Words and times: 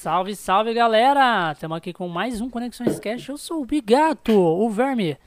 Salve, 0.00 0.34
salve 0.34 0.72
galera! 0.72 1.52
Estamos 1.52 1.76
aqui 1.76 1.92
com 1.92 2.08
mais 2.08 2.40
um 2.40 2.48
Conexões 2.48 2.98
Cash. 2.98 3.28
Eu 3.28 3.36
sou 3.36 3.60
o 3.60 3.66
Bigato, 3.66 4.32
o 4.32 4.70
Verme. 4.70 5.18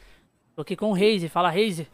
Tô 0.56 0.64
aqui 0.64 0.76
com 0.76 0.90
o 0.90 0.94
Reise. 0.94 1.30
Fala, 1.30 1.52
Reise. 1.52 1.88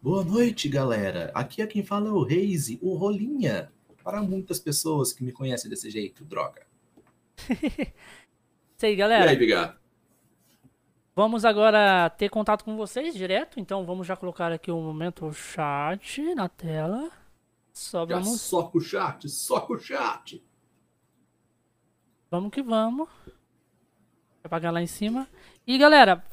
Boa 0.00 0.24
noite, 0.24 0.66
galera. 0.66 1.30
Aqui 1.34 1.60
é 1.60 1.66
quem 1.66 1.84
fala 1.84 2.08
é 2.08 2.10
o 2.10 2.22
Reise, 2.22 2.78
o 2.80 2.94
Rolinha. 2.94 3.70
Para 4.02 4.22
muitas 4.22 4.58
pessoas 4.58 5.12
que 5.12 5.22
me 5.22 5.30
conhecem 5.30 5.68
desse 5.68 5.90
jeito, 5.90 6.24
droga. 6.24 6.66
Isso 7.46 8.86
aí, 8.86 8.96
galera. 8.96 9.26
E 9.26 9.28
aí, 9.28 9.36
Bigato? 9.36 9.78
Vamos 11.14 11.44
agora 11.44 12.08
ter 12.08 12.30
contato 12.30 12.64
com 12.64 12.78
vocês 12.78 13.12
direto, 13.12 13.60
então 13.60 13.84
vamos 13.84 14.06
já 14.06 14.16
colocar 14.16 14.50
aqui 14.50 14.70
o 14.70 14.78
um 14.78 14.82
momento 14.82 15.30
chat 15.34 16.34
na 16.34 16.48
tela. 16.48 17.10
Só 17.74 18.06
Já 18.06 18.20
vamos, 18.20 18.40
soca 18.40 18.78
o 18.78 18.80
chat, 18.80 19.28
soca 19.28 19.74
o 19.74 19.78
chat. 19.78 20.42
Vamos 22.30 22.50
que 22.50 22.62
vamos. 22.62 23.08
Vou 23.08 24.44
apagar 24.44 24.72
lá 24.72 24.82
em 24.82 24.86
cima. 24.86 25.28
E 25.66 25.76
galera, 25.78 26.24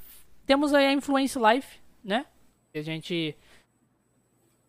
temos 0.45 0.73
aí 0.73 0.85
a 0.85 0.93
Influence 0.93 1.37
Life, 1.37 1.79
né? 2.03 2.25
Que 2.71 2.79
a 2.79 2.83
gente 2.83 3.35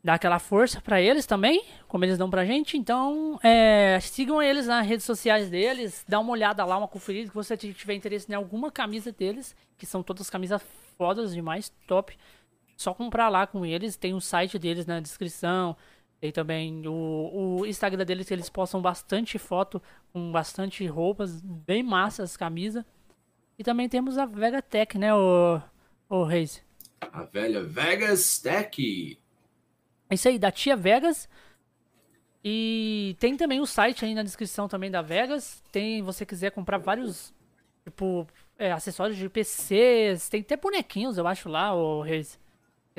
dá 0.06 0.14
aquela 0.14 0.38
força 0.38 0.80
pra 0.80 1.00
eles 1.00 1.26
também, 1.26 1.64
como 1.88 2.04
eles 2.04 2.16
dão 2.16 2.30
pra 2.30 2.44
gente. 2.44 2.78
Então, 2.78 3.40
é, 3.42 3.98
sigam 4.00 4.40
eles 4.40 4.68
nas 4.68 4.86
redes 4.86 5.04
sociais 5.04 5.50
deles, 5.50 6.04
dá 6.08 6.20
uma 6.20 6.30
olhada 6.30 6.64
lá, 6.64 6.78
uma 6.78 6.86
conferida, 6.86 7.28
que 7.28 7.34
você 7.34 7.56
tiver 7.56 7.94
interesse 7.94 8.30
em 8.30 8.34
alguma 8.34 8.70
camisa 8.70 9.10
deles, 9.10 9.56
que 9.76 9.84
são 9.84 10.04
todas 10.04 10.30
camisas 10.30 10.62
fodas 10.96 11.34
demais, 11.34 11.72
top. 11.88 12.16
Só 12.76 12.94
comprar 12.94 13.28
lá 13.28 13.48
com 13.48 13.66
eles, 13.66 13.96
tem 13.96 14.14
o 14.14 14.20
site 14.20 14.58
deles 14.60 14.86
na 14.86 15.00
descrição, 15.00 15.76
tem 16.20 16.32
também 16.32 16.86
o, 16.86 17.58
o 17.60 17.66
Instagram 17.66 18.04
deles, 18.04 18.26
que 18.26 18.34
eles 18.34 18.48
postam 18.48 18.80
bastante 18.80 19.38
foto, 19.38 19.82
com 20.12 20.32
bastante 20.32 20.86
roupas, 20.86 21.40
bem 21.40 21.82
massas 21.82 22.30
as 22.30 22.36
camisas. 22.36 22.84
E 23.58 23.64
também 23.64 23.88
temos 23.88 24.18
a 24.18 24.26
Vega 24.26 24.62
Tech, 24.62 24.98
né, 24.98 25.14
o, 25.14 25.60
o 26.08 26.24
Reis? 26.24 26.62
A 27.00 27.22
velha 27.22 27.62
Vegas 27.62 28.38
Tech. 28.38 29.18
É 30.08 30.14
isso 30.14 30.28
aí, 30.28 30.38
da 30.38 30.50
Tia 30.50 30.76
Vegas. 30.76 31.28
E 32.42 33.16
tem 33.18 33.36
também 33.36 33.60
o 33.60 33.66
site 33.66 34.04
aí 34.04 34.14
na 34.14 34.22
descrição 34.22 34.68
também 34.68 34.90
da 34.90 35.02
Vegas. 35.02 35.62
Tem, 35.72 36.02
você 36.02 36.24
quiser 36.24 36.50
comprar 36.52 36.78
vários, 36.78 37.34
tipo, 37.84 38.26
é, 38.58 38.72
acessórios 38.72 39.18
de 39.18 39.28
PCs. 39.28 40.28
Tem 40.28 40.40
até 40.40 40.56
bonequinhos, 40.56 41.18
eu 41.18 41.26
acho, 41.26 41.48
lá, 41.48 41.74
o 41.74 42.02
Reis. 42.02 42.38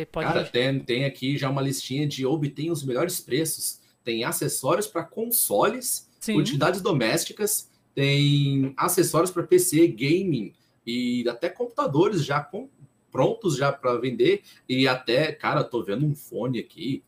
Cara, 0.06 0.45
tem, 0.45 0.80
tem 0.80 1.06
aqui 1.06 1.38
já 1.38 1.50
uma 1.50 1.62
listinha 1.62 2.08
de 2.08 2.26
obtém 2.26 2.70
os 2.70 2.84
melhores 2.84 3.20
preços. 3.20 3.80
Tem 4.04 4.23
acessórios 4.23 4.88
para 4.88 5.04
consoles, 5.04 6.09
Sim. 6.20 6.38
utilidades 6.38 6.81
domésticas, 6.81 7.70
tem 7.95 8.73
acessórios 8.78 9.31
para 9.31 9.44
PC, 9.44 9.88
gaming 9.88 10.54
e 10.86 11.28
até 11.28 11.50
computadores 11.50 12.23
já 12.23 12.39
com, 12.39 12.70
prontos 13.12 13.58
já 13.58 13.72
para 13.72 13.98
vender. 13.98 14.44
E 14.70 14.88
até, 14.88 15.31
cara, 15.31 15.64
tô 15.64 15.84
vendo 15.84 16.06
um 16.06 16.16
fone 16.16 16.59
aqui. 16.59 17.04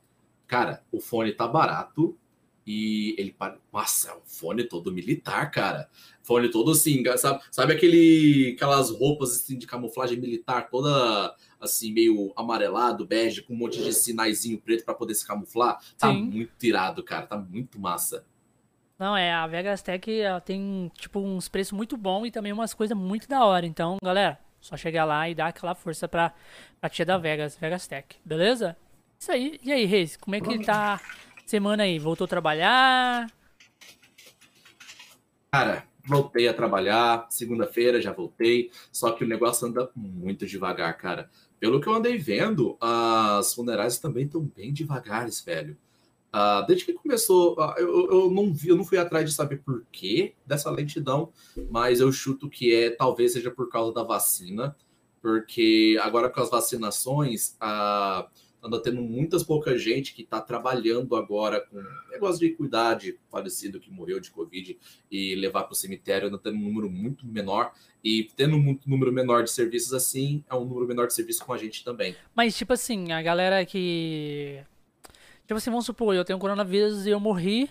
Cara, 0.47 0.83
o 0.91 0.99
fone 0.99 1.31
tá 1.31 1.47
barato 1.47 2.17
e 2.65 3.15
ele 3.17 3.31
para. 3.31 3.59
Nossa, 3.71 4.09
é 4.09 4.13
um 4.15 4.21
fone 4.25 4.63
todo 4.63 4.91
militar, 4.91 5.51
cara. 5.51 5.87
Fone 6.23 6.49
todo 6.49 6.71
assim, 6.71 7.03
sabe, 7.17 7.43
sabe 7.51 7.73
aquele, 7.73 8.53
aquelas 8.55 8.89
roupas 8.89 9.35
assim, 9.35 9.57
de 9.57 9.67
camuflagem 9.67 10.19
militar, 10.19 10.69
toda 10.69 11.35
assim, 11.59 11.91
meio 11.91 12.31
amarelado, 12.35 13.05
bege, 13.05 13.41
com 13.41 13.53
um 13.53 13.57
monte 13.57 13.83
de 13.83 13.93
sinaizinho 13.93 14.59
preto 14.59 14.85
para 14.85 14.93
poder 14.93 15.15
se 15.15 15.25
camuflar. 15.25 15.79
Tá 15.97 16.11
Sim. 16.11 16.23
muito 16.23 16.63
irado, 16.65 17.03
cara. 17.03 17.27
Tá 17.27 17.37
muito 17.37 17.79
massa. 17.79 18.25
Não, 18.97 19.15
é, 19.15 19.31
a 19.31 19.47
Vegas 19.47 19.81
Tech 19.81 20.19
ela 20.19 20.41
tem, 20.41 20.91
tipo, 20.97 21.19
uns 21.21 21.47
preços 21.47 21.71
muito 21.71 21.95
bons 21.95 22.25
e 22.25 22.31
também 22.31 22.51
umas 22.51 22.73
coisas 22.73 22.97
muito 22.97 23.29
da 23.29 23.45
hora. 23.45 23.65
Então, 23.65 23.97
galera, 24.03 24.37
só 24.59 24.75
chegar 24.75 25.05
lá 25.05 25.29
e 25.29 25.35
dar 25.35 25.47
aquela 25.47 25.73
força 25.73 26.07
pra, 26.07 26.33
pra 26.81 26.89
tia 26.89 27.05
da 27.05 27.17
Vegas, 27.17 27.55
Vegas 27.55 27.87
Tech, 27.87 28.17
beleza? 28.25 28.75
Isso 29.17 29.31
aí. 29.31 29.59
E 29.63 29.71
aí, 29.71 29.85
Reis, 29.85 30.17
como 30.17 30.35
é 30.35 30.41
que 30.41 30.59
tá 30.59 30.95
a 30.95 30.99
semana 31.45 31.83
aí? 31.83 31.97
Voltou 31.97 32.25
a 32.25 32.27
trabalhar? 32.27 33.31
Cara, 35.51 35.83
voltei 36.05 36.47
a 36.47 36.53
trabalhar, 36.53 37.27
segunda-feira 37.29 38.01
já 38.01 38.11
voltei, 38.11 38.69
só 38.91 39.11
que 39.11 39.23
o 39.23 39.27
negócio 39.27 39.67
anda 39.67 39.89
muito 39.95 40.45
devagar, 40.45 40.95
cara. 40.97 41.29
Pelo 41.59 41.81
que 41.81 41.87
eu 41.87 41.93
andei 41.93 42.17
vendo, 42.17 42.77
as 42.79 43.53
funerárias 43.53 43.99
também 43.99 44.25
estão 44.25 44.41
bem 44.41 44.71
devagares, 44.71 45.41
velho. 45.41 45.77
Ah, 46.31 46.61
desde 46.67 46.85
que 46.85 46.93
começou, 46.93 47.59
ah, 47.59 47.75
eu, 47.77 48.11
eu 48.11 48.31
não 48.31 48.53
vi, 48.53 48.69
eu 48.69 48.75
não 48.75 48.85
fui 48.85 48.97
atrás 48.97 49.27
de 49.27 49.35
saber 49.35 49.57
por 49.57 49.83
que 49.91 50.35
dessa 50.45 50.69
lentidão, 50.69 51.33
mas 51.69 51.99
eu 51.99 52.11
chuto 52.11 52.49
que 52.49 52.73
é 52.73 52.91
talvez 52.91 53.33
seja 53.33 53.49
por 53.49 53.67
causa 53.69 53.91
da 53.91 54.03
vacina, 54.03 54.75
porque 55.21 55.97
agora 56.01 56.29
com 56.29 56.39
as 56.39 56.49
vacinações, 56.49 57.55
ah, 57.59 58.27
anda 58.63 58.81
tendo 58.81 59.01
muitas 59.01 59.43
pouca 59.43 59.77
gente 59.77 60.13
que 60.13 60.21
está 60.21 60.41
trabalhando 60.41 61.15
agora 61.15 61.61
com 61.61 61.81
negócio 62.11 62.39
de 62.39 62.49
cuidar 62.51 62.95
de 62.95 63.17
falecido 63.29 63.79
que 63.79 63.91
morreu 63.91 64.19
de 64.19 64.31
Covid 64.31 64.77
e 65.09 65.35
levar 65.35 65.63
para 65.63 65.73
o 65.73 65.75
cemitério, 65.75 66.27
anda 66.27 66.37
tendo 66.37 66.57
um 66.57 66.61
número 66.61 66.89
muito 66.89 67.25
menor. 67.25 67.73
E 68.03 68.29
tendo 68.35 68.55
um 68.55 68.61
muito 68.61 68.89
número 68.89 69.11
menor 69.11 69.43
de 69.43 69.51
serviços 69.51 69.93
assim, 69.93 70.43
é 70.49 70.55
um 70.55 70.63
número 70.65 70.87
menor 70.87 71.07
de 71.07 71.13
serviço 71.13 71.45
com 71.45 71.51
a 71.51 71.57
gente 71.57 71.83
também. 71.83 72.15
Mas, 72.33 72.55
tipo 72.55 72.71
assim, 72.71 73.11
a 73.11 73.21
galera 73.21 73.65
que. 73.65 74.63
Tipo 75.41 75.55
assim, 75.55 75.69
vamos 75.69 75.85
supor, 75.85 76.15
eu 76.15 76.23
tenho 76.23 76.39
coronavírus 76.39 77.05
e 77.05 77.09
eu 77.09 77.19
morri. 77.19 77.69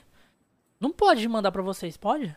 Não 0.81 0.91
pode 0.91 1.26
mandar 1.28 1.50
pra 1.50 1.62
vocês, 1.62 1.97
pode? 1.97 2.37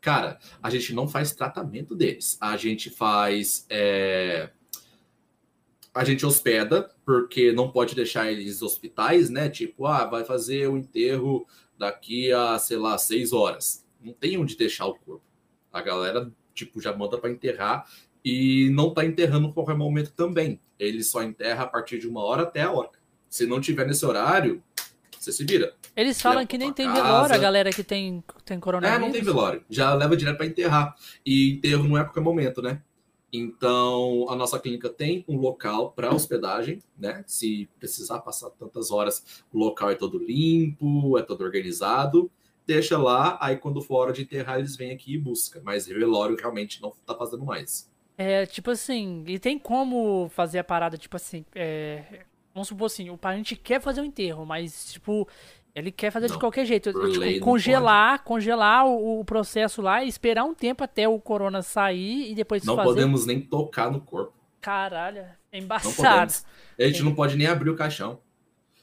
Cara, 0.00 0.38
a 0.62 0.68
gente 0.68 0.92
não 0.92 1.06
faz 1.06 1.32
tratamento 1.32 1.94
deles. 1.94 2.36
A 2.40 2.56
gente 2.56 2.90
faz. 2.90 3.64
é, 3.70 4.50
A 5.94 6.04
gente 6.04 6.24
hospeda, 6.24 6.90
porque 7.04 7.52
não 7.52 7.70
pode 7.70 7.94
deixar 7.94 8.30
eles 8.32 8.62
hospitais, 8.62 9.28
né? 9.28 9.48
Tipo, 9.50 9.86
ah, 9.86 10.06
vai 10.06 10.24
fazer 10.24 10.66
o 10.68 10.76
enterro 10.78 11.46
daqui 11.78 12.32
a, 12.32 12.58
sei 12.58 12.78
lá, 12.78 12.96
seis 12.96 13.32
horas. 13.32 13.84
Não 14.00 14.12
tem 14.14 14.38
onde 14.38 14.56
deixar 14.56 14.86
o 14.86 14.94
corpo. 14.94 15.22
A 15.72 15.82
galera, 15.82 16.30
tipo, 16.54 16.80
já 16.80 16.96
manda 16.96 17.18
para 17.18 17.30
enterrar 17.30 17.86
e 18.24 18.70
não 18.70 18.92
tá 18.94 19.04
enterrando 19.04 19.48
em 19.48 19.52
qualquer 19.52 19.76
momento 19.76 20.12
também. 20.12 20.58
Ele 20.78 21.02
só 21.04 21.22
enterra 21.22 21.64
a 21.64 21.66
partir 21.66 21.98
de 21.98 22.08
uma 22.08 22.22
hora 22.24 22.42
até 22.42 22.62
a 22.62 22.70
hora. 22.72 22.90
Se 23.28 23.46
não 23.46 23.60
tiver 23.60 23.86
nesse 23.86 24.04
horário, 24.06 24.62
você 25.18 25.30
se 25.30 25.44
vira. 25.44 25.74
Eles 25.94 26.20
falam 26.22 26.46
que 26.46 26.56
nem 26.56 26.72
tem 26.72 26.86
casa. 26.86 27.02
velório 27.02 27.34
a 27.34 27.38
galera 27.38 27.70
que 27.70 27.84
tem, 27.84 28.24
tem 28.44 28.56
É, 28.56 28.60
coronavírus. 28.60 29.00
não 29.00 29.12
tem 29.12 29.22
velório. 29.22 29.62
Já 29.68 29.94
leva 29.94 30.16
direto 30.16 30.38
para 30.38 30.46
enterrar. 30.46 30.96
E 31.24 31.52
enterro 31.52 31.84
não 31.86 31.98
é 31.98 32.00
a 32.00 32.04
qualquer 32.04 32.22
momento, 32.22 32.62
né? 32.62 32.80
Então, 33.32 34.26
a 34.28 34.36
nossa 34.36 34.58
clínica 34.58 34.90
tem 34.90 35.24
um 35.26 35.38
local 35.38 35.92
para 35.92 36.14
hospedagem, 36.14 36.80
né? 36.98 37.24
Se 37.26 37.68
precisar 37.78 38.20
passar 38.20 38.50
tantas 38.50 38.90
horas, 38.90 39.42
o 39.50 39.58
local 39.58 39.90
é 39.90 39.94
todo 39.94 40.18
limpo, 40.18 41.16
é 41.16 41.22
todo 41.22 41.42
organizado. 41.42 42.30
Deixa 42.66 42.98
lá, 42.98 43.38
aí 43.40 43.56
quando 43.56 43.80
for 43.80 43.96
hora 43.96 44.12
de 44.12 44.22
enterrar, 44.22 44.58
eles 44.58 44.76
vêm 44.76 44.92
aqui 44.92 45.14
e 45.14 45.18
buscam. 45.18 45.62
Mas 45.64 45.86
velório 45.86 46.36
realmente 46.36 46.82
não 46.82 46.92
tá 47.06 47.14
fazendo 47.14 47.44
mais. 47.44 47.90
É, 48.18 48.44
tipo 48.44 48.70
assim, 48.70 49.24
e 49.26 49.38
tem 49.38 49.58
como 49.58 50.28
fazer 50.28 50.58
a 50.58 50.64
parada, 50.64 50.98
tipo 50.98 51.16
assim, 51.16 51.44
é, 51.54 52.24
vamos 52.54 52.68
supor 52.68 52.86
assim, 52.86 53.08
o 53.10 53.16
parente 53.16 53.56
quer 53.56 53.80
fazer 53.80 54.02
o 54.02 54.04
enterro, 54.04 54.44
mas, 54.44 54.92
tipo, 54.92 55.26
ele 55.74 55.90
quer 55.90 56.10
fazer 56.10 56.26
de 56.26 56.32
Não, 56.34 56.40
qualquer 56.40 56.64
jeito. 56.66 56.92
Tipo, 56.92 57.40
congelar, 57.40 58.22
congelar 58.24 58.86
o, 58.86 59.20
o 59.20 59.24
processo 59.24 59.80
lá 59.80 60.02
e 60.04 60.08
esperar 60.08 60.44
um 60.44 60.54
tempo 60.54 60.84
até 60.84 61.08
o 61.08 61.18
corona 61.18 61.62
sair 61.62 62.30
e 62.30 62.34
depois 62.34 62.62
Não 62.64 62.76
fazer. 62.76 62.88
podemos 62.88 63.26
nem 63.26 63.40
tocar 63.40 63.90
no 63.90 64.00
corpo. 64.00 64.32
Caralho, 64.60 65.24
é 65.50 65.58
embaçado. 65.58 66.32
A 66.78 66.82
gente 66.84 67.02
não 67.02 67.14
pode 67.14 67.36
nem 67.36 67.46
abrir 67.46 67.70
o 67.70 67.76
caixão. 67.76 68.20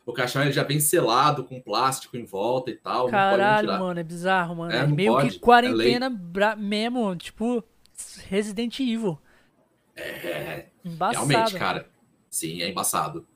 O 0.06 0.12
caixão 0.12 0.42
ele 0.42 0.52
já 0.52 0.64
vem 0.64 0.80
selado 0.80 1.44
com 1.44 1.62
plástico 1.62 2.18
em 2.18 2.26
volta 2.26 2.72
e 2.72 2.76
tal. 2.76 3.08
Caralho, 3.10 3.68
mano, 3.80 4.00
é 4.00 4.04
bizarro, 4.04 4.56
mano. 4.56 4.72
É, 4.74 4.80
É, 4.80 4.88
meio 4.88 5.14
pode, 5.14 5.30
que 5.30 5.36
é 5.36 5.40
quarentena 5.40 6.10
bra- 6.10 6.56
mesmo, 6.56 7.16
tipo, 7.16 7.64
Resident 8.28 8.80
Evil. 8.80 9.20
É, 9.96 10.66
Embaçado. 10.84 11.28
Realmente, 11.28 11.60
cara. 11.60 11.88
Sim, 12.30 12.62
é 12.62 12.70
embaçado. 12.70 13.28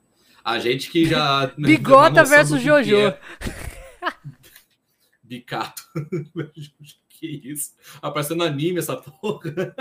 A 0.44 0.58
gente 0.58 0.90
que 0.90 1.06
já. 1.06 1.46
Bigota 1.56 2.22
versus 2.22 2.60
Jojo. 2.60 2.96
é. 2.96 3.18
Bicato. 5.24 5.82
que 7.08 7.26
isso? 7.26 7.72
Aparecendo 8.02 8.44
anime 8.44 8.78
essa 8.78 8.94
porra. 8.96 9.74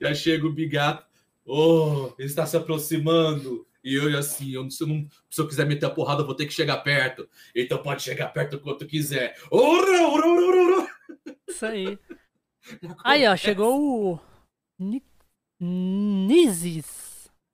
já 0.00 0.12
chega 0.14 0.46
o 0.46 0.52
Bigato. 0.52 1.06
Oh, 1.44 2.12
ele 2.18 2.28
está 2.28 2.44
se 2.44 2.56
aproximando. 2.56 3.66
E 3.84 3.94
eu 3.94 4.16
assim, 4.16 4.52
eu, 4.52 4.70
se, 4.70 4.82
eu 4.82 4.86
não, 4.88 5.08
se 5.28 5.40
eu 5.40 5.48
quiser 5.48 5.66
meter 5.66 5.86
a 5.86 5.90
porrada, 5.90 6.22
eu 6.22 6.26
vou 6.26 6.34
ter 6.36 6.46
que 6.46 6.52
chegar 6.52 6.78
perto. 6.78 7.28
Então 7.54 7.78
pode 7.82 8.02
chegar 8.02 8.28
perto 8.28 8.60
quanto 8.60 8.86
quiser. 8.86 9.36
Ora, 9.50 10.08
ora, 10.08 10.26
ora, 10.26 10.76
ora. 10.76 10.88
Isso 11.48 11.66
aí. 11.66 11.98
Aí, 13.04 13.26
ó, 13.26 13.36
chegou 13.36 14.12
o. 14.14 14.20
Ni- 14.78 15.02
Nizes. 15.60 17.11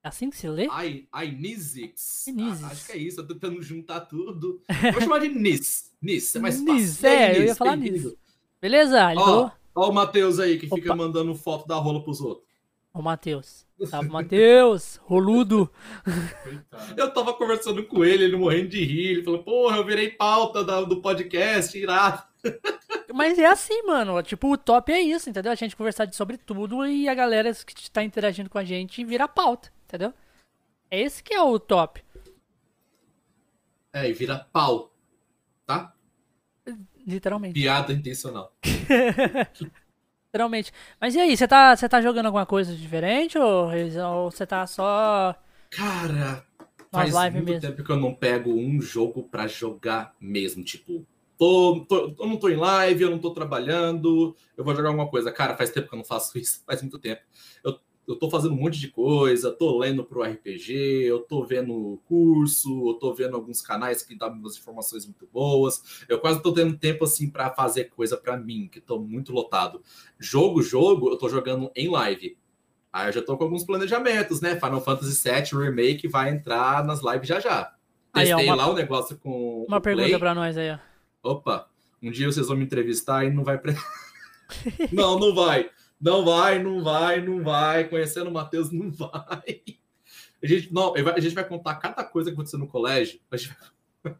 Assim 0.08 0.30
que 0.30 0.36
se 0.36 0.48
lê? 0.48 0.68
Ai, 0.70 1.06
ai, 1.12 1.30
Nizix. 1.30 2.24
Nizix. 2.28 2.64
Ah, 2.64 2.68
acho 2.68 2.86
que 2.86 2.92
é 2.92 2.96
isso, 2.96 3.20
eu 3.20 3.26
tô 3.26 3.34
tentando 3.34 3.62
juntar 3.62 4.00
tudo. 4.00 4.62
Vou 4.92 5.02
chamar 5.02 5.18
de 5.20 5.28
Nis. 5.28 5.92
Nis, 6.00 6.34
é 6.34 6.38
mais 6.38 6.60
Nis, 6.60 6.96
fácil. 6.96 7.08
E 7.08 7.12
aí, 7.12 7.22
é, 7.22 7.36
eu 7.36 7.42
ia 7.42 7.48
Nis, 7.48 7.58
falar. 7.58 7.76
Nis. 7.76 8.14
Beleza? 8.60 9.10
Ele 9.10 9.20
Ó, 9.20 9.24
falou. 9.24 9.52
ó 9.74 9.90
o 9.90 9.92
Matheus 9.92 10.40
aí, 10.40 10.58
que 10.58 10.66
fica 10.66 10.88
Opa. 10.88 10.96
mandando 10.96 11.34
foto 11.34 11.66
da 11.68 11.76
rola 11.76 12.02
pros 12.02 12.20
outros. 12.20 12.48
Ô, 12.92 13.02
Matheus. 13.02 13.66
Salve, 13.86 14.08
Matheus. 14.08 14.98
Roludo. 15.04 15.70
Eu 16.96 17.12
tava 17.12 17.32
conversando 17.34 17.84
com 17.84 18.04
ele, 18.04 18.24
ele 18.24 18.36
morrendo 18.36 18.68
de 18.68 18.82
rir. 18.82 19.08
Ele 19.10 19.22
falou, 19.22 19.42
porra, 19.44 19.76
eu 19.76 19.84
virei 19.84 20.10
pauta 20.10 20.64
do 20.64 21.00
podcast, 21.00 21.78
irado. 21.78 22.22
Mas 23.14 23.38
é 23.38 23.46
assim, 23.46 23.82
mano. 23.82 24.20
Tipo, 24.22 24.52
o 24.52 24.56
top 24.56 24.90
é 24.92 25.00
isso, 25.00 25.30
entendeu? 25.30 25.52
A 25.52 25.54
gente 25.54 25.76
conversar 25.76 26.12
sobre 26.12 26.36
tudo 26.38 26.86
e 26.86 27.08
a 27.08 27.14
galera 27.14 27.52
que 27.54 27.90
tá 27.90 28.02
interagindo 28.02 28.50
com 28.50 28.58
a 28.58 28.64
gente 28.64 29.04
vira 29.04 29.28
pauta, 29.28 29.70
entendeu? 29.88 30.12
É 30.90 31.00
esse 31.00 31.22
que 31.22 31.34
é 31.34 31.42
o 31.42 31.58
top. 31.58 32.02
É, 33.92 34.08
e 34.08 34.12
vira 34.14 34.38
pau, 34.52 34.94
tá? 35.66 35.94
Literalmente. 37.06 37.58
Piada 37.58 37.92
intencional. 37.92 38.52
Literalmente. 40.28 40.72
Mas 41.00 41.14
e 41.14 41.20
aí, 41.20 41.36
você 41.36 41.48
tá, 41.48 41.74
você 41.76 41.88
tá 41.88 42.00
jogando 42.02 42.26
alguma 42.26 42.44
coisa 42.46 42.74
diferente 42.74 43.38
ou 43.38 43.68
ou 43.70 44.30
você 44.30 44.46
tá 44.46 44.66
só 44.66 45.34
Cara, 45.70 46.46
faz 46.90 47.22
muito 47.24 47.44
mesmo? 47.44 47.60
tempo 47.60 47.84
que 47.84 47.90
eu 47.92 47.96
não 47.96 48.14
pego 48.14 48.52
um 48.52 48.80
jogo 48.80 49.22
pra 49.24 49.46
jogar 49.46 50.14
mesmo. 50.20 50.64
Tipo, 50.64 51.06
tô, 51.36 51.84
tô- 51.86 52.14
eu 52.18 52.26
não 52.26 52.36
tô 52.38 52.48
em 52.48 52.56
live, 52.56 53.02
eu 53.02 53.10
não 53.10 53.18
tô 53.18 53.32
trabalhando, 53.32 54.34
eu 54.56 54.64
vou 54.64 54.74
jogar 54.74 54.88
alguma 54.88 55.08
coisa. 55.08 55.30
Cara, 55.32 55.56
faz 55.56 55.70
tempo 55.70 55.88
que 55.88 55.94
eu 55.94 55.98
não 55.98 56.04
faço 56.04 56.36
isso, 56.38 56.62
faz 56.66 56.82
muito 56.82 56.98
tempo. 56.98 57.22
Eu, 57.64 57.78
eu 58.08 58.16
tô 58.16 58.30
fazendo 58.30 58.54
um 58.54 58.60
monte 58.60 58.80
de 58.80 58.88
coisa, 58.88 59.52
tô 59.52 59.78
lendo 59.78 60.02
pro 60.02 60.22
RPG, 60.22 60.72
eu 61.04 61.20
tô 61.20 61.44
vendo 61.44 62.00
curso, 62.06 62.88
eu 62.90 62.94
tô 62.94 63.12
vendo 63.12 63.36
alguns 63.36 63.60
canais 63.60 64.02
que 64.02 64.14
dão 64.16 64.30
umas 64.32 64.56
informações 64.56 65.04
muito 65.04 65.28
boas. 65.32 66.04
Eu 66.08 66.18
quase 66.18 66.42
tô 66.42 66.52
tendo 66.52 66.76
tempo 66.78 67.04
assim 67.04 67.28
pra 67.30 67.50
fazer 67.50 67.84
coisa 67.84 68.16
pra 68.16 68.36
mim, 68.36 68.68
que 68.72 68.80
tô 68.80 68.98
muito 68.98 69.32
lotado. 69.32 69.82
Jogo, 70.18 70.62
jogo, 70.62 71.10
eu 71.10 71.18
tô 71.18 71.28
jogando 71.28 71.70
em 71.76 71.88
live. 71.90 72.36
Aí 72.90 73.08
eu 73.08 73.12
já 73.12 73.22
tô 73.22 73.36
com 73.36 73.44
alguns 73.44 73.64
planejamentos, 73.64 74.40
né? 74.40 74.54
Final 74.58 74.80
Fantasy 74.80 75.22
VII 75.22 75.62
Remake 75.64 76.08
vai 76.08 76.30
entrar 76.30 76.82
nas 76.84 77.02
lives 77.02 77.28
já 77.28 77.38
já. 77.38 77.74
Aí, 78.14 78.32
ó, 78.32 78.36
Testei 78.38 78.46
uma- 78.46 78.54
lá 78.54 78.70
o 78.70 78.74
negócio 78.74 79.18
com 79.18 79.64
Uma 79.68 79.80
pergunta 79.80 80.06
Play. 80.08 80.18
pra 80.18 80.34
nós 80.34 80.56
aí, 80.56 80.70
ó. 80.70 80.78
Opa, 81.22 81.68
um 82.02 82.10
dia 82.10 82.26
vocês 82.32 82.46
vão 82.48 82.56
me 82.56 82.64
entrevistar 82.64 83.24
e 83.26 83.30
não 83.30 83.44
vai. 83.44 83.58
pre- 83.58 83.74
não, 84.92 85.18
não 85.18 85.34
vai. 85.34 85.68
Não 86.00 86.24
vai, 86.24 86.62
não 86.62 86.82
vai, 86.82 87.20
não 87.20 87.42
vai. 87.42 87.88
Conhecendo 87.88 88.30
o 88.30 88.32
Matheus, 88.32 88.70
não 88.70 88.90
vai. 88.90 89.62
A 90.42 90.46
gente, 90.46 90.72
não, 90.72 90.94
a 90.94 91.20
gente 91.20 91.34
vai 91.34 91.46
contar 91.46 91.74
cada 91.76 92.04
coisa 92.04 92.30
que 92.30 92.34
aconteceu 92.34 92.58
no 92.58 92.68
colégio. 92.68 93.20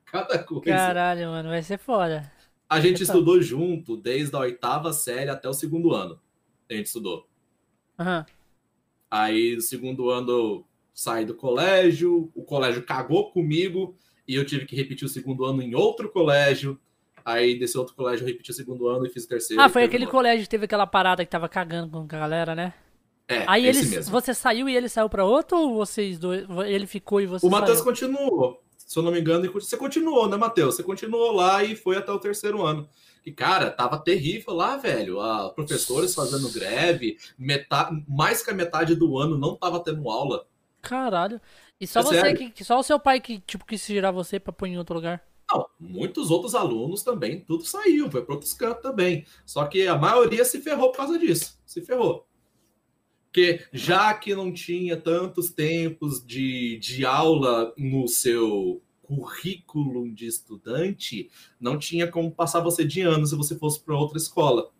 Cada 0.05 0.43
coisa. 0.43 0.65
Caralho, 0.65 1.29
mano, 1.29 1.49
vai 1.49 1.63
ser 1.63 1.79
foda. 1.79 2.31
A 2.69 2.81
gente 2.81 3.03
estudou 3.03 3.41
junto 3.41 3.97
desde 3.97 4.35
a 4.37 4.41
oitava 4.41 4.93
série 4.93 5.31
até 5.31 5.49
o 5.49 5.55
segundo 5.55 5.95
ano. 5.95 6.21
A 6.69 6.75
gente 6.75 6.87
estudou. 6.87 7.27
Aham. 7.99 8.27
Aí, 9.11 9.55
no 9.55 9.63
segundo 9.63 10.11
ano, 10.11 10.31
eu 10.31 10.69
saí 10.93 11.25
do 11.25 11.35
colégio, 11.35 12.31
o 12.35 12.43
colégio 12.43 12.85
cagou 12.85 13.31
comigo 13.31 13.97
e 14.27 14.35
eu 14.35 14.45
tive 14.45 14.67
que 14.67 14.77
repetir 14.77 15.07
o 15.07 15.09
segundo 15.09 15.45
ano 15.45 15.63
em 15.63 15.75
outro 15.75 16.11
colégio. 16.11 16.79
Aí, 17.29 17.59
desse 17.59 17.77
outro 17.77 17.95
colégio, 17.95 18.25
eu 18.25 18.29
repeti 18.29 18.51
o 18.51 18.55
segundo 18.55 18.89
ano 18.89 19.07
e 19.07 19.11
fiz 19.11 19.25
o 19.25 19.29
terceiro. 19.29 19.63
Ah, 19.63 19.69
foi 19.69 19.85
aquele 19.85 20.07
colégio 20.07 20.45
que 20.45 20.49
teve 20.49 20.65
aquela 20.65 20.87
parada 20.87 21.25
que 21.25 21.31
tava 21.31 21.49
cagando 21.49 21.91
com 21.91 21.99
a 22.01 22.07
galera, 22.07 22.55
né? 22.55 22.73
É, 23.29 23.45
Aí 23.47 23.67
esse 23.67 23.81
eles, 23.81 23.91
mesmo. 23.91 24.11
você 24.13 24.33
saiu 24.33 24.67
e 24.69 24.75
ele 24.75 24.89
saiu 24.89 25.09
pra 25.11 25.25
outro 25.25 25.59
ou 25.59 25.75
vocês 25.75 26.19
dois, 26.19 26.47
ele 26.67 26.87
ficou 26.87 27.21
e 27.21 27.27
você 27.27 27.47
O 27.47 27.51
Matheus 27.51 27.83
continuou. 27.83 28.63
Se 28.79 28.99
eu 28.99 29.03
não 29.03 29.13
me 29.13 29.21
engano, 29.21 29.53
você 29.53 29.77
continuou, 29.77 30.27
né, 30.27 30.39
Matheus? 30.39 30.77
Você 30.77 30.83
continuou 30.83 31.33
lá 31.33 31.63
e 31.63 31.77
foi 31.77 31.99
até 31.99 32.11
o 32.11 32.19
terceiro 32.19 32.65
ano. 32.65 32.89
E, 33.27 33.31
cara, 33.31 33.71
tava 33.71 33.99
terrível 33.99 34.55
lá, 34.55 34.79
velho. 34.79 35.21
Ah, 35.21 35.53
professores 35.55 36.15
fazendo 36.15 36.51
greve, 36.51 37.19
metade, 37.39 38.03
mais 38.09 38.43
que 38.43 38.51
a 38.51 38.55
metade 38.55 38.95
do 38.95 39.19
ano 39.19 39.37
não 39.37 39.55
tava 39.55 39.81
tendo 39.81 40.09
aula. 40.09 40.47
Caralho. 40.81 41.39
E 41.79 41.87
só 41.87 42.01
É 42.01 42.03
você 42.03 42.21
sério. 42.21 42.51
que, 42.51 42.65
só 42.65 42.79
o 42.79 42.83
seu 42.83 42.99
pai 42.99 43.21
que 43.21 43.41
tipo 43.41 43.67
quis 43.67 43.85
tirar 43.85 44.11
você 44.11 44.41
pra 44.41 44.55
pôr 44.55 44.67
em 44.69 44.79
outro 44.79 44.95
lugar. 44.95 45.23
Não, 45.51 45.67
muitos 45.81 46.31
outros 46.31 46.55
alunos 46.55 47.03
também, 47.03 47.41
tudo 47.41 47.65
saiu, 47.65 48.11
foi 48.11 48.23
para 48.23 48.35
outros 48.35 48.53
cantos 48.53 48.83
também. 48.83 49.25
Só 49.47 49.65
que 49.67 49.87
a 49.87 49.97
maioria 49.97 50.45
se 50.45 50.61
ferrou 50.61 50.91
por 50.91 50.99
causa 50.99 51.19
disso. 51.19 51.59
Se 51.65 51.81
ferrou. 51.81 52.27
Porque 53.27 53.65
já 53.73 54.13
que 54.15 54.35
não 54.35 54.53
tinha 54.53 54.97
tantos 54.97 55.51
tempos 55.51 56.25
de, 56.25 56.79
de 56.79 57.05
aula 57.05 57.73
no 57.77 58.09
seu 58.09 58.83
currículo 59.03 60.13
de 60.13 60.27
estudante, 60.27 61.31
não 61.59 61.79
tinha 61.79 62.07
como 62.11 62.31
passar 62.31 62.61
você 62.61 62.85
de 62.85 63.01
ano 63.01 63.27
se 63.27 63.35
você 63.35 63.57
fosse 63.57 63.81
para 63.81 63.97
outra 63.97 64.19
escola. 64.19 64.71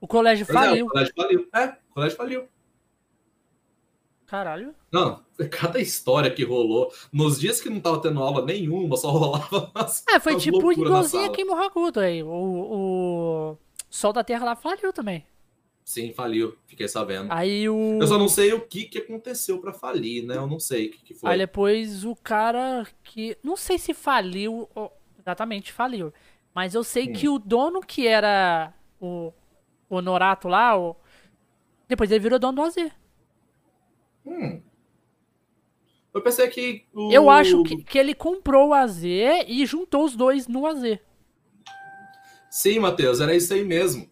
O 0.00 0.08
colégio 0.08 0.44
Pois 0.44 0.56
é, 0.56 0.68
faliu. 0.68 0.86
o 0.86 0.88
colégio 0.88 1.14
faliu. 1.14 1.48
É, 1.54 1.66
o 1.90 1.94
colégio 1.94 2.16
faliu. 2.16 2.48
Caralho. 4.32 4.74
Não, 4.90 5.22
cada 5.50 5.78
história 5.78 6.30
que 6.30 6.42
rolou. 6.42 6.90
Nos 7.12 7.38
dias 7.38 7.60
que 7.60 7.68
não 7.68 7.80
tava 7.80 8.00
tendo 8.00 8.18
aula 8.22 8.42
nenhuma, 8.42 8.96
só 8.96 9.10
rolava 9.10 9.70
umas, 9.74 10.02
É, 10.08 10.18
foi 10.18 10.32
umas 10.32 10.42
tipo 10.42 10.72
igualzinho 10.72 11.26
aqui 11.26 11.42
em 11.42 11.44
Morragudo 11.44 12.00
aí. 12.00 12.22
O, 12.22 12.28
o 12.30 13.58
Sol 13.90 14.10
da 14.10 14.24
Terra 14.24 14.46
lá 14.46 14.56
faliu 14.56 14.90
também. 14.90 15.26
Sim, 15.84 16.14
faliu. 16.14 16.56
Fiquei 16.66 16.88
sabendo. 16.88 17.30
Aí 17.30 17.68
o. 17.68 17.98
Eu 18.00 18.06
só 18.06 18.16
não 18.16 18.26
sei 18.26 18.54
o 18.54 18.62
que, 18.62 18.84
que 18.84 19.00
aconteceu 19.00 19.60
pra 19.60 19.74
falir, 19.74 20.24
né? 20.24 20.38
Eu 20.38 20.46
não 20.46 20.58
sei 20.58 20.86
o 20.86 20.90
que, 20.92 21.02
que 21.02 21.14
foi. 21.14 21.30
Aí 21.30 21.36
depois 21.38 22.02
o 22.06 22.16
cara 22.16 22.86
que. 23.04 23.36
Não 23.42 23.54
sei 23.54 23.76
se 23.78 23.92
faliu. 23.92 24.66
ou- 24.74 24.90
Exatamente, 25.18 25.74
faliu. 25.74 26.10
Mas 26.54 26.74
eu 26.74 26.82
sei 26.82 27.10
Hum. 27.10 27.12
que 27.12 27.28
o 27.28 27.38
dono 27.38 27.80
que 27.82 28.06
era 28.06 28.72
o, 28.98 29.30
o 29.90 30.00
Norato 30.00 30.48
lá, 30.48 30.74
o... 30.78 30.96
depois 31.86 32.10
ele 32.10 32.18
virou 32.18 32.38
dono 32.38 32.56
do 32.56 32.62
AZ. 32.62 32.76
Hum. 34.24 34.62
Eu 36.14 36.20
pensei 36.20 36.48
que. 36.48 36.84
O... 36.92 37.10
Eu 37.12 37.30
acho 37.30 37.62
que, 37.62 37.82
que 37.82 37.98
ele 37.98 38.14
comprou 38.14 38.68
o 38.68 38.74
AZ 38.74 39.02
e 39.02 39.64
juntou 39.66 40.04
os 40.04 40.14
dois 40.14 40.46
no 40.46 40.66
AZ. 40.66 40.98
Sim, 42.50 42.80
Matheus, 42.80 43.20
era 43.20 43.34
isso 43.34 43.52
aí 43.54 43.64
mesmo. 43.64 44.10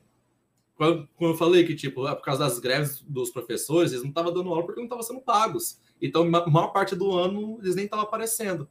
Quando, 0.75 1.07
quando 1.15 1.33
eu 1.33 1.37
falei 1.37 1.67
que, 1.67 1.75
tipo, 1.75 2.09
é 2.09 2.15
por 2.15 2.23
causa 2.23 2.43
das 2.43 2.59
greves 2.59 3.03
dos 3.03 3.31
professores, 3.31 3.93
eles 3.93 4.03
não 4.03 4.09
estavam 4.09 4.33
dando 4.33 4.49
aula 4.49 4.65
porque 4.65 4.81
não 4.81 4.87
estavam 4.87 5.03
sendo 5.03 5.21
pagos. 5.21 5.79
Então, 6.01 6.23
a 6.23 6.51
maior 6.51 6.69
parte 6.69 6.97
do 6.97 7.13
ano, 7.13 7.59
eles 7.61 7.75
nem 7.75 7.85
estavam 7.85 8.07
aparecendo. 8.07 8.67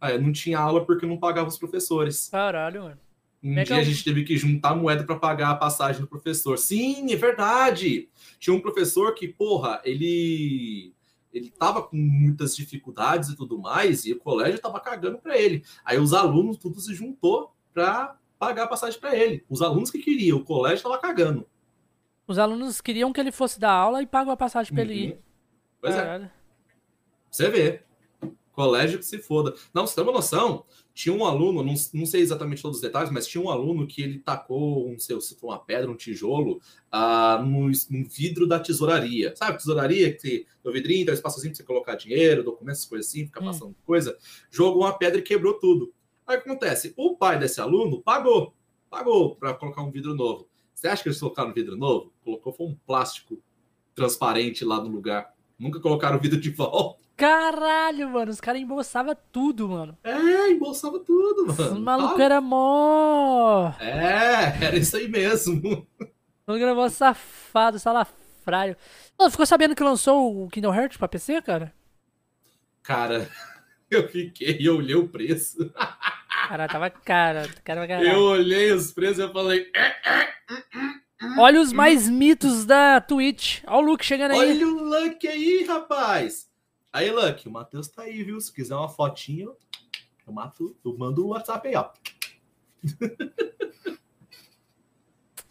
Aí, 0.00 0.20
não 0.20 0.32
tinha 0.32 0.58
aula 0.58 0.84
porque 0.84 1.06
não 1.06 1.18
pagavam 1.18 1.48
os 1.48 1.56
professores. 1.56 2.28
Caralho, 2.28 2.82
mano. 2.82 3.05
Um 3.46 3.50
Legal. 3.50 3.64
dia 3.64 3.76
a 3.76 3.82
gente 3.82 4.02
teve 4.02 4.24
que 4.24 4.36
juntar 4.36 4.74
moeda 4.74 5.04
para 5.04 5.14
pagar 5.16 5.50
a 5.50 5.54
passagem 5.54 6.00
do 6.00 6.08
professor. 6.08 6.58
Sim, 6.58 7.12
é 7.12 7.16
verdade. 7.16 8.08
Tinha 8.40 8.54
um 8.54 8.60
professor 8.60 9.14
que, 9.14 9.28
porra, 9.28 9.80
ele 9.84 10.92
ele 11.32 11.50
tava 11.50 11.82
com 11.82 11.96
muitas 11.96 12.56
dificuldades 12.56 13.28
e 13.28 13.36
tudo 13.36 13.58
mais, 13.58 14.06
e 14.06 14.12
o 14.12 14.18
colégio 14.18 14.58
tava 14.58 14.80
cagando 14.80 15.18
para 15.18 15.38
ele. 15.38 15.62
Aí 15.84 15.98
os 15.98 16.14
alunos 16.14 16.56
tudo 16.56 16.80
se 16.80 16.94
juntou 16.94 17.54
para 17.74 18.16
pagar 18.38 18.64
a 18.64 18.66
passagem 18.66 18.98
para 18.98 19.14
ele. 19.14 19.44
Os 19.48 19.60
alunos 19.60 19.90
que 19.90 19.98
queriam, 19.98 20.38
o 20.38 20.44
colégio 20.44 20.82
tava 20.82 20.98
cagando. 20.98 21.46
Os 22.26 22.38
alunos 22.38 22.80
queriam 22.80 23.12
que 23.12 23.20
ele 23.20 23.30
fosse 23.30 23.60
dar 23.60 23.70
aula 23.70 24.02
e 24.02 24.06
pagou 24.06 24.32
a 24.32 24.36
passagem 24.36 24.72
pra 24.72 24.82
ele 24.82 24.94
ir. 24.94 25.12
Uhum. 25.12 25.18
Pois 25.80 25.94
é. 25.94 26.30
Você 27.30 27.50
vê. 27.50 27.82
Colégio 28.52 28.98
que 28.98 29.04
se 29.04 29.18
foda. 29.18 29.54
Não, 29.74 29.86
você 29.86 29.94
tem 29.94 30.02
uma 30.02 30.14
noção? 30.14 30.64
Tinha 30.96 31.14
um 31.14 31.26
aluno, 31.26 31.62
não, 31.62 31.74
não 31.92 32.06
sei 32.06 32.22
exatamente 32.22 32.62
todos 32.62 32.78
os 32.78 32.82
detalhes, 32.82 33.10
mas 33.10 33.26
tinha 33.26 33.44
um 33.44 33.50
aluno 33.50 33.86
que 33.86 34.00
ele 34.00 34.18
tacou 34.18 34.88
um 34.88 34.98
seu, 34.98 35.20
se 35.20 35.34
for 35.36 35.48
uma 35.48 35.58
pedra, 35.58 35.90
um 35.90 35.94
tijolo, 35.94 36.58
ah, 36.90 37.44
no, 37.46 37.66
no 37.66 38.08
vidro 38.08 38.46
da 38.48 38.58
tesouraria. 38.58 39.36
Sabe, 39.36 39.58
tesouraria 39.58 40.16
que 40.16 40.46
no 40.64 40.72
vidrinho 40.72 41.04
tem 41.04 41.12
um 41.12 41.14
espaçozinho 41.14 41.52
pra 41.52 41.58
você 41.58 41.64
colocar 41.64 41.96
dinheiro, 41.96 42.42
documentos, 42.42 42.86
coisas 42.86 43.08
assim, 43.08 43.26
ficar 43.26 43.42
Hum. 43.42 43.44
passando 43.44 43.76
coisa. 43.84 44.16
Jogou 44.50 44.84
uma 44.84 44.96
pedra 44.96 45.18
e 45.18 45.22
quebrou 45.22 45.52
tudo. 45.60 45.92
Aí 46.26 46.38
o 46.38 46.42
que 46.42 46.48
acontece? 46.48 46.94
O 46.96 47.14
pai 47.14 47.38
desse 47.38 47.60
aluno 47.60 48.00
pagou. 48.00 48.54
Pagou 48.88 49.36
para 49.36 49.52
colocar 49.52 49.82
um 49.82 49.90
vidro 49.90 50.14
novo. 50.14 50.48
Você 50.74 50.88
acha 50.88 51.02
que 51.02 51.10
eles 51.10 51.20
colocaram 51.20 51.50
um 51.50 51.52
vidro 51.52 51.76
novo? 51.76 52.10
Colocou 52.24 52.54
foi 52.54 52.68
um 52.68 52.74
plástico 52.86 53.38
transparente 53.94 54.64
lá 54.64 54.80
no 54.82 54.88
lugar. 54.88 55.34
Nunca 55.58 55.78
colocaram 55.78 56.16
o 56.16 56.20
vidro 56.20 56.40
de 56.40 56.48
volta. 56.56 57.04
Caralho, 57.16 58.10
mano. 58.10 58.30
Os 58.30 58.40
caras 58.40 58.60
embolsavam 58.60 59.16
tudo, 59.32 59.68
mano. 59.68 59.96
É, 60.04 60.50
embolsava 60.50 60.98
tudo, 61.00 61.50
Os 61.50 61.58
mano. 61.58 61.80
malucos 61.80 62.20
Ah, 62.20 62.24
eram 62.24 62.42
mó. 62.42 63.72
É, 63.80 64.64
era 64.64 64.76
isso 64.76 64.96
aí 64.96 65.08
mesmo. 65.08 65.86
O 65.98 66.06
maluco 66.46 66.64
era 66.64 66.74
mó 66.74 66.88
safado, 66.88 67.78
salafrário. 67.78 68.76
Mano, 69.18 69.30
ficou 69.30 69.46
sabendo 69.46 69.74
que 69.74 69.82
lançou 69.82 70.44
o 70.44 70.48
Kingdom 70.50 70.74
Hearts 70.74 70.98
pra 70.98 71.08
PC, 71.08 71.40
cara? 71.40 71.72
Cara, 72.82 73.28
eu 73.90 74.06
fiquei, 74.08 74.58
eu 74.60 74.76
olhei 74.76 74.94
o 74.94 75.08
preço. 75.08 75.72
Cara, 76.48 76.68
tava 76.68 76.90
cara. 76.90 77.48
cara 77.64 77.86
Eu 78.04 78.20
olhei 78.20 78.70
os 78.72 78.92
preços 78.92 79.18
e 79.18 79.22
eu 79.22 79.32
falei, 79.32 79.70
"É, 79.74 79.96
Olha 81.38 81.60
os 81.62 81.72
mais 81.72 82.08
mitos 82.08 82.64
da 82.66 83.00
Twitch. 83.00 83.62
Olha 83.66 83.76
o 83.78 83.90
Luke 83.90 84.04
chegando 84.04 84.32
aí. 84.32 84.38
olha 84.38 84.68
o 84.68 84.84
Luck 84.84 85.26
aí, 85.26 85.64
rapaz. 85.64 86.46
Aí, 86.92 87.10
Luck, 87.10 87.46
o 87.46 87.50
Matheus 87.50 87.88
tá 87.88 88.02
aí, 88.02 88.22
viu? 88.22 88.40
Se 88.40 88.52
quiser 88.52 88.74
uma 88.74 88.88
fotinha, 88.88 89.46
eu 90.26 90.32
mato, 90.32 90.76
eu 90.84 90.96
mando 90.96 91.24
o 91.26 91.28
WhatsApp 91.28 91.68
aí, 91.68 91.76
ó. 91.76 91.90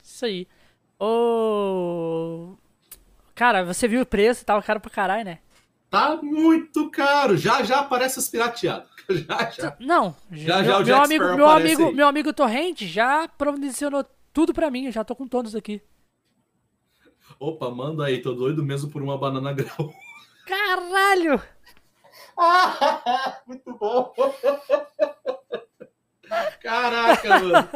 Isso 0.04 0.26
aí. 0.26 0.48
Ô. 1.00 2.56
Cara, 3.34 3.64
você 3.66 3.88
viu 3.88 4.02
o 4.02 4.06
preço, 4.06 4.46
tava 4.46 4.62
caro 4.62 4.80
pra 4.80 4.90
caralho, 4.90 5.26
né? 5.26 5.40
Tá 5.90 6.16
muito 6.22 6.90
caro. 6.90 7.38
Já 7.38 7.64
já 7.64 7.80
aparece 7.82 8.18
os 8.20 8.28
pirateados. 8.30 8.90
Já 9.08 9.52
já. 9.52 9.78
Não, 9.80 10.16
Já, 10.32 10.64
meu, 10.64 10.66
já 10.66 10.80
o 10.80 10.84
meu 10.84 10.98
amigo, 11.04 11.36
meu 11.36 11.48
amigo, 11.48 11.88
aí. 11.90 11.94
meu 11.94 12.08
amigo 12.08 12.34
Torrente 12.34 12.88
já 12.88 13.28
providenciou 13.28 14.04
tudo 14.34 14.52
pra 14.52 14.72
mim, 14.72 14.86
eu 14.86 14.92
já 14.92 15.04
tô 15.04 15.16
com 15.16 15.28
todos 15.28 15.54
aqui. 15.54 15.80
Opa, 17.40 17.70
manda 17.70 18.04
aí, 18.06 18.20
tô 18.20 18.34
doido 18.34 18.64
mesmo 18.64 18.90
por 18.90 19.04
uma 19.04 19.16
banana 19.16 19.54
grau. 19.54 19.94
Caralho! 20.46 21.42
muito 23.48 23.74
bom. 23.74 24.14
Caraca, 26.62 27.40
mano. 27.40 27.70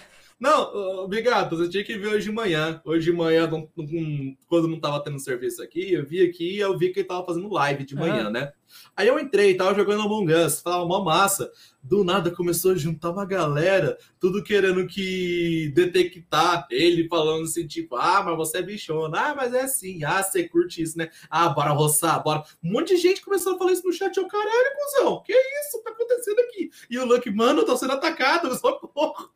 Não, 0.38 1.02
obrigado. 1.04 1.56
Você 1.56 1.70
tinha 1.70 1.82
que 1.82 1.96
ver 1.96 2.08
hoje 2.08 2.26
de 2.28 2.32
manhã. 2.32 2.78
Hoje 2.84 3.06
de 3.10 3.12
manhã, 3.16 3.46
não- 3.46 3.70
não- 3.74 4.36
quando 4.46 4.68
não 4.68 4.78
tava 4.78 5.02
tendo 5.02 5.18
serviço 5.18 5.62
aqui, 5.62 5.94
eu 5.94 6.04
vi 6.04 6.22
aqui 6.22 6.56
e 6.56 6.58
eu 6.58 6.76
vi 6.76 6.90
que 6.92 7.00
ele 7.00 7.08
tava 7.08 7.24
fazendo 7.24 7.50
live 7.50 7.84
de 7.86 7.94
manhã, 7.94 8.26
Ah. 8.26 8.30
né? 8.30 8.52
Aí 8.94 9.08
eu 9.08 9.18
entrei, 9.18 9.54
tava 9.56 9.74
jogando 9.74 10.02
Among 10.02 10.30
Us, 10.34 10.60
tava 10.60 10.84
uma 10.84 11.02
massa. 11.02 11.50
Do 11.82 12.04
nada 12.04 12.30
começou 12.30 12.72
a 12.72 12.76
juntar 12.76 13.12
uma 13.12 13.24
galera, 13.24 13.96
tudo 14.20 14.42
querendo 14.44 14.86
que 14.86 15.72
detectar 15.74 16.66
ele, 16.70 17.08
falando 17.08 17.44
assim, 17.44 17.66
tipo, 17.66 17.96
ah, 17.96 18.22
mas 18.22 18.36
você 18.36 18.58
é 18.58 18.62
bichona, 18.62 19.18
ah, 19.18 19.34
mas 19.34 19.54
é 19.54 19.62
assim, 19.62 20.04
ah, 20.04 20.22
você 20.22 20.46
curte 20.46 20.82
isso, 20.82 20.98
né? 20.98 21.08
Ah, 21.30 21.48
bora 21.48 21.70
roçar, 21.70 22.22
bora. 22.22 22.42
Um 22.62 22.72
monte 22.72 22.88
de 22.94 23.00
gente 23.00 23.22
começou 23.24 23.54
a 23.54 23.58
falar 23.58 23.72
isso 23.72 23.86
no 23.86 23.92
chat, 23.92 24.14
eu, 24.14 24.28
caralho, 24.28 24.76
cuzão, 24.76 25.22
que 25.22 25.32
isso 25.32 25.82
tá 25.82 25.92
acontecendo 25.92 26.40
aqui? 26.40 26.68
E 26.90 26.98
o 26.98 27.06
Lucky, 27.06 27.30
mano, 27.30 27.60
eu 27.60 27.64
tô 27.64 27.74
sendo 27.74 27.94
atacado, 27.94 28.54
socorro. 28.58 29.30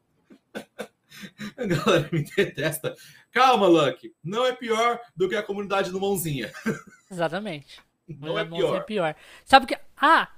A 1.57 1.67
galera 1.67 2.09
me 2.13 2.25
detesta. 2.37 2.95
Calma, 3.33 3.67
Lucky, 3.67 4.13
não 4.25 4.45
é 4.47 4.53
pior 4.53 4.99
do 5.17 5.29
que 5.29 5.37
a 5.37 5.43
comunidade 5.43 5.91
do 5.91 6.01
Mãozinha. 6.01 6.51
Exatamente. 7.11 7.81
Não 8.09 8.39
é 8.39 8.45
pior. 8.45 8.77
É 8.77 8.81
pior. 8.81 9.15
Sabe 9.45 9.65
o 9.65 9.69
que. 9.69 9.79
Ah! 10.01 10.29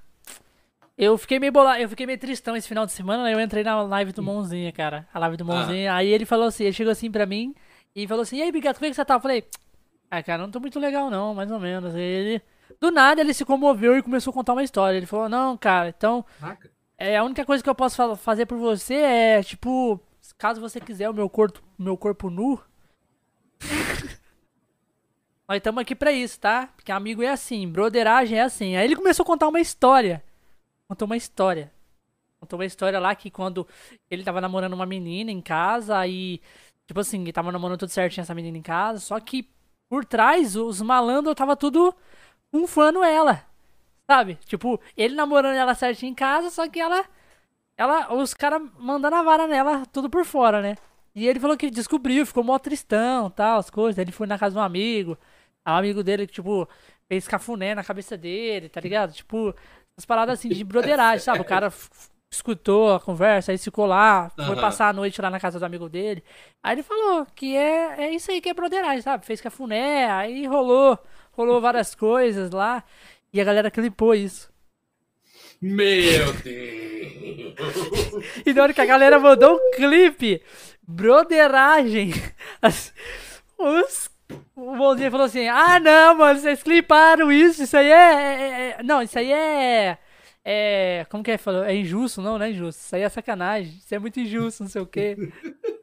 Eu 0.96 1.16
fiquei 1.16 1.38
meio 1.38 1.50
bolado, 1.52 1.80
eu 1.80 1.88
fiquei 1.88 2.04
meio 2.06 2.18
tristão 2.18 2.54
esse 2.54 2.68
final 2.68 2.84
de 2.84 2.92
semana, 2.92 3.24
né? 3.24 3.32
eu 3.34 3.40
entrei 3.40 3.64
na 3.64 3.80
live 3.82 4.12
do 4.12 4.22
Mãozinha, 4.22 4.70
cara. 4.72 5.08
A 5.12 5.18
live 5.20 5.36
do 5.38 5.44
Mãozinha. 5.44 5.94
Aí 5.94 6.08
ele 6.08 6.26
falou 6.26 6.46
assim, 6.46 6.64
ele 6.64 6.72
chegou 6.74 6.92
assim 6.92 7.10
pra 7.10 7.24
mim 7.24 7.54
e 7.96 8.06
falou 8.06 8.22
assim: 8.22 8.36
E 8.36 8.42
aí, 8.42 8.52
Bigato, 8.52 8.78
como 8.78 8.86
é 8.86 8.90
que 8.90 8.94
você 8.96 9.04
tá? 9.04 9.14
Eu 9.14 9.20
falei, 9.20 9.44
ah, 10.10 10.22
cara, 10.22 10.42
não 10.42 10.50
tô 10.50 10.60
muito 10.60 10.78
legal, 10.78 11.10
não, 11.10 11.34
mais 11.34 11.50
ou 11.50 11.58
menos. 11.58 11.94
Aí 11.94 12.02
ele. 12.02 12.42
Do 12.78 12.90
nada 12.90 13.20
ele 13.20 13.32
se 13.32 13.44
comoveu 13.44 13.96
e 13.96 14.02
começou 14.02 14.30
a 14.30 14.34
contar 14.34 14.52
uma 14.52 14.62
história. 14.62 14.96
Ele 14.96 15.06
falou, 15.06 15.28
não, 15.28 15.56
cara, 15.56 15.88
então. 15.88 16.24
Caraca. 16.38 16.70
É, 16.98 17.16
a 17.16 17.24
única 17.24 17.44
coisa 17.44 17.64
que 17.64 17.70
eu 17.70 17.74
posso 17.74 17.96
fa- 17.96 18.14
fazer 18.16 18.46
por 18.46 18.58
você 18.58 18.94
é, 18.94 19.42
tipo, 19.42 19.98
caso 20.38 20.60
você 20.60 20.80
quiser 20.80 21.08
o 21.08 21.14
meu 21.14 21.28
corpo, 21.28 21.62
meu 21.78 21.96
corpo 21.96 22.30
nu. 22.30 22.60
Nós 25.48 25.58
estamos 25.58 25.82
aqui 25.82 25.94
pra 25.94 26.12
isso, 26.12 26.40
tá? 26.40 26.68
Porque 26.76 26.90
amigo 26.90 27.22
é 27.22 27.28
assim, 27.28 27.68
broderagem 27.68 28.38
é 28.38 28.42
assim. 28.42 28.76
Aí 28.76 28.84
ele 28.84 28.96
começou 28.96 29.22
a 29.24 29.26
contar 29.26 29.48
uma 29.48 29.60
história. 29.60 30.22
Contou 30.88 31.06
uma 31.06 31.16
história. 31.16 31.72
Contou 32.40 32.58
uma 32.58 32.66
história 32.66 32.98
lá 32.98 33.14
que 33.14 33.30
quando 33.30 33.66
ele 34.10 34.24
tava 34.24 34.40
namorando 34.40 34.72
uma 34.72 34.86
menina 34.86 35.30
em 35.30 35.40
casa 35.40 36.06
e, 36.06 36.40
tipo 36.86 37.00
assim, 37.00 37.22
ele 37.22 37.32
tava 37.32 37.52
namorando 37.52 37.78
tudo 37.78 37.90
certinho 37.90 38.22
essa 38.22 38.34
menina 38.34 38.58
em 38.58 38.62
casa, 38.62 38.98
só 38.98 39.20
que 39.20 39.48
por 39.88 40.04
trás 40.04 40.56
os 40.56 40.80
malandros 40.80 41.34
tava 41.34 41.54
tudo 41.54 41.94
unfando 42.52 43.02
ela. 43.04 43.44
Sabe? 44.10 44.36
Tipo, 44.46 44.80
ele 44.96 45.14
namorando 45.14 45.54
ela 45.54 45.74
certinho 45.74 46.10
em 46.10 46.14
casa, 46.14 46.50
só 46.50 46.68
que 46.68 46.80
ela. 46.80 47.04
Ela 47.82 48.14
os 48.14 48.32
caras 48.32 48.62
mandando 48.78 49.16
a 49.16 49.22
vara 49.22 49.46
nela, 49.46 49.84
tudo 49.86 50.08
por 50.08 50.24
fora, 50.24 50.62
né? 50.62 50.76
E 51.14 51.26
ele 51.26 51.40
falou 51.40 51.56
que 51.56 51.70
descobriu, 51.70 52.24
ficou 52.24 52.42
mó 52.42 52.58
tristão, 52.58 53.28
tal, 53.30 53.58
as 53.58 53.68
coisas. 53.68 53.98
Ele 53.98 54.12
foi 54.12 54.26
na 54.26 54.38
casa 54.38 54.54
de 54.54 54.58
um 54.58 54.62
amigo. 54.62 55.18
O 55.66 55.70
amigo 55.70 56.02
dele, 56.02 56.26
que, 56.26 56.32
tipo, 56.32 56.68
fez 57.08 57.28
cafuné 57.28 57.74
na 57.74 57.84
cabeça 57.84 58.16
dele, 58.16 58.68
tá 58.68 58.80
ligado? 58.80 59.12
Tipo, 59.12 59.54
as 59.96 60.04
paradas 60.04 60.38
assim 60.38 60.48
de 60.48 60.64
broderagem, 60.64 61.20
sabe? 61.20 61.40
O 61.40 61.44
cara 61.44 61.72
escutou 62.30 62.94
a 62.94 63.00
conversa, 63.00 63.52
aí 63.52 63.58
ficou 63.58 63.84
lá, 63.84 64.30
foi 64.34 64.44
Aham. 64.44 64.60
passar 64.60 64.88
a 64.88 64.92
noite 64.92 65.20
lá 65.20 65.28
na 65.28 65.38
casa 65.38 65.58
do 65.58 65.66
amigo 65.66 65.88
dele. 65.88 66.24
Aí 66.62 66.74
ele 66.74 66.82
falou 66.82 67.26
que 67.34 67.54
é, 67.54 68.04
é 68.04 68.14
isso 68.14 68.30
aí 68.30 68.40
que 68.40 68.48
é 68.48 68.54
broderagem, 68.54 69.02
sabe? 69.02 69.26
Fez 69.26 69.40
cafuné, 69.40 70.10
aí 70.10 70.46
rolou, 70.46 70.98
rolou 71.32 71.60
várias 71.60 71.94
coisas 71.94 72.50
lá. 72.50 72.82
E 73.32 73.40
a 73.40 73.44
galera 73.44 73.70
clipou 73.70 74.14
isso. 74.14 74.51
Meu 75.62 76.32
Deus. 76.34 76.72
E 78.44 78.52
na 78.52 78.62
hora 78.62 78.72
que 78.74 78.80
a 78.80 78.86
galera 78.86 79.18
mandou 79.18 79.54
um 79.56 79.70
clipe, 79.76 80.42
broderagem, 80.86 82.12
as- 82.60 82.92
os, 83.58 84.10
o 84.56 84.76
Bonzinho 84.76 85.10
falou 85.10 85.26
assim: 85.26 85.46
Ah, 85.48 85.78
não, 85.78 86.16
mano, 86.16 86.38
vocês 86.40 86.62
cliparam 86.62 87.30
isso, 87.30 87.62
isso 87.62 87.76
aí 87.76 87.90
é. 87.90 87.92
é- 87.92 88.76
é- 88.78 88.82
não, 88.82 89.02
isso 89.02 89.18
aí 89.18 89.32
é. 89.32 89.98
É. 90.44 91.06
Como 91.10 91.22
que 91.22 91.30
é? 91.32 91.38
Falou? 91.38 91.62
É 91.64 91.74
injusto, 91.74 92.20
não, 92.20 92.38
não 92.38 92.46
é 92.46 92.50
injusto. 92.50 92.80
Isso 92.80 92.96
aí 92.96 93.02
é 93.02 93.08
sacanagem. 93.08 93.74
Isso 93.78 93.94
é 93.94 93.98
muito 93.98 94.18
injusto, 94.18 94.62
não 94.64 94.70
sei 94.70 94.82
o 94.82 94.86
quê. 94.86 95.16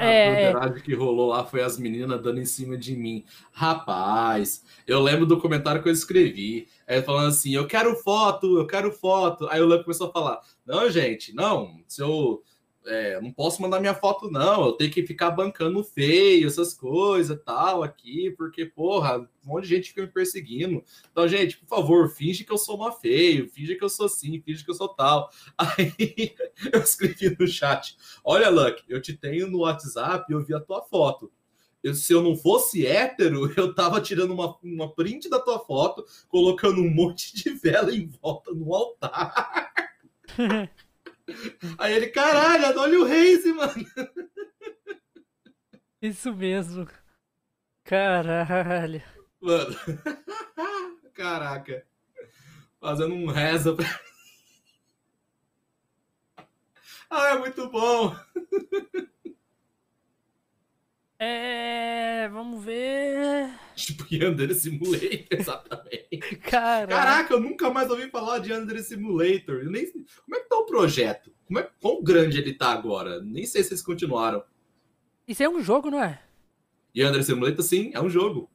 É. 0.00 0.52
A 0.52 0.66
é- 0.66 0.78
é- 0.78 0.80
que 0.80 0.94
rolou 0.94 1.28
lá 1.28 1.44
foi 1.44 1.62
as 1.62 1.78
meninas 1.78 2.20
dando 2.20 2.40
em 2.40 2.44
cima 2.44 2.76
de 2.76 2.94
mim. 2.96 3.24
Rapaz, 3.52 4.64
eu 4.86 5.00
lembro 5.00 5.24
do 5.26 5.40
comentário 5.40 5.82
que 5.82 5.88
eu 5.88 5.92
escrevi. 5.92 6.68
Aí 6.86 7.02
falando 7.02 7.28
assim: 7.28 7.54
eu 7.54 7.66
quero 7.66 7.94
foto, 7.96 8.58
eu 8.58 8.66
quero 8.66 8.92
foto. 8.92 9.48
Aí 9.50 9.60
o 9.60 9.66
Luck 9.66 9.84
começou 9.84 10.08
a 10.08 10.12
falar: 10.12 10.40
não, 10.66 10.90
gente, 10.90 11.34
não, 11.34 11.80
se 11.86 12.02
eu. 12.02 12.42
É, 12.88 13.20
não 13.20 13.30
posso 13.32 13.60
mandar 13.62 13.80
minha 13.80 13.94
foto, 13.94 14.30
não. 14.30 14.66
Eu 14.66 14.72
tenho 14.72 14.90
que 14.90 15.06
ficar 15.06 15.30
bancando 15.30 15.84
feio, 15.84 16.46
essas 16.46 16.72
coisas 16.74 17.38
tal, 17.44 17.82
aqui, 17.82 18.30
porque, 18.36 18.64
porra, 18.64 19.18
um 19.18 19.28
monte 19.44 19.64
de 19.64 19.76
gente 19.76 19.88
fica 19.90 20.02
me 20.02 20.08
perseguindo. 20.08 20.82
Então, 21.12 21.28
gente, 21.28 21.58
por 21.58 21.68
favor, 21.68 22.08
finge 22.08 22.44
que 22.44 22.52
eu 22.52 22.58
sou 22.58 22.76
uma 22.76 22.90
feio, 22.92 23.48
finge 23.48 23.76
que 23.76 23.84
eu 23.84 23.88
sou 23.88 24.06
assim, 24.06 24.40
finge 24.40 24.64
que 24.64 24.70
eu 24.70 24.74
sou 24.74 24.88
tal. 24.88 25.30
Aí 25.56 26.34
eu 26.72 26.80
escrevi 26.80 27.36
no 27.38 27.46
chat: 27.46 27.96
Olha, 28.24 28.48
Luck, 28.48 28.82
eu 28.88 29.00
te 29.00 29.12
tenho 29.14 29.46
no 29.48 29.58
WhatsApp 29.60 30.24
e 30.28 30.32
eu 30.34 30.44
vi 30.44 30.54
a 30.54 30.60
tua 30.60 30.82
foto. 30.82 31.30
Eu- 31.82 31.94
se 31.94 32.12
eu 32.12 32.22
não 32.22 32.36
fosse 32.36 32.86
hétero, 32.86 33.52
eu 33.56 33.74
tava 33.74 34.00
tirando 34.00 34.32
uma, 34.32 34.56
uma 34.62 34.92
print 34.94 35.28
da 35.28 35.38
tua 35.38 35.58
foto, 35.60 36.04
colocando 36.28 36.80
um 36.80 36.90
monte 36.90 37.34
de 37.36 37.50
vela 37.50 37.94
em 37.94 38.06
volta 38.06 38.52
no 38.52 38.74
altar. 38.74 39.72
Aí 41.78 41.92
ele, 41.94 42.08
caralho, 42.08 42.78
olha 42.78 43.00
o 43.00 43.04
Reise, 43.04 43.52
mano. 43.52 43.72
Isso 46.00 46.32
mesmo. 46.34 46.88
Caralho. 47.84 49.02
Mano. 49.40 49.76
Caraca. 51.14 51.84
Fazendo 52.80 53.14
um 53.14 53.26
reza. 53.26 53.74
pra- 53.74 53.84
Ah, 57.10 57.28
é 57.30 57.38
muito 57.38 57.68
bom. 57.70 58.14
É. 61.18 62.28
Vamos 62.28 62.64
ver. 62.64 63.50
Tipo, 63.74 64.04
Yandere 64.12 64.54
Simulator, 64.54 65.26
exatamente. 65.30 66.36
Caralho. 66.42 66.88
Caraca, 66.88 67.34
eu 67.34 67.40
nunca 67.40 67.70
mais 67.70 67.88
ouvi 67.90 68.10
falar 68.10 68.40
de 68.40 68.50
Yandere 68.50 68.82
Simulator. 68.82 69.62
Eu 69.62 69.70
nem... 69.70 69.86
Como 69.90 70.36
é 70.36 70.40
que 70.40 70.48
tá 70.48 70.58
o 70.58 70.66
projeto? 70.66 71.32
Como 71.46 71.58
é... 71.60 71.70
Quão 71.80 72.02
grande 72.02 72.38
ele 72.38 72.54
tá 72.54 72.72
agora? 72.72 73.22
Nem 73.22 73.46
sei 73.46 73.62
se 73.62 73.70
eles 73.70 73.82
continuaram. 73.82 74.42
Isso 75.28 75.42
aí 75.42 75.46
é 75.46 75.50
um 75.50 75.62
jogo, 75.62 75.90
não 75.90 76.02
é? 76.02 76.20
Yandere 76.96 77.22
Simulator, 77.22 77.62
sim, 77.62 77.92
é 77.94 78.00
um 78.00 78.10
jogo. 78.10 78.50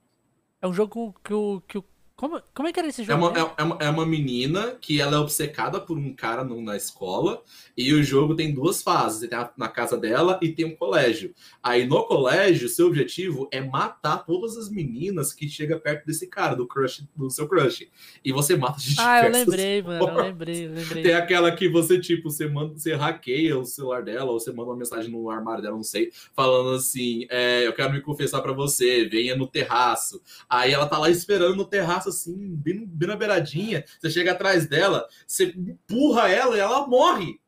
É 0.62 0.67
um 0.67 0.74
jogo 0.74 1.15
que 1.24 1.34
o. 1.34 1.62
Que 1.62 1.77
o 1.77 1.86
como, 2.24 2.42
como 2.53 2.68
é 2.68 2.74
que 2.74 2.80
era 2.80 2.88
esse 2.89 3.06
É 3.06 3.06
jogo? 3.06 3.18
uma, 3.18 3.32
mesmo? 3.32 3.48
é, 3.58 3.62
é 3.62 3.63
uma, 3.63 3.77
é 3.82 3.89
uma 3.89 4.06
menina 4.06 4.77
que 4.80 5.01
ela 5.01 5.15
é 5.18 5.20
obcecada 5.20 5.80
por 5.80 5.98
um 5.98 6.13
cara 6.15 6.44
no- 6.44 6.62
na 6.62 6.75
escola 6.77 7.42
e 7.75 7.94
o 7.94 8.01
jogo 8.03 8.36
tem 8.36 8.53
duas 8.53 8.82
fases. 8.82 9.27
Tem 9.30 9.38
a- 9.38 9.51
na 9.58 9.68
casa 9.68 9.98
dela 9.98 10.39
e 10.42 10.50
tem 10.51 10.65
um 10.65 10.75
colégio. 10.75 11.34
Aí 11.62 11.86
no 11.86 12.03
colégio, 12.06 12.70
seu 12.70 12.88
objetivo 12.88 13.48
é 13.51 13.60
matar 13.62 14.25
todas 14.25 14.58
as 14.58 14.70
meninas 14.70 15.34
que 15.34 15.50
chegam 15.50 15.80
perto 15.80 16.06
desse 16.06 16.27
cara, 16.27 16.56
do 16.56 16.65
crush, 16.68 17.06
do 17.15 17.30
seu 17.30 17.48
crush. 17.48 17.89
E 18.24 18.32
você 18.32 18.56
mata 18.56 18.80
de 18.80 18.96
Ah, 19.00 19.25
eu 19.25 19.32
lembrei, 19.32 19.82
mano. 19.84 19.96
Eu 19.96 20.06
formas. 20.08 20.25
lembrei, 20.25 20.65
eu 20.68 20.72
lembrei. 20.74 21.03
Tem 21.03 21.13
aquela 21.13 21.51
que 21.56 21.68
você, 21.68 22.00
tipo, 22.00 22.30
você 22.30 22.48
manda, 22.48 22.74
você 22.77 22.94
hackeia 22.96 23.58
o 23.60 23.65
celular 23.65 24.01
dela, 24.03 24.32
ou 24.32 24.39
você 24.39 24.51
manda 24.51 24.70
uma 24.70 24.77
mensagem 24.77 25.12
no 25.12 25.30
armário 25.30 25.62
dela, 25.62 25.75
não 25.75 25.84
sei, 25.84 26.12
falando 26.34 26.75
assim: 26.75 27.25
é, 27.30 27.68
eu 27.68 27.74
quero 27.74 27.92
me 27.92 28.01
confessar 28.01 28.42
pra 28.42 28.53
você, 28.53 29.06
venha 29.10 29.36
no 29.36 29.48
terraço. 29.48 30.22
Aí 30.50 30.72
ela 30.72 30.88
tá 30.88 30.98
lá 30.98 31.10
esperando 31.10 31.56
no 31.56 31.65
terraço, 31.65 32.12
assim, 32.13 32.55
bem, 32.55 32.86
bem 32.86 33.08
na 33.08 33.15
beiradinha. 33.15 33.84
Você 34.00 34.10
chega 34.10 34.32
atrás 34.32 34.67
dela, 34.67 35.08
você 35.27 35.46
empurra 35.46 36.29
ela 36.29 36.55
e 36.55 36.60
ela 36.60 36.88
morre. 36.88 37.39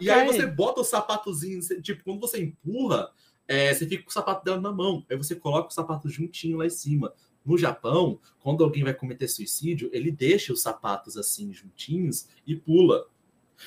E 0.00 0.10
aí 0.10 0.26
você 0.26 0.46
bota 0.46 0.80
o 0.80 0.84
sapatozinho, 0.84 1.60
tipo, 1.82 2.04
quando 2.04 2.20
você 2.20 2.40
empurra, 2.40 3.10
é, 3.48 3.74
você 3.74 3.86
fica 3.86 4.04
com 4.04 4.10
o 4.10 4.12
sapato 4.12 4.44
dela 4.44 4.60
na 4.60 4.70
mão. 4.70 5.04
Aí 5.10 5.16
você 5.16 5.34
coloca 5.34 5.68
o 5.68 5.74
sapato 5.74 6.08
juntinho 6.08 6.58
lá 6.58 6.66
em 6.66 6.70
cima. 6.70 7.12
no 7.44 7.56
Japão, 7.56 8.20
quando 8.38 8.62
alguém 8.62 8.84
vai 8.84 8.94
cometer 8.94 9.26
suicídio, 9.26 9.88
ele 9.92 10.12
deixa 10.12 10.52
os 10.52 10.60
sapatos 10.60 11.16
assim 11.16 11.52
juntinhos 11.52 12.28
e 12.46 12.54
pula. 12.54 13.06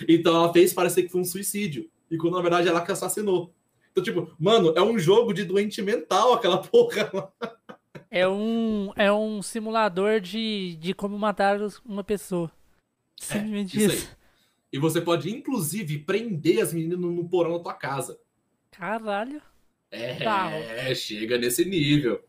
Então 0.08 0.36
ela 0.36 0.54
fez 0.54 0.72
parecer 0.72 1.04
que 1.04 1.10
foi 1.10 1.22
um 1.22 1.26
suicídio. 1.26 1.90
E 2.10 2.18
quando 2.18 2.36
na 2.36 2.42
verdade 2.42 2.68
ela 2.68 2.86
que 2.86 2.92
assassinou. 2.92 3.54
Então, 3.92 4.04
tipo, 4.04 4.32
mano, 4.40 4.74
é 4.76 4.82
um 4.82 4.98
jogo 4.98 5.34
de 5.34 5.44
doente 5.44 5.82
mental 5.82 6.34
aquela 6.34 6.58
porra. 6.64 7.12
É 8.10 8.28
um, 8.28 8.92
é 8.96 9.12
um 9.12 9.42
simulador 9.42 10.20
de, 10.20 10.76
de 10.78 10.94
como 10.94 11.18
matar 11.18 11.60
uma 11.86 12.04
pessoa. 12.04 12.52
Simplesmente 13.20 13.78
É, 13.82 13.86
isso 13.86 13.96
isso. 13.96 14.18
E 14.72 14.80
você 14.80 15.00
pode, 15.00 15.30
inclusive, 15.30 16.00
prender 16.00 16.62
as 16.62 16.74
meninas 16.74 17.00
no, 17.00 17.12
no 17.12 17.30
porão 17.30 17.58
da 17.58 17.64
tua 17.64 17.74
casa. 17.74 18.20
Caralho. 18.72 19.42
É, 19.92 20.16
Tá. 20.16 20.50
chega 20.96 21.38
nesse 21.38 21.64
nível. 21.64 22.24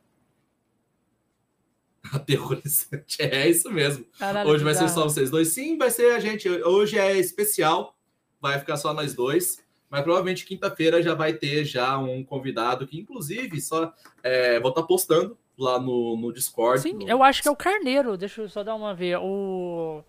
Aterrorizante. 2.12 3.22
É 3.22 3.48
isso 3.48 3.70
mesmo. 3.70 4.04
Caralho 4.18 4.50
Hoje 4.50 4.62
vai 4.62 4.74
ser 4.74 4.88
só 4.90 5.04
vocês 5.04 5.30
dois. 5.30 5.48
Sim, 5.48 5.78
vai 5.78 5.90
ser 5.90 6.12
a 6.12 6.20
gente. 6.20 6.46
Hoje 6.48 6.98
é 6.98 7.18
especial. 7.18 7.96
Vai 8.40 8.58
ficar 8.58 8.76
só 8.76 8.92
nós 8.92 9.14
dois. 9.14 9.64
Mas 9.88 10.02
provavelmente 10.02 10.44
quinta-feira 10.44 11.02
já 11.02 11.14
vai 11.14 11.32
ter 11.32 11.64
já 11.64 11.96
um 11.98 12.22
convidado 12.22 12.86
que, 12.86 12.98
inclusive, 12.98 13.60
só 13.60 13.94
é, 14.22 14.60
vou 14.60 14.68
estar 14.70 14.82
postando 14.82 15.38
lá 15.58 15.78
no, 15.80 16.16
no 16.16 16.32
Discord. 16.32 16.80
Sim, 16.80 16.94
no- 16.94 17.08
eu 17.08 17.22
acho 17.22 17.42
que 17.42 17.48
é 17.48 17.50
o 17.50 17.56
Carneiro. 17.56 18.16
Deixa 18.16 18.42
eu 18.42 18.48
só 18.48 18.62
dar 18.62 18.74
uma 18.74 18.94
ver. 18.94 19.18
O 19.18 20.02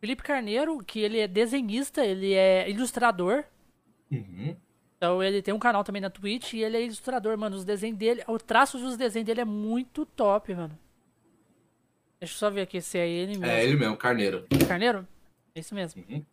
Felipe 0.00 0.22
Carneiro, 0.22 0.78
que 0.84 1.00
ele 1.00 1.18
é 1.18 1.28
desenhista, 1.28 2.04
ele 2.04 2.32
é 2.34 2.68
ilustrador. 2.70 3.44
Uhum. 4.10 4.56
Então 4.96 5.22
ele 5.22 5.42
tem 5.42 5.52
um 5.52 5.58
canal 5.58 5.82
também 5.82 6.00
na 6.02 6.10
Twitch 6.10 6.52
e 6.52 6.62
ele 6.62 6.76
é 6.76 6.84
ilustrador, 6.84 7.36
mano. 7.36 7.56
Os 7.56 7.64
desenhos 7.64 7.98
dele, 7.98 8.22
o 8.28 8.38
traço 8.38 8.78
dos 8.78 8.96
desenhos 8.96 9.26
dele 9.26 9.40
é 9.40 9.44
muito 9.44 10.04
top, 10.06 10.54
mano. 10.54 10.78
Deixa 12.20 12.34
eu 12.34 12.38
só 12.38 12.50
ver 12.50 12.60
aqui 12.62 12.80
se 12.80 12.98
é 12.98 13.08
ele 13.08 13.32
mesmo. 13.32 13.46
É 13.46 13.64
ele 13.64 13.76
mesmo, 13.76 13.96
Carneiro. 13.96 14.46
Carneiro? 14.68 15.06
É 15.56 15.60
isso 15.60 15.74
mesmo. 15.74 16.04
Uhum. 16.08 16.24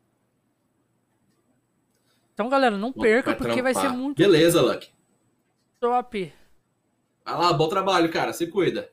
Então, 2.33 2.47
galera, 2.47 2.77
não 2.77 2.93
perca, 2.93 3.35
porque 3.35 3.61
vai 3.61 3.73
ser 3.73 3.81
trampar. 3.81 3.97
muito 3.97 4.17
Beleza, 4.17 4.61
Luck. 4.61 4.89
top. 5.79 6.31
Vai 7.29 7.37
lá, 7.37 7.53
bom 7.53 7.69
trabalho, 7.69 8.11
cara. 8.11 8.33
Se 8.33 8.47
cuida. 8.47 8.91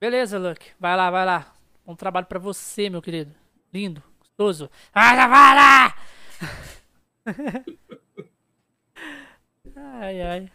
Beleza, 0.00 0.38
Luke. 0.38 0.70
Vai 0.78 0.96
lá, 0.96 1.10
vai 1.10 1.26
lá. 1.26 1.52
Bom 1.84 1.96
trabalho 1.96 2.26
pra 2.26 2.38
você, 2.38 2.88
meu 2.88 3.02
querido. 3.02 3.34
Lindo, 3.72 4.00
gostoso. 4.20 4.70
Vai 4.94 5.16
lá, 5.16 5.26
vai 5.26 5.56
lá! 5.56 5.96
ai, 9.74 10.22
ai. 10.22 10.52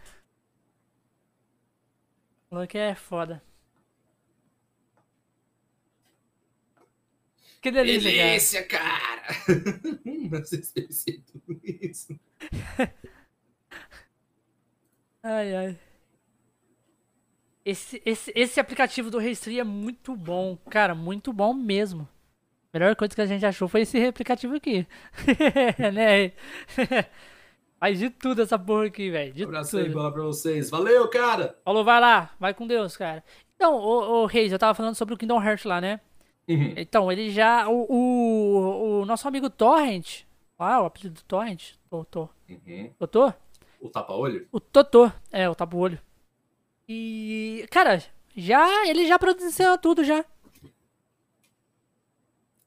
Luke 2.49 2.77
é 2.77 2.95
foda. 2.95 3.43
Que 7.61 7.69
delícia, 7.69 8.09
cara. 8.11 8.29
Delícia, 8.29 8.67
cara! 8.67 9.23
Pensam 10.73 11.13
tudo 11.33 11.59
isso. 11.63 12.17
Ai, 15.23 15.53
ai. 15.53 15.86
Esse, 17.67 18.01
esse, 18.05 18.31
esse 18.33 18.61
aplicativo 18.61 19.11
do 19.11 19.17
Restri 19.17 19.59
é 19.59 19.63
muito 19.65 20.15
bom. 20.15 20.57
Cara, 20.69 20.95
muito 20.95 21.33
bom 21.33 21.53
mesmo. 21.53 22.07
A 22.73 22.79
melhor 22.79 22.95
coisa 22.95 23.13
que 23.13 23.19
a 23.19 23.25
gente 23.25 23.45
achou 23.45 23.67
foi 23.67 23.81
esse 23.81 24.05
aplicativo 24.05 24.55
aqui. 24.55 24.87
né? 25.93 26.31
Faz 27.77 27.99
de 27.99 28.09
tudo 28.09 28.41
essa 28.41 28.57
porra 28.57 28.85
aqui, 28.85 29.11
velho. 29.11 29.33
De 29.33 29.43
Um 29.43 29.49
abraço 29.49 29.77
aí, 29.77 29.83
tudo. 29.83 29.95
bola 29.95 30.13
pra 30.13 30.23
vocês. 30.23 30.69
Valeu, 30.69 31.09
cara! 31.09 31.57
Falou, 31.65 31.83
vai 31.83 31.99
lá. 31.99 32.31
Vai 32.39 32.53
com 32.53 32.65
Deus, 32.65 32.95
cara. 32.95 33.21
Então, 33.57 33.75
ô, 33.75 34.21
ô 34.23 34.25
Reis, 34.27 34.53
eu 34.53 34.59
tava 34.59 34.73
falando 34.73 34.95
sobre 34.95 35.13
o 35.13 35.17
Kingdom 35.17 35.43
Hearts 35.43 35.65
lá, 35.65 35.81
né? 35.81 35.99
Uhum. 36.47 36.73
Então, 36.77 37.11
ele 37.11 37.29
já. 37.31 37.67
O, 37.67 37.85
o, 37.89 39.01
o 39.01 39.05
nosso 39.05 39.27
amigo 39.27 39.49
Torrent. 39.49 40.21
Ah, 40.57 40.81
o 40.81 40.85
apelido 40.85 41.15
do 41.15 41.23
Torrent. 41.25 41.73
Totô. 41.89 42.29
Uhum. 42.49 42.91
Totô? 42.97 43.33
O 43.81 43.89
tapa-olho? 43.89 44.47
O 44.53 44.59
Totô. 44.61 45.11
É, 45.33 45.49
o 45.49 45.53
tapa-olho. 45.53 45.99
E. 46.87 47.65
Cara, 47.71 48.03
já. 48.35 48.87
Ele 48.87 49.07
já 49.07 49.17
produziu 49.19 49.77
tudo 49.77 50.03
já. 50.03 50.23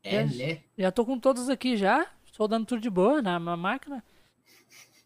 É, 0.03 0.17
É. 0.17 0.25
né? 0.25 0.61
Já 0.79 0.91
tô 0.91 1.05
com 1.05 1.19
todos 1.19 1.49
aqui 1.49 1.77
já. 1.77 2.07
Soldando 2.33 2.67
tudo 2.67 2.81
de 2.81 2.91
boa 2.91 3.21
na, 3.21 3.39
na 3.39 3.57
máquina. 3.57 4.03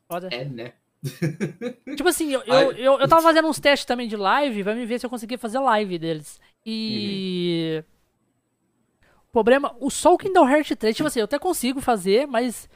Foda. 0.09 0.29
É, 0.31 0.45
né? 0.45 0.73
Tipo 1.97 2.09
assim, 2.09 2.31
eu, 2.33 2.43
eu, 2.43 2.73
eu, 2.73 3.01
eu 3.01 3.09
tava 3.09 3.21
fazendo 3.23 3.49
uns 3.49 3.59
testes 3.61 3.85
também 3.85 4.09
de 4.09 4.17
live, 4.17 4.63
vai 4.63 4.75
me 4.75 4.87
ver 4.87 4.99
se 4.99 5.05
eu 5.05 5.11
conseguir 5.11 5.37
fazer 5.39 5.59
live 5.59 5.99
deles. 5.99 6.41
E. 6.65 7.83
O 9.29 9.33
problema, 9.35 9.75
o 9.81 9.91
Soul 9.91 10.17
Kingdom 10.17 10.49
Hearts 10.49 10.77
3, 10.79 10.97
tipo 10.97 11.07
assim, 11.09 11.19
eu 11.19 11.25
até 11.25 11.39
consigo 11.39 11.81
fazer, 11.81 12.27
mas. 12.27 12.69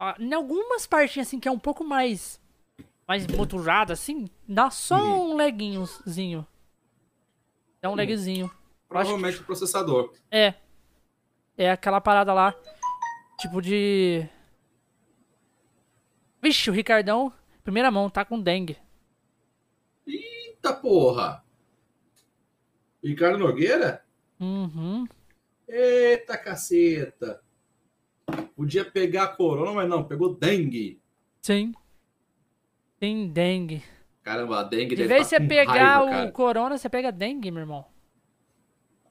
ah, 0.00 0.16
em 0.18 0.32
algumas 0.32 0.86
partes 0.86 1.18
assim 1.26 1.38
que 1.38 1.46
é 1.48 1.50
um 1.50 1.58
pouco 1.58 1.84
mais. 1.84 2.40
Mais 3.06 3.26
moturado 3.26 3.92
assim, 3.92 4.28
dá 4.48 4.68
só 4.70 4.96
um 4.96 5.36
lagzinho. 5.36 6.46
Dá 7.80 7.88
um 7.88 7.94
lagzinho. 7.94 8.50
Provavelmente 8.88 9.40
o 9.40 9.44
processador. 9.44 10.12
É. 10.30 10.54
É 11.56 11.70
aquela 11.70 12.00
parada 12.00 12.32
lá. 12.32 12.54
Tipo 13.38 13.62
de. 13.62 14.26
Vixe, 16.42 16.68
o 16.70 16.72
Ricardão, 16.72 17.32
primeira 17.62 17.90
mão, 17.90 18.10
tá 18.10 18.24
com 18.24 18.40
dengue. 18.40 18.76
Eita 20.06 20.72
porra! 20.74 21.44
Ricardo 23.02 23.38
Nogueira? 23.38 24.04
Uhum. 24.40 25.06
Eita 25.68 26.36
caceta! 26.36 27.42
Podia 28.54 28.84
pegar 28.84 29.36
corona, 29.36 29.72
mas 29.72 29.88
não, 29.88 30.04
pegou 30.04 30.34
dengue. 30.34 31.00
Sim. 31.42 31.72
Tem 32.98 33.28
dengue. 33.32 33.82
Caramba, 34.22 34.60
a 34.60 34.62
dengue 34.62 34.94
De 34.94 35.04
deve 35.04 35.08
vez 35.10 35.28
tá 35.28 35.28
você 35.28 35.40
pegar 35.40 35.66
raiva, 35.72 36.02
o 36.02 36.08
cara. 36.10 36.32
corona, 36.32 36.76
você 36.78 36.88
pega 36.88 37.12
dengue, 37.12 37.50
meu 37.52 37.60
irmão. 37.60 37.86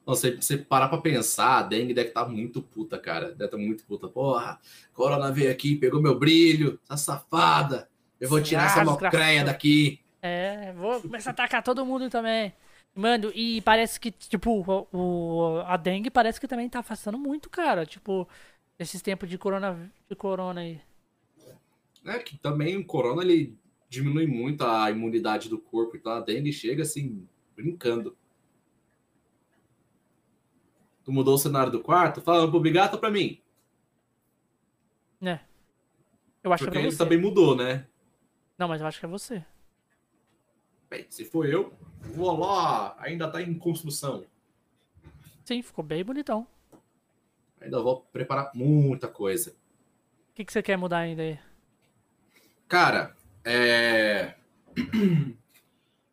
Não, 0.06 0.14
você, 0.14 0.36
você 0.36 0.56
parar 0.56 0.88
pra 0.88 0.98
pensar, 1.00 1.58
a 1.58 1.62
dengue 1.62 1.92
deve 1.92 2.08
estar 2.08 2.26
muito 2.28 2.62
puta, 2.62 2.98
cara. 2.98 3.30
Deve 3.32 3.44
estar 3.46 3.58
muito 3.58 3.84
puta. 3.84 4.08
Porra, 4.08 4.58
corona 4.92 5.32
veio 5.32 5.50
aqui, 5.50 5.76
pegou 5.76 6.00
meu 6.00 6.18
brilho, 6.18 6.78
essa 6.88 6.96
safada. 7.14 7.88
Eu 8.20 8.28
vou 8.28 8.40
tirar 8.40 8.66
essa 8.66 8.82
mocreia 8.82 9.44
daqui. 9.44 10.00
É, 10.22 10.72
vou 10.72 11.02
começar 11.02 11.30
a 11.30 11.32
atacar 11.32 11.62
todo 11.62 11.84
mundo 11.86 12.10
também. 12.10 12.52
Mano, 12.94 13.30
e 13.34 13.60
parece 13.62 14.00
que, 14.00 14.10
tipo, 14.10 14.50
o, 14.66 14.88
o- 14.92 15.60
a 15.66 15.76
dengue 15.76 16.10
parece 16.10 16.40
que 16.40 16.48
também 16.48 16.68
tá 16.68 16.80
afastando 16.80 17.18
muito, 17.18 17.50
cara. 17.50 17.84
Tipo, 17.86 18.28
esses 18.78 19.02
tempos 19.02 19.28
de 19.28 19.38
corona, 19.38 19.90
de 20.08 20.16
corona 20.16 20.60
aí. 20.62 20.80
né, 22.02 22.18
que 22.18 22.36
também 22.38 22.76
o 22.76 22.86
corona 22.86 23.22
ele 23.22 23.58
diminui 23.88 24.26
muito 24.26 24.64
a 24.64 24.90
imunidade 24.90 25.48
do 25.48 25.58
corpo, 25.58 25.96
então 25.96 26.12
a 26.12 26.20
dengue 26.20 26.52
chega 26.52 26.82
assim, 26.82 27.26
brincando. 27.54 28.16
Tu 31.04 31.12
mudou 31.12 31.34
o 31.34 31.38
cenário 31.38 31.70
do 31.70 31.80
quarto? 31.80 32.20
Fala 32.20 32.50
pro 32.50 32.60
Bigato 32.60 32.98
pra 32.98 33.10
mim. 33.10 33.40
Né? 35.20 35.40
Eu 36.42 36.52
acho 36.52 36.64
Porque 36.64 36.78
que 36.78 36.84
é 36.84 36.88
ele 36.88 36.96
também 36.96 37.20
mudou, 37.20 37.56
né? 37.56 37.86
Não, 38.58 38.68
mas 38.68 38.80
eu 38.80 38.86
acho 38.86 38.98
que 38.98 39.06
é 39.06 39.08
você. 39.08 39.44
Bem, 40.88 41.06
se 41.10 41.24
for 41.24 41.46
eu, 41.46 41.72
vou 42.00 42.38
lá, 42.38 42.96
ainda 42.98 43.30
tá 43.30 43.42
em 43.42 43.54
construção. 43.58 44.24
Sim, 45.44 45.62
ficou 45.62 45.84
bem 45.84 46.04
bonitão. 46.04 46.46
Ainda 47.60 47.80
vou 47.80 48.00
preparar 48.12 48.50
muita 48.54 49.08
coisa. 49.08 49.50
O 50.30 50.34
que, 50.34 50.44
que 50.44 50.52
você 50.52 50.62
quer 50.62 50.76
mudar 50.76 50.98
ainda 50.98 51.22
aí? 51.22 51.38
Cara, 52.68 53.16
é. 53.46 54.34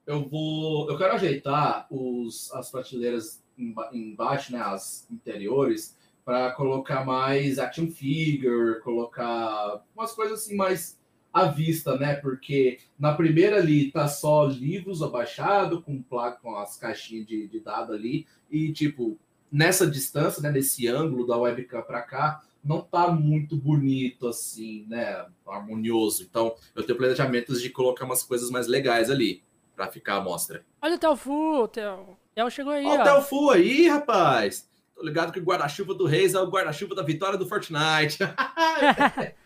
Eu 0.06 0.28
vou. 0.28 0.90
Eu 0.90 0.98
quero 0.98 1.14
ajeitar 1.14 1.88
os, 1.90 2.52
as 2.54 2.70
prateleiras 2.70 3.42
emba- 3.58 3.90
embaixo, 3.94 4.52
né? 4.52 4.60
As 4.60 5.08
interiores, 5.10 5.98
para 6.26 6.52
colocar 6.52 7.06
mais 7.06 7.58
action 7.58 7.88
figure, 7.88 8.82
colocar 8.82 9.82
umas 9.96 10.12
coisas 10.12 10.42
assim 10.42 10.56
mais 10.56 11.00
à 11.32 11.46
vista, 11.46 11.98
né? 11.98 12.16
Porque 12.16 12.80
na 13.00 13.14
primeira 13.14 13.58
ali 13.58 13.92
tá 13.92 14.08
só 14.10 14.46
livros 14.46 15.02
abaixado, 15.02 15.82
com 15.82 16.02
placa, 16.02 16.40
com 16.42 16.56
as 16.58 16.76
caixinhas 16.78 17.26
de, 17.26 17.48
de 17.48 17.60
dado 17.62 17.94
ali, 17.94 18.28
e 18.52 18.74
tipo, 18.74 19.18
nessa 19.52 19.88
distância, 19.90 20.42
né? 20.42 20.52
Nesse 20.52 20.86
ângulo 20.88 21.26
da 21.26 21.38
webcam 21.38 21.82
para 21.82 22.02
cá, 22.02 22.44
não 22.64 22.82
tá 22.82 23.12
muito 23.12 23.56
bonito 23.56 24.28
assim, 24.28 24.86
né? 24.88 25.26
Harmonioso. 25.46 26.24
Então, 26.24 26.56
eu 26.76 26.84
tenho 26.84 26.98
planejamentos 26.98 27.62
de 27.62 27.70
colocar 27.70 28.06
umas 28.06 28.24
coisas 28.24 28.50
mais 28.50 28.68
legais 28.68 29.10
ali 29.10 29.44
para 29.76 29.88
ficar 29.88 30.16
à 30.16 30.22
mostra. 30.22 30.64
Olha 30.82 30.96
o 30.96 31.00
Telfu, 31.00 31.64
o 31.64 31.68
Tel... 31.68 32.18
Tel 32.34 32.50
chegou 32.50 32.72
aí, 32.74 32.86
Olha 32.86 33.00
o 33.00 33.02
ó. 33.02 33.04
Telfu 33.04 33.50
aí, 33.52 33.88
rapaz. 33.88 34.70
Tô 34.96 35.04
ligado 35.04 35.32
que 35.32 35.40
o 35.40 35.44
guarda-chuva 35.44 35.94
do 35.94 36.06
Reis 36.06 36.34
é 36.34 36.40
o 36.40 36.50
guarda-chuva 36.50 36.96
da 36.96 37.04
vitória 37.04 37.38
do 37.38 37.48
Fortnite. 37.48 38.20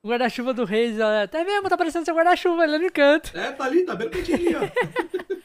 O 0.00 0.08
guarda-chuva 0.08 0.54
do 0.54 0.64
Reis, 0.64 0.98
ó. 1.00 1.24
Até 1.24 1.42
mesmo, 1.42 1.68
tá 1.68 1.76
parecendo 1.76 2.04
seu 2.04 2.14
guarda-chuva 2.14 2.62
ali 2.62 2.78
no 2.78 2.92
canto. 2.92 3.36
é, 3.36 3.50
tá 3.50 3.64
ali, 3.64 3.84
tá 3.84 3.96
bem 3.96 4.08
quentinho, 4.08 4.60
ó. 4.62 5.36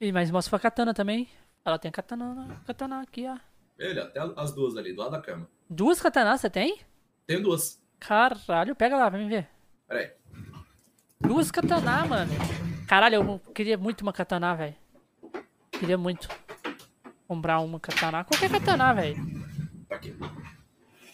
E 0.00 0.10
mas 0.10 0.30
mostra 0.32 0.56
a 0.56 0.60
katana 0.60 0.92
também. 0.92 1.28
Ela 1.64 1.78
tem 1.78 1.88
a 1.88 1.92
katana, 1.92 2.60
katana 2.66 3.00
aqui, 3.00 3.24
ó. 3.26 3.36
Ele, 3.78 4.00
até 4.00 4.20
as 4.36 4.52
duas 4.52 4.76
ali, 4.76 4.92
do 4.92 5.00
lado 5.00 5.12
da 5.12 5.20
cama. 5.20 5.48
Duas 5.74 6.02
katanas 6.02 6.42
você 6.42 6.50
tem? 6.50 6.80
Tem 7.26 7.40
duas. 7.40 7.82
Caralho, 7.98 8.76
pega 8.76 8.94
lá, 8.94 9.08
vem 9.08 9.26
ver. 9.26 9.48
Pera 9.88 10.00
aí. 10.00 10.10
Duas 11.18 11.50
katana, 11.50 12.04
mano. 12.04 12.30
Caralho, 12.86 13.14
eu 13.14 13.38
queria 13.54 13.78
muito 13.78 14.02
uma 14.02 14.12
katana, 14.12 14.54
velho. 14.54 14.76
Queria 15.70 15.96
muito 15.96 16.28
comprar 17.26 17.60
uma 17.60 17.80
katana. 17.80 18.22
Qualquer 18.22 18.50
katana, 18.50 18.92
velho. 18.92 19.16
Tá 19.88 19.94
aqui. 19.96 20.14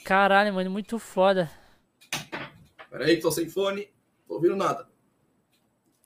Caralho, 0.04 0.52
mano, 0.52 0.70
muito 0.72 0.98
foda. 0.98 1.48
Pera 2.90 3.04
aí 3.04 3.14
que 3.14 3.22
tô 3.22 3.30
sem 3.30 3.48
fone. 3.48 3.88
Tô 4.26 4.34
ouvindo 4.34 4.56
nada. 4.56 4.88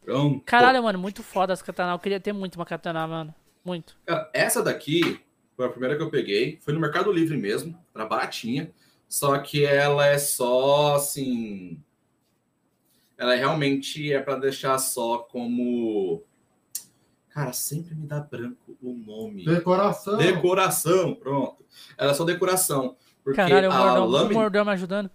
Pronto. 0.02 0.44
Caralho, 0.44 0.82
mano, 0.82 0.98
muito 0.98 1.22
foda 1.22 1.54
as 1.54 1.62
katana. 1.62 1.92
Eu 1.92 1.98
queria 1.98 2.20
ter 2.20 2.34
muito 2.34 2.56
uma 2.56 2.66
katana, 2.66 3.06
mano. 3.06 3.34
Muito. 3.64 3.96
Cara, 4.04 4.30
essa 4.34 4.62
daqui 4.62 5.24
foi 5.56 5.66
a 5.66 5.68
primeira 5.68 5.96
que 5.96 6.02
eu 6.02 6.10
peguei. 6.10 6.58
Foi 6.62 6.72
no 6.74 6.80
Mercado 6.80 7.12
Livre 7.12 7.36
mesmo. 7.36 7.78
Era 7.94 8.06
baratinha. 8.06 8.72
Só 9.08 9.38
que 9.38 9.64
ela 9.64 10.06
é 10.06 10.18
só 10.18 10.94
assim. 10.96 11.82
Ela 13.18 13.34
realmente 13.34 14.12
é 14.12 14.20
para 14.20 14.36
deixar 14.36 14.78
só 14.78 15.18
como. 15.18 16.22
Cara, 17.28 17.52
sempre 17.52 17.94
me 17.94 18.06
dá 18.06 18.20
branco 18.20 18.76
o 18.82 18.92
nome. 18.92 19.44
Decoração. 19.44 20.18
Decoração, 20.18 21.14
pronto. 21.14 21.64
Ela 21.96 22.10
é 22.10 22.14
só 22.14 22.24
decoração. 22.24 22.96
Porque 23.24 23.36
Caralho, 23.36 23.70
o 23.70 24.04
o 24.04 24.06
lâmina. 24.06 24.40
mordão 24.40 24.64
me 24.64 24.70
ajudando. 24.72 25.10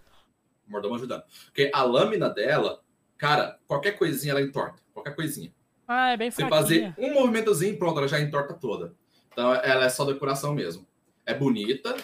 Mordão 0.66 0.94
ajudando. 0.94 1.22
Porque 1.46 1.70
a 1.72 1.82
lâmina 1.82 2.28
dela, 2.28 2.80
cara, 3.16 3.58
qualquer 3.66 3.92
coisinha 3.92 4.32
ela 4.32 4.42
entorta. 4.42 4.82
Qualquer 4.92 5.14
coisinha. 5.14 5.52
Ah, 5.86 6.10
é 6.10 6.16
bem 6.16 6.30
Você 6.30 6.42
fraquinha. 6.46 6.60
fazer 6.60 6.94
um 6.98 7.14
movimentozinho, 7.14 7.78
pronto, 7.78 7.98
ela 7.98 8.08
já 8.08 8.20
entorta 8.20 8.54
toda. 8.54 8.94
Então 9.38 9.54
ela 9.54 9.84
é 9.84 9.88
só 9.88 10.04
decoração 10.04 10.52
mesmo. 10.52 10.84
É 11.24 11.32
bonita, 11.32 11.96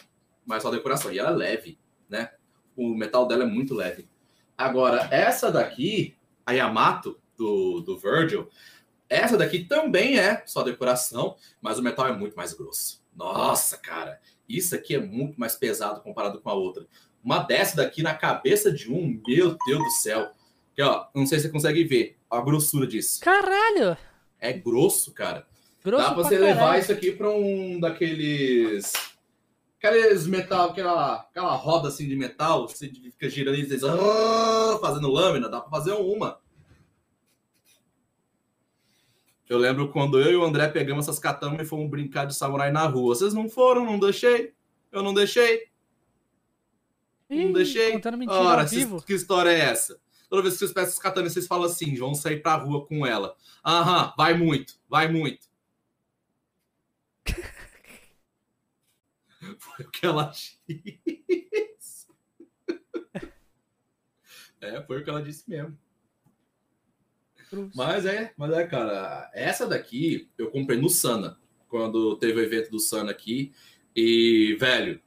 mas 0.46 0.62
só 0.62 0.70
decoração. 0.70 1.12
E 1.12 1.18
ela 1.18 1.30
é 1.30 1.34
leve, 1.34 1.76
né? 2.08 2.30
O 2.76 2.94
metal 2.94 3.26
dela 3.26 3.42
é 3.42 3.46
muito 3.46 3.74
leve. 3.74 4.08
Agora, 4.56 5.08
essa 5.10 5.50
daqui, 5.50 6.14
a 6.46 6.52
Yamato, 6.52 7.18
do, 7.36 7.80
do 7.80 7.98
Virgil, 7.98 8.48
essa 9.08 9.36
daqui 9.36 9.64
também 9.64 10.16
é 10.16 10.44
só 10.46 10.62
decoração, 10.62 11.34
mas 11.60 11.76
o 11.76 11.82
metal 11.82 12.06
é 12.06 12.16
muito 12.16 12.36
mais 12.36 12.52
grosso. 12.52 13.02
Nossa, 13.12 13.78
cara, 13.78 14.20
isso 14.48 14.72
aqui 14.76 14.94
é 14.94 15.00
muito 15.00 15.34
mais 15.36 15.56
pesado 15.56 16.02
comparado 16.02 16.40
com 16.40 16.50
a 16.50 16.54
outra. 16.54 16.86
Uma 17.20 17.40
dessa 17.40 17.78
daqui 17.78 18.00
na 18.00 18.14
cabeça 18.14 18.70
de 18.70 18.92
um, 18.92 19.20
meu 19.26 19.56
Deus 19.66 19.82
do 19.82 19.90
céu. 19.90 20.30
Aqui, 20.70 20.82
ó, 20.82 21.06
não 21.12 21.26
sei 21.26 21.40
se 21.40 21.46
você 21.46 21.52
consegue 21.52 21.82
ver 21.82 22.16
a 22.30 22.40
grossura 22.40 22.86
disso. 22.86 23.18
Caralho! 23.20 23.96
É 24.38 24.52
grosso, 24.52 25.12
cara. 25.12 25.44
Grosso 25.84 26.02
Dá 26.02 26.14
pra 26.14 26.14
pra 26.14 26.22
você 26.24 26.38
caralho. 26.38 26.54
levar 26.54 26.78
isso 26.78 26.92
aqui 26.92 27.12
pra 27.12 27.30
um 27.30 27.78
daqueles. 27.78 28.92
Aqueles 29.78 30.26
metal, 30.26 30.70
aquela, 30.70 31.16
aquela 31.16 31.54
roda 31.54 31.88
assim 31.88 32.08
de 32.08 32.16
metal, 32.16 32.66
você 32.66 32.88
fica 32.88 33.28
girando 33.28 33.58
e 33.58 33.66
vocês, 33.66 33.84
ah, 33.84 34.78
fazendo 34.80 35.10
lâmina, 35.10 35.46
dá 35.46 35.60
pra 35.60 35.68
fazer 35.68 35.92
uma. 35.92 36.40
Eu 39.46 39.58
lembro 39.58 39.90
quando 39.92 40.18
eu 40.18 40.32
e 40.32 40.36
o 40.36 40.42
André 40.44 40.68
pegamos 40.68 41.04
essas 41.06 41.18
katanas 41.18 41.60
e 41.60 41.68
fomos 41.68 41.90
brincar 41.90 42.24
de 42.24 42.34
samurai 42.34 42.72
na 42.72 42.86
rua. 42.86 43.14
Vocês 43.14 43.34
não 43.34 43.46
foram, 43.48 43.84
não 43.84 43.98
deixei. 43.98 44.54
Eu 44.90 45.02
não 45.02 45.12
deixei. 45.12 45.68
Não 47.28 47.36
Ih, 47.50 47.52
deixei. 47.52 47.92
Contando 47.92 48.16
mentira 48.16 48.38
Ora, 48.38 48.64
vivo. 48.64 49.02
que 49.02 49.12
história 49.12 49.50
é 49.50 49.58
essa? 49.60 49.98
Toda 50.30 50.40
vez 50.40 50.54
que 50.54 50.60
vocês 50.60 50.72
peçam 50.72 50.88
essas 50.88 50.98
katanas, 50.98 51.32
vocês 51.32 51.46
falam 51.46 51.66
assim, 51.66 51.94
vão 51.94 52.14
sair 52.14 52.40
pra 52.40 52.54
rua 52.54 52.86
com 52.86 53.04
ela. 53.04 53.36
Aham, 53.64 54.14
vai 54.16 54.32
muito, 54.34 54.74
vai 54.88 55.08
muito. 55.08 55.46
Foi 59.58 59.84
o 59.84 59.90
que 59.90 60.06
ela 60.06 60.24
disse. 60.24 60.58
É, 64.60 64.82
foi 64.82 65.00
o 65.00 65.04
que 65.04 65.10
ela 65.10 65.22
disse 65.22 65.48
mesmo. 65.48 65.78
Cruz. 67.50 67.70
Mas 67.74 68.06
é, 68.06 68.32
mas 68.36 68.52
é, 68.52 68.66
cara. 68.66 69.30
Essa 69.34 69.66
daqui 69.66 70.30
eu 70.38 70.50
comprei 70.50 70.80
no 70.80 70.88
Sana, 70.88 71.38
quando 71.68 72.16
teve 72.16 72.40
o 72.40 72.42
evento 72.42 72.70
do 72.70 72.80
Sana 72.80 73.10
aqui. 73.10 73.52
E, 73.94 74.56
velho, 74.58 75.00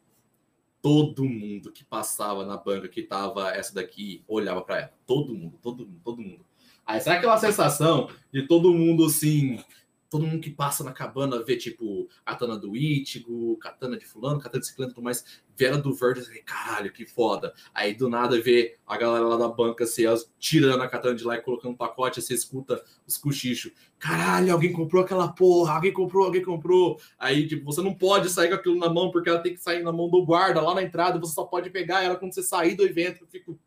todo 0.82 1.26
mundo 1.26 1.72
que 1.72 1.84
passava 1.84 2.46
na 2.46 2.56
banca 2.56 2.88
que 2.88 3.02
tava 3.02 3.50
essa 3.52 3.74
daqui 3.74 4.24
olhava 4.28 4.62
pra 4.62 4.80
ela. 4.80 4.94
Todo 5.06 5.34
mundo, 5.34 5.58
todo 5.62 5.86
mundo, 5.86 6.02
todo 6.04 6.22
mundo. 6.22 6.46
Aí 6.86 7.02
sabe 7.02 7.18
aquela 7.18 7.38
sensação 7.38 8.10
de 8.32 8.48
todo 8.48 8.74
mundo 8.74 9.06
assim. 9.06 9.62
Todo 10.10 10.26
mundo 10.26 10.42
que 10.42 10.50
passa 10.50 10.84
na 10.84 10.94
cabana 10.94 11.44
vê, 11.44 11.58
tipo, 11.58 12.08
a 12.26 12.32
katana 12.32 12.58
do 12.58 12.76
Ichigo, 12.78 13.58
katana 13.58 13.98
de 13.98 14.06
fulano, 14.06 14.40
katana 14.40 14.62
de 14.62 14.68
ciclano 14.68 14.92
e 14.92 14.94
tudo 14.94 15.04
mais, 15.04 15.42
vê 15.56 15.66
ela 15.66 15.78
do 15.78 15.94
verde 15.94 16.22
e 16.34 16.42
caralho, 16.42 16.94
que 16.94 17.06
foda. 17.06 17.54
Aí 17.74 17.94
do 17.94 18.08
nada 18.10 18.40
vê 18.40 18.78
a 18.86 18.96
galera 18.96 19.26
lá 19.26 19.38
da 19.38 19.50
banca 19.50 19.84
assim, 19.84 20.06
elas 20.06 20.32
tirando 20.40 20.82
a 20.82 20.88
katana 20.88 21.16
de 21.16 21.24
lá 21.24 21.36
e 21.36 21.42
colocando 21.42 21.72
um 21.72 21.76
pacote, 21.76 22.22
você 22.22 22.34
escuta 22.34 22.82
os 23.06 23.18
cochichos. 23.18 23.74
Caralho, 24.00 24.54
alguém 24.54 24.72
comprou 24.72 25.04
aquela 25.04 25.28
porra, 25.28 25.74
alguém 25.74 25.92
comprou, 25.92 26.26
alguém 26.26 26.44
comprou. 26.44 27.02
Aí, 27.20 27.46
tipo, 27.48 27.66
você 27.66 27.82
não 27.82 27.94
pode 27.94 28.30
sair 28.30 28.50
com 28.50 28.56
aquilo 28.56 28.78
na 28.78 28.90
mão, 28.90 29.12
porque 29.12 29.30
ela 29.30 29.40
tem 29.40 29.54
que 29.54 29.62
sair 29.62 29.84
na 29.84 29.92
mão 29.92 30.10
do 30.10 30.24
guarda 30.26 30.62
lá 30.62 30.74
na 30.74 30.84
entrada, 30.84 31.20
você 31.20 31.34
só 31.34 31.44
pode 31.44 31.70
pegar 31.70 32.04
ela 32.04 32.16
quando 32.16 32.34
você 32.34 32.44
sair 32.44 32.76
do 32.76 32.86
evento. 32.86 33.24
Eu 33.24 33.28
fico. 33.28 33.60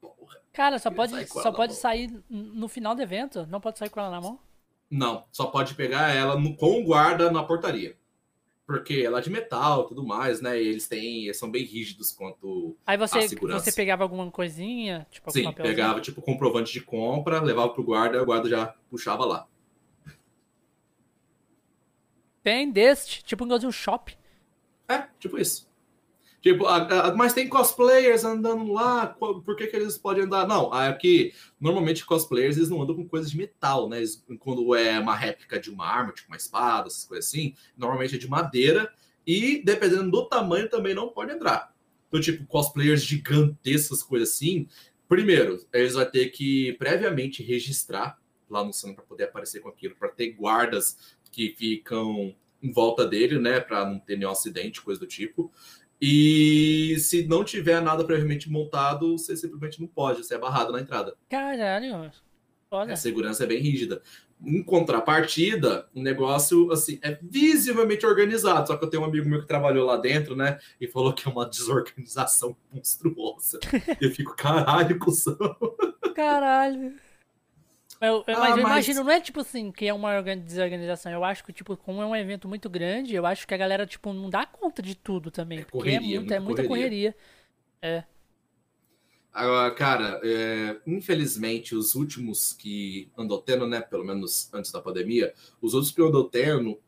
Porra. 0.00 0.40
Cara, 0.52 0.78
só 0.78 0.90
pode, 0.90 1.26
só 1.26 1.52
pode 1.52 1.72
mão. 1.72 1.80
sair 1.80 2.24
no 2.30 2.68
final 2.68 2.94
do 2.94 3.02
evento. 3.02 3.46
Não 3.46 3.60
pode 3.60 3.78
sair 3.78 3.90
com 3.90 4.00
ela 4.00 4.10
na 4.10 4.20
mão. 4.20 4.38
Não, 4.90 5.24
só 5.32 5.46
pode 5.46 5.74
pegar 5.74 6.14
ela 6.14 6.38
no- 6.38 6.56
com 6.56 6.80
o 6.80 6.84
guarda 6.84 7.30
na 7.30 7.42
portaria. 7.42 7.96
Porque 8.66 9.02
ela 9.04 9.18
é 9.18 9.20
de 9.22 9.28
metal 9.28 9.84
e 9.84 9.88
tudo 9.88 10.02
mais, 10.06 10.40
né? 10.40 10.60
E 10.62 10.66
eles 10.68 10.88
têm. 10.88 11.24
Eles 11.24 11.36
são 11.38 11.50
bem 11.50 11.64
rígidos 11.64 12.12
quanto. 12.12 12.74
Aí 12.86 12.96
você, 12.96 13.28
você 13.28 13.70
pegava 13.72 14.02
alguma 14.02 14.30
coisinha, 14.30 15.06
tipo 15.10 15.28
algum 15.28 15.38
Sim, 15.38 15.44
papelzinho. 15.44 15.76
pegava 15.76 16.00
tipo 16.00 16.22
comprovante 16.22 16.72
de 16.72 16.80
compra, 16.80 17.42
levava 17.42 17.68
pro 17.74 17.82
guarda 17.84 18.16
e 18.16 18.20
o 18.20 18.24
guarda 18.24 18.48
já 18.48 18.66
puxava 18.88 19.24
lá. 19.26 19.46
Tem 22.42 22.70
deste, 22.70 23.22
tipo 23.24 23.44
um 23.44 23.48
Godzilla 23.48 23.72
Shop. 23.72 24.16
É, 24.88 25.08
tipo 25.18 25.38
isso. 25.38 25.66
Tipo, 26.44 26.66
a- 26.66 27.06
a- 27.08 27.16
mas 27.16 27.32
tem 27.32 27.48
cosplayers 27.48 28.22
andando 28.22 28.70
lá, 28.70 29.06
por 29.06 29.56
que, 29.56 29.66
que 29.66 29.74
eles 29.74 29.96
podem 29.96 30.24
andar? 30.24 30.46
Não, 30.46 30.70
aqui, 30.70 31.32
normalmente 31.58 32.04
cosplayers 32.04 32.58
eles 32.58 32.68
não 32.68 32.82
andam 32.82 32.94
com 32.94 33.08
coisas 33.08 33.30
de 33.30 33.38
metal, 33.38 33.88
né? 33.88 33.96
Eles- 33.96 34.22
quando 34.40 34.74
é 34.74 34.98
uma 35.00 35.16
réplica 35.16 35.58
de 35.58 35.70
uma 35.70 35.86
arma, 35.86 36.12
tipo 36.12 36.28
uma 36.28 36.36
espada, 36.36 36.88
essas 36.88 37.06
coisas 37.06 37.26
assim, 37.30 37.54
normalmente 37.74 38.16
é 38.16 38.18
de 38.18 38.28
madeira 38.28 38.92
e 39.26 39.62
dependendo 39.64 40.10
do 40.10 40.28
tamanho 40.28 40.68
também 40.68 40.92
não 40.94 41.08
pode 41.08 41.32
entrar. 41.32 41.74
Então, 42.08 42.20
tipo, 42.20 42.44
cosplayers 42.46 43.00
gigantescas, 43.02 44.02
coisas 44.02 44.28
assim, 44.28 44.68
primeiro, 45.08 45.64
eles 45.72 45.94
vão 45.94 46.04
ter 46.04 46.28
que 46.28 46.74
previamente 46.74 47.42
registrar 47.42 48.18
lá 48.50 48.62
no 48.62 48.70
Sun 48.70 48.92
para 48.92 49.02
poder 49.04 49.24
aparecer 49.24 49.60
com 49.60 49.70
aquilo, 49.70 49.96
para 49.96 50.10
ter 50.10 50.32
guardas 50.32 51.16
que 51.32 51.54
ficam 51.56 52.34
em 52.62 52.70
volta 52.70 53.06
dele, 53.06 53.38
né, 53.38 53.60
para 53.60 53.84
não 53.84 53.98
ter 53.98 54.16
nenhum 54.16 54.30
acidente, 54.30 54.80
coisa 54.82 55.00
do 55.00 55.06
tipo. 55.06 55.50
E 56.06 56.98
se 56.98 57.26
não 57.26 57.42
tiver 57.42 57.80
nada 57.80 58.04
previamente 58.04 58.50
montado, 58.50 59.16
você 59.16 59.34
simplesmente 59.34 59.80
não 59.80 59.86
pode, 59.86 60.22
você 60.22 60.34
é 60.34 60.38
barrado 60.38 60.70
na 60.70 60.78
entrada. 60.78 61.16
Caralho. 61.30 62.12
Olha. 62.70 62.92
A 62.92 62.96
segurança 62.96 63.44
é 63.44 63.46
bem 63.46 63.58
rígida. 63.58 64.02
Em 64.44 64.62
contrapartida, 64.62 65.88
o 65.94 66.02
negócio 66.02 66.70
assim 66.70 66.98
é 67.02 67.18
visivelmente 67.22 68.04
organizado. 68.04 68.66
Só 68.66 68.76
que 68.76 68.84
eu 68.84 68.90
tenho 68.90 69.02
um 69.02 69.06
amigo 69.06 69.26
meu 69.26 69.40
que 69.40 69.48
trabalhou 69.48 69.86
lá 69.86 69.96
dentro, 69.96 70.36
né? 70.36 70.58
E 70.78 70.86
falou 70.86 71.14
que 71.14 71.26
é 71.26 71.32
uma 71.32 71.48
desorganização 71.48 72.54
monstruosa. 72.70 73.58
eu 73.98 74.10
fico, 74.10 74.36
caralho, 74.36 74.98
cuzão. 74.98 75.56
Caralho. 76.14 76.96
Eu, 78.00 78.24
eu, 78.26 78.36
Ah, 78.36 78.40
mas 78.40 78.50
eu 78.56 78.62
mas- 78.62 78.72
imagino, 78.72 79.04
não 79.04 79.10
é 79.10 79.20
tipo 79.20 79.40
assim, 79.40 79.70
que 79.72 79.86
é 79.86 79.94
uma 79.94 80.14
organ- 80.16 80.38
desorganização. 80.38 81.10
Eu 81.12 81.24
acho 81.24 81.44
que, 81.44 81.52
tipo, 81.52 81.76
como 81.76 82.02
é 82.02 82.06
um 82.06 82.14
evento 82.16 82.48
muito 82.48 82.68
grande, 82.68 83.14
eu 83.14 83.24
acho 83.24 83.46
que 83.46 83.54
a 83.54 83.56
galera, 83.56 83.86
tipo, 83.86 84.12
não 84.12 84.28
dá 84.28 84.44
conta 84.44 84.82
de 84.82 84.94
tudo 84.94 85.30
também. 85.30 85.58
É 85.60 85.62
porque 85.62 85.78
correria, 85.78 85.96
é, 85.98 86.00
muito, 86.00 86.18
muita 86.20 86.34
é 86.34 86.40
muita 86.40 86.64
correria. 86.64 87.16
Agora, 89.32 89.74
cara, 89.74 90.20
é, 90.22 90.76
infelizmente, 90.86 91.74
os 91.74 91.94
últimos 91.96 92.52
que 92.52 93.10
andou 93.18 93.40
tendo, 93.42 93.66
né? 93.66 93.80
Pelo 93.80 94.04
menos 94.04 94.52
antes 94.54 94.70
da 94.70 94.80
pandemia, 94.80 95.34
os 95.60 95.74
outros 95.74 95.92
que 95.92 96.00
andou 96.00 96.24
tendo 96.28 96.78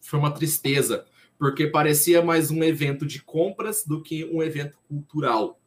foi 0.00 0.18
uma 0.18 0.30
tristeza, 0.30 1.06
porque 1.38 1.66
parecia 1.66 2.20
mais 2.20 2.50
um 2.50 2.62
evento 2.62 3.06
de 3.06 3.22
compras 3.22 3.82
do 3.86 4.02
que 4.02 4.24
um 4.26 4.42
evento 4.42 4.76
cultural. 4.86 5.58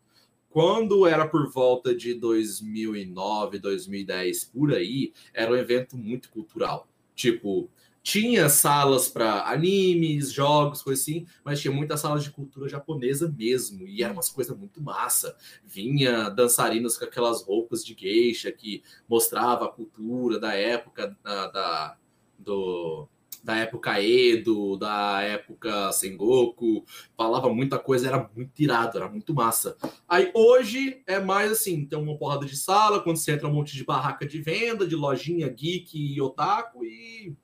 Quando 0.58 1.06
era 1.06 1.28
por 1.28 1.52
volta 1.52 1.93
de 1.93 2.15
2009, 2.15 3.60
2010, 3.60 4.46
por 4.46 4.74
aí, 4.74 5.13
era 5.32 5.52
um 5.52 5.56
evento 5.56 5.96
muito 5.96 6.32
cultural. 6.32 6.89
Tipo, 7.13 7.70
tinha 8.02 8.50
salas 8.50 9.08
para 9.08 9.52
animes, 9.52 10.34
jogos, 10.34 10.82
coisas 10.82 11.04
assim, 11.04 11.28
mas 11.43 11.62
tinha 11.62 11.72
muitas 11.72 12.00
salas 12.00 12.24
de 12.24 12.32
cultura 12.32 12.67
japonesa 12.67 13.32
mesmo, 13.38 13.86
e 13.88 14.02
eram 14.02 14.15
umas 14.15 14.30
coisas 14.30 14.58
muito 14.58 14.82
massa. 14.82 15.38
Vinha 15.63 16.28
dançarinas 16.28 16.98
com 16.98 17.06
aquelas 17.06 17.43
roupas 17.43 17.86
de 17.86 17.93
geisha 17.93 18.52
que 18.52 18.82
mostrava 19.08 19.65
a 19.65 19.72
cultura 19.72 20.39
da 20.39 20.56
época 20.56 21.15
da, 21.24 21.48
da 21.52 21.98
do, 22.39 23.08
da 23.43 23.56
época 23.58 24.02
Edo, 24.02 24.78
da 24.78 25.21
época 25.21 25.91
Sengoku, 25.91 26.84
falava 27.15 27.54
muita 27.54 27.80
coisa, 27.80 28.08
era 28.08 28.30
muito 28.36 28.60
irado, 28.62 28.97
era 28.97 29.10
muito 29.10 29.34
massa. 29.34 29.78
Aí 30.08 30.32
hoje 30.34 31.02
é 31.08 31.19
mais 31.19 31.52
assim, 31.52 31.86
tem 31.86 31.97
uma 31.97 32.17
porrada 32.17 32.45
de 32.45 32.58
sala, 32.58 33.02
quando 33.02 33.17
você 33.17 33.32
entra 33.32 33.47
um 33.47 33.54
monte 33.54 33.76
de 33.76 33.84
barraca 33.84 34.26
de 34.26 34.41
venda, 34.41 34.88
de 34.88 34.95
lojinha 34.95 35.50
geek 35.50 35.97
e 35.97 36.21
otaku 36.21 36.84
e 36.84 37.36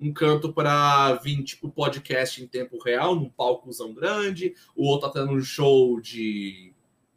um 0.00 0.12
canto 0.12 0.52
para 0.52 1.14
vir 1.16 1.42
tipo 1.42 1.70
podcast 1.70 2.42
em 2.42 2.46
tempo 2.46 2.78
real, 2.82 3.14
num 3.14 3.28
palcozão 3.28 3.92
grande, 3.92 4.54
o 4.74 4.86
outro 4.86 5.10
tá 5.10 5.20
tendo 5.20 5.32
um 5.32 5.42
show 5.42 6.00
de 6.00 6.72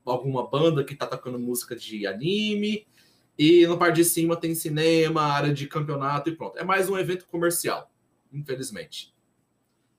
alguma 0.05 0.45
banda 0.45 0.83
que 0.83 0.93
tá 0.93 1.07
tocando 1.07 1.39
música 1.39 1.75
de 1.75 2.05
anime, 2.05 2.85
e 3.37 3.65
na 3.65 3.77
parte 3.77 3.95
de 3.95 4.05
cima 4.05 4.35
tem 4.35 4.53
cinema, 4.53 5.21
área 5.21 5.53
de 5.53 5.65
campeonato 5.65 6.29
e 6.29 6.35
pronto. 6.35 6.57
É 6.57 6.63
mais 6.63 6.89
um 6.89 6.97
evento 6.97 7.25
comercial, 7.25 7.89
infelizmente. 8.33 9.13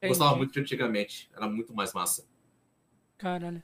Eu 0.01 0.09
gostava 0.09 0.37
muito 0.37 0.53
de 0.53 0.61
antigamente, 0.61 1.31
era 1.35 1.49
muito 1.49 1.75
mais 1.75 1.93
massa. 1.93 2.27
Caralho. 3.17 3.63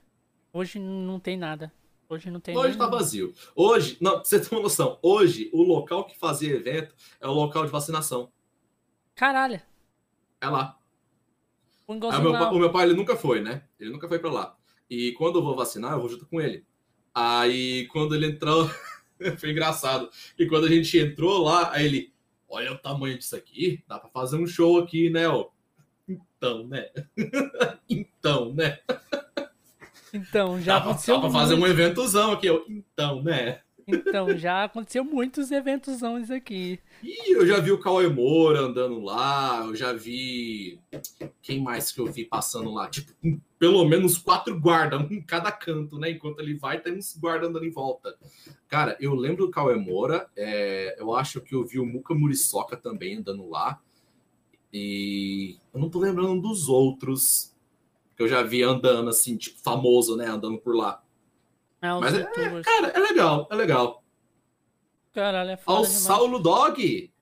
Hoje 0.53 0.79
não 0.79 1.21
tem 1.21 1.37
nada. 1.37 1.73
Hoje 2.09 2.31
não 2.31 2.41
tem 2.41 2.57
Hoje 2.57 2.77
tá 2.77 2.89
vazio. 2.89 3.33
Hoje, 3.55 3.97
não, 4.01 4.15
pra 4.15 4.25
você 4.25 4.41
ter 4.41 4.53
uma 4.55 4.63
noção, 4.63 4.99
hoje 5.01 5.49
o 5.53 5.63
local 5.63 6.05
que 6.07 6.19
fazia 6.19 6.57
evento 6.57 6.95
é 7.21 7.29
o 7.29 7.33
local 7.33 7.65
de 7.65 7.71
vacinação. 7.71 8.33
Caralho. 9.15 9.61
É 10.41 10.49
lá. 10.49 10.79
O, 11.87 11.95
meu, 11.95 12.33
o 12.33 12.59
meu 12.59 12.73
pai, 12.73 12.87
ele 12.87 12.95
nunca 12.95 13.17
foi, 13.17 13.41
né? 13.41 13.65
Ele 13.79 13.91
nunca 13.91 14.09
foi 14.09 14.19
para 14.19 14.31
lá. 14.31 14.57
E 14.89 15.13
quando 15.13 15.39
eu 15.39 15.43
vou 15.43 15.55
vacinar, 15.55 15.93
eu 15.93 16.01
vou 16.01 16.09
junto 16.09 16.27
com 16.27 16.41
ele. 16.41 16.65
Aí, 17.15 17.87
quando 17.89 18.15
ele 18.15 18.27
entrou, 18.27 18.69
foi 19.39 19.51
engraçado. 19.51 20.09
E 20.39 20.47
quando 20.47 20.67
a 20.67 20.69
gente 20.69 20.99
entrou 20.99 21.43
lá, 21.43 21.73
aí 21.73 21.87
ele, 21.87 22.15
olha 22.51 22.73
o 22.73 22.79
tamanho 22.79 23.17
disso 23.17 23.37
aqui, 23.37 23.83
dá 23.87 23.99
para 23.99 24.11
fazer 24.11 24.37
um 24.37 24.47
show 24.47 24.79
aqui, 24.79 25.09
né? 25.09 25.29
Ó. 25.29 25.49
Então, 26.09 26.67
né? 26.67 26.91
então, 27.89 28.53
né? 28.53 28.79
Então, 30.13 30.61
já 30.61 30.79
dá 30.79 30.85
aconteceu. 30.85 31.15
Dá 31.15 31.21
pra 31.21 31.31
fazer 31.31 31.55
um 31.55 31.67
eventozão 31.67 32.33
aqui, 32.33 32.51
ó. 32.51 32.61
Então, 32.69 33.23
né? 33.23 33.61
Então, 33.95 34.37
já 34.37 34.65
aconteceu 34.65 35.05
muitos 35.05 35.51
eventos 35.51 36.03
aqui. 36.31 36.79
E 37.03 37.35
eu 37.35 37.47
já 37.47 37.59
vi 37.61 37.73
o 37.73 37.79
Cauê 37.79 38.09
Moura 38.09 38.61
andando 38.61 39.01
lá, 39.01 39.65
eu 39.67 39.75
já 39.75 39.93
vi. 39.93 40.79
Quem 41.43 41.61
mais 41.63 41.93
que 41.93 42.01
eu 42.01 42.07
vi 42.07 42.25
passando 42.25 42.71
lá? 42.73 42.89
Tipo, 42.89 43.13
pelo 43.59 43.85
menos 43.85 44.19
quatro 44.19 44.59
guardas, 44.59 45.01
um 45.01 45.13
em 45.13 45.23
cada 45.23 45.51
canto, 45.53 45.99
né? 45.99 46.11
Enquanto 46.11 46.41
ele 46.41 46.55
vai, 46.55 46.81
tem 46.81 46.97
uns 46.97 47.17
guardas 47.17 47.49
andando 47.49 47.65
em 47.65 47.71
volta. 47.71 48.17
Cara, 48.69 48.97
eu 49.01 49.15
lembro 49.15 49.47
do 49.47 49.51
Cauê 49.51 49.77
Moura, 49.77 50.29
é... 50.37 50.97
eu 50.99 51.15
acho 51.15 51.41
que 51.41 51.55
eu 51.55 51.65
vi 51.65 51.79
o 51.79 51.87
Muka 51.87 52.15
Muriçoca 52.15 52.77
também 52.77 53.17
andando 53.17 53.49
lá. 53.49 53.81
E 54.73 55.57
eu 55.75 55.81
não 55.81 55.91
tô 55.91 55.99
lembrando 55.99 56.41
dos 56.41 56.69
outros 56.69 57.53
que 58.17 58.23
eu 58.23 58.29
já 58.29 58.43
vi 58.43 58.63
andando 58.63 59.09
assim, 59.09 59.37
tipo, 59.37 59.59
famoso, 59.61 60.17
né? 60.17 60.27
Andando 60.27 60.59
por 60.59 60.77
lá. 60.77 61.03
É, 61.83 61.89
Mas, 61.89 62.15
é, 62.15 62.25
cara, 62.63 62.89
é 62.89 62.99
legal, 62.99 63.49
é 63.51 63.55
legal. 63.55 64.05
Caralho, 65.13 65.51
é 65.51 65.57
foda 65.57 65.79
Ao 65.79 65.85
demais. 65.85 66.03
Saulo 66.03 66.39
Dog. 66.39 67.13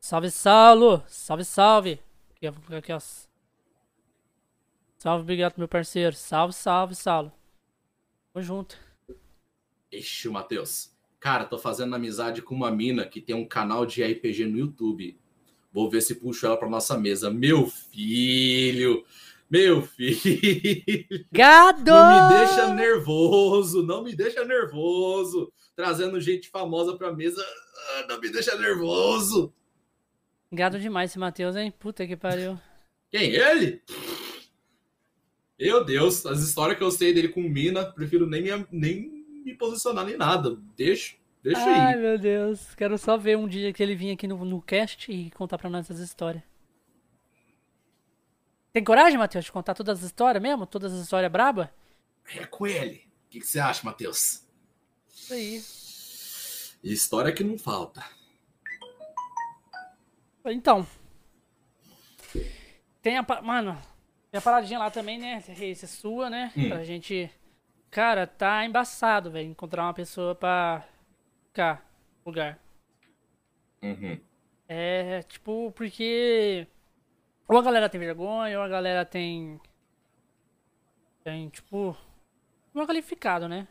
Salve, 0.00 0.30
Saulo. 0.30 1.02
Salve, 1.06 1.44
salve. 1.44 2.00
Aqui, 2.30 2.46
aqui, 2.74 2.92
ó. 2.92 3.00
Salve, 4.98 5.22
obrigado, 5.22 5.54
meu 5.56 5.68
parceiro. 5.68 6.14
Salve, 6.14 6.52
salve, 6.52 6.94
Saulo. 6.94 7.32
Tamo 8.32 8.44
junto. 8.44 8.76
Ixi, 9.90 10.28
Matheus. 10.28 10.92
Cara, 11.20 11.44
tô 11.44 11.58
fazendo 11.58 11.94
amizade 11.94 12.42
com 12.42 12.54
uma 12.54 12.70
mina 12.70 13.06
que 13.06 13.20
tem 13.20 13.34
um 13.34 13.46
canal 13.46 13.86
de 13.86 14.04
RPG 14.04 14.46
no 14.46 14.58
YouTube. 14.58 15.18
Vou 15.72 15.90
ver 15.90 16.00
se 16.00 16.14
puxo 16.16 16.46
ela 16.46 16.56
pra 16.56 16.68
nossa 16.68 16.96
mesa. 16.98 17.30
Meu 17.30 17.66
filho! 17.66 19.04
Meu 19.50 19.80
filho. 19.82 21.26
Gado! 21.32 21.90
Não 21.90 22.28
me 22.28 22.34
deixa 22.34 22.74
nervoso, 22.74 23.82
não 23.82 24.02
me 24.02 24.14
deixa 24.14 24.44
nervoso. 24.44 25.50
Trazendo 25.74 26.20
gente 26.20 26.50
famosa 26.50 26.96
pra 26.96 27.14
mesa, 27.14 27.42
ah, 27.42 28.06
não 28.08 28.20
me 28.20 28.30
deixa 28.30 28.56
nervoso. 28.58 29.52
Gado 30.52 30.78
demais 30.78 31.10
esse 31.10 31.18
Matheus, 31.18 31.56
hein? 31.56 31.72
Puta 31.78 32.06
que 32.06 32.16
pariu. 32.16 32.58
Quem? 33.10 33.34
Ele? 33.34 33.82
Meu 35.58 35.84
Deus, 35.84 36.24
as 36.26 36.40
histórias 36.40 36.78
que 36.78 36.84
eu 36.84 36.90
sei 36.90 37.12
dele 37.12 37.28
com 37.28 37.42
mina, 37.42 37.84
prefiro 37.84 38.26
nem 38.26 38.42
me, 38.42 38.66
nem 38.70 39.24
me 39.44 39.54
posicionar 39.54 40.04
nem 40.04 40.16
nada. 40.16 40.56
Deixa, 40.76 41.16
deixa 41.42 41.60
Ai, 41.60 41.74
aí. 41.74 41.80
Ai, 41.80 41.96
meu 41.96 42.18
Deus. 42.18 42.74
Quero 42.74 42.96
só 42.96 43.16
ver 43.16 43.36
um 43.36 43.48
dia 43.48 43.72
que 43.72 43.82
ele 43.82 43.94
vinha 43.94 44.14
aqui 44.14 44.28
no, 44.28 44.44
no 44.44 44.62
cast 44.62 45.10
e 45.10 45.30
contar 45.30 45.58
pra 45.58 45.70
nós 45.70 45.86
essas 45.86 46.00
histórias. 46.00 46.42
Tem 48.78 48.84
coragem, 48.84 49.18
Matheus, 49.18 49.44
de 49.44 49.50
contar 49.50 49.74
todas 49.74 49.98
as 49.98 50.04
histórias 50.04 50.40
mesmo? 50.40 50.64
Todas 50.64 50.94
as 50.94 51.00
histórias 51.00 51.32
braba? 51.32 51.74
É 52.32 52.46
com 52.46 52.64
ele. 52.64 53.08
O 53.26 53.28
que, 53.28 53.40
que 53.40 53.44
você 53.44 53.58
acha, 53.58 53.84
Matheus? 53.84 54.46
Isso 55.12 55.34
aí. 55.34 55.60
História 56.84 57.32
que 57.32 57.42
não 57.42 57.58
falta. 57.58 58.04
Então. 60.44 60.86
Tem 63.02 63.18
a. 63.18 63.26
Mano, 63.42 63.76
tem 64.30 64.38
a 64.38 64.40
paradinha 64.40 64.78
lá 64.78 64.92
também, 64.92 65.18
né? 65.18 65.42
Essa 65.48 65.84
é 65.84 65.88
sua, 65.88 66.30
né? 66.30 66.52
Hum. 66.56 66.68
Pra 66.68 66.84
gente. 66.84 67.28
Cara, 67.90 68.28
tá 68.28 68.64
embaçado, 68.64 69.32
velho. 69.32 69.50
Encontrar 69.50 69.86
uma 69.86 69.94
pessoa 69.94 70.36
pra 70.36 70.86
ficar 71.48 71.84
lugar. 72.24 72.56
Uhum. 73.82 74.20
É, 74.68 75.24
tipo, 75.24 75.72
porque 75.72 76.68
ou 77.48 77.58
a 77.58 77.62
galera 77.62 77.88
tem 77.88 77.98
vergonha, 77.98 78.58
ou 78.58 78.64
a 78.64 78.68
galera 78.68 79.04
tem. 79.04 79.58
Tem, 81.24 81.48
tipo. 81.48 81.96
Não 82.74 82.82
é 82.82 82.86
qualificado, 82.86 83.48
né? 83.48 83.66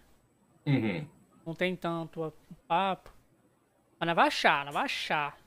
Uhum. 0.66 1.08
Não 1.46 1.54
tem 1.54 1.76
tanto 1.76 2.34
papo. 2.68 3.14
Mas 4.00 4.08
não 4.08 4.16
vai 4.16 4.28
achar, 4.28 4.66
não 4.66 4.74
vai 4.74 4.84
achar. 4.84 5.38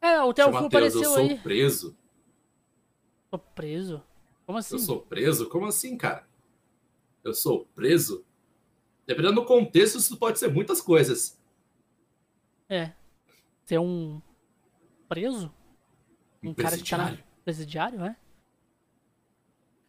É, 0.00 0.22
o 0.22 0.32
Theo 0.32 0.50
Fu 0.50 0.66
apareceu 0.66 1.02
eu 1.02 1.10
sou 1.10 1.18
aí. 1.18 1.38
preso. 1.38 1.96
Tô 3.30 3.38
preso? 3.38 4.02
Como 4.46 4.58
assim? 4.58 4.76
Eu 4.76 4.78
sou 4.78 5.00
preso? 5.02 5.48
Como 5.48 5.66
assim, 5.66 5.96
cara? 5.96 6.26
Eu 7.22 7.34
sou 7.34 7.66
preso? 7.74 8.24
Dependendo 9.06 9.34
do 9.34 9.44
contexto, 9.44 9.98
isso 9.98 10.16
pode 10.16 10.38
ser 10.38 10.52
muitas 10.52 10.80
coisas. 10.80 11.38
É. 12.68 12.92
Ser 13.64 13.78
um 13.78 14.20
preso? 15.08 15.52
Um 16.42 16.54
cara 16.54 16.76
que 16.76 16.88
tá 16.88 16.96
na 16.96 17.18
presidiário, 17.44 18.02
é? 18.04 18.16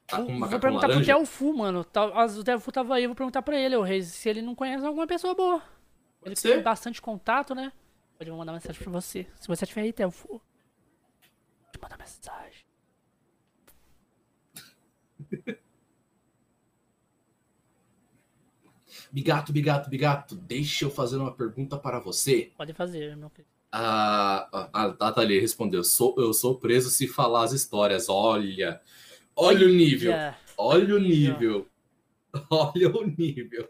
Tá 0.08 0.18
com 0.18 0.40
vou 0.40 0.60
perguntar 0.60 0.90
pro 0.90 1.06
Telfu, 1.06 1.54
mano. 1.54 1.80
O 1.80 2.44
Telfu 2.44 2.72
tava 2.72 2.96
aí, 2.96 3.08
vou 3.08 3.16
perguntar 3.16 3.42
pra 3.42 3.58
ele, 3.58 3.76
o 3.78 3.82
Reis, 3.82 4.08
se 4.08 4.28
ele 4.28 4.42
não 4.42 4.54
conhece 4.54 4.86
alguma 4.86 5.08
pessoa 5.08 5.34
boa. 5.34 5.60
Pode 6.20 6.30
ele 6.30 6.36
ser? 6.36 6.56
tem 6.56 6.62
bastante 6.62 7.02
contato, 7.02 7.56
né? 7.56 7.72
Pode 8.18 8.30
mandar 8.32 8.52
mensagem 8.54 8.82
pra 8.82 8.92
você. 8.92 9.26
Se 9.40 9.48
você 9.48 9.64
estiver 9.64 9.82
aí, 9.82 9.94
Telfu, 9.94 10.42
te 11.72 11.80
mandar 11.82 11.98
mensagem. 11.98 12.66
Bigato, 19.12 19.52
Bigato, 19.52 19.90
Bigato, 19.90 20.36
deixa 20.36 20.86
eu 20.86 20.92
fazer 20.92 21.18
uma 21.18 21.34
pergunta 21.34 21.78
para 21.78 22.00
você. 22.00 22.52
Pode 22.56 22.74
fazer, 22.74 23.16
meu 23.18 23.30
querido. 23.30 23.51
A, 23.72 24.70
a, 24.74 24.96
Nathalie 25.00 25.40
respondeu: 25.40 25.84
sou, 25.84 26.16
Eu 26.18 26.34
sou 26.34 26.60
preso 26.60 26.90
se 26.90 27.08
falar 27.08 27.44
as 27.44 27.54
histórias. 27.54 28.10
Olha, 28.10 28.82
olha 29.36 29.66
o 29.66 29.70
nível. 29.70 30.14
Olha 30.58 30.96
o 30.96 31.00
nível. 31.00 31.68
Olha 32.50 32.90
o 32.90 33.06
nível. 33.06 33.68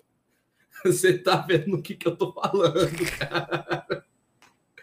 Você 0.86 1.18
tá 1.18 1.38
vendo 1.38 1.78
o 1.78 1.82
que, 1.82 1.96
que 1.96 2.08
eu 2.08 2.16
tô 2.16 2.32
falando, 2.32 3.18
cara? 3.18 4.06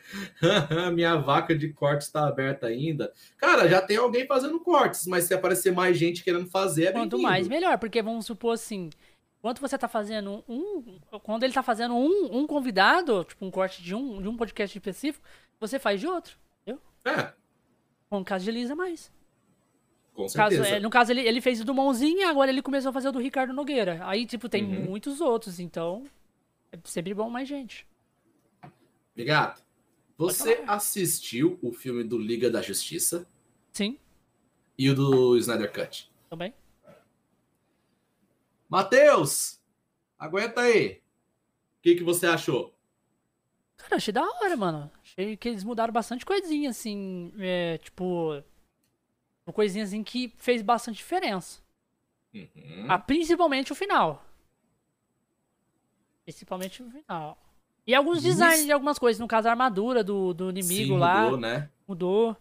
Minha 0.95 1.17
vaca 1.17 1.55
de 1.55 1.73
cortes 1.73 2.07
está 2.07 2.27
aberta 2.27 2.67
ainda. 2.67 3.13
Cara, 3.37 3.69
já 3.69 3.81
tem 3.81 3.97
alguém 3.97 4.27
fazendo 4.27 4.61
cortes, 4.61 5.07
mas 5.07 5.25
se 5.25 5.35
aparecer 5.35 5.73
mais 5.73 5.97
gente 5.99 6.25
querendo 6.25 6.47
fazer, 6.47 6.87
é 6.87 6.93
Quanto 6.93 7.19
mais, 7.19 7.47
melhor, 7.47 7.79
porque 7.79 8.03
vamos 8.03 8.27
supor 8.27 8.55
assim, 8.55 8.91
quando 9.41 9.61
você 9.61 9.79
tá 9.79 9.89
fazendo 9.89 10.45
um. 10.49 10.99
Quando 11.23 11.45
ele 11.45 11.53
tá 11.53 11.63
fazendo 11.63 11.95
um, 11.95 12.39
um 12.39 12.47
convidado, 12.47 13.25
tipo 13.25 13.45
um 13.45 13.51
corte 13.51 13.83
de 13.83 13.95
um, 13.95 14.21
de 14.21 14.29
um 14.29 14.37
podcast 14.37 14.77
específico, 14.77 15.25
você 15.61 15.79
faz 15.79 16.01
de 16.01 16.07
outro. 16.07 16.37
Entendeu? 16.63 16.83
É. 17.05 17.33
Com 18.11 18.21
o 18.21 18.25
caso 18.25 18.45
de 18.45 18.51
Elisa 18.51 18.75
mais. 18.75 19.13
Com 20.15 20.29
certeza. 20.29 20.63
Caso, 20.63 20.75
é, 20.75 20.81
no 20.81 20.91
caso, 20.91 21.13
ele, 21.13 21.21
ele 21.21 21.41
fez 21.41 21.61
o 21.61 21.65
do 21.65 21.73
Mãozinho 21.73 22.19
e 22.19 22.25
agora 22.25 22.51
ele 22.51 22.61
começou 22.63 22.91
a 22.91 22.93
fazer 22.93 23.09
o 23.09 23.13
do 23.13 23.21
Ricardo 23.21 23.53
Nogueira. 23.53 24.01
Aí, 24.03 24.27
tipo, 24.27 24.49
tem 24.49 24.65
uhum. 24.65 24.87
muitos 24.87 25.21
outros, 25.21 25.61
então. 25.61 26.05
É 26.73 26.79
sempre 26.85 27.15
bom 27.15 27.31
mais 27.31 27.49
gente. 27.49 27.87
Obrigado. 29.13 29.63
Você 30.17 30.65
assistiu 30.67 31.57
o 31.63 31.73
filme 31.73 32.03
do 32.03 32.19
Liga 32.19 32.51
da 32.51 32.61
Justiça? 32.61 33.29
Sim. 33.73 33.97
E 34.77 34.91
o 34.91 34.95
do 34.95 35.37
Snyder 35.37 35.73
Cut? 35.73 36.11
Também. 36.29 36.53
Matheus, 38.69 39.61
aguenta 40.19 40.61
aí. 40.63 41.01
O 41.79 41.83
que, 41.83 41.95
que 41.97 42.05
você 42.05 42.27
achou? 42.27 42.75
Cara, 43.77 43.97
achei 43.97 44.13
da 44.13 44.23
hora, 44.23 44.57
mano. 44.57 44.91
Achei 45.03 45.37
que 45.37 45.49
eles 45.49 45.65
mudaram 45.65 45.93
bastante 45.93 46.27
coisinha, 46.27 46.71
assim. 46.71 47.33
É, 47.39 47.79
tipo. 47.79 48.43
Coisinhas 49.55 49.89
assim 49.89 50.05
que 50.05 50.35
fez 50.37 50.61
bastante 50.61 50.97
diferença. 50.97 51.63
Uhum. 52.35 52.87
Ah, 52.87 52.99
principalmente 52.99 53.73
o 53.73 53.75
final. 53.75 54.23
Principalmente 56.25 56.83
o 56.83 56.91
final. 56.91 57.39
E 57.87 57.95
alguns 57.95 58.23
designs 58.23 58.67
de 58.67 58.73
algumas 58.73 58.99
coisas, 58.99 59.19
no 59.19 59.27
caso 59.27 59.49
a 59.49 59.51
armadura 59.53 60.05
do, 60.05 60.35
do 60.35 60.51
inimigo 60.51 60.93
Sim, 60.93 60.99
lá. 60.99 61.23
mudou, 61.23 61.41
né? 61.41 61.71
Mudou. 61.87 62.37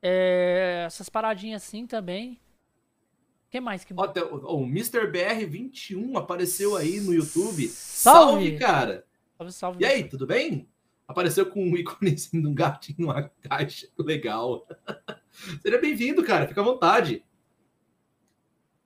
É, 0.00 0.84
essas 0.86 1.10
paradinhas 1.10 1.62
assim 1.62 1.86
também. 1.86 2.40
O 3.46 3.50
que 3.50 3.60
mais 3.60 3.84
que 3.84 3.94
Ó, 3.96 4.12
ó, 4.42 4.56
o 4.56 4.64
Mr. 4.64 5.10
BR21 5.10 6.16
apareceu 6.16 6.76
aí 6.76 7.00
no 7.00 7.14
YouTube. 7.14 7.68
Salve! 7.68 8.32
Salve, 8.50 8.58
cara! 8.58 9.06
Salve, 9.38 9.52
salve. 9.52 9.82
E 9.82 9.86
aí, 9.86 10.08
tudo 10.08 10.26
bem? 10.26 10.68
Apareceu 11.06 11.46
com 11.46 11.62
um 11.62 11.76
íconezinho 11.76 12.42
de 12.42 12.48
um 12.48 12.54
gatinho 12.54 12.96
numa 13.00 13.28
caixa. 13.48 13.86
Legal. 13.98 14.66
Seja 15.62 15.78
bem-vindo, 15.78 16.24
cara. 16.24 16.48
Fica 16.48 16.60
à 16.60 16.64
vontade. 16.64 17.24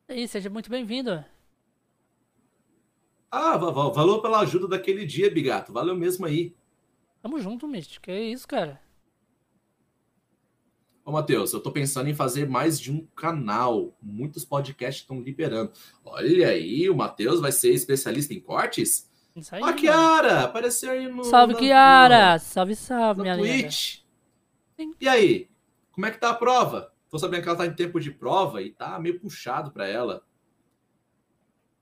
E 0.09 0.13
aí, 0.13 0.29
seja 0.29 0.51
muito 0.51 0.69
bem-vindo. 0.69 1.25
Ah, 3.31 3.57
va- 3.57 3.71
va- 3.71 3.91
valeu 3.91 4.21
pela 4.21 4.41
ajuda 4.41 4.67
daquele 4.67 5.07
dia, 5.07 5.31
Bigato. 5.31 5.73
Valeu 5.73 5.95
mesmo 5.97 6.27
aí. 6.27 6.53
Tamo 7.23 7.41
junto, 7.41 7.69
Místico. 7.69 8.05
Que 8.07 8.13
isso, 8.13 8.47
cara. 8.49 8.81
Ô, 11.05 11.13
Matheus, 11.13 11.53
eu 11.53 11.61
tô 11.61 11.73
pensando 11.73 12.09
em 12.09 12.15
fazer 12.15 12.49
mais 12.49 12.79
de 12.79 12.93
um 12.93 13.05
canal. 13.17 13.97
Muitos 14.03 14.45
podcasts 14.45 15.03
estão 15.03 15.21
liberando. 15.21 15.73
Olha 16.05 16.49
aí, 16.49 16.89
o 16.91 16.95
Matheus 16.97 17.41
vai 17.41 17.53
ser 17.53 17.73
especialista 17.73 18.35
em 18.35 18.41
cortes? 18.41 19.11
Isso 19.35 19.55
aí. 19.55 19.61
Ó, 19.63 19.65
a 19.65 19.69
mano. 19.69 19.79
Kiara! 19.81 20.41
Apareceu 20.45 20.91
aí 20.93 21.09
no. 21.09 21.25
Salve, 21.25 21.55
na- 21.55 21.59
Kiara! 21.59 22.39
Salve, 22.39 22.77
salve, 22.77 23.23
Na, 23.23 23.37
minha. 23.37 23.63
Twitch. 23.63 24.01
E 25.01 25.09
aí? 25.09 25.49
Como 25.93 26.07
é 26.07 26.11
que 26.11 26.19
tá 26.19 26.31
a 26.31 26.35
prova? 26.35 26.93
Tô 27.09 27.19
sabendo 27.19 27.43
que 27.43 27.49
ela 27.49 27.59
tá 27.59 27.67
em 27.67 27.75
tempo 27.75 27.99
de 27.99 28.11
prova 28.11 28.63
e 28.63 28.71
tá 28.71 28.99
meio 28.99 29.19
puxado 29.19 29.71
pra 29.73 29.87
ela. 29.87 30.23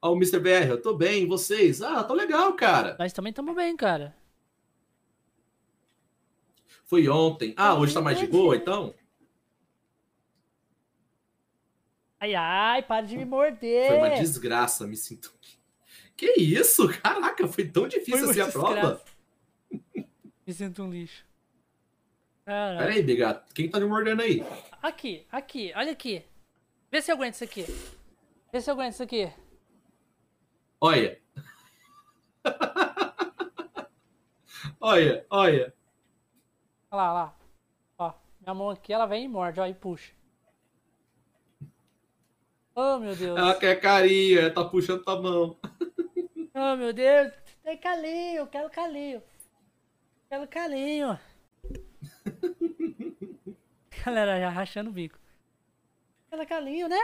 Ó, 0.01 0.13
o 0.13 0.17
Mr. 0.17 0.39
BR, 0.41 0.71
eu 0.71 0.81
tô 0.81 0.95
bem, 0.95 1.25
e 1.25 1.27
vocês? 1.27 1.83
Ah, 1.83 2.03
tô 2.05 2.15
legal, 2.15 2.53
cara. 2.55 2.97
Nós 2.99 3.13
também 3.13 3.33
tamo 3.33 3.55
bem, 3.55 3.77
cara. 3.77 4.15
Foi 6.85 7.09
ontem. 7.09 7.53
Ah, 7.57 7.75
hoje 7.75 7.93
tá 7.93 8.01
mais 8.01 8.19
de 8.19 8.27
boa, 8.27 8.57
então? 8.57 8.95
Ai, 12.21 12.35
ai, 12.35 12.83
para 12.83 13.07
de 13.07 13.17
me 13.17 13.25
Foi 13.25 13.31
morder. 13.31 13.93
uma 13.95 14.11
desgraça, 14.11 14.87
me 14.87 14.97
sinto. 14.97 15.33
Que 16.17 16.33
isso? 16.41 16.89
Caraca, 17.01 17.47
foi 17.47 17.69
tão 17.69 17.87
difícil 17.87 18.33
Foi 18.33 18.41
assim 18.41 18.41
a 18.41 18.53
prova? 18.53 19.05
Me 20.45 20.53
sinto 20.53 20.83
um 20.83 20.91
lixo. 20.91 21.25
Caralho. 22.45 22.79
Pera 22.79 22.93
aí, 22.93 23.03
Bigato. 23.03 23.55
Quem 23.55 23.71
tá 23.71 23.79
me 23.79 23.87
mordendo 23.87 24.23
aí? 24.23 24.43
Aqui, 24.83 25.27
aqui, 25.31 25.73
olha 25.77 25.93
aqui. 25.93 26.25
Vê 26.91 27.01
se 27.01 27.13
eu 27.13 27.17
aguento 27.17 27.35
isso 27.35 27.45
aqui. 27.45 27.65
Vê 28.51 28.61
se 28.61 28.69
eu 28.69 28.75
aguento 28.75 28.95
isso 28.95 29.03
aqui. 29.03 29.31
Olha. 30.81 31.21
olha, 34.81 35.27
olha. 35.31 35.75
Olha 36.91 37.03
lá, 37.03 37.13
olha 37.13 37.13
lá. 37.13 37.39
Ó, 37.99 38.15
minha 38.41 38.55
mão 38.55 38.71
aqui, 38.71 38.93
ela 38.93 39.07
vem 39.07 39.25
e 39.25 39.29
morde, 39.29 39.61
ó, 39.61 39.67
e 39.67 39.75
puxa. 39.75 40.13
Oh, 42.81 42.97
meu 42.97 43.17
Deus. 43.17 43.37
Ela 43.37 43.59
quer 43.59 43.81
carinho, 43.81 44.39
ela 44.39 44.55
tá 44.55 44.65
puxando 44.65 45.03
tua 45.03 45.21
mão. 45.21 45.59
Oh, 46.55 46.77
meu 46.77 46.93
Deus. 46.93 47.33
Tem 47.65 47.77
calinho, 47.77 48.47
quero 48.47 48.71
calinho. 48.71 49.21
Quero 50.29 50.47
calinho. 50.47 51.19
Galera 54.05 54.39
já 54.39 54.49
rachando 54.49 54.91
o 54.91 54.93
bico. 54.93 55.19
Quero 56.31 56.47
calinho, 56.47 56.89
né? 56.89 57.01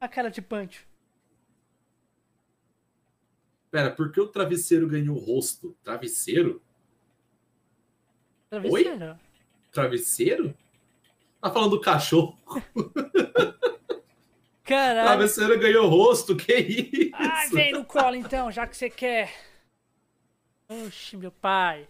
A 0.00 0.06
cara 0.06 0.30
de 0.30 0.40
pancho. 0.40 0.86
Pera, 3.68 3.90
por 3.90 4.12
que 4.12 4.20
o 4.20 4.28
travesseiro 4.28 4.86
ganhou 4.86 5.18
rosto? 5.18 5.76
Travesseiro? 5.82 6.62
Travesseiro. 8.48 9.18
Travesseiro? 9.72 10.56
Tá 11.40 11.50
falando 11.50 11.70
do 11.70 11.80
cachorro? 11.80 12.38
Caralho. 14.64 15.06
Travesseiro 15.06 15.58
ganhou 15.58 15.88
rosto, 15.88 16.36
que 16.36 16.54
isso? 16.54 17.10
Ai, 17.14 17.48
vem 17.48 17.72
no 17.72 17.84
colo 17.84 18.14
então, 18.14 18.50
já 18.50 18.66
que 18.66 18.76
você 18.76 18.88
quer. 18.88 19.32
Oxi, 20.68 21.16
meu 21.16 21.32
pai. 21.32 21.88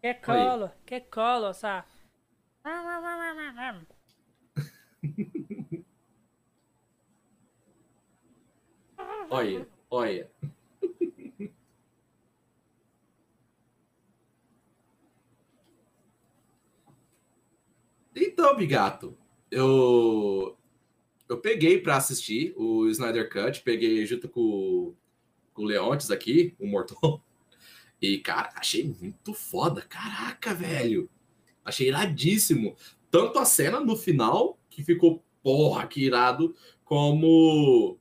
Quer 0.00 0.20
colo, 0.20 0.70
quer 0.84 1.00
colo, 1.10 1.52
sabe? 1.52 1.86
Olha, 9.30 9.66
olha. 9.90 10.30
Então, 18.16 18.56
Bigato, 18.56 19.16
eu 19.50 20.56
eu 21.34 21.40
peguei 21.40 21.78
pra 21.80 21.96
assistir 21.96 22.54
o 22.56 22.88
Snyder 22.88 23.28
Cut, 23.28 23.60
peguei 23.62 24.06
junto 24.06 24.28
com, 24.28 24.94
com 25.52 25.62
o 25.62 25.66
Leontes 25.66 26.10
aqui, 26.10 26.54
o 26.58 26.66
Morton. 26.66 27.20
E, 28.02 28.18
cara, 28.18 28.52
achei 28.56 28.84
muito 28.84 29.32
foda. 29.32 29.80
Caraca, 29.80 30.52
velho. 30.52 31.08
Achei 31.64 31.88
iradíssimo. 31.88 32.76
Tanto 33.10 33.38
a 33.38 33.46
cena 33.46 33.80
no 33.80 33.96
final, 33.96 34.58
que 34.68 34.82
ficou, 34.82 35.24
porra, 35.42 35.86
que 35.86 36.04
irado, 36.04 36.54
como 36.84 37.98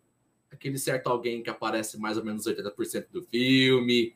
aquele 0.51 0.77
certo 0.77 1.07
alguém 1.07 1.41
que 1.41 1.49
aparece 1.49 1.97
mais 1.97 2.17
ou 2.17 2.25
menos 2.25 2.45
80% 2.45 3.07
do 3.13 3.23
filme, 3.23 4.13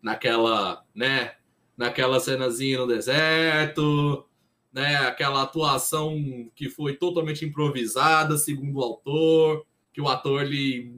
naquela, 0.00 0.86
né, 0.94 1.34
naquela 1.76 2.20
cenazinha 2.20 2.78
no 2.78 2.86
deserto, 2.86 4.24
né, 4.72 4.96
aquela 4.96 5.42
atuação 5.42 6.50
que 6.54 6.68
foi 6.68 6.96
totalmente 6.96 7.44
improvisada, 7.44 8.36
segundo 8.36 8.78
o 8.78 8.82
autor, 8.82 9.66
que 9.92 10.00
o 10.00 10.08
ator 10.08 10.42
ele 10.42 10.92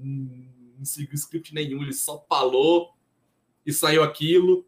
não 0.77 0.85
seguiu 0.85 1.15
script 1.15 1.55
nenhum, 1.55 1.83
ele 1.83 1.93
só 1.93 2.25
falou 2.29 2.95
e 3.65 3.73
saiu 3.73 4.03
aquilo. 4.03 4.67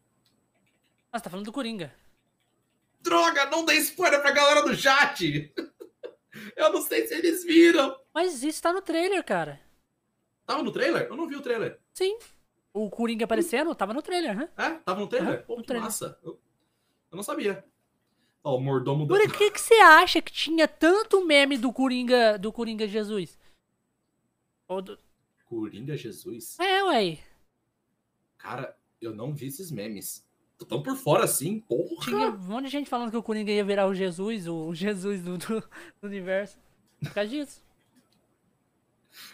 Ah, 1.12 1.18
você 1.18 1.24
tá 1.24 1.30
falando 1.30 1.46
do 1.46 1.52
Coringa. 1.52 1.94
Droga, 3.00 3.46
não 3.46 3.64
dê 3.64 3.74
spoiler 3.74 4.20
pra 4.20 4.32
galera 4.32 4.62
do 4.62 4.74
chat! 4.74 5.52
Eu 6.56 6.72
não 6.72 6.82
sei 6.82 7.06
se 7.06 7.14
eles 7.14 7.44
viram. 7.44 7.96
Mas 8.12 8.42
isso 8.42 8.60
tá 8.60 8.72
no 8.72 8.82
trailer, 8.82 9.24
cara. 9.24 9.60
Tava 10.44 10.62
no 10.62 10.72
trailer? 10.72 11.06
Eu 11.08 11.16
não 11.16 11.28
vi 11.28 11.36
o 11.36 11.40
trailer. 11.40 11.80
Sim. 11.92 12.18
O 12.72 12.90
Coringa 12.90 13.24
aparecendo 13.24 13.72
tava 13.74 13.94
no 13.94 14.02
trailer, 14.02 14.36
né? 14.36 14.48
É? 14.56 14.70
Tava 14.70 15.00
no 15.00 15.06
trailer? 15.06 15.34
Aham, 15.34 15.42
Pô, 15.46 15.56
no 15.56 15.62
trailer. 15.62 15.84
massa. 15.84 16.18
Eu, 16.24 16.40
eu 17.10 17.16
não 17.16 17.22
sabia. 17.22 17.64
Ó, 18.44 18.56
o 18.56 18.60
mordomo. 18.60 19.08
Por 19.08 19.32
que 19.32 19.50
que 19.50 19.60
você 19.60 19.74
acha 19.74 20.20
que 20.20 20.30
tinha 20.30 20.68
tanto 20.68 21.24
meme 21.24 21.56
do 21.56 21.72
Coringa, 21.72 22.38
do 22.38 22.52
Coringa 22.52 22.86
Jesus? 22.86 23.38
Ou 24.68 24.82
do... 24.82 24.98
Coringa 25.46 25.96
Jesus? 25.96 26.58
É, 26.60 26.84
ué. 26.84 27.18
Cara, 28.36 28.76
eu 29.00 29.14
não 29.14 29.32
vi 29.32 29.46
esses 29.46 29.70
memes. 29.70 30.22
Tô 30.58 30.66
tão 30.66 30.82
por 30.82 30.94
fora 30.94 31.24
assim, 31.24 31.58
porra. 31.60 32.04
Tinha 32.04 32.28
um 32.28 32.36
monte 32.38 32.66
de 32.66 32.70
gente 32.70 32.90
falando 32.90 33.10
que 33.10 33.16
o 33.16 33.22
Coringa 33.22 33.50
ia 33.50 33.64
virar 33.64 33.86
o 33.86 33.94
Jesus, 33.94 34.46
o 34.46 34.74
Jesus 34.74 35.22
do, 35.22 35.38
do, 35.38 35.60
do 35.60 35.68
universo. 36.02 36.58
Por 37.02 37.14
causa 37.14 37.30
disso. 37.30 37.62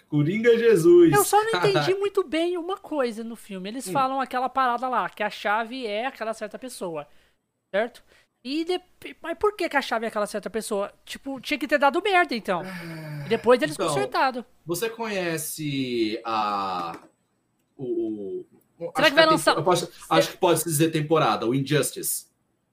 Coringa 0.09 0.57
Jesus. 0.57 1.13
Eu 1.13 1.25
só 1.25 1.43
não 1.45 1.59
entendi 1.59 1.95
muito 1.99 2.23
bem 2.23 2.57
uma 2.57 2.77
coisa 2.77 3.25
no 3.25 3.35
filme. 3.35 3.69
Eles 3.69 3.89
Hum. 3.89 3.93
falam 3.93 4.21
aquela 4.21 4.49
parada 4.49 4.89
lá, 4.89 5.09
que 5.11 5.23
a 5.23 5.31
chave 5.31 5.85
é 5.87 6.07
aquela 6.07 6.33
certa 6.33 6.59
pessoa. 6.59 7.09
Certo? 7.75 8.05
E 8.43 8.65
de... 8.65 8.81
Mas 9.23 9.37
por 9.39 9.55
que, 9.55 9.69
que 9.69 9.77
a 9.77 9.83
chave 9.83 10.07
é 10.07 10.09
aquela 10.09 10.27
certa 10.27 10.49
pessoa? 10.49 10.93
Tipo, 11.05 11.39
tinha 11.41 11.59
que 11.59 11.69
ter 11.69 11.79
dado 11.79 12.01
merda, 12.03 12.35
então. 12.35 12.63
E 13.27 13.29
depois 13.29 13.61
eles 13.61 13.75
Então, 13.75 13.87
consertado. 13.89 14.45
Você 14.65 14.89
conhece 14.89 16.21
a. 16.25 16.99
O. 17.77 18.45
o- 18.79 18.93
Será 18.93 18.93
acho 18.97 19.09
que 19.11 19.15
vai 19.15 19.25
a 19.25 19.31
lançar- 19.31 19.55
tempo- 19.55 19.65
posso- 19.65 19.91
acho 20.09 20.31
que 20.31 20.37
pode 20.39 20.61
se 20.61 20.65
dizer 20.65 20.91
temporada, 20.91 21.47
o 21.47 21.55
Injustice. 21.55 22.27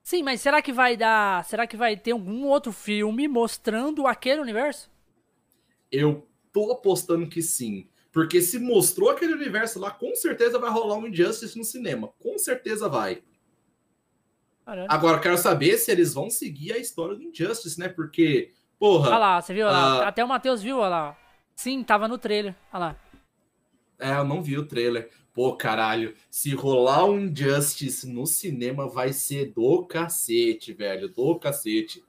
Sim, 0.03 0.23
mas 0.23 0.39
será 0.39 0.61
que 0.61 0.71
vai 0.71 0.95
dar. 0.95 1.43
Será 1.43 1.67
que 1.67 1.75
vai 1.75 1.97
ter 1.97 2.11
algum 2.11 2.45
outro 2.45 2.71
filme 2.71 3.27
mostrando 3.27 4.07
aquele 4.07 4.39
universo? 4.39 4.89
Eu 5.91 6.25
tô 6.53 6.71
apostando 6.71 7.27
que 7.27 7.41
sim. 7.41 7.89
Porque 8.11 8.41
se 8.41 8.57
mostrou 8.57 9.09
aquele 9.09 9.33
universo 9.33 9.79
lá, 9.79 9.91
com 9.91 10.15
certeza 10.15 10.57
vai 10.57 10.69
rolar 10.71 10.95
um 10.95 11.07
Injustice 11.07 11.57
no 11.57 11.63
cinema. 11.65 12.07
Com 12.19 12.37
certeza 12.37 12.87
vai. 12.87 13.21
Caralho. 14.67 14.91
Agora, 14.91 15.19
quero 15.21 15.37
saber 15.37 15.77
se 15.77 15.89
eles 15.89 16.13
vão 16.13 16.29
seguir 16.29 16.73
a 16.73 16.77
história 16.77 17.15
do 17.15 17.23
Injustice, 17.23 17.79
né? 17.79 17.87
Porque, 17.87 18.51
porra. 18.77 19.11
Olha 19.11 19.17
lá, 19.17 19.41
você 19.41 19.53
viu? 19.53 19.65
Lá. 19.65 20.03
Ah. 20.03 20.07
Até 20.09 20.25
o 20.25 20.27
Matheus 20.27 20.61
viu, 20.61 20.79
olha 20.79 20.89
lá. 20.89 21.17
Sim, 21.55 21.81
tava 21.83 22.05
no 22.05 22.17
trailer. 22.17 22.53
Olha 22.73 22.79
lá. 22.79 22.95
É, 23.97 24.11
eu 24.17 24.25
não 24.25 24.41
vi 24.41 24.57
o 24.57 24.67
trailer. 24.67 25.09
Pô, 25.33 25.55
caralho, 25.55 26.13
se 26.29 26.53
rolar 26.53 27.05
um 27.05 27.17
Injustice 27.17 28.05
no 28.05 28.25
cinema 28.25 28.89
vai 28.89 29.13
ser 29.13 29.53
do 29.53 29.85
cacete, 29.85 30.73
velho, 30.73 31.07
do 31.07 31.39
cacete. 31.39 32.03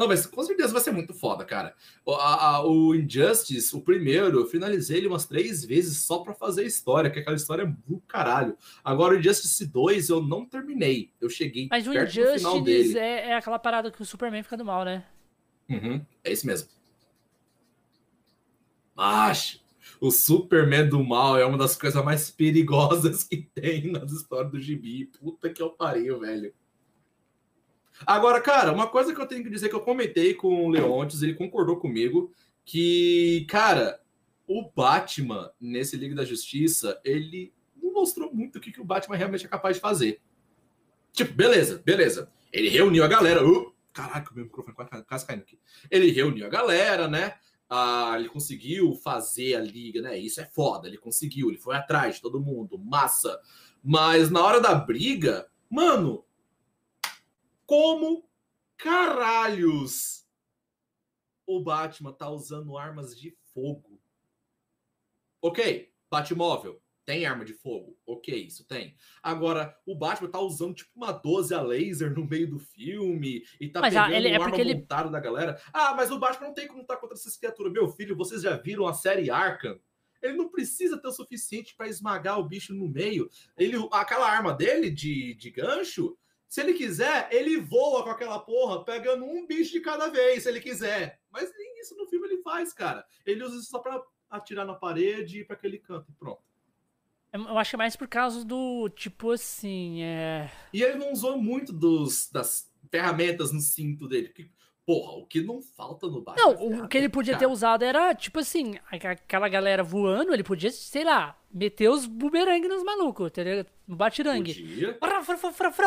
Não, 0.00 0.08
mas 0.08 0.24
com 0.24 0.42
certeza 0.42 0.72
vai 0.72 0.80
ser 0.80 0.92
muito 0.92 1.12
foda, 1.12 1.44
cara. 1.44 1.74
O, 2.06 2.12
a- 2.12 2.56
a- 2.56 2.66
o 2.66 2.94
Injustice, 2.94 3.76
o 3.76 3.82
primeiro, 3.82 4.40
eu 4.40 4.46
finalizei 4.46 4.96
ele 4.96 5.06
umas 5.08 5.26
três 5.26 5.62
vezes 5.62 5.98
só 5.98 6.20
pra 6.20 6.32
fazer 6.32 6.64
história, 6.64 7.10
que 7.10 7.18
aquela 7.18 7.36
história 7.36 7.64
é 7.64 7.66
do 7.86 8.00
caralho. 8.08 8.56
Agora, 8.82 9.14
o 9.14 9.18
Injustice 9.18 9.66
2 9.66 10.08
eu 10.08 10.22
não 10.22 10.46
terminei. 10.46 11.12
Eu 11.20 11.28
cheguei 11.28 11.68
Mas 11.70 11.86
o 11.86 11.92
perto 11.92 12.06
do 12.14 12.38
final 12.38 12.56
Injustice 12.60 12.94
dele. 12.94 12.98
é, 12.98 13.28
é 13.28 13.34
aquela 13.36 13.58
parada 13.58 13.90
que 13.90 14.00
o 14.00 14.06
Superman 14.06 14.42
fica 14.42 14.56
do 14.56 14.64
mal, 14.64 14.86
né? 14.86 15.04
Uhum, 15.68 16.00
é 16.24 16.32
isso 16.32 16.46
mesmo. 16.46 16.68
Macho, 18.96 19.60
o 20.00 20.10
Superman 20.10 20.88
do 20.88 21.02
mal 21.04 21.38
é 21.38 21.44
uma 21.44 21.58
das 21.58 21.76
coisas 21.76 22.02
mais 22.04 22.30
perigosas 22.30 23.22
que 23.28 23.36
tem 23.54 23.92
nas 23.92 24.10
histórias 24.12 24.50
do 24.50 24.58
gibi. 24.60 25.06
Puta 25.20 25.50
que 25.50 25.62
eu 25.62 25.68
pariu, 25.70 26.20
velho. 26.20 26.54
Agora, 28.06 28.40
cara, 28.40 28.72
uma 28.72 28.86
coisa 28.86 29.14
que 29.14 29.20
eu 29.20 29.26
tenho 29.26 29.42
que 29.42 29.50
dizer 29.50 29.68
que 29.68 29.74
eu 29.74 29.80
comentei 29.80 30.34
com 30.34 30.66
o 30.66 30.70
Leontes, 30.70 31.22
ele 31.22 31.34
concordou 31.34 31.76
comigo, 31.76 32.32
que, 32.64 33.46
cara, 33.48 34.00
o 34.46 34.70
Batman 34.74 35.50
nesse 35.60 35.96
Liga 35.96 36.14
da 36.14 36.24
Justiça, 36.24 37.00
ele 37.04 37.52
não 37.80 37.92
mostrou 37.92 38.32
muito 38.34 38.56
o 38.56 38.60
que, 38.60 38.72
que 38.72 38.80
o 38.80 38.84
Batman 38.84 39.16
realmente 39.16 39.44
é 39.44 39.48
capaz 39.48 39.76
de 39.76 39.82
fazer. 39.82 40.20
Tipo, 41.12 41.34
beleza, 41.34 41.82
beleza. 41.84 42.30
Ele 42.52 42.68
reuniu 42.68 43.04
a 43.04 43.08
galera. 43.08 43.46
Uh, 43.46 43.72
caraca, 43.92 44.32
o 44.32 44.34
meu 44.34 44.44
microfone 44.44 44.76
quase 45.06 45.26
caindo 45.26 45.42
aqui. 45.42 45.58
Ele 45.90 46.10
reuniu 46.10 46.46
a 46.46 46.48
galera, 46.48 47.08
né? 47.08 47.34
Ah, 47.68 48.14
ele 48.18 48.28
conseguiu 48.28 48.96
fazer 48.96 49.54
a 49.54 49.60
liga, 49.60 50.02
né? 50.02 50.18
Isso 50.18 50.40
é 50.40 50.44
foda. 50.44 50.88
Ele 50.88 50.98
conseguiu, 50.98 51.48
ele 51.48 51.58
foi 51.58 51.76
atrás 51.76 52.16
de 52.16 52.22
todo 52.22 52.40
mundo, 52.40 52.78
massa. 52.78 53.38
Mas 53.82 54.30
na 54.30 54.44
hora 54.44 54.60
da 54.60 54.74
briga, 54.74 55.46
mano, 55.68 56.24
como 57.70 58.28
caralhos 58.76 60.26
o 61.46 61.62
Batman 61.62 62.12
tá 62.12 62.28
usando 62.28 62.76
armas 62.76 63.16
de 63.16 63.36
fogo? 63.54 64.02
Ok, 65.40 65.92
Batmóvel 66.10 66.82
tem 67.06 67.26
arma 67.26 67.44
de 67.44 67.54
fogo, 67.54 67.96
ok, 68.04 68.34
isso 68.44 68.64
tem. 68.66 68.96
Agora, 69.22 69.76
o 69.86 69.94
Batman 69.96 70.28
tá 70.30 70.40
usando 70.40 70.74
tipo 70.74 70.90
uma 70.96 71.12
12 71.12 71.54
a 71.54 71.62
laser 71.62 72.12
no 72.12 72.26
meio 72.26 72.50
do 72.50 72.58
filme 72.58 73.44
e 73.60 73.68
tá 73.68 73.80
Mas, 73.80 73.94
ah, 73.94 74.06
pegando 74.06 74.16
ele- 74.26 74.28
é 74.34 74.42
arma 74.42 74.60
ele- 74.60 74.74
montada 74.74 75.08
da 75.08 75.20
galera. 75.20 75.60
Ah, 75.72 75.94
mas 75.94 76.10
o 76.10 76.18
Batman 76.18 76.48
não 76.48 76.54
tem 76.54 76.66
como 76.66 76.80
lutar 76.80 76.98
contra 76.98 77.16
essas 77.16 77.36
criaturas. 77.36 77.72
Meu 77.72 77.88
filho, 77.88 78.16
vocês 78.16 78.42
já 78.42 78.56
viram 78.56 78.84
a 78.88 78.94
série 78.94 79.30
Arkham? 79.30 79.80
Ele 80.20 80.34
não 80.34 80.48
precisa 80.50 81.00
ter 81.00 81.06
o 81.08 81.12
suficiente 81.12 81.74
para 81.76 81.86
esmagar 81.88 82.38
o 82.40 82.44
bicho 82.48 82.74
no 82.74 82.88
meio. 82.88 83.30
Ele, 83.56 83.76
aquela 83.92 84.28
arma 84.28 84.52
dele 84.52 84.90
de, 84.90 85.34
de 85.34 85.50
gancho, 85.50 86.18
se 86.50 86.60
ele 86.60 86.74
quiser, 86.74 87.28
ele 87.30 87.58
voa 87.58 88.02
com 88.02 88.10
aquela 88.10 88.40
porra, 88.40 88.84
pegando 88.84 89.24
um 89.24 89.46
bicho 89.46 89.70
de 89.70 89.80
cada 89.80 90.08
vez, 90.08 90.42
se 90.42 90.48
ele 90.48 90.60
quiser. 90.60 91.20
Mas 91.30 91.48
nem 91.56 91.80
isso 91.80 91.96
no 91.96 92.08
filme 92.08 92.26
ele 92.26 92.42
faz, 92.42 92.72
cara. 92.72 93.06
Ele 93.24 93.44
usa 93.44 93.56
isso 93.56 93.70
só 93.70 93.78
para 93.78 94.02
atirar 94.28 94.66
na 94.66 94.74
parede 94.74 95.38
e 95.38 95.40
ir 95.42 95.44
para 95.44 95.54
aquele 95.54 95.78
canto 95.78 96.10
e 96.10 96.12
pronto. 96.12 96.42
Eu 97.32 97.56
acho 97.56 97.70
que 97.70 97.76
é 97.76 97.78
mais 97.78 97.94
por 97.94 98.08
causa 98.08 98.44
do, 98.44 98.88
tipo 98.88 99.30
assim, 99.30 100.02
é... 100.02 100.50
E 100.72 100.82
ele 100.82 100.98
não 100.98 101.12
usou 101.12 101.38
muito 101.38 101.72
dos, 101.72 102.28
das 102.32 102.68
ferramentas 102.90 103.52
no 103.52 103.60
cinto 103.60 104.08
dele. 104.08 104.26
Porque, 104.26 104.50
porra, 104.90 105.12
o 105.18 105.24
que 105.26 105.40
não 105.40 105.62
falta 105.62 106.08
no 106.08 106.20
Batman? 106.20 106.42
Não, 106.42 106.80
é 106.80 106.82
o 106.82 106.88
que 106.88 106.98
ele 106.98 107.08
podia 107.08 107.34
ter 107.34 107.44
cara. 107.44 107.52
usado 107.52 107.84
era, 107.84 108.12
tipo 108.12 108.40
assim, 108.40 108.74
aquela 108.90 109.48
galera 109.48 109.84
voando, 109.84 110.32
ele 110.34 110.42
podia, 110.42 110.68
sei 110.72 111.04
lá, 111.04 111.38
meter 111.52 111.88
os 111.88 112.06
bumerangue 112.06 112.66
nos 112.66 112.82
malucos, 112.82 113.28
entendeu? 113.28 113.64
No 113.86 113.94
batirangue. 113.94 114.52
Podia. 114.52 114.98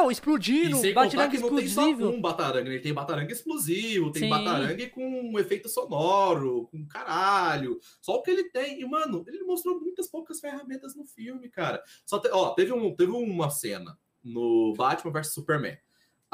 Explodindo, 0.09 0.93
batirangue 0.93 1.35
que 1.35 1.43
não 1.43 1.49
tem 1.49 1.67
só 1.67 1.81
explosivo. 1.89 2.09
um 2.15 2.21
batarangue, 2.21 2.69
né? 2.69 2.79
Tem 2.79 2.93
batarangue 2.93 3.33
explosivo, 3.33 4.09
tem 4.11 4.23
Sim. 4.23 4.29
batarangue 4.29 4.87
com 4.87 5.05
um 5.05 5.37
efeito 5.37 5.67
sonoro, 5.67 6.69
com 6.71 6.87
caralho. 6.87 7.77
Só 7.99 8.15
o 8.15 8.21
que 8.21 8.31
ele 8.31 8.45
tem. 8.51 8.79
E, 8.79 8.85
mano, 8.85 9.25
ele 9.27 9.43
mostrou 9.43 9.81
muitas 9.81 10.07
poucas 10.09 10.39
ferramentas 10.39 10.95
no 10.95 11.03
filme, 11.05 11.49
cara. 11.49 11.83
Só 12.05 12.19
te- 12.19 12.29
ó, 12.31 12.51
teve, 12.51 12.71
um, 12.71 12.95
teve 12.95 13.11
uma 13.11 13.49
cena 13.49 13.97
no 14.23 14.73
Batman 14.77 15.11
vs 15.11 15.33
Superman. 15.33 15.77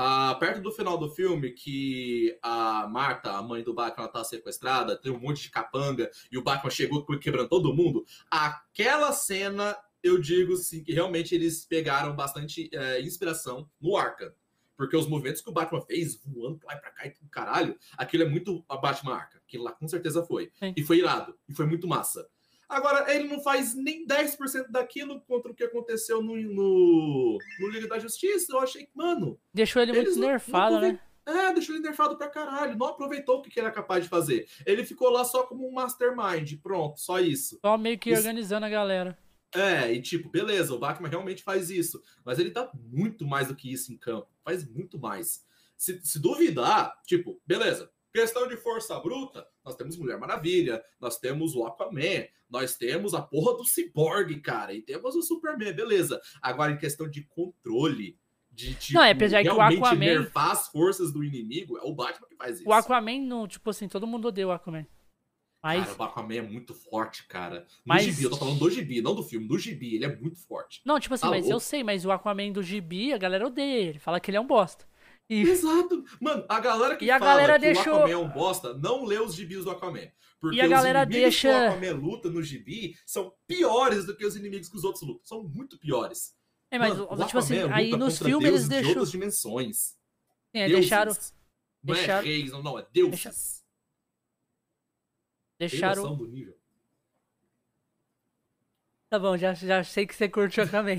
Ah, 0.02 0.34
perto 0.40 0.62
do 0.62 0.72
final 0.72 0.98
do 0.98 1.10
filme, 1.10 1.52
que 1.52 2.34
a 2.42 2.88
Marta, 2.88 3.34
a 3.34 3.44
mãe 3.44 3.62
do 3.62 3.74
Batman, 3.74 4.06
ela 4.06 4.14
tá 4.14 4.24
sequestrada, 4.24 4.96
tem 4.96 5.12
um 5.12 5.20
monte 5.20 5.42
de 5.42 5.52
capanga, 5.52 6.10
e 6.32 6.38
o 6.38 6.42
Batman 6.42 6.70
chegou 6.70 7.06
quebrando 7.20 7.50
todo 7.50 7.76
mundo. 7.76 8.06
Aquela 8.32 9.12
cena, 9.12 9.76
eu 10.02 10.18
digo 10.18 10.56
sim, 10.56 10.82
que 10.86 10.94
realmente 10.94 11.36
eles 11.36 11.66
pegaram 11.66 12.16
bastante 12.16 12.70
é, 12.72 13.02
inspiração 13.02 13.70
no 13.78 13.98
Arkham. 13.98 14.32
Porque 14.78 14.96
os 14.96 15.06
movimentos 15.06 15.42
que 15.42 15.50
o 15.50 15.54
Batman 15.54 15.82
fez, 15.82 16.18
voando 16.26 16.60
pra 16.60 16.70
lá 16.70 16.78
e 16.78 16.82
pra 16.82 16.92
cá 16.92 17.06
e 17.06 17.14
caralho, 17.30 17.78
aquilo 17.98 18.24
é 18.24 18.30
muito 18.30 18.64
a 18.70 18.78
Batman 18.78 19.16
Arkham. 19.16 19.42
Aquilo 19.46 19.66
lá 19.66 19.74
com 19.74 19.86
certeza 19.90 20.26
foi. 20.26 20.50
Sim. 20.58 20.74
E 20.78 20.82
foi 20.82 21.00
irado. 21.00 21.38
E 21.50 21.54
foi 21.54 21.66
muito 21.66 21.90
massa. 21.90 22.26
Agora, 22.70 23.12
ele 23.14 23.28
não 23.28 23.42
faz 23.42 23.74
nem 23.74 24.06
10% 24.06 24.70
daquilo 24.70 25.20
contra 25.22 25.52
o 25.52 25.56
que 25.56 25.64
aconteceu 25.64 26.22
no, 26.22 26.36
no, 26.38 27.38
no 27.60 27.68
Liga 27.70 27.88
da 27.88 27.98
Justiça. 27.98 28.54
Eu 28.54 28.60
achei 28.60 28.86
que, 28.86 28.92
mano, 28.96 29.40
Deixou 29.52 29.82
ele 29.82 29.92
muito 29.92 30.12
não- 30.20 30.28
nerfado, 30.28 30.76
não 30.76 30.82
né? 30.82 31.00
é, 31.26 31.52
deixou 31.54 31.74
ele 31.76 31.84
nerfado 31.84 32.16
pra 32.16 32.30
caralho. 32.30 32.78
Não 32.78 32.86
aproveitou 32.88 33.38
o 33.40 33.42
que 33.42 33.50
que 33.50 33.60
ele 33.60 33.66
era 33.66 33.76
capaz 33.76 34.04
de 34.04 34.10
fazer. 34.10 34.48
Ele 34.68 34.86
ficou 34.86 35.10
lá 35.10 35.26
só 35.26 35.44
como 35.44 35.68
um 35.68 35.72
mastermind. 35.74 36.54
Pronto, 36.62 37.00
só 37.00 37.20
isso. 37.20 37.58
Só 37.60 37.76
meio 37.78 37.98
que 37.98 38.12
Isso- 38.12 38.20
organizando 38.20 38.66
a 38.68 38.70
galera. 38.70 39.18
É, 39.56 39.92
e 39.92 40.00
tipo, 40.00 40.30
beleza, 40.30 40.72
o 40.72 40.78
Batman 40.78 41.10
realmente 41.10 41.42
faz 41.42 41.72
isso. 41.72 42.00
Mas 42.24 42.38
ele 42.38 42.52
tá 42.52 42.70
muito 42.76 43.26
mais 43.26 43.48
do 43.48 43.56
que 43.56 43.72
isso 43.74 43.92
em 43.92 43.98
campo. 43.98 44.28
Faz 44.46 44.64
muito 44.70 45.00
mais. 45.00 45.44
Se, 45.76 46.00
se 46.04 46.20
duvidar, 46.20 46.94
tipo, 47.08 47.42
beleza. 47.48 47.90
Questão 48.14 48.48
de 48.48 48.58
força 48.58 49.00
bruta, 49.00 49.46
nós 49.64 49.76
temos 49.76 49.96
Mulher 49.98 50.18
Maravilha, 50.18 50.84
nós 51.00 51.18
temos 51.20 51.56
o 51.56 51.64
Aquaman, 51.66 52.26
nós 52.50 52.76
temos 52.76 53.14
a 53.14 53.22
porra 53.22 53.56
do 53.56 53.64
Cyborg, 53.64 54.40
cara, 54.42 54.74
e 54.74 54.82
temos 54.82 55.16
o 55.16 55.22
Superman, 55.22 55.74
beleza. 55.74 56.20
Agora, 56.42 56.72
em 56.72 56.78
questão 56.78 57.08
de 57.10 57.24
controle, 57.28 58.18
de 58.52 58.74
tipo, 58.74 58.98
Não, 58.98 59.04
é, 59.04 59.12
apesar 59.12 59.44
que 59.44 59.50
o 59.50 59.62
Aquaman- 59.62 59.96
nerfar 59.96 60.52
as 60.52 60.68
forças 60.70 61.14
do 61.14 61.24
inimigo, 61.24 61.78
é 61.78 61.82
o 61.84 61.94
Batman 61.94 62.28
que 62.28 62.36
faz 62.36 62.60
isso. 62.60 62.68
O 62.68 62.74
Aquaman, 62.74 63.20
no, 63.22 63.48
tipo 63.48 63.70
assim, 63.70 63.88
todo 63.88 64.08
mundo 64.08 64.28
odeia 64.28 64.48
o 64.48 64.52
Aquaman. 64.52 64.88
Mas, 65.62 65.86
Cara, 65.86 66.00
o 66.00 66.04
Aquaman 66.04 66.36
é 66.36 66.42
muito 66.42 66.74
forte, 66.74 67.28
cara. 67.28 67.60
No 67.86 67.94
Mas- 67.94 68.06
gibi, 68.06 68.24
eu 68.24 68.30
tô 68.32 68.38
falando 68.38 68.58
do 68.58 68.70
gibi, 68.72 69.02
não 69.02 69.14
do 69.14 69.22
filme, 69.24 69.46
do 69.48 69.60
gibi, 69.60 69.96
ele 69.96 70.06
é 70.06 70.16
muito 70.16 70.40
forte. 70.48 70.82
não, 70.86 71.00
tipo 71.00 71.14
assim, 71.14 71.22
Tá 71.24 71.30
mas 71.30 71.46
eu 71.46 71.52
louco. 71.52 71.66
sei, 71.66 71.84
mas 71.84 72.06
o 72.06 72.12
Aquaman 72.12 72.52
do 72.52 72.64
gibi, 72.64 73.14
a 73.14 73.18
galera 73.18 73.46
odeia 73.46 73.78
ele. 73.90 74.00
Fala 74.00 74.20
que 74.20 74.32
ele 74.32 74.38
é 74.38 74.42
um 74.42 74.48
bosta. 74.48 74.88
E, 75.30 75.42
Exato. 75.44 76.04
Mano, 76.20 76.44
a 76.50 76.60
galera 76.60 76.98
que 76.98 77.06
E 77.06 77.12
a 77.12 77.20
fala 77.20 77.32
galera 77.34 77.54
que 77.60 77.66
deixou- 77.66 77.94
o 77.94 77.96
Aquaman 77.98 78.12
é 78.12 78.18
um 78.18 78.30
bosta, 78.30 78.74
não 78.74 79.06
lê 79.06 79.20
os 79.20 79.36
gibis 79.36 79.64
do 79.64 79.70
Aquaman. 79.72 80.08
Porque 80.40 80.58
E 80.58 80.62
a 80.62 80.68
galera 80.68 81.00
os 81.02 81.06
inimigos 81.06 81.22
deixa- 81.22 81.50
que 81.50 81.54
o 81.54 81.68
Aquaman 81.70 81.94
luta 82.00 82.30
no 82.32 82.42
gibi 82.42 82.96
são 83.06 83.34
piores 83.46 84.06
do 84.06 84.16
que 84.18 84.26
os 84.26 84.36
inimigos 84.36 84.70
que 84.70 84.76
os 84.78 84.84
outros 84.84 85.04
lutam. 85.08 85.24
São 85.26 85.44
muito 85.44 85.78
piores. 85.78 86.36
é, 86.72 86.78
mas, 86.80 86.98
Mano, 86.98 87.26
tipo 87.26 87.38
assim, 87.40 87.58
aí 87.72 87.92
nos 87.96 88.18
filmes 88.20 88.48
eles 88.48 88.68
deuses 88.68 88.84
de 88.86 88.90
outras 88.90 89.12
dimensões. 89.12 89.96
É, 90.54 90.68
Deuses. 90.68 90.80
deixaram. 90.82 91.14
Não 91.14 91.94
deixaram- 91.96 92.22
é 92.22 92.26
reis, 92.32 92.52
não, 92.52 92.64
não, 92.64 92.80
é 92.80 92.88
deuses. 92.92 93.64
Tem 95.60 95.68
Deixaram. 95.68 96.18
Tá 99.10 99.18
bom, 99.18 99.36
já, 99.36 99.54
já 99.56 99.84
sei 99.84 100.06
que 100.06 100.16
você 100.16 100.30
curte 100.30 100.60
o 100.60 100.64
Aquaman. 100.64 100.98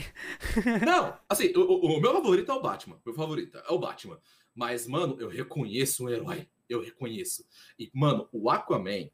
Não, 0.85 1.17
assim, 1.29 1.53
o- 1.57 1.87
o 1.97 2.01
meu 2.01 2.13
favorito 2.13 2.51
é 2.51 2.55
o 2.55 2.61
Batman. 2.61 3.01
Meu 3.07 3.15
favorito 3.15 3.57
é 3.57 3.73
o 3.73 3.79
Batman. 3.79 4.21
Mas, 4.53 4.87
mano, 4.89 5.17
eu 5.21 5.29
reconheço 5.29 6.05
um 6.05 6.09
herói. 6.11 6.49
Eu 6.69 6.83
reconheço. 6.83 7.45
E, 7.79 7.89
mano, 7.95 8.29
o 8.33 8.51
Aquaman. 8.51 9.09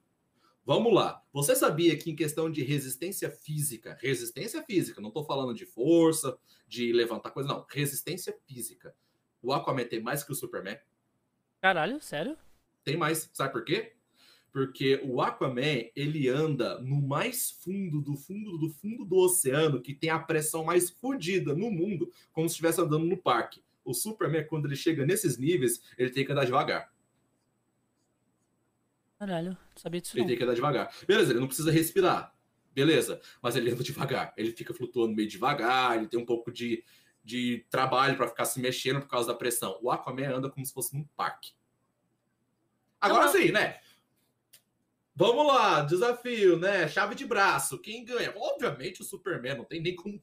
Vamos 0.64 0.92
lá. 0.94 1.22
Você 1.32 1.54
sabia 1.54 1.96
que 1.96 2.10
em 2.10 2.16
questão 2.16 2.50
de 2.50 2.62
resistência 2.62 3.30
física, 3.30 3.96
resistência 4.00 4.62
física, 4.64 5.00
não 5.00 5.10
tô 5.10 5.24
falando 5.24 5.54
de 5.54 5.66
força, 5.66 6.36
de 6.66 6.90
levantar 6.92 7.30
coisa, 7.30 7.48
não. 7.48 7.66
Resistência 7.70 8.34
física. 8.46 8.94
O 9.42 9.52
Aquaman 9.52 9.84
tem 9.84 10.00
mais 10.00 10.24
que 10.24 10.32
o 10.32 10.34
Superman? 10.34 10.78
Caralho, 11.60 12.00
sério? 12.00 12.36
Tem 12.82 12.96
mais. 12.96 13.28
Sabe 13.34 13.52
por 13.52 13.62
quê? 13.64 13.92
Porque 14.56 15.02
o 15.04 15.20
Aquaman, 15.20 15.84
ele 15.94 16.30
anda 16.30 16.80
no 16.80 16.98
mais 17.02 17.50
fundo 17.62 18.00
do 18.00 18.16
fundo 18.16 18.56
do 18.56 18.70
fundo 18.70 19.04
do 19.04 19.16
oceano, 19.16 19.82
que 19.82 19.92
tem 19.92 20.08
a 20.08 20.18
pressão 20.18 20.64
mais 20.64 20.88
fodida 20.88 21.54
no 21.54 21.70
mundo, 21.70 22.10
como 22.32 22.48
se 22.48 22.54
estivesse 22.54 22.80
andando 22.80 23.04
no 23.04 23.18
parque. 23.18 23.62
O 23.84 23.92
Superman, 23.92 24.46
quando 24.46 24.64
ele 24.64 24.74
chega 24.74 25.04
nesses 25.04 25.36
níveis, 25.36 25.82
ele 25.98 26.08
tem 26.08 26.24
que 26.24 26.32
andar 26.32 26.46
devagar. 26.46 26.90
Caralho, 29.18 29.50
não 29.50 29.58
sabia 29.76 30.00
disso 30.00 30.16
Ele 30.16 30.22
não. 30.22 30.28
tem 30.28 30.38
que 30.38 30.44
andar 30.44 30.54
devagar. 30.54 30.90
Beleza, 31.06 31.32
ele 31.32 31.40
não 31.40 31.48
precisa 31.48 31.70
respirar. 31.70 32.34
Beleza. 32.72 33.20
Mas 33.42 33.56
ele 33.56 33.70
anda 33.70 33.84
devagar. 33.84 34.32
Ele 34.38 34.52
fica 34.52 34.72
flutuando 34.72 35.14
meio 35.14 35.28
devagar, 35.28 35.98
ele 35.98 36.08
tem 36.08 36.18
um 36.18 36.24
pouco 36.24 36.50
de, 36.50 36.82
de 37.22 37.66
trabalho 37.68 38.16
para 38.16 38.28
ficar 38.28 38.46
se 38.46 38.58
mexendo 38.58 39.00
por 39.02 39.08
causa 39.08 39.28
da 39.28 39.34
pressão. 39.34 39.78
O 39.82 39.90
Aquaman 39.90 40.34
anda 40.34 40.48
como 40.48 40.64
se 40.64 40.72
fosse 40.72 40.96
num 40.96 41.04
parque. 41.14 41.52
Agora 42.98 43.28
sim, 43.28 43.52
né? 43.52 43.80
Vamos 45.18 45.46
lá, 45.46 45.80
desafio, 45.80 46.58
né? 46.58 46.86
Chave 46.88 47.14
de 47.14 47.24
braço, 47.24 47.78
quem 47.78 48.04
ganha? 48.04 48.34
Obviamente 48.36 49.00
o 49.00 49.04
Superman, 49.04 49.56
não 49.56 49.64
tem 49.64 49.80
nem 49.80 49.96
como. 49.96 50.20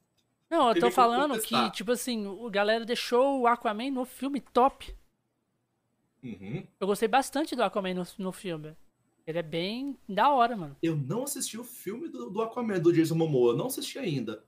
Não, 0.48 0.68
eu 0.68 0.80
tô 0.80 0.88
falando 0.90 1.36
que, 1.40 1.70
tipo 1.72 1.90
assim, 1.90 2.26
o 2.28 2.48
galera 2.48 2.84
deixou 2.84 3.40
o 3.40 3.46
Aquaman 3.48 3.90
no 3.90 4.04
filme 4.04 4.40
top. 4.40 4.94
Uhum. 6.22 6.64
Eu 6.78 6.86
gostei 6.86 7.08
bastante 7.08 7.56
do 7.56 7.64
Aquaman 7.64 7.94
no, 7.94 8.06
no 8.18 8.30
filme. 8.32 8.76
Ele 9.26 9.38
é 9.38 9.42
bem 9.42 9.98
da 10.08 10.30
hora, 10.30 10.54
mano. 10.56 10.76
Eu 10.80 10.94
não 10.96 11.24
assisti 11.24 11.58
o 11.58 11.64
filme 11.64 12.08
do, 12.08 12.30
do 12.30 12.40
Aquaman 12.42 12.78
do 12.78 12.92
Jason 12.92 13.16
Momoa, 13.16 13.52
eu 13.52 13.56
não 13.56 13.66
assisti 13.66 13.98
ainda. 13.98 14.44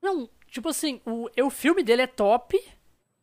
Não, 0.00 0.28
tipo 0.48 0.68
assim, 0.68 1.00
o, 1.04 1.28
o 1.44 1.50
filme 1.50 1.82
dele 1.82 2.02
é 2.02 2.06
top. 2.06 2.56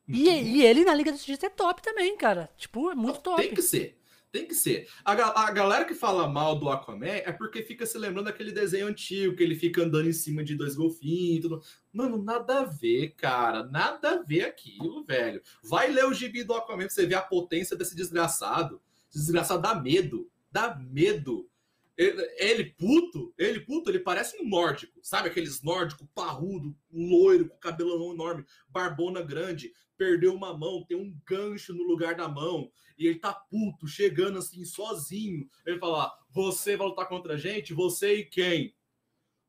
E, 0.08 0.28
Uhum. 0.28 0.36
e 0.36 0.64
ele 0.66 0.84
na 0.84 0.94
Liga 0.94 1.12
da 1.12 1.18
Justiça 1.18 1.46
é 1.46 1.50
top 1.50 1.82
também, 1.82 2.18
cara. 2.18 2.50
Tipo, 2.58 2.92
é 2.92 2.96
muito 2.96 3.22
top. 3.22 3.42
Tem 3.42 3.54
que 3.54 3.62
ser. 3.62 3.98
Tem 4.32 4.48
que 4.48 4.56
ser. 4.56 4.88
A, 5.04 5.12
a 5.48 5.52
galera 5.52 5.84
que 5.84 5.94
fala 5.94 6.26
mal 6.28 6.58
do 6.58 6.70
Aquaman 6.70 7.06
é 7.06 7.34
porque 7.34 7.64
fica 7.64 7.86
se 7.86 7.98
lembrando 7.98 8.26
daquele 8.26 8.54
desenho 8.54 8.88
antigo, 8.88 9.36
que 9.36 9.44
ele 9.44 9.56
fica 9.56 9.84
andando 9.84 10.08
em 10.08 10.14
cima 10.14 10.42
de 10.42 10.56
dois 10.56 10.74
golfinhos 10.74 11.38
e 11.38 11.42
tudo. 11.42 11.62
Mano, 11.92 12.24
nada 12.24 12.62
a 12.62 12.64
ver, 12.64 13.14
cara. 13.18 13.64
Nada 13.66 14.12
a 14.12 14.24
ver 14.24 14.44
aquilo, 14.46 15.04
velho. 15.04 15.42
Vai 15.62 15.92
ler 15.92 16.06
o 16.06 16.14
gibi 16.14 16.44
do 16.44 16.54
Aquaman 16.54 16.86
pra 16.86 16.90
você 16.90 17.06
ver 17.06 17.16
a 17.16 17.22
potência 17.22 17.76
desse 17.76 17.94
desgraçado. 17.94 18.82
Esse 19.10 19.20
desgraçado 19.20 19.62
dá 19.62 19.76
medo. 19.76 20.32
Dá 20.50 20.76
medo. 20.76 21.50
Ele, 21.98 22.22
ele 22.38 22.66
puto, 22.66 23.34
ele 23.38 23.60
puto, 23.60 23.90
ele 23.92 24.00
parece 24.00 24.42
um 24.42 24.48
nórdico. 24.48 24.98
Sabe 25.04 25.28
aqueles 25.28 25.62
nórdicos 25.62 26.08
parrudo, 26.16 26.74
loiro, 26.92 27.50
com 27.50 27.58
cabelão 27.58 28.14
enorme, 28.14 28.46
barbona 28.70 29.22
grande, 29.22 29.74
perdeu 29.98 30.34
uma 30.34 30.58
mão, 30.58 30.84
tem 30.88 30.98
um 30.98 31.16
gancho 31.26 31.74
no 31.74 31.84
lugar 31.84 32.16
da 32.16 32.28
mão 32.28 32.72
e 33.02 33.08
ele 33.08 33.20
tá 33.20 33.34
puto, 33.34 33.88
chegando 33.88 34.38
assim, 34.38 34.64
sozinho. 34.64 35.50
Ele 35.66 35.80
fala: 35.80 36.14
Você 36.30 36.78
vai 36.78 36.88
lutar 36.88 37.08
contra 37.08 37.34
a 37.34 37.38
gente? 37.38 37.74
Você 37.74 38.18
e 38.18 38.26
quem? 38.26 38.76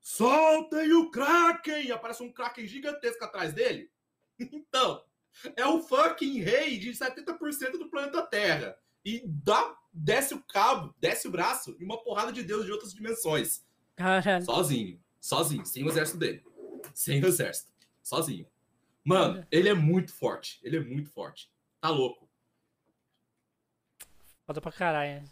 Soltem 0.00 0.92
o 0.94 1.11
Kraken! 1.11 1.86
E 1.86 1.92
aparece 1.92 2.22
um 2.22 2.32
Kraken 2.32 2.66
gigantesco 2.66 3.24
atrás 3.24 3.53
dele. 3.53 3.90
Então, 4.50 5.00
é 5.57 5.64
o 5.64 5.80
fucking 5.80 6.40
rei 6.40 6.76
de 6.76 6.90
70% 6.90 7.72
do 7.72 7.88
planeta 7.88 8.22
Terra. 8.22 8.76
E 9.05 9.22
dá, 9.24 9.76
desce 9.92 10.34
o 10.34 10.42
cabo, 10.42 10.92
desce 10.98 11.28
o 11.28 11.30
braço 11.30 11.76
e 11.78 11.84
uma 11.84 12.03
porrada 12.03 12.32
de 12.32 12.42
Deus 12.42 12.64
de 12.64 12.72
outras 12.72 12.92
dimensões. 12.92 13.64
Caralho. 13.94 14.44
Sozinho. 14.44 15.00
Sozinho, 15.20 15.64
sem 15.64 15.84
o 15.84 15.88
exército 15.88 16.18
dele. 16.18 16.42
Sem 16.92 17.22
o 17.22 17.26
exército. 17.28 17.70
Sozinho. 18.03 18.46
Mano, 19.05 19.46
ele 19.50 19.68
é 19.68 19.74
muito 19.74 20.12
forte. 20.12 20.59
Ele 20.64 20.78
é 20.78 20.80
muito 20.80 21.11
forte. 21.11 21.53
Tá 21.80 21.88
louco. 21.90 22.28
Foda 24.47 24.61
pra 24.61 24.72
caralho. 24.72 25.24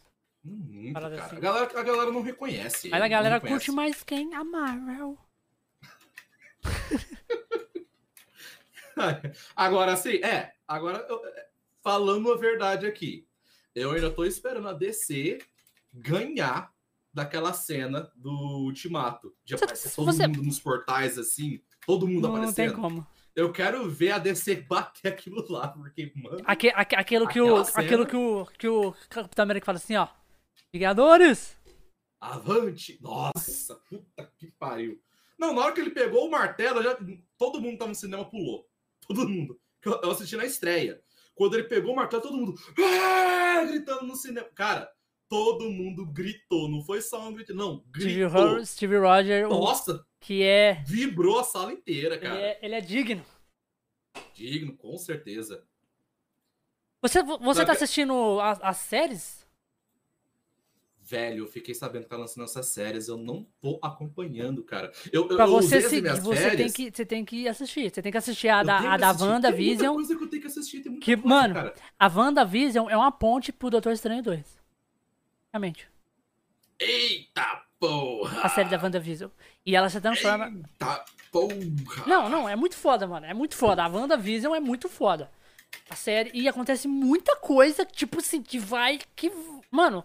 Muito, 0.43 0.95
Parada 0.95 1.17
cara. 1.17 1.27
assim. 1.27 1.37
A, 1.37 1.41
galera, 1.41 1.81
a 1.81 1.83
galera 1.83 2.11
não 2.13 2.23
reconhece. 2.23 2.89
Mas 2.89 3.03
a 3.03 3.09
galera 3.09 3.41
curte 3.41 3.71
mais 3.71 4.03
quem? 4.03 4.35
A 4.35 4.43
Marvel. 4.45 5.19
Agora 9.55 9.97
sim, 9.97 10.17
é. 10.23 10.53
Agora, 10.67 11.07
eu- 11.09 11.25
é, 11.27 11.49
falando 11.83 12.33
a 12.33 12.37
verdade 12.37 12.87
aqui, 12.87 13.27
eu 13.75 13.91
ainda 13.93 14.11
tô 14.11 14.25
esperando 14.25 14.69
a 14.69 14.73
DC 14.73 15.39
ganhar 15.93 16.73
daquela 17.13 17.53
cena 17.53 18.11
do 18.15 18.31
Ultimato. 18.65 19.35
De 19.45 19.55
Você- 19.57 19.65
aparecer 19.65 19.95
todo 19.95 20.07
você- 20.13 20.27
mundo 20.27 20.43
nos 20.43 20.61
portais 20.61 21.19
assim, 21.19 21.61
todo 21.87 22.07
mundo 22.07 22.29
Não, 22.29 22.37
não 22.37 22.53
tem 22.53 22.67
aparecendo. 22.69 22.81
como. 22.81 23.07
Eu 23.37 23.53
quero 23.53 23.89
ver 23.89 24.11
a 24.13 24.19
DC 24.19 24.57
bater 24.63 25.13
aquilo 25.13 25.45
lá, 25.51 25.69
porque, 25.69 26.13
mano. 26.17 26.43
Aque, 26.45 26.69
aque- 26.75 26.97
aquilo, 26.97 27.29
que 27.29 27.41
o, 27.41 27.65
cena- 27.65 27.79
aquilo 27.87 28.07
que 28.07 28.17
o 28.17 28.47
que 28.59 28.69
o 28.69 28.93
Capitão 29.09 29.43
América 29.45 29.67
fala 29.67 29.79
assim, 29.79 29.97
ó. 29.97 30.09
Vingadores! 30.73 31.57
Avante! 32.21 32.99
Nossa, 33.01 33.77
puta 33.89 34.31
que 34.39 34.51
pariu. 34.59 35.01
Não, 35.39 35.55
na 35.55 35.63
hora 35.63 35.73
que 35.73 35.81
ele 35.81 35.91
pegou 35.91 36.27
o 36.27 36.31
martelo, 36.31 36.83
já, 36.83 36.97
todo 37.39 37.61
mundo 37.61 37.79
tava 37.79 37.89
no 37.91 37.95
cinema 37.95 38.29
pulou. 38.29 38.67
Todo 39.07 39.29
mundo. 39.29 39.59
Eu 40.03 40.11
assisti 40.11 40.37
na 40.37 40.45
estreia. 40.45 41.01
Quando 41.35 41.55
ele 41.55 41.65
pegou 41.65 41.93
o 41.93 41.97
martelo, 41.97 42.23
todo 42.23 42.37
mundo 42.37 42.55
"Ah!" 42.79 43.65
gritando 43.65 44.05
no 44.05 44.15
cinema. 44.15 44.47
Cara, 44.55 44.91
todo 45.29 45.71
mundo 45.71 46.05
gritou. 46.13 46.69
Não 46.69 46.85
foi 46.85 47.01
só 47.01 47.27
um 47.27 47.33
grito, 47.33 47.55
não. 47.55 47.83
Steve, 47.97 48.21
Gritou. 48.29 48.67
Steve 48.67 48.99
Roger, 48.99 49.47
o- 49.47 49.51
Nossa, 49.51 50.05
que 50.21 50.43
é 50.43 50.83
vibrou 50.87 51.39
a 51.41 51.45
sala 51.45 51.73
inteira, 51.73 52.15
ele, 52.17 52.23
cara. 52.23 52.41
é. 52.41 52.59
ele 52.63 52.75
é 52.75 52.81
digno. 52.81 53.25
Digno, 54.35 54.77
com 54.77 54.97
certeza. 54.99 55.65
Você, 57.03 57.23
você 57.23 57.65
tá 57.65 57.73
assistindo 57.73 58.39
as 58.41 58.77
séries? 58.77 59.41
Velho, 60.99 61.45
eu 61.45 61.49
fiquei 61.49 61.75
sabendo 61.75 62.03
que 62.05 62.09
tá 62.09 62.17
lançando 62.17 62.45
essas 62.45 62.67
séries. 62.67 63.09
Eu 63.09 63.17
não 63.17 63.45
tô 63.61 63.81
acompanhando, 63.83 64.63
cara. 64.63 64.93
Eu, 65.11 65.27
Pra 65.27 65.45
eu 65.45 65.51
você 65.51 65.81
seguir, 65.81 66.21
você 66.21 66.41
tem, 66.41 66.51
férias. 66.51 66.73
que, 66.73 66.91
você 66.93 67.05
tem 67.07 67.25
que 67.25 67.49
assistir. 67.49 67.91
Você 67.93 68.03
tem 68.03 68.13
que 68.13 68.19
assistir 68.19 68.49
a 68.49 68.61
Eu 68.61 68.67
da, 68.67 68.79
a 68.93 68.97
da 68.97 69.11
assistir. 69.11 69.27
Tem 69.27 69.89
muita 69.89 70.17
que 70.17 70.23
eu 70.25 70.29
tenho 70.31 70.43
que 70.43 70.49
assistir. 70.49 70.81
Tem 70.83 70.93
muita 70.93 71.05
Que, 71.05 71.17
coisa, 71.17 71.29
mano, 71.29 71.55
cara. 71.55 71.75
A 71.99 72.07
WandaVision 72.07 72.89
é 72.89 72.97
uma 72.97 73.11
ponte 73.11 73.51
pro 73.53 73.71
Doutor 73.71 73.93
Estranho 73.93 74.23
2. 74.23 74.61
Realmente. 75.53 75.89
Eita 76.79 77.65
porra! 77.81 78.43
A 78.43 78.49
série 78.49 78.69
da 78.69 78.77
WandaVision. 78.81 79.31
E 79.67 79.75
ela 79.75 79.89
se 79.89 80.01
transforma. 80.01 80.47
Eita 80.47 81.05
porra! 81.33 81.55
Não, 82.07 82.29
não, 82.29 82.49
é 82.49 82.55
muito 82.55 82.77
foda, 82.77 83.07
mano. 83.07 83.27
É 83.27 83.35
muito 83.35 83.57
foda. 83.57 83.83
A 83.83 83.89
WandaVision 83.89 84.55
é 84.55 84.61
muito 84.61 84.89
foda. 84.89 85.31
A 85.89 85.97
série. 85.97 86.31
E 86.35 86.47
acontece 86.49 86.87
muita 86.87 87.35
coisa, 87.37 87.85
tipo 87.85 88.19
assim, 88.21 88.43
que 88.43 88.59
vai. 88.59 88.99
Que. 89.17 89.33
Mano. 89.71 90.05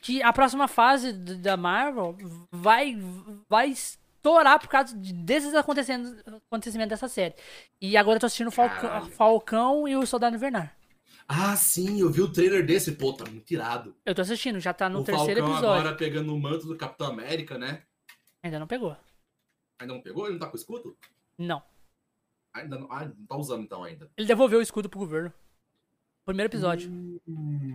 Que 0.00 0.22
a 0.22 0.32
próxima 0.32 0.66
fase 0.68 1.12
da 1.12 1.56
Marvel 1.56 2.16
vai. 2.50 2.96
Vai 3.48 3.68
estourar 3.70 4.58
por 4.60 4.68
causa 4.68 4.96
de- 4.96 5.12
desses 5.12 5.54
acontecendo- 5.54 6.16
acontecimentos 6.48 6.90
dessa 6.90 7.08
série. 7.08 7.34
E 7.80 7.96
agora 7.96 8.16
eu 8.16 8.20
tô 8.20 8.26
assistindo 8.26 8.50
Falcão. 8.50 9.06
Falcão 9.10 9.88
e 9.88 9.96
o 9.96 10.06
Soldado 10.06 10.36
Invernal. 10.36 10.68
Ah, 11.28 11.56
sim, 11.56 12.00
eu 12.00 12.10
vi 12.10 12.20
o 12.22 12.32
trailer 12.32 12.64
desse. 12.64 12.92
Pô, 12.92 13.12
tá 13.12 13.24
muito 13.28 13.50
irado. 13.50 13.96
Eu 14.04 14.14
tô 14.14 14.22
assistindo, 14.22 14.60
já 14.60 14.72
tá 14.72 14.88
no 14.88 15.00
o 15.00 15.04
terceiro 15.04 15.40
Falcão 15.40 15.56
episódio. 15.56 15.80
agora 15.80 15.96
pegando 15.96 16.34
o 16.34 16.38
manto 16.38 16.66
do 16.66 16.76
Capitão 16.76 17.08
América, 17.08 17.58
né? 17.58 17.82
Ainda 18.42 18.58
não 18.60 18.66
pegou. 18.66 18.96
Ainda 19.80 19.92
não 19.94 20.00
pegou? 20.00 20.24
Ele 20.26 20.34
não 20.34 20.40
tá 20.40 20.46
com 20.46 20.56
escudo? 20.56 20.96
Não. 21.36 21.62
Ainda 22.54 22.78
não. 22.78 22.90
Ah, 22.90 23.04
não 23.04 23.26
tá 23.26 23.36
usando 23.36 23.62
então 23.62 23.82
ainda. 23.82 24.10
Ele 24.16 24.26
devolveu 24.26 24.60
o 24.60 24.62
escudo 24.62 24.88
pro 24.88 25.00
governo. 25.00 25.32
Primeiro 26.26 26.48
episódio. 26.50 26.90
Hum. 26.90 27.20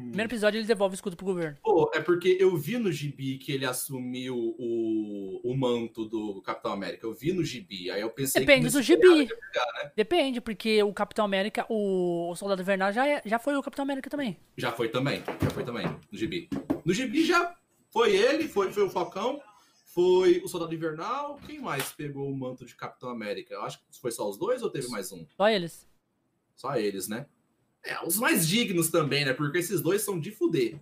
Primeiro 0.09 0.29
episódio 0.29 0.57
ele 0.59 0.67
devolve 0.67 0.93
o 0.93 0.95
escudo 0.95 1.15
pro 1.15 1.25
governo. 1.25 1.57
Pô, 1.63 1.89
é 1.95 2.01
porque 2.01 2.35
eu 2.37 2.57
vi 2.57 2.77
no 2.77 2.91
gibi 2.91 3.37
que 3.37 3.49
ele 3.53 3.65
assumiu 3.65 4.35
o, 4.35 5.39
o 5.41 5.55
manto 5.55 6.03
do 6.03 6.41
Capitão 6.41 6.73
América. 6.73 7.07
Eu 7.07 7.13
vi 7.13 7.31
no 7.31 7.45
gibi. 7.45 7.89
Aí 7.89 8.01
eu 8.01 8.09
pensei 8.09 8.41
Depende 8.41 8.69
do 8.69 8.81
gibi. 8.81 8.99
pegar, 9.01 9.65
né? 9.81 9.91
Depende, 9.95 10.41
porque 10.41 10.83
o 10.83 10.91
Capitão 10.93 11.23
América, 11.23 11.65
o, 11.69 12.29
o 12.29 12.35
Soldado 12.35 12.61
Invernal 12.61 12.91
já, 12.91 13.07
é- 13.07 13.21
já 13.25 13.39
foi 13.39 13.55
o 13.55 13.63
Capitão 13.63 13.83
América 13.83 14.09
também. 14.09 14.35
Já 14.57 14.73
foi 14.73 14.89
também. 14.89 15.23
Já 15.41 15.49
foi 15.51 15.63
também. 15.63 15.87
No 16.11 16.17
gibi. 16.17 16.49
No 16.83 16.93
gibi 16.93 17.23
já 17.23 17.55
foi 17.89 18.13
ele, 18.13 18.49
foi, 18.49 18.69
foi 18.73 18.83
o 18.83 18.89
Falcão, 18.89 19.41
foi 19.85 20.41
o 20.43 20.49
Soldado 20.49 20.75
Invernal. 20.75 21.39
Quem 21.47 21.61
mais 21.61 21.93
pegou 21.93 22.29
o 22.29 22.35
manto 22.37 22.65
de 22.65 22.75
Capitão 22.75 23.09
América? 23.11 23.53
Eu 23.53 23.63
acho 23.63 23.77
que 23.79 23.85
foi 24.01 24.11
só 24.11 24.29
os 24.29 24.37
dois 24.37 24.61
ou 24.61 24.69
teve 24.69 24.89
mais 24.89 25.09
um? 25.13 25.25
Só 25.37 25.47
eles. 25.47 25.87
Só 26.57 26.75
eles, 26.75 27.07
né? 27.07 27.25
É, 27.83 28.05
os 28.05 28.17
mais 28.17 28.47
dignos 28.47 28.89
também, 28.89 29.25
né? 29.25 29.33
Porque 29.33 29.57
esses 29.57 29.81
dois 29.81 30.01
são 30.01 30.19
de 30.19 30.31
fuder. 30.31 30.79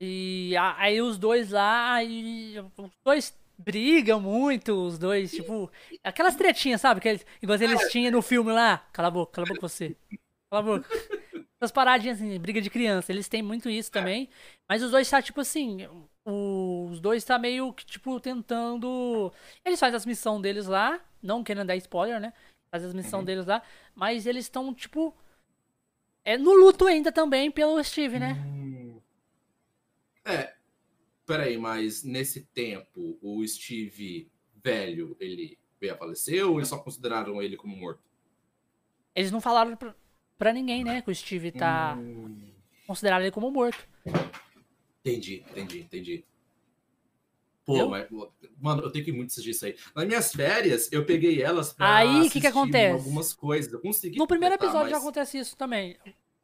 E 0.00 0.54
aí 0.76 1.00
os 1.02 1.18
dois 1.18 1.50
lá, 1.50 1.94
aí, 1.94 2.54
os 2.76 2.90
dois 3.04 3.36
brigam 3.58 4.20
muito, 4.20 4.72
os 4.72 4.96
dois, 4.98 5.32
tipo, 5.32 5.68
aquelas 6.04 6.36
tretinhas, 6.36 6.80
sabe? 6.80 7.00
Que 7.00 7.08
eles, 7.08 7.26
igual 7.42 7.60
eles 7.60 7.90
tinham 7.90 8.12
no 8.12 8.22
filme 8.22 8.52
lá. 8.52 8.78
Cala 8.92 9.08
a 9.08 9.10
boca, 9.10 9.32
cala 9.32 9.46
a 9.48 9.54
boca 9.54 9.68
você. 9.68 9.96
Cala 10.50 10.62
a 10.62 10.62
boca. 10.78 10.88
Essas 11.60 11.72
paradinhas 11.72 12.18
assim, 12.22 12.38
briga 12.38 12.60
de 12.60 12.70
criança, 12.70 13.10
eles 13.10 13.28
têm 13.28 13.42
muito 13.42 13.68
isso 13.68 13.90
também. 13.90 14.28
Mas 14.68 14.80
os 14.80 14.92
dois 14.92 15.10
tá, 15.10 15.20
tipo 15.20 15.40
assim, 15.40 15.88
os 16.24 17.00
dois 17.00 17.24
tá 17.24 17.36
meio 17.36 17.72
que, 17.72 17.84
tipo, 17.84 18.20
tentando. 18.20 19.32
Eles 19.64 19.80
fazem 19.80 19.96
as 19.96 20.06
missões 20.06 20.40
deles 20.40 20.66
lá, 20.68 21.00
não 21.20 21.42
querendo 21.42 21.66
dar 21.66 21.74
spoiler, 21.76 22.20
né? 22.20 22.32
Fazem 22.70 22.86
as 22.86 22.94
missões 22.94 23.20
Uhum. 23.20 23.24
deles 23.24 23.46
lá, 23.46 23.60
mas 23.96 24.24
eles 24.26 24.44
estão, 24.44 24.72
tipo. 24.72 25.12
É 26.28 26.36
no 26.36 26.52
luto 26.52 26.84
ainda 26.84 27.10
também 27.10 27.50
pelo 27.50 27.82
Steve, 27.82 28.18
né? 28.18 28.34
Hum. 28.46 29.00
É. 30.22 30.52
Peraí, 31.24 31.56
mas 31.56 32.04
nesse 32.04 32.42
tempo, 32.44 33.18
o 33.22 33.42
Steve 33.48 34.30
velho, 34.62 35.16
ele 35.18 35.58
veio 35.80 35.94
a 35.94 35.96
falecer 35.96 36.46
ou 36.46 36.58
eles 36.58 36.68
só 36.68 36.76
consideraram 36.76 37.40
ele 37.42 37.56
como 37.56 37.74
morto? 37.74 38.02
Eles 39.14 39.30
não 39.30 39.40
falaram 39.40 39.74
pra, 39.74 39.94
pra 40.36 40.52
ninguém, 40.52 40.84
né? 40.84 41.00
Que 41.00 41.10
o 41.10 41.14
Steve 41.14 41.50
tá 41.50 41.96
Hum. 41.98 42.52
considerado 42.86 43.22
ele 43.22 43.30
como 43.30 43.50
morto. 43.50 43.88
Entendi, 45.02 45.42
entendi, 45.50 45.78
entendi. 45.80 46.24
Pô, 47.68 47.88
mas, 47.90 48.06
mano, 48.58 48.82
eu 48.82 48.90
tenho 48.90 49.04
que 49.04 49.12
muito 49.12 49.28
assistir 49.28 49.50
isso 49.50 49.66
aí. 49.66 49.76
Nas 49.94 50.06
minhas 50.06 50.32
férias, 50.32 50.90
eu 50.90 51.04
peguei 51.04 51.42
elas 51.42 51.72
pra 51.72 51.96
Aí, 51.96 52.22
o 52.26 52.30
que 52.30 52.40
que 52.40 52.46
acontece? 52.46 52.94
algumas 52.94 53.34
coisas. 53.34 53.70
Eu 53.70 53.80
consegui 53.80 54.18
No 54.18 54.26
primeiro 54.26 54.54
episódio 54.54 54.88
já 54.88 54.96
mas- 54.96 55.02
acontece 55.02 55.38
isso 55.38 55.54
também. 55.56 55.96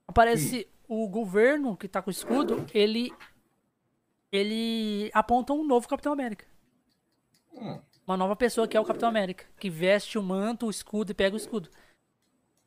Aparece 0.07 0.69
o 0.87 1.09
governo 1.09 1.77
que 1.79 1.89
tá 1.89 2.03
com 2.03 2.11
o 2.11 2.13
escudo, 2.13 2.67
ele. 2.75 3.11
Ele 4.31 5.11
aponta 5.15 5.53
um 5.53 5.65
novo 5.65 5.89
Capitão 5.89 6.13
América. 6.13 6.45
Hum, 7.53 7.81
Uma 8.07 8.17
nova 8.17 8.37
pessoa 8.37 8.67
que 8.69 8.77
é 8.77 8.81
o 8.81 8.85
Capitão 8.85 9.09
América. 9.09 9.47
Que 9.59 9.71
veste 9.71 10.19
o 10.19 10.23
manto, 10.23 10.67
o 10.67 10.71
escudo 10.71 11.13
e 11.13 11.15
pega 11.15 11.35
o 11.35 11.39
escudo. 11.39 11.71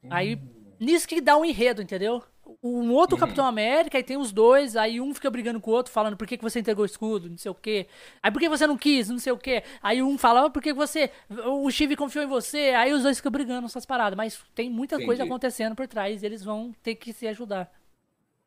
Aí, 0.09 0.41
nisso 0.79 1.07
que 1.07 1.19
dá 1.21 1.37
um 1.37 1.45
enredo, 1.45 1.81
entendeu? 1.81 2.23
Um 2.67 2.91
outro 2.93 3.15
Uhum. 3.15 3.19
Capitão 3.21 3.45
América, 3.45 3.97
aí 3.97 4.03
tem 4.03 4.17
os 4.17 4.31
dois, 4.31 4.75
aí 4.75 4.99
um 5.01 5.13
fica 5.13 5.29
brigando 5.29 5.59
com 5.61 5.71
o 5.71 5.73
outro, 5.73 5.91
falando 5.91 6.17
por 6.17 6.27
que, 6.27 6.37
que 6.37 6.43
você 6.43 6.59
entregou 6.59 6.83
o 6.83 6.85
escudo, 6.85 7.29
não 7.29 7.37
sei 7.37 7.51
o 7.51 7.55
quê. 7.55 7.87
Aí 8.21 8.31
por 8.31 8.39
que 8.39 8.49
você 8.49 8.65
não 8.67 8.77
quis, 8.77 9.09
não 9.09 9.19
sei 9.19 9.31
o 9.31 9.37
quê. 9.37 9.63
Aí 9.81 10.01
um 10.01 10.17
fala, 10.17 10.45
"Ah, 10.45 10.49
por 10.49 10.61
que 10.61 10.73
você. 10.73 11.09
O 11.45 11.69
Steve 11.71 11.95
confiou 11.95 12.23
em 12.23 12.27
você. 12.27 12.69
Aí 12.75 12.93
os 12.93 13.03
dois 13.03 13.17
ficam 13.17 13.31
brigando 13.31 13.65
essas 13.67 13.85
paradas. 13.85 14.15
Mas 14.17 14.43
tem 14.55 14.69
muita 14.69 14.97
coisa 14.97 15.21
Entendi. 15.23 15.29
acontecendo 15.29 15.75
por 15.75 15.87
trás, 15.87 16.23
eles 16.23 16.43
vão 16.43 16.73
ter 16.83 16.95
que 16.95 17.13
se 17.13 17.27
ajudar. 17.27 17.71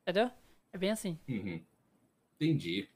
Entendeu? 0.03 0.31
É 0.73 0.79
bem 0.79 0.91
assim. 0.91 1.18
Uhum. 1.29 1.61
Entendi. 2.41 2.89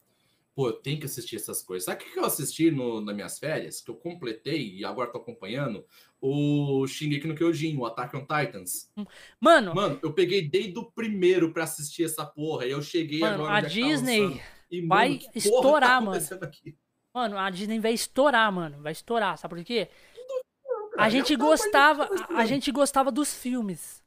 Pô, 0.54 0.68
eu 0.68 0.72
tenho 0.74 1.00
que 1.00 1.06
assistir 1.06 1.36
essas 1.36 1.62
coisas. 1.62 1.84
Sabe 1.84 2.04
o 2.04 2.12
que 2.12 2.18
eu 2.18 2.24
assisti 2.24 2.70
no, 2.70 3.00
nas 3.00 3.14
minhas 3.14 3.38
férias? 3.38 3.80
Que 3.80 3.90
eu 3.90 3.96
completei 3.96 4.76
e 4.76 4.84
agora 4.84 5.10
tô 5.10 5.18
acompanhando? 5.18 5.84
O 6.20 6.86
Shingeki 6.86 7.26
no 7.26 7.34
Kyojin, 7.34 7.76
o 7.76 7.84
Attack 7.84 8.16
on 8.16 8.20
Titans. 8.20 8.88
Mano, 9.40 9.74
Mano, 9.74 9.98
eu 10.02 10.12
peguei 10.12 10.48
desde 10.48 10.78
o 10.78 10.84
primeiro 10.84 11.52
pra 11.52 11.64
assistir 11.64 12.04
essa 12.04 12.24
porra. 12.24 12.66
E 12.66 12.70
eu 12.70 12.80
cheguei 12.80 13.18
mano, 13.18 13.44
agora 13.44 13.58
a 13.58 13.62
tá 13.62 13.68
Disney. 13.68 14.40
E, 14.70 14.80
vai 14.86 15.08
mano, 15.08 15.20
porra 15.20 15.32
estourar, 15.34 15.90
tá 15.90 16.00
mano. 16.00 16.20
aqui? 16.42 16.76
Mano, 17.12 17.38
a 17.38 17.50
Disney 17.50 17.80
vai 17.80 17.92
estourar, 17.92 18.52
mano. 18.52 18.80
Vai 18.80 18.92
estourar, 18.92 19.36
sabe 19.36 19.56
por 19.56 19.64
quê? 19.64 19.88
A 20.96 21.08
gente 21.08 21.34
gostava, 21.36 22.08
a, 22.30 22.46
gente 22.46 22.70
gostava 22.70 23.10
dos 23.10 23.34
filmes. 23.34 24.02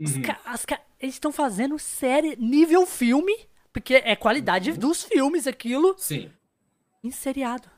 Os 0.00 0.16
Uhum. 0.16 0.22
as 0.44 0.66
eles 0.98 1.14
estão 1.14 1.30
fazendo 1.30 1.78
série 1.78 2.34
nível 2.36 2.84
filme, 2.84 3.32
porque 3.74 3.96
é 3.96 4.16
qualidade 4.16 4.70
Uhum. 4.70 4.78
dos 4.78 5.02
filmes 5.04 5.46
aquilo, 5.46 5.94
Sim. 5.98 6.30
em 7.02 7.10
seriado. 7.10 7.68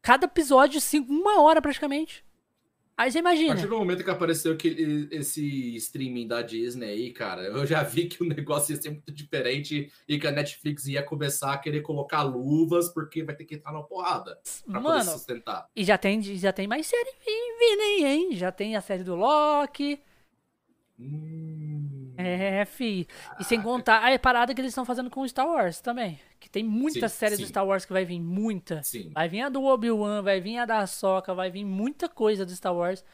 Cada 0.00 0.26
episódio, 0.26 0.80
cinco, 0.80 1.12
uma 1.12 1.40
hora 1.42 1.60
praticamente. 1.60 2.24
Aí 2.96 3.10
você 3.10 3.18
A 3.20 3.22
partir 3.22 3.44
imagina. 3.46 3.66
do 3.66 3.78
momento 3.78 4.04
que 4.04 4.10
apareceu 4.10 4.52
aquele, 4.52 5.08
esse 5.10 5.74
streaming 5.76 6.28
da 6.28 6.42
Disney 6.42 6.84
aí, 6.90 7.10
cara, 7.12 7.40
eu 7.44 7.64
já 7.66 7.82
vi 7.82 8.06
que 8.06 8.22
o 8.22 8.26
negócio 8.28 8.74
ia 8.74 8.80
ser 8.82 8.90
muito 8.90 9.10
diferente 9.10 9.90
e 10.06 10.18
que 10.18 10.26
a 10.26 10.30
Netflix 10.30 10.86
ia 10.86 11.02
começar 11.02 11.54
a 11.54 11.58
querer 11.58 11.80
colocar 11.80 12.22
luvas 12.22 12.90
porque 12.90 13.22
vai 13.24 13.34
ter 13.34 13.46
que 13.46 13.54
entrar 13.54 13.72
na 13.72 13.82
porrada 13.82 14.38
pra 14.66 14.80
poder 14.82 14.98
Mano, 14.98 15.10
sustentar. 15.12 15.66
e 15.74 15.82
já 15.82 15.96
tem, 15.96 16.20
já 16.22 16.52
tem 16.52 16.66
mais 16.68 16.86
série 16.86 17.10
vi- 17.24 17.58
vindo 17.58 17.80
aí, 17.80 18.04
hein? 18.04 18.28
Já 18.36 18.52
tem 18.52 18.76
a 18.76 18.82
série 18.82 19.02
do 19.02 19.14
Loki. 19.16 19.98
Hum, 20.98 21.88
É, 22.26 22.64
fi. 22.64 23.06
E 23.38 23.44
sem 23.44 23.60
contar 23.62 24.12
a 24.12 24.18
parada 24.18 24.54
que 24.54 24.60
eles 24.60 24.70
estão 24.70 24.84
fazendo 24.84 25.10
com 25.10 25.26
Star 25.26 25.46
Wars 25.46 25.80
também. 25.80 26.20
Que 26.38 26.48
tem 26.48 26.62
muita 26.64 27.08
Sim, 27.08 27.16
série 27.16 27.36
sim. 27.36 27.42
do 27.42 27.48
Star 27.48 27.66
Wars 27.66 27.84
que 27.84 27.92
vai 27.92 28.04
vir, 28.04 28.20
muita. 28.20 28.82
Sim. 28.82 29.10
Vai 29.14 29.28
vir 29.28 29.42
a 29.42 29.48
do 29.48 29.62
Obi-Wan, 29.64 30.22
vai 30.22 30.40
vir 30.40 30.58
a 30.58 30.64
da 30.66 30.86
Soca, 30.86 31.34
vai 31.34 31.50
vir 31.50 31.64
muita 31.64 32.08
coisa 32.08 32.44
do 32.46 32.52
Star 32.54 32.74
Wars. 32.74 33.04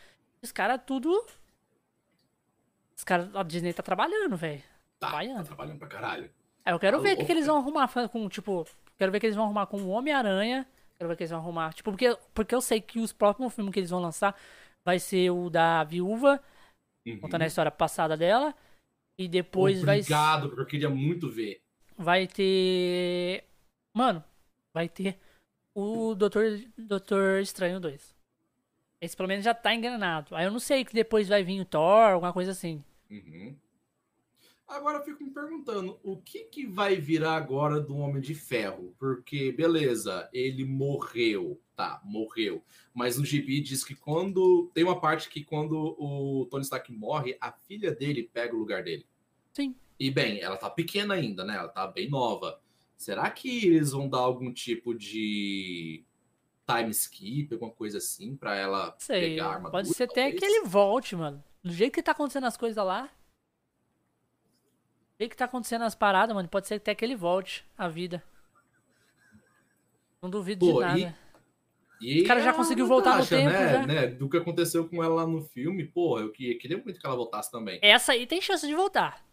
Os 0.42 0.52
caras 0.52 0.80
tudo. 0.86 1.10
Os 2.96 3.04
caras. 3.04 3.34
A 3.34 3.42
Disney 3.42 3.72
tá 3.72 3.82
trabalhando, 3.82 4.36
velho. 4.36 4.60
Tá, 4.60 4.66
tá 5.00 5.08
trabalhando. 5.08 5.44
trabalhando 5.46 5.78
pra 5.78 5.88
caralho. 5.88 6.30
Aí 6.64 6.72
eu 6.72 6.78
quero 6.78 6.96
Tá 6.98 7.02
ver 7.02 7.14
o 7.14 7.16
que, 7.18 7.24
que 7.24 7.32
eles 7.32 7.46
vão 7.46 7.56
arrumar 7.58 7.88
com, 8.08 8.28
tipo. 8.28 8.66
Quero 8.98 9.12
ver 9.12 9.18
o 9.18 9.20
que 9.20 9.26
eles 9.26 9.36
vão 9.36 9.44
arrumar 9.44 9.66
com 9.66 9.78
o 9.82 9.88
Homem-Aranha. 9.88 10.66
Quero 10.96 11.08
ver 11.08 11.14
o 11.14 11.16
que 11.16 11.22
eles 11.24 11.30
vão 11.30 11.40
arrumar. 11.40 11.72
Tipo, 11.74 11.90
porque, 11.90 12.16
porque 12.32 12.54
eu 12.54 12.60
sei 12.60 12.80
que 12.80 12.98
os 12.98 13.12
próximos 13.12 13.52
filmes 13.54 13.72
que 13.72 13.80
eles 13.80 13.90
vão 13.90 14.00
lançar 14.00 14.34
vai 14.84 14.98
ser 14.98 15.30
o 15.30 15.50
da 15.50 15.84
viúva, 15.84 16.40
Uhum. 17.06 17.20
contando 17.20 17.42
a 17.42 17.46
história 17.46 17.70
passada 17.70 18.16
dela. 18.16 18.52
E 19.18 19.28
depois 19.28 19.82
vai 19.82 20.00
Obrigado, 20.00 20.48
porque 20.48 20.60
eu 20.62 20.66
queria 20.66 20.90
muito 20.90 21.30
ver. 21.30 21.60
vai 21.96 22.26
ter. 22.26 23.44
Mano, 23.94 24.22
vai 24.74 24.88
ter 24.88 25.18
o 25.74 26.14
Doutor, 26.14 26.44
Doutor 26.76 27.40
Estranho 27.40 27.80
2. 27.80 28.14
Esse 29.00 29.16
pelo 29.16 29.28
menos 29.28 29.44
já 29.44 29.54
tá 29.54 29.74
enganado. 29.74 30.34
Aí 30.34 30.44
eu 30.44 30.50
não 30.50 30.58
sei 30.58 30.84
que 30.84 30.94
depois 30.94 31.28
vai 31.28 31.42
vir 31.42 31.60
o 31.60 31.64
Thor, 31.64 32.12
alguma 32.12 32.32
coisa 32.32 32.52
assim. 32.52 32.82
Uhum. 33.10 33.56
Agora 34.68 34.98
eu 34.98 35.04
fico 35.04 35.22
me 35.22 35.30
perguntando, 35.30 35.98
o 36.02 36.16
que, 36.16 36.40
que 36.44 36.66
vai 36.66 36.96
virar 36.96 37.36
agora 37.36 37.80
do 37.80 37.96
Homem 37.96 38.20
de 38.20 38.34
Ferro? 38.34 38.94
Porque, 38.98 39.52
beleza, 39.52 40.28
ele 40.32 40.64
morreu, 40.64 41.60
tá, 41.76 42.00
morreu. 42.04 42.64
Mas 42.92 43.16
o 43.16 43.24
Gibi 43.24 43.60
diz 43.60 43.84
que 43.84 43.94
quando. 43.94 44.68
Tem 44.74 44.82
uma 44.82 45.00
parte 45.00 45.28
que 45.28 45.44
quando 45.44 45.96
o 45.98 46.46
Tony 46.50 46.64
Stark 46.64 46.92
morre, 46.92 47.36
a 47.40 47.52
filha 47.52 47.94
dele 47.94 48.28
pega 48.32 48.56
o 48.56 48.58
lugar 48.58 48.82
dele. 48.82 49.06
Sim. 49.52 49.76
E 50.00 50.10
bem, 50.10 50.40
ela 50.40 50.56
tá 50.56 50.68
pequena 50.68 51.14
ainda, 51.14 51.44
né? 51.44 51.56
Ela 51.56 51.68
tá 51.68 51.86
bem 51.86 52.10
nova. 52.10 52.60
Será 52.96 53.30
que 53.30 53.66
eles 53.66 53.92
vão 53.92 54.08
dar 54.08 54.18
algum 54.18 54.52
tipo 54.52 54.94
de 54.94 56.04
time 56.66 56.90
skip, 56.90 57.54
alguma 57.54 57.70
coisa 57.70 57.98
assim, 57.98 58.34
pra 58.34 58.56
ela 58.56 58.96
Sei. 58.98 59.20
pegar 59.20 59.46
a 59.46 59.48
armadura? 59.54 59.70
Pode 59.70 59.94
ser 59.94 60.04
até 60.04 60.32
que 60.32 60.44
ele 60.44 60.66
volte, 60.66 61.14
mano. 61.14 61.42
Do 61.62 61.72
jeito 61.72 61.94
que 61.94 62.02
tá 62.02 62.12
acontecendo 62.12 62.46
as 62.46 62.56
coisas 62.56 62.84
lá. 62.84 63.08
Jeito 65.18 65.30
que 65.30 65.36
tá 65.36 65.46
acontecendo 65.46 65.82
as 65.82 65.94
paradas, 65.94 66.34
mano. 66.34 66.48
Pode 66.48 66.66
ser 66.66 66.74
até 66.74 66.94
que 66.94 67.04
ele 67.04 67.16
volte 67.16 67.64
à 67.76 67.88
vida. 67.88 68.22
Não 70.20 70.28
duvido 70.28 70.66
Pô, 70.66 70.74
de 70.74 70.80
nada. 70.80 70.98
e- 70.98 71.26
E 71.98 72.22
O 72.22 72.26
cara 72.26 72.40
já 72.42 72.50
é 72.50 72.52
conseguiu 72.52 72.86
voltar 72.86 73.16
no 73.16 73.22
vantagem, 73.22 73.38
tempo, 73.48 73.58
né, 73.58 73.72
já. 73.72 73.86
né? 73.86 74.06
Do 74.08 74.28
que 74.28 74.36
aconteceu 74.36 74.86
com 74.86 75.02
ela 75.02 75.14
lá 75.14 75.26
no 75.26 75.40
filme, 75.42 75.82
pô, 75.86 76.20
eu 76.20 76.30
que- 76.30 76.54
queria 76.56 76.76
muito 76.76 77.00
que 77.00 77.06
ela 77.06 77.16
voltasse 77.16 77.50
também. 77.50 77.78
Essa 77.82 78.12
aí 78.12 78.26
tem 78.26 78.38
chance 78.42 78.66
de 78.66 78.74
voltar. 78.74 79.24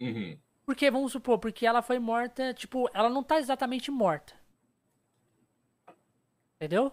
Uhum. 0.00 0.36
Porque, 0.66 0.90
vamos 0.90 1.12
supor, 1.12 1.38
porque 1.38 1.64
ela 1.64 1.82
foi 1.82 2.00
morta, 2.00 2.52
tipo, 2.52 2.90
ela 2.92 3.08
não 3.08 3.22
tá 3.22 3.38
exatamente 3.38 3.92
morta. 3.92 4.34
Entendeu? 6.56 6.92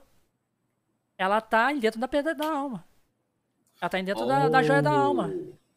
Ela 1.18 1.42
tá 1.42 1.74
dentro 1.74 2.00
da 2.00 2.08
pedra 2.08 2.36
da 2.36 2.52
alma. 2.52 2.86
Ela 3.82 3.90
tá 3.90 4.00
dentro 4.02 4.26
da, 4.26 4.48
da 4.50 4.62
joia 4.64 4.82
da 4.84 4.92
alma. 4.92 5.34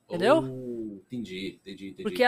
Entendeu? 0.06 0.38
Oh, 0.44 0.69
entendi, 1.10 1.58
entendi, 1.60 1.88
entendi. 1.90 2.02
Porque 2.02 2.22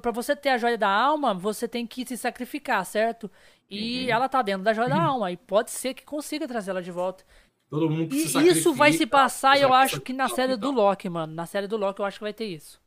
pra 0.00 0.10
você 0.10 0.34
ter 0.34 0.50
a 0.50 0.58
joia 0.58 0.76
da 0.78 0.88
alma, 0.88 1.32
você 1.34 1.68
tem 1.68 1.86
que 1.86 2.04
se 2.06 2.16
sacrificar, 2.16 2.84
certo? 2.84 3.30
E 3.70 4.04
Uhum. 4.06 4.10
ela 4.10 4.28
tá 4.28 4.42
dentro 4.42 4.62
da 4.64 4.72
joia 4.74 4.88
da 4.88 5.00
alma. 5.02 5.30
E 5.30 5.36
pode 5.36 5.70
ser 5.70 5.94
que 5.94 6.04
consiga 6.04 6.48
trazer 6.48 6.70
ela 6.70 6.82
de 6.82 6.90
volta. 6.90 7.24
Todo 7.70 7.88
mundo 7.90 8.08
que 8.08 8.16
E 8.16 8.28
se 8.28 8.38
isso 8.48 8.72
vai 8.74 8.92
se 8.92 9.06
passar, 9.06 9.56
eu 9.60 9.68
já 9.68 9.74
acho 9.76 10.00
que 10.00 10.12
na 10.12 10.28
série 10.28 10.56
do. 10.56 10.70
Loki, 10.70 11.08
mano. 11.08 11.34
Na 11.34 11.44
série 11.46 11.66
do 11.66 11.76
Loki 11.76 12.00
eu 12.00 12.06
acho 12.06 12.18
que 12.18 12.24
vai 12.24 12.32
ter 12.32 12.46
isso. 12.46 12.80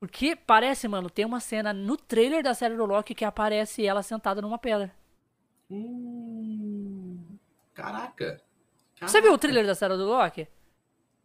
Porque 0.00 0.34
parece, 0.34 0.88
mano, 0.88 1.08
tem 1.10 1.24
uma 1.24 1.38
cena 1.40 1.72
no 1.72 1.96
trailer 1.96 2.42
da 2.42 2.54
série 2.54 2.74
do 2.76 2.84
Loki 2.86 3.14
que 3.14 3.24
aparece 3.24 3.86
ela 3.86 4.02
sentada 4.02 4.40
numa 4.42 4.58
pedra. 4.58 4.92
Hum, 5.70 7.18
caraca. 7.74 8.42
Você 9.00 9.20
viu 9.20 9.32
o 9.34 9.38
Caraca. 9.38 9.38
trailer 9.38 9.66
da 9.66 9.74
série 9.74 9.96
do 9.96 10.06
Loki? 10.06 10.48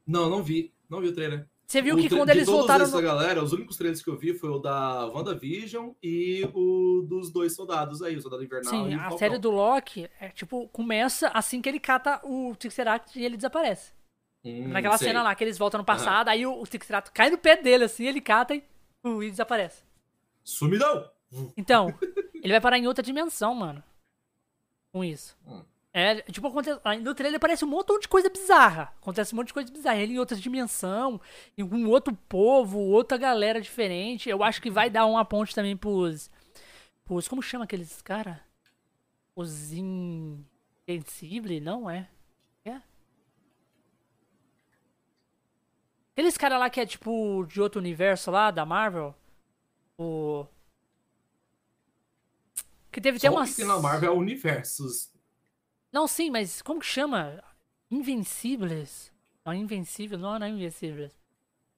Não, 0.05 0.29
não 0.29 0.43
vi. 0.43 0.73
Não 0.89 0.99
vi 1.01 1.07
o 1.09 1.13
trailer. 1.15 1.47
Você 1.67 1.81
viu 1.81 1.95
O 1.95 1.97
que 1.97 2.07
quando 2.07 2.29
eles 2.29 2.45
voltaram. 2.47 2.85
essa 2.85 2.95
no- 2.95 3.01
galera, 3.01 3.43
os 3.43 3.51
únicos 3.51 3.75
trailers 3.75 4.01
que 4.01 4.09
eu 4.09 4.17
vi 4.17 4.33
foi 4.33 4.49
o 4.49 4.57
da 4.57 5.05
WandaVision 5.07 5.91
e 6.01 6.49
o 6.53 7.01
dos 7.05 7.29
dois 7.29 7.53
soldados 7.55 8.01
aí, 8.01 8.15
o 8.15 8.21
Soldado 8.21 8.41
Invernal 8.43 8.71
Sim, 8.71 8.91
e 8.91 8.95
o 8.95 8.97
a 8.97 9.01
Falcão. 9.01 9.17
série 9.17 9.37
do 9.37 9.51
Loki 9.51 10.09
é 10.19 10.29
tipo, 10.29 10.69
começa 10.69 11.27
assim 11.33 11.61
que 11.61 11.67
ele 11.67 11.79
cata 11.79 12.21
o 12.23 12.55
Tixeract 12.55 13.19
e 13.19 13.25
ele 13.25 13.35
desaparece. 13.35 13.91
Hum, 14.45 14.69
Naquela 14.69 14.97
sei. 14.97 15.09
cena 15.09 15.21
lá 15.21 15.35
que 15.35 15.43
eles 15.43 15.57
voltam 15.57 15.79
no 15.79 15.83
passado, 15.85 16.29
aí 16.29 16.45
o, 16.45 16.53
o 16.61 16.65
Tixeract 16.65 17.11
cai 17.11 17.29
no 17.29 17.37
pé 17.37 17.61
dele 17.61 17.83
assim, 17.83 18.05
ele 18.05 18.21
cata 18.21 18.55
e, 18.55 18.63
uh, 19.03 19.21
e 19.21 19.29
desaparece. 19.29 19.83
Sumidão! 20.45 21.09
Então, 21.57 21.93
ele 22.33 22.53
vai 22.53 22.61
parar 22.61 22.77
em 22.77 22.87
outra 22.87 23.03
dimensão, 23.03 23.53
mano. 23.53 23.83
Com 24.93 25.03
isso. 25.03 25.37
Hum. 25.45 25.61
É, 25.99 26.21
tipo, 26.31 26.45
acontece, 26.45 26.79
aí 26.83 26.99
no 26.99 27.15
trailer 27.15 27.37
aparece 27.37 27.65
um 27.65 27.67
montão 27.67 27.97
de 27.97 28.07
coisa 28.07 28.29
bizarra. 28.29 28.93
Acontece 29.01 29.33
um 29.33 29.37
monte 29.37 29.47
de 29.47 29.53
coisa 29.55 29.71
bizarra. 29.71 29.97
Ele 29.97 30.13
em 30.13 30.19
outra 30.19 30.37
dimensão, 30.37 31.19
em 31.57 31.63
um 31.63 31.89
outro 31.89 32.15
povo, 32.29 32.77
outra 32.77 33.17
galera 33.17 33.59
diferente. 33.59 34.29
Eu 34.29 34.43
acho 34.43 34.61
que 34.61 34.69
vai 34.69 34.91
dar 34.91 35.07
uma 35.07 35.25
ponte 35.25 35.55
também 35.55 35.75
pros. 35.75 36.29
pros 37.03 37.27
como 37.27 37.41
chama 37.41 37.63
aqueles 37.63 37.99
cara? 38.03 38.45
Os 39.35 39.73
Invencíveis? 39.73 41.63
Não 41.63 41.89
é? 41.89 42.07
É? 42.63 42.79
Aqueles 46.11 46.37
cara 46.37 46.59
lá 46.59 46.69
que 46.69 46.79
é 46.79 46.85
tipo 46.85 47.43
de 47.47 47.59
outro 47.59 47.81
universo 47.81 48.29
lá, 48.29 48.51
da 48.51 48.67
Marvel. 48.67 49.15
O. 49.97 50.45
Que 52.91 53.01
teve 53.01 53.17
até 53.17 53.65
na 53.65 53.79
Marvel 53.79 54.13
é 54.13 54.15
universos. 54.15 55.16
Não, 55.91 56.07
sim, 56.07 56.29
mas 56.29 56.61
como 56.61 56.79
que 56.79 56.85
chama? 56.85 57.41
Invencíveis? 57.89 59.11
Não, 59.45 59.53
Invencível, 59.53 60.17
não, 60.17 60.37
não 60.37 60.45
é 60.45 60.49
Invencíveis. 60.49 61.17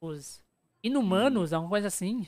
Os 0.01 0.43
Inumanos, 0.84 1.53
alguma 1.53 1.70
coisa 1.70 1.88
assim. 1.88 2.28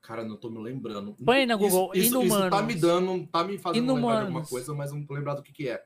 Cara, 0.00 0.24
não 0.24 0.36
tô 0.36 0.48
me 0.48 0.58
lembrando. 0.58 1.14
Põe 1.24 1.44
na 1.44 1.56
Google, 1.56 1.90
isso, 1.94 2.06
isso, 2.06 2.22
isso 2.22 2.50
tá 2.50 2.62
me 2.62 2.72
Inumanos. 2.74 2.80
dando, 2.80 3.26
tá 3.26 3.44
me 3.44 3.58
fazendo 3.58 3.94
lembrar 3.94 4.00
de 4.00 4.06
alguma 4.06 4.22
Inumanos. 4.22 4.48
coisa, 4.50 4.74
mas 4.74 4.92
não 4.92 5.04
tô 5.04 5.14
lembrado 5.14 5.36
do 5.38 5.42
que 5.42 5.52
que 5.52 5.68
é. 5.68 5.84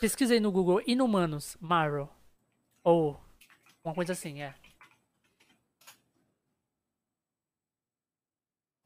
Pesquisa 0.00 0.34
aí 0.34 0.40
no 0.40 0.52
Google 0.52 0.80
Inumanos, 0.86 1.56
Marvel. 1.60 2.08
Ou 2.84 3.20
uma 3.84 3.94
coisa 3.94 4.12
assim, 4.12 4.40
é. 4.40 4.54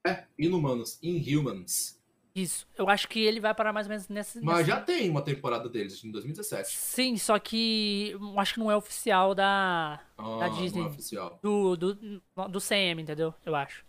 É, 0.07 0.27
Inumanos, 0.39 0.99
Inhumans. 1.03 2.01
Isso. 2.35 2.67
Eu 2.77 2.89
acho 2.89 3.07
que 3.09 3.21
ele 3.21 3.39
vai 3.41 3.55
parar 3.55 3.73
mais 3.73 3.87
ou 3.87 3.91
menos 3.91 4.09
nessa. 4.09 4.41
Mas 4.43 4.59
nessa- 4.59 4.69
já 4.69 4.81
tem 4.81 5.09
uma 5.09 5.23
temporada 5.23 5.69
deles, 5.69 6.03
em 6.05 6.11
2017. 6.11 6.77
Sim, 6.77 7.17
só 7.17 7.39
que 7.39 8.13
acho 8.37 8.55
que 8.55 8.61
não 8.61 8.71
é 8.71 8.77
oficial 8.77 9.35
da. 9.35 10.01
Ah, 10.19 10.39
Da 10.41 10.49
não 10.49 10.57
Disney. 10.57 10.83
é 10.83 10.87
oficial. 10.87 11.39
Do, 11.41 11.77
do, 11.77 11.95
do 12.51 12.61
CM, 12.61 13.01
entendeu? 13.03 13.33
Eu 13.47 13.55
acho. 13.55 13.85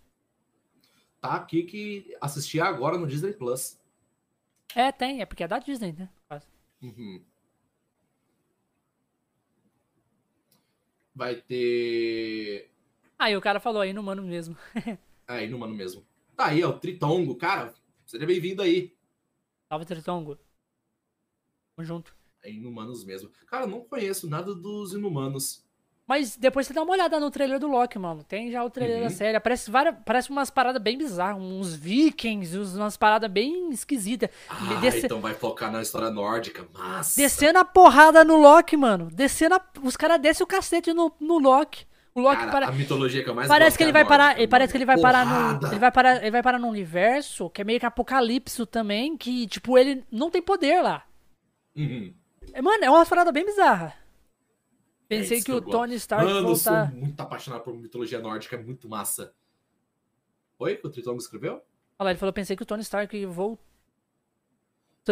Tá 1.19 1.33
aqui 1.35 1.63
que 1.63 2.15
assisti 2.21 2.59
agora 2.59 2.99
no 2.99 3.07
Disney 3.07 3.33
Plus. 3.33 3.79
É, 4.75 4.91
tem, 4.91 5.21
é 5.21 5.25
porque 5.25 5.43
é 5.43 5.47
da 5.47 5.57
Disney, 5.57 5.93
né? 5.93 6.07
Quase. 6.27 6.45
Uhum. 6.83 7.23
Vai 11.15 11.35
ter. 11.35 12.69
Aí 13.17 13.35
o 13.35 13.41
cara 13.41 13.59
falou 13.59 13.81
aí 13.81 13.93
no 13.93 14.03
mano 14.03 14.21
mesmo. 14.21 14.55
É, 15.27 15.43
Inumano 15.43 15.73
mesmo. 15.73 16.05
Tá 16.37 16.45
aí, 16.49 16.63
ó, 16.63 16.69
o 16.69 16.77
Tritongo. 16.79 17.35
Cara, 17.35 17.73
seja 18.15 18.25
bem-vindo 18.27 18.61
aí. 18.61 18.93
Salve 19.69 19.85
Tritongo. 19.85 20.37
Tamo 21.75 21.85
junto. 21.85 22.15
É 22.43 22.51
Inumanos 22.51 23.03
mesmo. 23.03 23.29
Cara, 23.47 23.63
eu 23.63 23.67
não 23.69 23.81
conheço 23.81 24.29
nada 24.29 24.53
dos 24.53 24.93
Inumanos. 24.93 25.63
Mas 26.07 26.37
depois 26.37 26.67
você 26.67 26.73
dá 26.73 26.83
uma 26.83 26.91
olhada 26.93 27.19
no 27.19 27.31
trailer 27.31 27.59
do 27.59 27.67
Loki, 27.67 27.97
mano. 27.97 28.23
Tem 28.23 28.51
já 28.51 28.63
o 28.63 28.69
trailer 28.69 28.97
Uhum. 28.97 29.03
da 29.05 29.09
série. 29.09 29.39
Parece, 29.39 29.71
várias, 29.71 29.95
parece 30.05 30.29
umas 30.29 30.51
paradas 30.51 30.79
bem 30.79 30.95
bizarras. 30.95 31.41
Uns 31.41 31.73
vikings, 31.73 32.55
umas 32.77 32.95
paradas 32.95 33.29
bem 33.31 33.71
esquisitas. 33.71 34.29
Ah, 34.47 34.75
Desce- 34.81 35.07
então 35.07 35.19
vai 35.19 35.33
focar 35.33 35.71
na 35.71 35.81
história 35.81 36.11
nórdica. 36.11 36.67
Massa. 36.71 37.19
Descendo 37.19 37.57
a 37.57 37.65
porrada 37.65 38.23
no 38.23 38.35
Loki, 38.37 38.77
mano. 38.77 39.09
Descendo 39.11 39.55
a... 39.55 39.65
Os 39.81 39.97
caras 39.97 40.21
descem 40.21 40.43
o 40.43 40.47
cacete 40.47 40.93
no, 40.93 41.11
no 41.19 41.39
Loki. 41.39 41.87
O 42.15 42.21
Loki 42.21 42.37
Cara, 42.37 42.51
para... 42.51 42.67
a 42.69 42.71
mitologia 42.71 43.21
que 43.21 43.29
eu 43.29 43.35
mais 43.35 43.49
Parece 43.49 43.77
que 43.77 43.83
é 43.83 43.87
ele 43.87 43.91
a 43.91 44.01
vai 44.01 44.07
parar, 44.07 44.39
ele 44.39 44.47
parece 44.47 44.71
que 44.71 44.77
ele 44.77 44.85
vai 44.85 44.97
parar 44.97 45.25
no, 45.25 45.33
Porrada. 45.33 45.67
ele 45.67 45.79
vai 45.79 45.91
parar, 45.91 46.21
ele 46.21 46.31
vai 46.31 46.41
parar 46.41 46.57
num 46.57 46.69
universo 46.69 47.49
que 47.49 47.61
é 47.61 47.65
meio 47.65 47.77
que 47.77 47.85
apocalipse 47.85 48.65
também, 48.65 49.17
que 49.17 49.45
tipo 49.47 49.77
ele 49.77 50.01
não 50.09 50.31
tem 50.31 50.41
poder 50.41 50.81
lá. 50.81 51.05
Uhum. 51.75 52.13
É, 52.53 52.61
Mano, 52.61 52.85
é 52.85 52.89
uma 52.89 53.05
parada 53.05 53.33
bem 53.33 53.45
bizarra. 53.45 53.93
Pensei 55.09 55.39
É 55.39 55.39
que, 55.41 55.45
que 55.47 55.51
o 55.51 55.55
eu 55.55 55.61
gosto. 55.61 55.77
Tony 55.77 55.95
Stark 55.95 56.25
Mano, 56.25 56.39
eu 56.39 56.43
voltar. 56.45 56.89
sou 56.89 56.97
muito 56.97 57.19
apaixonado 57.19 57.63
por 57.63 57.75
mitologia 57.75 58.19
nórdica, 58.19 58.55
é 58.55 58.63
muito 58.63 58.87
massa. 58.87 59.33
Oi? 60.57 60.79
O 60.85 60.89
Tritongo 60.89 61.19
escreveu? 61.19 61.55
Olha 61.55 62.05
lá, 62.05 62.11
ele 62.11 62.19
falou, 62.19 62.31
pensei 62.31 62.55
que 62.55 62.63
o 62.63 62.65
Tony 62.65 62.81
Stark 62.81 63.25
voltando 63.25 63.59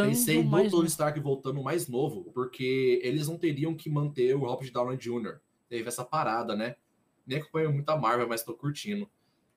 Pensei 0.07 0.41
no 0.41 0.49
mais 0.49 0.71
Tony 0.71 0.87
Stark 0.87 1.19
voltando 1.19 1.61
mais 1.61 1.89
novo, 1.89 2.31
porque 2.33 3.01
eles 3.03 3.27
não 3.27 3.37
teriam 3.37 3.75
que 3.75 3.89
manter 3.89 4.33
o 4.35 4.39
Robert 4.39 4.71
Downey 4.71 4.97
Jr. 4.97 5.39
Teve 5.67 5.87
essa 5.89 6.05
parada, 6.05 6.55
né? 6.55 6.77
Nem 7.25 7.39
acompanho 7.39 7.71
muito 7.71 7.89
a 7.89 7.97
Marvel, 7.97 8.27
mas 8.27 8.43
tô 8.43 8.53
curtindo. 8.53 9.09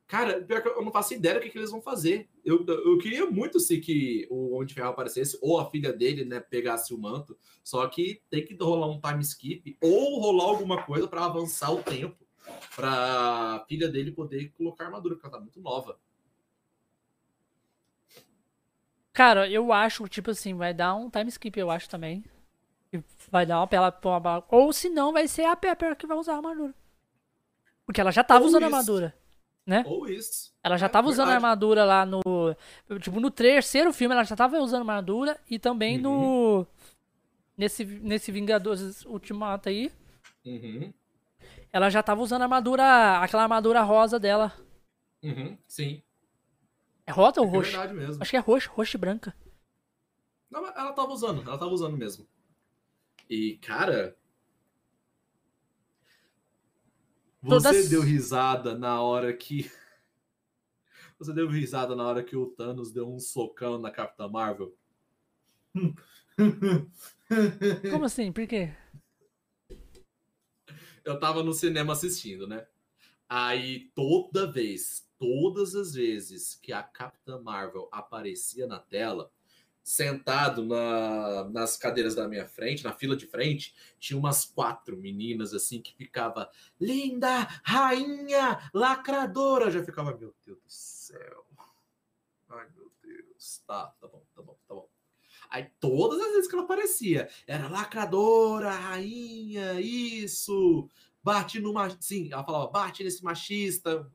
Cara, 0.06 0.40
pior 0.40 0.62
que 0.62 0.68
eu 0.68 0.84
não 0.84 0.92
faço 0.92 1.14
ideia 1.14 1.34
do 1.34 1.40
que, 1.40 1.50
que 1.50 1.58
eles 1.58 1.70
vão 1.72 1.82
fazer. 1.82 2.28
Eu, 2.44 2.64
eu 2.64 2.96
queria 2.98 3.26
muito 3.26 3.58
se 3.58 3.80
que 3.80 4.26
o 4.30 4.54
Homem 4.54 4.66
de 4.66 4.74
Ferro 4.74 4.90
aparecesse, 4.90 5.36
ou 5.42 5.58
a 5.58 5.68
filha 5.68 5.92
dele, 5.92 6.24
né, 6.24 6.38
pegasse 6.38 6.94
o 6.94 6.98
manto. 6.98 7.36
Só 7.64 7.84
que 7.88 8.22
tem 8.30 8.44
que 8.44 8.54
rolar 8.54 8.86
um 8.86 9.00
time 9.00 9.20
skip, 9.22 9.76
ou 9.80 10.20
rolar 10.20 10.44
alguma 10.44 10.84
coisa 10.84 11.08
pra 11.08 11.24
avançar 11.24 11.72
o 11.72 11.82
tempo. 11.82 12.24
Pra 12.76 13.64
filha 13.68 13.88
dele 13.88 14.12
poder 14.12 14.52
colocar 14.56 14.84
armadura, 14.84 15.16
porque 15.16 15.26
ela 15.26 15.36
tá 15.38 15.40
muito 15.42 15.60
nova. 15.60 15.98
Cara, 19.12 19.50
eu 19.50 19.72
acho, 19.72 20.06
tipo 20.08 20.30
assim, 20.30 20.54
vai 20.54 20.72
dar 20.74 20.94
um 20.94 21.10
time 21.10 21.28
skip, 21.28 21.58
eu 21.58 21.70
acho 21.70 21.88
também. 21.88 22.22
Vai 23.30 23.44
dar 23.44 23.58
uma 23.60 23.66
pela- 23.66 23.92
Ou 24.50 24.72
se 24.72 24.88
não, 24.88 25.12
vai 25.12 25.26
ser 25.26 25.44
a 25.44 25.56
Pepper 25.56 25.96
que 25.96 26.06
vai 26.06 26.16
usar 26.16 26.34
a 26.34 26.36
armadura. 26.36 26.74
Porque 27.86 28.00
ela 28.00 28.10
já 28.10 28.24
tava 28.24 28.40
Ou 28.40 28.48
usando 28.48 28.62
isso. 28.64 28.74
armadura. 28.74 29.14
Ou 29.86 30.08
isso. 30.08 30.52
Ela 30.62 30.76
já 30.76 30.86
É, 30.86 30.88
tava 30.88 31.08
usando 31.08 31.26
verdade. 31.26 31.44
armadura 31.44 31.84
lá 31.84 32.04
no. 32.06 32.20
Tipo, 33.00 33.20
no 33.20 33.30
terceiro 33.30 33.92
filme 33.92 34.14
ela 34.14 34.24
já 34.24 34.36
tava 34.36 34.58
usando 34.58 34.80
armadura. 34.80 35.38
E 35.48 35.58
também 35.58 35.96
Uhum. 35.96 36.02
no. 36.02 36.66
Nesse, 37.56 37.84
nesse 37.84 38.30
Vingadores 38.30 39.04
Ultimato 39.06 39.68
aí. 39.68 39.90
Uhum. 40.44 40.92
Ela 41.72 41.88
já 41.88 42.02
tava 42.02 42.20
usando 42.22 42.42
a 42.42 42.44
armadura. 42.44 43.18
Aquela 43.20 43.44
armadura 43.44 43.80
rosa 43.82 44.18
dela. 44.18 44.52
Uhum. 45.22 45.56
Sim. 45.66 46.02
É 47.06 47.12
rosa 47.12 47.40
ou 47.40 47.46
É 47.46 47.60
verdade 47.62 47.94
mesmo. 47.94 48.20
Acho 48.20 48.30
que 48.30 48.36
é 48.36 48.40
roxa, 48.40 48.70
roxa 48.70 48.96
e 48.96 49.00
branca. 49.00 49.34
Não, 50.50 50.62
mas 50.62 50.76
ela 50.76 50.92
tava 50.92 51.12
usando, 51.12 51.42
ela 51.42 51.58
tava 51.58 51.70
usando 51.72 51.96
mesmo. 51.96 52.26
E, 53.28 53.56
cara. 53.58 54.16
Você 57.46 57.68
Todas- 57.68 57.88
deu 57.88 58.02
risada 58.02 58.76
na 58.76 59.00
hora 59.00 59.32
que. 59.32 59.70
Você 61.18 61.32
deu 61.32 61.48
risada 61.48 61.96
na 61.96 62.04
hora 62.04 62.22
que 62.22 62.36
o 62.36 62.46
Thanos 62.46 62.92
deu 62.92 63.08
um 63.08 63.18
socão 63.18 63.78
na 63.78 63.90
Capitã 63.90 64.28
Marvel? 64.28 64.76
Como 67.90 68.04
assim? 68.04 68.30
Por 68.32 68.46
quê? 68.46 68.72
Eu 71.04 71.18
tava 71.18 71.42
no 71.42 71.52
cinema 71.54 71.92
assistindo, 71.92 72.46
né? 72.46 72.66
Aí 73.28 73.90
toda 73.94 74.50
vez, 74.50 75.08
todas 75.18 75.74
as 75.74 75.94
vezes 75.94 76.54
que 76.54 76.72
a 76.72 76.82
Capitã 76.82 77.40
Marvel 77.40 77.88
aparecia 77.92 78.66
na 78.66 78.78
tela, 78.78 79.30
sentado 79.86 80.64
na- 80.64 81.44
nas 81.44 81.76
cadeiras 81.76 82.16
da 82.16 82.26
minha 82.26 82.44
frente, 82.44 82.82
na 82.82 82.92
fila 82.92 83.16
de 83.16 83.24
frente, 83.24 83.72
tinha 84.00 84.18
umas 84.18 84.44
quatro 84.44 84.96
meninas 84.96 85.54
assim 85.54 85.80
que 85.80 85.94
ficava 85.94 86.50
linda, 86.80 87.42
rainha, 87.62 88.68
lacradora. 88.74 89.66
Eu 89.66 89.70
já 89.70 89.84
ficava, 89.84 90.10
meu 90.16 90.34
Deus 90.44 90.58
do 90.58 90.64
céu. 90.66 91.46
Ai, 92.48 92.66
meu 92.74 92.90
Deus. 93.00 93.62
Tá, 93.64 93.86
tá 94.00 94.08
bom, 94.08 94.26
tá 94.34 94.42
bom, 94.42 94.58
tá 94.66 94.74
bom. 94.74 94.88
Aí 95.50 95.70
todas 95.78 96.18
as 96.20 96.32
vezes 96.32 96.48
que 96.48 96.56
ela 96.56 96.64
aparecia, 96.64 97.28
era 97.46 97.68
lacradora, 97.68 98.72
rainha, 98.72 99.80
isso. 99.80 100.88
Bate 101.22 101.60
no 101.60 101.72
machista. 101.72 102.02
Sim, 102.02 102.32
ela 102.32 102.42
falava, 102.44 102.66
bate 102.72 103.04
nesse 103.04 103.22
machista. 103.22 104.10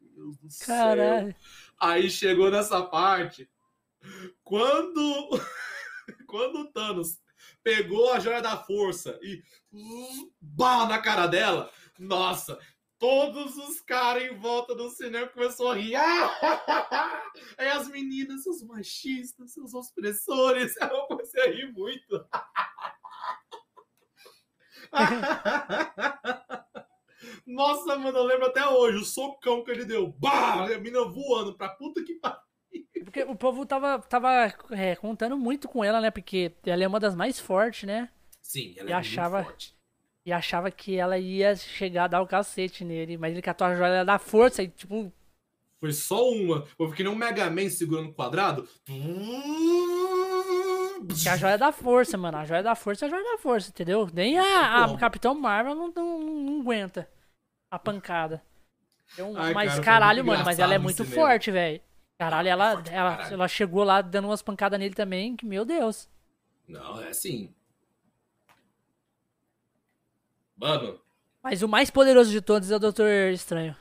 Meu 0.00 0.10
Deus 0.14 0.38
do 0.38 0.50
céu. 0.50 0.66
Caralho. 0.66 1.34
Aí 1.78 2.08
chegou 2.08 2.50
nessa 2.50 2.82
parte. 2.82 3.46
Quando. 4.42 5.30
quando 6.26 6.60
o 6.60 6.72
Thanos 6.72 7.18
pegou 7.62 8.12
a 8.12 8.20
joia 8.20 8.40
da 8.40 8.56
força 8.56 9.18
e. 9.22 9.42
Bah 10.40 10.86
na 10.86 11.00
cara 11.00 11.26
dela. 11.26 11.70
Nossa! 11.98 12.58
Todos 12.98 13.56
os 13.56 13.80
caras 13.80 14.22
em 14.22 14.36
volta 14.36 14.76
do 14.76 14.88
cinema 14.88 15.26
começaram 15.26 15.72
a 15.72 15.74
rir. 15.74 15.96
Aí 17.58 17.68
as 17.68 17.88
meninas, 17.88 18.44
seus 18.44 18.62
machistas, 18.62 19.52
seus 19.52 19.74
opressores. 19.74 20.76
Eu 20.80 21.06
comecei 21.08 21.42
a 21.42 21.50
rir 21.50 21.72
muito. 21.72 22.24
Nossa, 27.44 27.98
mano, 27.98 28.18
eu 28.18 28.24
lembro 28.24 28.46
até 28.46 28.66
hoje 28.68 28.98
o 28.98 29.04
socão 29.04 29.64
que 29.64 29.70
ele 29.70 29.84
deu. 29.84 30.12
Bah! 30.18 30.64
A 30.64 30.68
menina 30.78 31.04
voando 31.04 31.56
pra 31.56 31.70
puta 31.70 32.04
que 32.04 32.14
pariu. 32.14 32.51
Porque 33.04 33.22
o 33.24 33.34
povo 33.34 33.66
tava, 33.66 33.98
tava 34.00 34.52
é, 34.70 34.96
contando 34.96 35.36
muito 35.36 35.68
com 35.68 35.84
ela, 35.84 36.00
né? 36.00 36.10
Porque 36.10 36.52
ela 36.64 36.82
é 36.84 36.88
uma 36.88 37.00
das 37.00 37.14
mais 37.14 37.38
fortes, 37.38 37.84
né? 37.84 38.08
Sim, 38.40 38.74
ela 38.78 38.90
E 38.90 38.92
é 38.92 38.96
achava- 38.96 39.36
muito 39.38 39.48
forte. 39.48 39.74
E 40.24 40.32
achava 40.32 40.70
que 40.70 40.96
ela 40.96 41.18
ia 41.18 41.56
chegar 41.56 42.04
a 42.04 42.08
dar 42.08 42.22
o 42.22 42.26
cacete 42.28 42.84
nele. 42.84 43.16
Mas 43.18 43.32
ele 43.32 43.42
catou 43.42 43.66
a 43.66 43.74
joia 43.74 44.04
da 44.04 44.18
força 44.20 44.62
e, 44.62 44.68
tipo, 44.68 45.12
Foi 45.80 45.92
só 45.92 46.28
uma. 46.30 46.64
Foi 46.76 46.92
que 46.94 47.02
nem 47.02 47.12
um 47.12 47.16
Mega 47.16 47.50
Man 47.50 47.68
segurando 47.68 48.10
o 48.10 48.14
quadrado. 48.14 48.68
que 51.20 51.28
a 51.28 51.36
joia 51.36 51.58
da 51.58 51.72
força, 51.72 52.16
mano. 52.16 52.38
A 52.38 52.44
joia 52.44 52.62
da 52.62 52.74
força 52.76 53.04
é 53.04 53.08
a 53.08 53.10
joia 53.10 53.24
da 53.24 53.38
força, 53.38 53.70
entendeu? 53.70 54.08
Nem 54.12 54.38
a, 54.38 54.84
a? 54.84 54.96
Capitão 54.96 55.34
Marvel 55.34 55.74
não, 55.74 55.92
não, 55.94 56.18
não 56.20 56.60
aguenta 56.60 57.08
a 57.70 57.78
pancada. 57.78 58.42
Então, 59.12 59.34
Ai, 59.36 59.52
mas 59.52 59.70
cara, 59.72 59.82
caralho, 59.82 60.24
mano, 60.24 60.44
mas 60.44 60.58
ela 60.58 60.74
é 60.74 60.78
muito 60.78 61.04
forte, 61.04 61.50
velho. 61.50 61.80
Caralho, 62.22 62.48
ela, 62.48 62.72
Forte 62.74 62.90
ela, 62.92 63.16
caralho. 63.16 63.34
ela 63.34 63.48
chegou 63.48 63.82
lá 63.82 64.00
dando 64.00 64.26
umas 64.28 64.42
pancadas 64.42 64.78
nele 64.78 64.94
também, 64.94 65.34
que, 65.34 65.44
meu 65.44 65.64
Deus. 65.64 66.08
Não, 66.68 67.00
é 67.02 67.08
assim. 67.08 67.52
Mano, 70.56 71.00
Mas 71.42 71.62
o 71.62 71.68
mais 71.68 71.90
poderoso 71.90 72.30
de 72.30 72.40
todos 72.40 72.70
é 72.70 72.76
o 72.76 72.78
Doutor 72.78 73.10
Estranho. 73.32 73.74
tá 73.74 73.80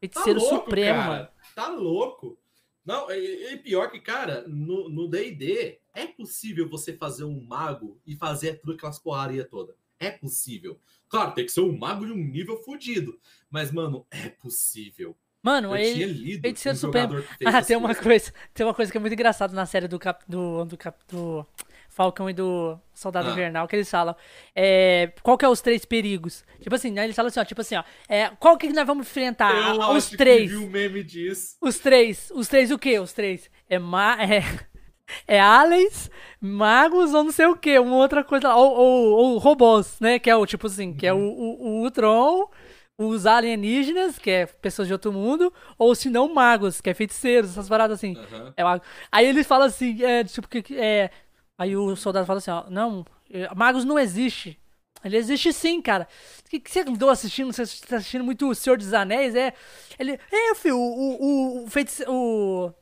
Feiticeiro 0.00 0.38
louco, 0.38 0.54
Supremo, 0.56 0.98
cara. 0.98 1.08
mano. 1.10 1.28
Tá 1.54 1.68
louco. 1.68 2.38
Não, 2.84 3.10
e, 3.10 3.54
e 3.54 3.56
pior 3.56 3.90
que, 3.90 4.00
cara, 4.00 4.46
no 4.46 5.08
D&D 5.08 5.80
é 5.94 6.06
possível 6.06 6.68
você 6.68 6.92
fazer 6.92 7.24
um 7.24 7.40
mago 7.42 7.98
e 8.06 8.14
fazer 8.14 8.60
tudo 8.60 8.74
aquelas 8.74 8.98
porraria 8.98 9.44
toda. 9.46 9.74
É 9.98 10.10
possível. 10.10 10.78
Claro, 11.08 11.32
tem 11.34 11.46
que 11.46 11.52
ser 11.52 11.62
um 11.62 11.76
mago 11.76 12.04
de 12.04 12.12
um 12.12 12.16
nível 12.16 12.58
fodido. 12.62 13.18
Mas, 13.48 13.72
mano, 13.72 14.06
é 14.10 14.28
possível. 14.28 15.16
Mano, 15.46 15.76
Eu 15.76 15.94
tinha 15.94 16.06
lido 16.08 16.40
Feiticeiro 16.40 16.76
um 16.76 16.80
Supremo. 16.80 17.22
Ah, 17.46 17.62
tem 17.62 17.76
uma 17.76 17.94
coisa. 17.94 18.32
Tem 18.52 18.66
uma 18.66 18.74
coisa 18.74 18.90
que 18.90 18.98
é 18.98 19.00
muito 19.00 19.12
engraçada 19.12 19.54
na 19.54 19.64
série 19.64 19.86
do 19.86 19.96
Cap, 19.96 20.24
do, 20.26 20.64
do, 20.64 20.76
Cap, 20.76 20.98
do 21.08 21.46
Falcão 21.88 22.28
e 22.28 22.32
do 22.32 22.76
Soldado 22.92 23.28
Ah. 23.28 23.30
Invernal, 23.30 23.68
que 23.68 23.76
eles 23.76 23.88
falam. 23.88 24.16
É, 24.56 25.12
qual 25.22 25.38
que 25.38 25.44
é 25.44 25.48
os 25.48 25.60
três 25.60 25.84
perigos? 25.84 26.44
Tipo 26.60 26.74
assim, 26.74 26.90
né? 26.90 27.04
Eles 27.04 27.14
falam 27.14 27.28
assim, 27.28 27.38
ó, 27.38 27.44
tipo 27.44 27.60
assim, 27.60 27.76
ó. 27.76 27.84
É, 28.08 28.28
qual 28.40 28.58
que 28.58 28.72
nós 28.72 28.84
vamos 28.84 29.06
enfrentar? 29.06 29.54
Eu 29.54 29.90
os 29.92 30.10
três. 30.10 30.50
que 30.50 30.58
vi 30.58 30.64
um 30.64 30.68
meme 30.68 31.04
disso. 31.04 31.56
Os 31.60 31.78
três. 31.78 32.28
Os 32.34 32.48
três 32.48 32.72
o 32.72 32.78
quê? 32.78 32.98
Os 32.98 33.12
três. 33.12 33.48
É 33.70 33.78
ma 33.78 34.18
é, 34.20 34.42
é 35.28 35.40
aliens, 35.40 36.10
magos 36.40 37.14
ou 37.14 37.22
não 37.22 37.30
sei 37.30 37.46
o 37.46 37.54
quê. 37.54 37.78
Uma 37.78 37.98
outra 37.98 38.24
coisa 38.24 38.48
lá. 38.48 38.56
Ou, 38.56 38.74
ou, 38.74 39.10
ou 39.12 39.38
robôs, 39.38 39.96
né? 40.00 40.18
Que 40.18 40.28
é 40.28 40.34
o 40.34 40.44
tipo 40.44 40.66
assim, 40.66 40.92
que 40.92 41.06
é 41.06 41.14
o, 41.14 41.18
o, 41.18 41.66
o 41.66 41.82
Ultron, 41.84 42.50
os 42.98 43.26
alienígenas, 43.26 44.18
que 44.18 44.30
é 44.30 44.46
pessoas 44.46 44.88
de 44.88 44.92
outro 44.94 45.12
mundo, 45.12 45.52
ou 45.78 45.94
se 45.94 46.08
não 46.10 46.32
magos, 46.32 46.80
que 46.80 46.90
é 46.90 46.94
feiticeiros, 46.94 47.50
essas 47.50 47.68
paradas 47.68 47.98
assim. 47.98 48.16
Aham. 48.16 48.54
É 48.56 48.64
mago. 48.64 48.84
Aí 49.12 49.26
eles 49.26 49.46
falam 49.46 49.66
assim, 49.66 50.02
é, 50.02 50.24
tipo, 50.24 50.48
que, 50.48 50.62
que- 50.62 50.78
é. 50.78 51.10
Aí 51.58 51.76
o 51.76 51.94
soldado 51.96 52.26
fala 52.26 52.38
assim, 52.38 52.50
ó, 52.50 52.64
não, 52.70 53.04
é, 53.30 53.52
magos 53.54 53.84
não 53.84 53.98
existe. 53.98 54.58
Ele 55.04 55.16
existe 55.16 55.52
sim, 55.52 55.80
cara. 55.80 56.08
O 56.46 56.48
que, 56.50 56.58
que 56.58 56.70
você 56.70 56.80
andou 56.80 57.10
assistindo? 57.10 57.52
Você 57.52 57.64
tá 57.86 57.96
assistindo 57.96 58.24
muito 58.24 58.48
O 58.48 58.54
Senhor 58.54 58.76
dos 58.78 58.92
Anéis? 58.92 59.34
É. 59.34 59.52
Ele. 59.98 60.18
É, 60.32 60.54
filho, 60.54 60.76
o. 60.78 61.60
O. 61.60 61.64
O. 61.64 61.70
feitice- 61.70 62.04
o, 62.08 62.72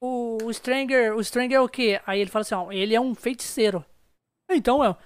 o, 0.00 0.38
o 0.44 0.52
Stranger. 0.52 1.14
O 1.16 1.22
Stranger 1.24 1.58
é 1.58 1.60
o 1.60 1.68
quê? 1.68 2.00
Aí 2.06 2.20
ele 2.20 2.30
fala 2.30 2.42
assim, 2.42 2.54
ó, 2.54 2.70
ele 2.72 2.94
é 2.94 3.00
um 3.00 3.14
feiticeiro. 3.14 3.84
Então, 4.50 4.84
é, 4.84 4.96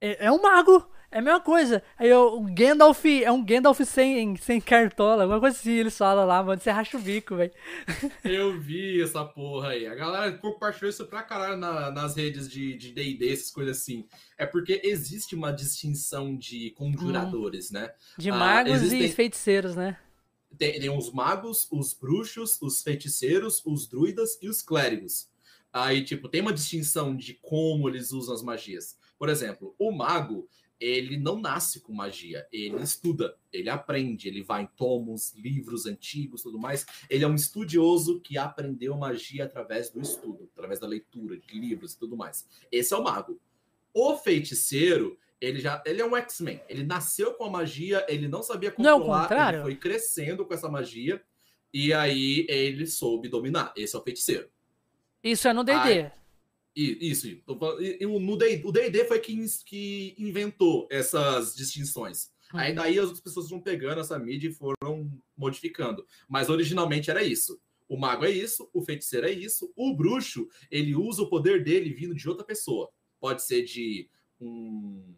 é, 0.00 0.26
é 0.26 0.32
um 0.32 0.42
mago. 0.42 0.88
É 1.12 1.18
a 1.18 1.22
mesma 1.22 1.40
coisa. 1.40 1.82
Aí 1.98 2.10
o, 2.12 2.38
o 2.38 2.40
Gandalf 2.54 3.04
é 3.04 3.30
um 3.30 3.44
Gandalf 3.44 3.78
sem, 3.84 4.34
sem 4.36 4.60
cartola. 4.60 5.24
Alguma 5.24 5.38
coisa 5.40 5.56
assim, 5.58 5.72
eles 5.72 5.96
falam 5.96 6.26
lá, 6.26 6.42
mano. 6.42 6.60
Você 6.60 6.70
racha 6.70 6.96
o 6.96 7.00
bico, 7.00 7.36
velho. 7.36 7.52
Eu 8.24 8.58
vi 8.58 9.02
essa 9.02 9.22
porra 9.24 9.68
aí. 9.68 9.86
A 9.86 9.94
galera 9.94 10.32
compartilhou 10.38 10.88
isso 10.88 11.04
pra 11.06 11.22
caralho 11.22 11.58
na- 11.58 11.90
nas 11.90 12.16
redes 12.16 12.48
de 12.48 12.76
de 12.76 12.92
D&D, 12.92 13.30
essas 13.32 13.50
coisas 13.50 13.76
assim. 13.78 14.06
É 14.38 14.46
porque 14.46 14.80
existe 14.82 15.34
uma 15.34 15.52
distinção 15.52 16.34
de 16.36 16.70
conjuradores, 16.70 17.70
né? 17.70 17.90
De 18.16 18.30
Ah, 18.30 18.34
magos 18.36 18.72
existem- 18.72 19.04
e 19.04 19.12
feiticeiros, 19.12 19.76
né? 19.76 19.98
Tem, 20.56 20.78
tem 20.80 20.90
os 20.90 21.12
magos, 21.12 21.68
os 21.70 21.92
bruxos, 21.94 22.58
os 22.60 22.82
feiticeiros, 22.82 23.62
os 23.66 23.86
druidas 23.86 24.38
e 24.42 24.48
os 24.48 24.62
clérigos. 24.62 25.28
Aí, 25.72 26.04
tipo, 26.04 26.28
tem 26.28 26.40
uma 26.42 26.52
distinção 26.52 27.16
de 27.16 27.34
como 27.42 27.88
eles 27.88 28.12
usam 28.12 28.34
as 28.34 28.42
magias. 28.42 28.96
Por 29.18 29.28
exemplo, 29.30 29.74
o 29.78 29.90
mago, 29.92 30.46
ele 30.82 31.16
não 31.16 31.40
nasce 31.40 31.80
com 31.80 31.92
magia, 31.92 32.44
ele 32.52 32.82
estuda, 32.82 33.36
ele 33.52 33.70
aprende, 33.70 34.26
ele 34.26 34.42
vai 34.42 34.62
em 34.62 34.68
tomos, 34.76 35.32
livros 35.36 35.86
antigos, 35.86 36.42
tudo 36.42 36.58
mais. 36.58 36.84
Ele 37.08 37.22
é 37.22 37.28
um 37.28 37.36
estudioso 37.36 38.20
que 38.20 38.36
aprendeu 38.36 38.96
magia 38.96 39.44
através 39.44 39.90
do 39.90 40.00
estudo, 40.00 40.50
através 40.52 40.80
da 40.80 40.88
leitura 40.88 41.38
de 41.38 41.56
livros 41.56 41.92
e 41.92 41.98
tudo 41.98 42.16
mais. 42.16 42.48
Esse 42.72 42.92
é 42.92 42.96
o 42.96 43.04
mago. 43.04 43.40
O 43.94 44.16
feiticeiro, 44.16 45.16
ele 45.40 45.60
já, 45.60 45.80
ele 45.86 46.02
é 46.02 46.04
um 46.04 46.16
X-Men. 46.16 46.60
Ele 46.68 46.82
nasceu 46.82 47.34
com 47.34 47.44
a 47.44 47.50
magia, 47.50 48.04
ele 48.08 48.26
não 48.26 48.42
sabia 48.42 48.74
Não 48.76 48.90
é 48.90 48.92
controlar, 48.94 49.22
contrário? 49.22 49.56
ele 49.58 49.62
foi 49.62 49.76
crescendo 49.76 50.44
com 50.44 50.52
essa 50.52 50.68
magia 50.68 51.22
e 51.72 51.92
aí 51.92 52.44
ele 52.48 52.88
soube 52.88 53.28
dominar. 53.28 53.72
Esse 53.76 53.94
é 53.94 53.98
o 54.00 54.02
feiticeiro. 54.02 54.50
Isso 55.22 55.46
é 55.46 55.52
no 55.52 55.62
D&D. 55.62 56.10
Isso, 56.74 57.26
e- 57.28 57.42
o 58.06 58.18
no 58.18 58.36
D- 58.36 58.62
o 58.64 58.72
D&D 58.72 59.04
foi 59.04 59.18
quem 59.20 59.44
que 59.66 60.14
inventou 60.18 60.88
essas 60.90 61.54
distinções. 61.54 62.30
Aí 62.52 62.70
Uhum. 62.70 62.76
daí 62.76 62.98
as 62.98 63.04
outras 63.06 63.20
pessoas 63.20 63.48
vão 63.50 63.60
pegando 63.60 64.00
essa 64.00 64.18
mídia 64.18 64.48
e 64.48 64.52
foram 64.52 65.10
modificando. 65.36 66.06
Mas 66.28 66.48
originalmente 66.48 67.10
era 67.10 67.22
isso. 67.22 67.60
O 67.88 67.96
mago 67.98 68.24
é 68.24 68.30
isso, 68.30 68.70
o 68.72 68.82
feiticeiro 68.82 69.26
é 69.26 69.32
isso, 69.32 69.70
o 69.76 69.94
bruxo, 69.94 70.48
ele 70.70 70.94
usa 70.94 71.22
o 71.22 71.28
poder 71.28 71.62
dele 71.62 71.92
vindo 71.92 72.14
de 72.14 72.26
outra 72.28 72.44
pessoa. 72.44 72.90
Pode 73.20 73.42
ser 73.42 73.62
de 73.64 74.08
um 74.40 75.14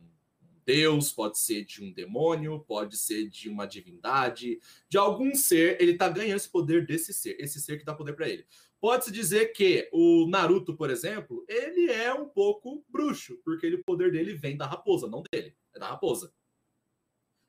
deus, 0.67 1.13
pode 1.13 1.39
ser 1.39 1.65
de 1.65 1.85
um 1.85 1.93
demônio, 1.93 2.59
pode 2.67 2.97
ser 2.97 3.29
de 3.29 3.49
uma 3.49 3.67
divindade, 3.67 4.59
de 4.89 4.97
algum 4.97 5.35
ser, 5.35 5.77
ele 5.81 5.95
tá 5.97 6.09
ganhando 6.09 6.37
esse 6.39 6.49
poder 6.49 6.87
desse 6.87 7.13
ser, 7.13 7.37
esse 7.39 7.61
ser 7.61 7.79
que 7.79 7.85
dá 7.85 7.95
poder 7.95 8.15
para 8.15 8.29
ele. 8.29 8.45
Pode-se 8.85 9.11
dizer 9.11 9.55
que 9.55 9.89
o 9.95 10.29
Naruto, 10.29 10.77
por 10.77 10.91
exemplo, 10.91 11.43
ele 11.49 11.91
é 11.91 12.13
um 12.13 12.29
pouco 12.29 12.85
bruxo, 12.87 13.41
porque 13.43 13.65
ele, 13.65 13.77
o 13.77 13.83
poder 13.83 14.13
dele 14.13 14.35
vem 14.35 14.59
da 14.59 14.67
raposa, 14.67 15.09
não 15.09 15.23
dele, 15.33 15.57
é 15.75 15.79
da 15.79 15.89
raposa. 15.89 16.31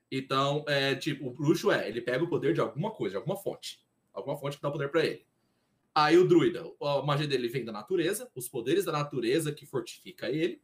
Então, 0.09 0.63
é 0.65 0.95
tipo, 0.95 1.27
o 1.27 1.31
bruxo 1.31 1.69
é, 1.69 1.89
ele 1.89 1.99
pega 1.99 2.23
o 2.23 2.29
poder 2.29 2.53
de 2.53 2.61
alguma 2.61 2.89
coisa, 2.89 3.11
de 3.11 3.17
alguma 3.17 3.35
fonte. 3.35 3.85
Alguma 4.13 4.37
fonte 4.37 4.55
que 4.55 4.63
dá 4.63 4.71
poder 4.71 4.89
para 4.89 5.05
ele. 5.05 5.25
Aí 5.93 6.17
o 6.17 6.25
druida, 6.25 6.71
a 6.81 7.01
magia 7.01 7.27
dele 7.27 7.49
vem 7.49 7.65
da 7.65 7.71
natureza, 7.73 8.31
os 8.33 8.47
poderes 8.47 8.85
da 8.85 8.93
natureza 8.93 9.51
que 9.51 9.65
fortifica 9.65 10.29
ele. 10.29 10.61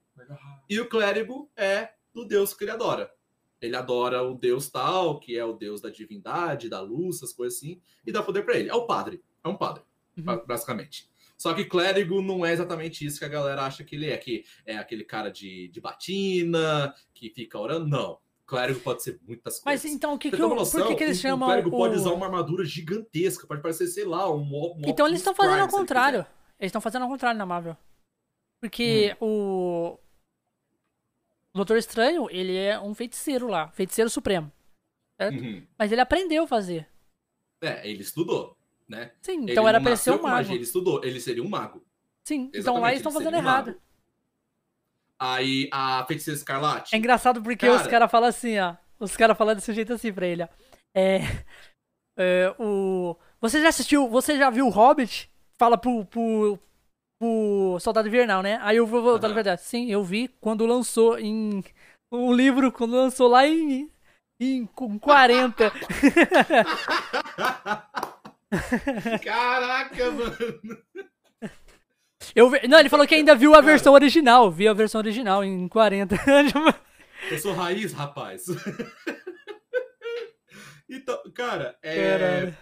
E 0.70 0.80
o 0.80 0.88
clérigo 0.88 1.52
é 1.54 1.96
do 2.14 2.24
deus 2.24 2.54
que 2.54 2.64
ele 2.64 2.72
adora. 2.72 3.14
Ele 3.62 3.76
adora 3.76 4.24
o 4.24 4.36
deus 4.36 4.70
tal, 4.70 5.20
que 5.20 5.38
é 5.38 5.44
o 5.44 5.52
deus 5.52 5.82
da 5.82 5.90
divindade, 5.90 6.70
da 6.70 6.80
luz, 6.80 7.18
essas 7.18 7.34
coisas 7.34 7.58
assim, 7.58 7.82
e 8.08 8.12
dá 8.14 8.24
poder 8.24 8.46
para 8.46 8.58
ele. 8.58 8.70
É 8.70 8.74
o 8.74 8.86
padre, 8.86 9.22
é 9.44 9.50
um 9.50 9.58
padre, 9.58 9.84
Uhum. 10.18 10.24
ba- 10.24 10.44
basicamente. 10.46 11.10
Só 11.38 11.54
que 11.54 11.66
clérigo 11.66 12.22
não 12.22 12.46
é 12.46 12.54
exatamente 12.54 13.04
isso 13.06 13.18
que 13.20 13.26
a 13.26 13.30
galera 13.30 13.64
acha 13.66 13.84
que 13.84 13.96
ele 13.96 14.10
é, 14.10 14.18
que 14.18 14.46
é 14.66 14.78
aquele 14.78 15.04
cara 15.04 15.32
de, 15.32 15.68
de 15.70 15.82
batina, 15.82 16.94
que 17.14 17.30
fica 17.32 17.58
orando. 17.58 17.88
Não. 17.88 18.20
Clérigo 18.46 18.80
pode 18.82 19.02
ser 19.02 19.20
muitas 19.26 19.62
Mas 19.66 19.82
coisas. 19.82 19.96
então, 19.98 20.14
o 20.14 20.20
que, 20.20 20.30
que, 20.30 20.36
uma 20.44 20.54
noção? 20.56 20.82
por 20.82 20.90
que, 20.90 20.96
que 20.98 21.04
eles 21.06 21.18
o, 21.18 21.22
chamam 21.22 21.48
o 21.48 21.52
clérigo 21.52 21.70
o... 21.76 21.80
pode 21.80 21.96
usar 21.96 22.12
uma 22.12 22.26
armadura 22.26 22.66
gigantesca, 22.66 23.48
pode 23.48 23.62
parecer, 23.62 23.88
sei 23.88 24.04
lá, 24.06 24.30
um, 24.30 24.42
um 24.44 24.82
Então 24.86 25.08
eles 25.08 25.20
estão 25.20 25.34
fazendo 25.34 25.62
ao 25.62 25.68
contrário. 25.70 26.20
Eles 26.60 26.70
estão 26.70 26.82
fazendo 26.82 27.04
ao 27.04 27.10
contrário 27.10 27.38
na 27.38 27.46
Marvel. 27.46 27.76
Porque 28.62 29.16
Hum. 29.22 29.26
o... 29.26 30.00
o 31.54 31.58
Doutor 31.58 31.78
Estranho, 31.78 32.28
ele 32.30 32.56
é 32.56 32.80
um 32.80 32.94
feiticeiro 32.94 33.48
lá. 33.48 33.70
Feiticeiro 33.72 34.10
supremo. 34.10 34.52
certo? 35.20 35.40
Uhum. 35.40 35.66
Mas 35.80 35.92
ele 35.92 36.02
aprendeu 36.02 36.44
a 36.44 36.48
fazer. 36.48 36.88
É, 37.64 37.88
ele 37.90 38.02
estudou, 38.02 38.58
né? 38.92 39.12
Sim, 39.22 39.42
Ele 39.44 39.52
então 39.54 39.68
era 39.68 39.80
ele 39.80 39.96
ser 39.98 40.12
um 40.12 40.22
mago. 40.22 40.28
magia, 40.28 40.54
ele 40.56 40.64
estudou, 40.64 41.04
ele 41.04 41.20
seria 41.20 41.44
um 41.44 41.50
mago. 41.50 41.84
Sim, 42.28 42.44
então 42.54 42.60
Exatamente, 42.60 42.82
lá 42.84 42.90
eles 42.90 43.00
estão 43.00 43.12
fazendo 43.12 43.34
um 43.34 43.38
errado. 43.40 43.68
mago. 43.68 43.80
Aí 45.20 45.70
a 45.72 46.04
feiticeira 46.06 46.38
escarlate. 46.38 46.96
É 46.96 46.98
engraçado 46.98 47.42
porque 47.42 47.66
Cara. 47.68 47.82
os 47.82 47.88
caras 47.88 48.12
falam 48.12 48.30
assim, 48.30 48.60
ó. 48.60 48.76
Os 49.00 49.16
caras 49.18 49.38
falam 49.38 49.56
desse 49.56 49.74
jeito 49.74 49.94
assim 49.94 50.12
pra 50.14 50.28
ele, 50.28 50.44
ó. 50.44 50.48
É. 50.94 51.20
é, 52.18 52.56
o. 52.60 53.16
Você 53.40 53.62
já 53.62 53.70
assistiu. 53.70 54.08
Você 54.10 54.38
já 54.38 54.50
viu 54.50 54.68
o 54.68 54.70
Hobbit? 54.70 55.32
Fala 55.58 55.78
pro. 55.78 56.06
pro, 56.06 56.60
pro 57.20 57.78
Soldado 57.80 58.08
Invernal, 58.08 58.42
né? 58.44 58.60
Aí 58.62 58.78
eu 58.78 58.86
vou 58.88 59.02
voltar 59.02 59.28
na 59.28 59.34
verdade. 59.36 59.62
Sim, 59.62 59.92
eu 59.92 60.04
vi 60.04 60.28
quando 60.28 60.66
lançou 60.66 61.18
em. 61.20 61.64
Um 62.12 62.34
livro, 62.34 62.72
quando 62.72 62.96
lançou 62.96 63.28
lá 63.28 63.48
em. 63.48 63.90
Em 64.40 64.66
com 64.66 64.98
40. 65.00 65.72
Caraca, 69.24 70.12
mano. 70.12 70.78
Eu 72.36 72.50
vi- 72.50 72.68
Não, 72.68 72.80
ele 72.80 72.90
falou 72.90 73.08
que 73.08 73.16
ainda 73.16 73.36
viu 73.36 73.56
a 73.56 73.62
versão 73.62 73.94
original. 73.94 74.52
Vi 74.52 74.68
a 74.68 74.74
versão 74.74 75.00
original 75.00 75.44
em 75.44 75.68
40. 75.68 76.16
Eu 77.32 77.38
sou 77.38 77.54
raiz, 77.54 77.94
rapaz. 77.94 78.46
então, 80.90 81.22
cara, 81.34 81.78
é. 81.82 82.18
Caralho. 82.18 82.58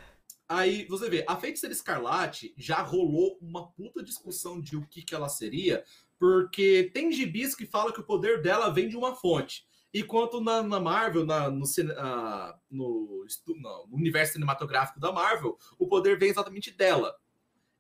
Aí 0.48 0.86
você 0.86 1.10
vê, 1.10 1.24
a 1.28 1.36
feiticeira 1.36 1.74
escarlate 1.74 2.54
já 2.58 2.82
rolou 2.82 3.38
uma 3.40 3.72
puta 3.72 4.04
discussão 4.04 4.60
de 4.60 4.76
o 4.76 4.82
que, 4.88 5.04
que 5.04 5.14
ela 5.14 5.30
seria, 5.30 5.84
porque 6.20 6.90
tem 6.92 7.12
gibis 7.12 7.54
que 7.56 7.68
falam 7.68 7.94
que 7.94 8.00
o 8.00 8.04
poder 8.06 8.42
dela 8.42 8.74
vem 8.74 8.90
de 8.90 8.98
uma 8.98 9.14
fonte. 9.16 9.64
Enquanto 9.94 10.40
na, 10.40 10.62
na 10.62 10.80
Marvel, 10.80 11.26
na- 11.26 11.50
no, 11.50 11.64
ah, 11.98 12.60
no, 12.70 13.26
no 13.88 13.96
universo 13.98 14.34
cinematográfico 14.34 15.00
da 15.00 15.12
Marvel, 15.12 15.58
o 15.80 15.88
poder 15.88 16.18
vem 16.20 16.30
exatamente 16.30 16.72
dela. 16.72 17.16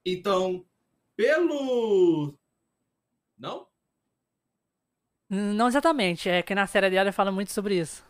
Então, 0.05 0.65
pelo. 1.15 2.33
Não? 3.37 3.67
Não 5.29 5.67
exatamente. 5.67 6.27
É 6.29 6.41
que 6.41 6.55
na 6.55 6.65
série 6.65 6.89
dela 6.89 7.11
fala 7.11 7.31
muito 7.31 7.51
sobre 7.51 7.79
isso. 7.79 8.03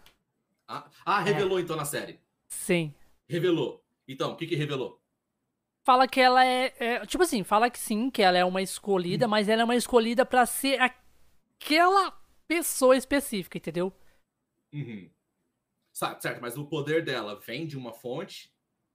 Ah, 0.68 0.88
ah, 1.06 1.20
revelou 1.20 1.60
então 1.60 1.76
na 1.76 1.84
série. 1.86 2.20
Sim. 2.48 2.94
Revelou. 3.28 3.84
Então, 4.08 4.32
o 4.32 4.36
que, 4.36 4.48
que 4.48 4.56
revelou? 4.56 5.00
fala 5.84 6.08
que 6.08 6.20
ela 6.22 6.46
é, 6.46 6.72
é- 6.80 7.06
Tipo 7.08 7.24
assim, 7.24 7.44
fala 7.44 7.68
que 7.70 7.80
sim, 7.80 8.12
que 8.12 8.22
ela 8.22 8.38
é 8.38 8.46
uma 8.46 8.62
escolhida, 8.62 9.26
Hum. 9.26 9.30
mas 9.30 9.50
ela 9.50 9.64
é 9.64 9.66
uma 9.66 9.76
escolhida 9.76 10.24
pra 10.24 10.46
ser 10.46 10.80
aquela 10.80 12.12
pessoa 12.50 12.98
específica, 12.98 13.60
entendeu? 13.60 13.94
Uhum. 14.74 15.08
Sabe, 15.94 16.20
certo, 16.20 16.42
mas 16.42 16.58
o 16.58 16.66
poder 16.66 17.06
dela 17.06 17.40
vem 17.46 17.68
de 17.68 17.78
uma 17.78 17.94
fonte? 17.94 18.52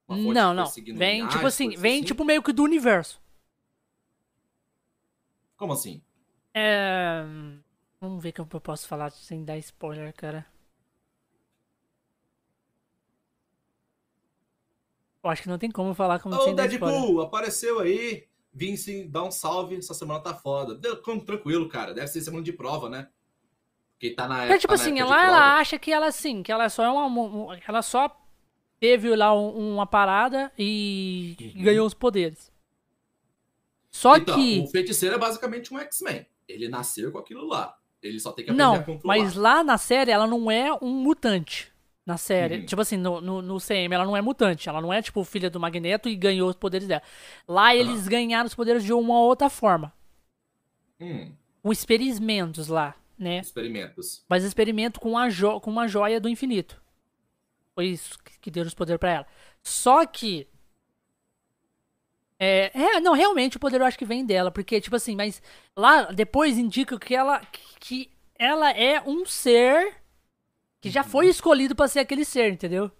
Uma 0.09 0.17
fonte 0.17 0.35
não, 0.35 0.51
que 0.51 0.93
não. 0.93 0.99
Vem, 0.99 1.15
linhagem, 1.19 1.29
tipo 1.29 1.47
assim, 1.47 1.71
vem 1.77 1.99
assim? 1.99 2.05
tipo 2.05 2.25
meio 2.25 2.43
que 2.43 2.53
do 2.53 2.65
universo. 2.65 3.23
Como 5.57 5.73
assim? 5.73 6.03
É. 6.53 7.23
Vamos 8.01 8.23
ver 8.23 8.33
como 8.33 8.49
eu 8.53 8.61
posso 8.61 8.89
falar 8.89 9.11
sem 9.13 9.45
dar 9.45 9.57
spoiler, 9.59 10.13
cara. 10.13 10.45
Eu 15.23 15.31
acho 15.31 15.43
que 15.43 15.49
não 15.49 15.59
tem 15.59 15.71
como 15.71 15.95
falar 15.95 16.19
como 16.19 16.35
Ô, 16.35 16.53
Deadpool, 16.53 17.23
apareceu 17.23 17.79
aí. 17.79 18.27
Vim 18.53 18.77
sim 18.77 19.09
dar 19.09 19.25
um 19.25 19.31
salve. 19.31 19.77
Essa 19.77 19.95
semana 19.95 20.21
tá 20.21 20.35
foda. 20.35 20.75
Deu, 20.75 21.01
tranquilo, 21.01 21.69
cara. 21.69 21.95
Deve 21.95 22.09
ser 22.09 22.21
semana 22.21 22.43
de 22.43 22.53
prova, 22.53 22.91
né? 22.91 23.09
Que 23.99 24.11
tá 24.11 24.29
na 24.29 24.41
época. 24.41 24.55
É 24.55 24.59
tipo 24.59 24.75
assim, 24.75 24.99
ela, 24.99 25.27
ela 25.27 25.59
acha 25.59 25.79
que 25.79 25.93
ela 25.93 26.07
assim, 26.07 26.43
que 26.43 26.53
ela 26.53 26.69
só 26.69 26.85
é 26.85 26.89
uma. 26.91 27.59
Ela 27.67 27.83
só 27.83 28.09
teve 28.81 29.15
lá 29.15 29.35
um, 29.35 29.75
uma 29.75 29.87
parada 29.87 30.53
e 30.59 31.37
uhum. 31.41 31.63
ganhou 31.63 31.87
os 31.87 31.95
poderes. 31.95 32.53
Só 33.91 34.17
então, 34.17 34.37
que. 34.37 34.61
O 34.61 34.67
feiticeiro 34.67 35.15
é 35.15 35.19
basicamente 35.19 35.73
um 35.73 35.79
X-Men. 35.79 36.27
Ele 36.49 36.69
nasceu 36.69 37.13
com 37.13 37.19
aquilo 37.19 37.47
lá. 37.47 37.77
Ele 38.03 38.21
só 38.21 38.33
tem 38.33 38.45
que 38.45 38.51
aprender 38.51 38.63
não, 38.63 38.75
a 38.75 38.83
controlar. 38.83 39.17
Mas 39.17 39.35
lá 39.35 39.65
na 39.65 39.79
série 39.79 40.11
ela 40.11 40.27
não 40.27 40.51
é 40.51 40.73
um 40.83 40.91
mutante. 40.91 41.73
Na 42.05 42.19
série. 42.19 42.57
Uhum. 42.57 42.67
Tipo 42.67 42.83
assim, 42.83 42.99
no, 42.99 43.19
no, 43.23 43.41
no, 43.41 43.59
CM 43.59 43.95
ela 43.95 44.05
não 44.05 44.15
é 44.15 44.21
mutante. 44.21 44.69
Ela 44.69 44.83
não 44.83 44.93
é, 44.93 45.01
tipo, 45.01 45.25
filha 45.25 45.49
do 45.49 45.59
Magneto 45.59 46.07
e 46.07 46.15
ganhou 46.15 46.51
os 46.51 46.57
poderes 46.57 46.87
dela. 46.87 47.03
Lá 47.49 47.75
eles 47.75 48.07
ganharam 48.07 48.47
os 48.47 48.55
poderes 48.55 48.85
de 48.85 48.93
uma 48.93 49.19
outra 49.19 49.49
forma. 49.49 49.91
Hum. 51.01 51.33
Com 51.63 51.73
experimentos 51.73 52.69
lá, 52.69 52.95
né? 53.19 53.39
Experimentos. 53.39 54.25
Mas 54.29 54.45
experimento 54.45 55.01
com, 55.01 55.17
a 55.17 55.29
jo 55.29 55.61
com 55.61 55.71
uma 55.71 55.89
joia 55.89 56.21
do 56.21 56.29
infinito. 56.29 56.81
Foi 57.75 57.87
isso 57.87 58.19
que 58.41 58.51
deu 58.51 58.65
os 58.65 58.75
poderes 58.75 59.01
para 59.01 59.12
ela. 59.12 59.27
Só 59.62 60.07
que. 60.07 60.47
É, 62.39 62.71
é, 62.75 63.01
não, 63.01 63.15
realmente 63.15 63.57
o 63.57 63.61
poder 63.61 63.81
eu 63.81 63.87
acho 63.87 63.99
que 63.99 64.05
vem 64.05 64.25
dela. 64.25 64.51
Porque, 64.51 64.81
tipo 64.81 64.97
assim, 64.97 65.17
mas 65.17 65.43
lá 65.77 66.05
depois 66.12 66.57
indica 66.57 66.99
que 66.99 67.15
ela. 67.15 67.41
Que 67.81 68.11
ela 68.37 68.71
é 68.71 69.01
um 69.01 69.25
ser 69.25 69.97
que 70.81 70.91
já 70.91 71.03
foi 71.03 71.29
escolhido 71.29 71.75
para 71.75 71.89
ser 71.89 72.01
aquele 72.01 72.25
ser, 72.25 72.53
entendeu? 72.53 72.91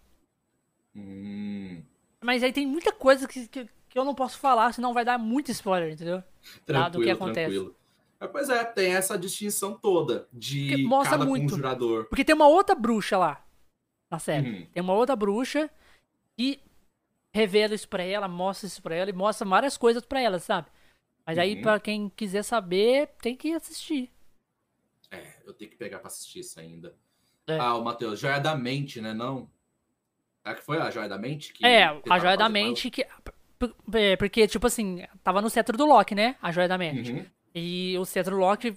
Hum. 0.97 1.83
Mas 2.23 2.43
aí 2.43 2.53
tem 2.53 2.67
muita 2.67 2.91
coisa 2.93 3.29
que, 3.29 3.47
que, 3.47 3.69
que, 3.89 3.99
eu 3.99 4.05
não 4.05 4.15
posso 4.15 4.39
falar, 4.39 4.73
senão 4.73 4.95
vai 4.95 5.05
dar 5.05 5.19
muito 5.19 5.51
spoiler, 5.51 5.93
entendeu? 5.93 6.23
Tranquilo, 6.65 6.91
do 6.91 7.03
que 7.03 7.11
acontece. 7.11 7.55
Tranquilo. 7.55 7.77
Pois 8.29 8.49
é, 8.49 8.65
tem 8.65 8.95
essa 8.95 9.19
distinção 9.19 9.75
toda 9.75 10.29
de 10.33 10.85
mostra 10.87 11.19
cada 11.19 11.25
muito. 11.25 11.51
conjurador. 11.51 12.07
Porque 12.07 12.25
tem 12.25 12.35
uma 12.35 12.49
outra 12.49 12.75
bruxa 12.75 13.17
lá 13.19 13.45
na 14.11 14.19
série. 14.19 14.49
Uhum. 14.49 14.67
Tem 14.73 14.83
uma 14.83 14.95
outra 14.95 15.17
bruxa 15.17 15.71
que 16.37 16.61
revela 17.33 17.75
isso 17.75 17.89
pra 17.89 18.03
ela, 18.03 18.29
mostra 18.29 18.67
isso 18.67 18.83
pra 18.83 18.95
ela 18.95 19.11
e 19.11 19.13
mostra 19.13 19.47
várias 19.47 19.77
coisas 19.77 20.05
pra 20.05 20.21
ela, 20.21 20.39
sabe? 20.39 20.69
Mas 21.27 21.39
aí, 21.39 21.57
uhum. 21.57 21.63
pra 21.63 21.81
quem 21.81 22.09
quiser 22.11 22.43
saber, 22.43 23.09
tem 23.21 23.35
que 23.35 23.53
assistir. 23.53 24.13
É, 25.11 25.35
eu 25.45 25.53
tenho 25.53 25.71
que 25.71 25.77
pegar 25.77 25.99
pra 25.99 26.09
assistir 26.09 26.41
isso 26.41 26.61
ainda. 26.61 26.95
É. 27.47 27.59
Ah, 27.59 27.75
o 27.75 27.85
Matheus, 27.85 28.19
Joia 28.21 28.39
da 28.39 28.55
Mente, 28.55 29.01
né? 29.01 29.13
Não. 29.13 29.49
É 30.45 30.55
que 30.55 30.63
foi 30.63 30.79
a 30.79 30.91
Joia 30.91 31.09
da 31.09 31.19
Mente? 31.19 31.53
Que 31.53 31.65
é, 31.65 31.85
a 32.09 32.19
Joia 32.19 32.37
da 32.37 32.49
Mente 32.49 32.91
que. 32.91 33.07
Porque, 34.19 34.47
tipo 34.47 34.67
assim, 34.67 35.03
tava 35.23 35.41
no 35.41 35.49
cetro 35.49 35.77
do 35.77 35.87
Loki, 35.87 36.15
né? 36.15 36.37
A 36.43 36.53
Joia 36.53 36.69
da 36.69 36.77
Mente. 36.77 37.13
Uhum. 37.13 37.27
E 37.55 37.97
o 37.99 38.05
cetro 38.05 38.35
do 38.35 38.41
Loki 38.41 38.77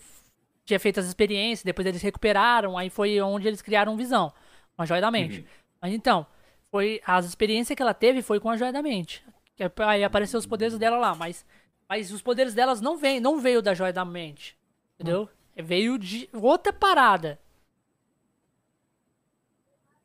tinha 0.66 0.80
feito 0.80 1.00
as 1.00 1.08
experiências, 1.08 1.64
depois 1.64 1.88
eles 1.88 2.02
recuperaram, 2.02 2.78
aí 2.78 2.90
foi 2.90 3.20
onde 3.22 3.48
eles 3.48 3.62
criaram 3.62 3.98
visão. 3.98 4.32
Com 4.76 4.84
a 4.84 4.86
Joia 4.86 5.02
da 5.02 5.10
Mente. 5.10 5.40
Uhum. 5.40 5.46
Mas 5.82 5.94
então, 5.94 6.28
foi 6.70 7.02
as 7.06 7.26
experiências 7.26 7.76
que 7.76 7.82
ela 7.82 7.94
teve 7.94 8.22
foi 8.22 8.40
com 8.40 8.50
a 8.50 8.58
Joia 8.58 8.72
da 8.72 8.82
Mente. 8.82 9.24
Que 9.56 9.64
aí 9.84 10.04
apareceu 10.04 10.38
os 10.38 10.46
poderes 10.46 10.78
dela 10.78 10.98
lá, 10.98 11.16
mas, 11.16 11.46
mas 11.90 12.12
os 12.12 12.22
poderes 12.22 12.54
delas 12.54 12.80
não 12.82 12.98
vem, 12.98 13.20
não 13.20 13.40
veio 13.40 13.62
da 13.62 13.74
Joia 13.74 13.94
da 13.94 14.06
Mente. 14.06 14.56
Entendeu? 14.96 15.22
Uhum. 15.22 15.64
Veio 15.66 15.98
de 15.98 16.30
outra 16.34 16.72
parada. 16.72 17.40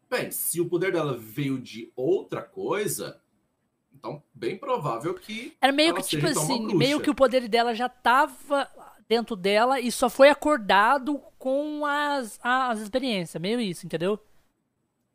Bem, 0.09 0.31
se 0.31 0.61
o 0.61 0.69
poder 0.69 0.93
dela 0.93 1.17
veio 1.17 1.59
de 1.59 1.91
outra 1.97 2.43
coisa, 2.43 3.22
então 4.03 4.21
bem 4.35 4.59
provável 4.59 5.15
que. 5.15 5.57
Era 5.61 5.73
meio 5.73 5.95
que 5.95 6.03
tipo 6.03 6.27
assim, 6.27 6.75
meio 6.75 7.01
que 7.01 7.09
o 7.09 7.15
poder 7.15 7.47
dela 7.47 7.73
já 7.73 7.89
tava 7.89 8.69
dentro 9.09 9.37
dela 9.37 9.79
e 9.79 9.93
só 9.93 10.11
foi 10.11 10.29
acordado 10.29 11.23
com 11.39 11.87
as, 11.87 12.41
as 12.43 12.81
experiências. 12.81 13.41
Meio 13.41 13.61
isso, 13.61 13.87
entendeu? 13.87 14.19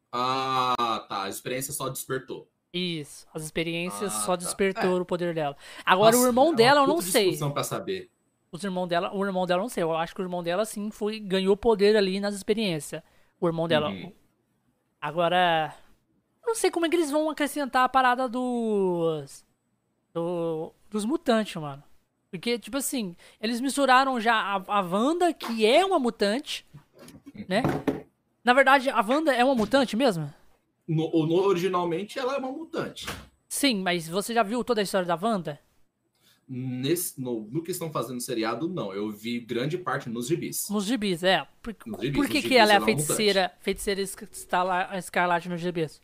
Ah, 0.09 1.05
tá. 1.09 1.23
A 1.23 1.29
experiência 1.29 1.73
só 1.73 1.89
despertou. 1.89 2.49
Isso, 2.71 3.27
as 3.33 3.43
experiências 3.43 4.15
ah, 4.15 4.19
só 4.21 4.37
tá. 4.37 4.43
despertou 4.43 4.97
é. 4.97 5.01
o 5.01 5.05
poder 5.05 5.35
dela. 5.35 5.57
Agora 5.85 6.15
Nossa, 6.15 6.23
o 6.23 6.29
irmão 6.29 6.53
é 6.53 6.55
dela 6.55 6.81
eu 6.81 6.87
não 6.87 7.01
sei. 7.01 7.37
Pra 7.37 7.63
saber. 7.63 8.09
Os 8.51 8.63
irmão 8.63 8.87
dela, 8.87 9.13
o 9.13 9.25
irmão 9.25 9.45
dela 9.45 9.59
eu 9.59 9.63
não 9.63 9.69
sei. 9.69 9.83
Eu 9.83 9.93
acho 9.93 10.15
que 10.15 10.21
o 10.21 10.23
irmão 10.23 10.41
dela 10.41 10.63
sim 10.63 10.89
foi 10.91 11.19
ganhou 11.19 11.57
poder 11.57 11.97
ali 11.97 12.21
nas 12.21 12.33
experiências. 12.33 13.01
O 13.37 13.47
irmão 13.47 13.67
dela, 13.67 13.89
uhum. 13.89 14.13
Agora, 15.01 15.75
não 16.47 16.55
sei 16.55 16.71
como 16.71 16.85
é 16.85 16.89
que 16.89 16.95
eles 16.95 17.11
vão 17.11 17.29
acrescentar 17.29 17.83
a 17.83 17.89
parada 17.89 18.27
dos. 18.27 19.45
Do, 20.13 20.73
dos 20.89 21.05
mutantes, 21.05 21.61
mano. 21.61 21.83
Porque, 22.31 22.57
tipo 22.57 22.77
assim, 22.77 23.15
eles 23.39 23.61
misturaram 23.61 24.19
já 24.19 24.33
a, 24.33 24.79
a 24.79 24.81
Wanda, 24.81 25.33
que 25.33 25.65
é 25.65 25.85
uma 25.85 25.99
mutante, 25.99 26.65
né? 27.47 27.61
Na 28.43 28.53
verdade, 28.53 28.89
a 28.89 29.01
Wanda 29.01 29.33
é 29.33 29.43
uma 29.43 29.55
mutante 29.55 29.95
mesmo? 29.95 30.33
No, 30.87 31.09
no, 31.25 31.35
originalmente, 31.35 32.17
ela 32.17 32.35
é 32.35 32.37
uma 32.37 32.51
mutante. 32.51 33.05
Sim, 33.47 33.81
mas 33.81 34.07
você 34.07 34.33
já 34.33 34.43
viu 34.43 34.63
toda 34.63 34.81
a 34.81 34.83
história 34.83 35.05
da 35.05 35.19
Wanda? 35.21 35.59
Nesse, 36.47 37.19
no, 37.19 37.41
no, 37.51 37.61
que 37.61 37.71
estão 37.71 37.91
fazendo 37.91 38.21
seriado, 38.21 38.69
não. 38.69 38.93
Eu 38.93 39.11
vi 39.11 39.39
grande 39.39 39.77
parte 39.77 40.09
nos 40.09 40.27
gibis. 40.27 40.69
Nos 40.69 40.85
gibis, 40.85 41.23
é. 41.23 41.45
Por, 41.61 41.75
gibis, 41.99 42.15
por 42.15 42.29
que, 42.29 42.41
que 42.41 42.55
ela 42.55 42.73
é 42.73 42.77
a 42.77 42.81
feiticeira, 42.81 43.53
é 43.59 43.63
feiticeira 43.63 44.01
escarlate 44.01 45.49
nos 45.49 45.59
gibis? 45.59 46.01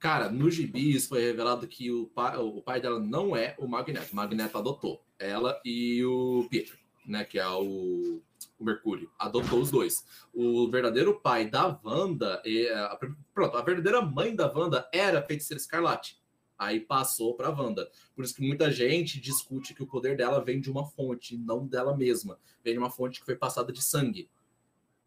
Cara, 0.00 0.30
nos 0.30 0.54
gibis 0.54 1.06
foi 1.06 1.20
revelado 1.20 1.68
que 1.68 1.92
o 1.92 2.06
pai, 2.06 2.34
o 2.38 2.62
pai 2.62 2.80
dela 2.80 2.98
não 2.98 3.36
é 3.36 3.54
o 3.58 3.68
Magneto. 3.68 4.12
O 4.12 4.16
Magneto 4.16 4.56
adotou 4.56 5.04
ela 5.18 5.60
e 5.62 6.02
o 6.02 6.46
Pietro, 6.50 6.78
né? 7.06 7.22
Que 7.22 7.38
é 7.38 7.46
o, 7.46 8.22
o 8.58 8.64
Mercúrio. 8.64 9.10
Adotou 9.18 9.60
os 9.60 9.70
dois. 9.70 10.02
O 10.32 10.70
verdadeiro 10.70 11.20
pai 11.20 11.50
da 11.50 11.78
Wanda, 11.84 12.42
é, 12.46 12.98
pronto, 13.34 13.58
a 13.58 13.62
verdadeira 13.62 14.00
mãe 14.00 14.34
da 14.34 14.50
Wanda 14.50 14.88
era 14.90 15.18
a 15.18 15.22
feiticeira 15.22 15.60
escarlate 15.60 16.18
aí 16.60 16.78
passou 16.78 17.34
para 17.34 17.48
Wanda. 17.48 17.90
Por 18.14 18.22
isso 18.22 18.34
que 18.34 18.46
muita 18.46 18.70
gente 18.70 19.18
discute 19.18 19.72
que 19.72 19.82
o 19.82 19.86
poder 19.86 20.14
dela 20.14 20.44
vem 20.44 20.60
de 20.60 20.70
uma 20.70 20.84
fonte, 20.84 21.38
não 21.38 21.66
dela 21.66 21.96
mesma. 21.96 22.38
Vem 22.62 22.74
de 22.74 22.78
uma 22.78 22.90
fonte 22.90 23.18
que 23.18 23.24
foi 23.24 23.34
passada 23.34 23.72
de 23.72 23.82
sangue. 23.82 24.28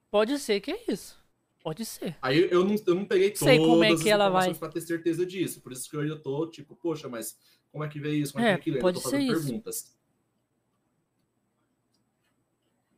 Pode 0.09 0.39
ser 0.39 0.59
que 0.59 0.71
é 0.71 0.83
isso. 0.87 1.22
Pode 1.63 1.85
ser. 1.85 2.17
Aí 2.21 2.49
eu 2.51 2.65
não, 2.65 2.75
eu 2.85 2.93
não 2.93 3.05
peguei 3.05 3.31
todas 3.31 3.55
Sei 3.55 3.57
como 3.57 3.81
é 3.85 3.95
que 3.95 4.09
ela 4.09 4.27
vai 4.27 4.53
para 4.53 4.67
ter 4.67 4.81
certeza 4.81 5.25
disso. 5.25 5.61
Por 5.61 5.71
isso 5.71 5.89
que 5.89 5.95
eu 5.95 6.05
já 6.05 6.17
tô 6.17 6.45
tipo, 6.47 6.75
poxa, 6.75 7.07
mas 7.07 7.37
como 7.71 7.85
é 7.85 7.87
que 7.87 7.99
veio 7.99 8.21
isso? 8.21 8.33
Como 8.33 8.43
é, 8.43 8.49
é 8.49 8.53
que 8.55 8.59
aquilo? 8.59 8.79
Pode 8.79 8.97
eu 8.97 9.03
tô 9.03 9.09
ser 9.09 9.19
isso. 9.19 9.45
perguntas. 9.45 9.97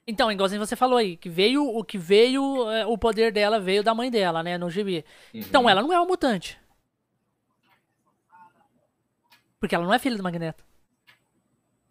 Então, 0.08 0.32
igualzinho 0.32 0.64
você 0.64 0.76
falou 0.76 0.98
aí, 0.98 1.16
que 1.16 1.30
veio 1.30 1.64
o 1.64 1.84
que 1.84 1.98
veio, 1.98 2.70
é, 2.72 2.86
o 2.86 2.98
poder 2.98 3.32
dela 3.32 3.60
veio 3.60 3.84
da 3.84 3.94
mãe 3.94 4.10
dela, 4.12 4.44
né, 4.44 4.58
no 4.58 4.70
gibi. 4.70 5.04
Uhum. 5.34 5.40
Então, 5.40 5.70
ela 5.70 5.82
não 5.82 5.92
é 5.92 5.98
uma 6.00 6.06
mutante. 6.06 6.60
Porque 9.60 9.74
ela 9.74 9.86
não 9.86 9.94
é 9.94 9.98
filha 9.98 10.16
do 10.16 10.22
Magneto. 10.22 10.64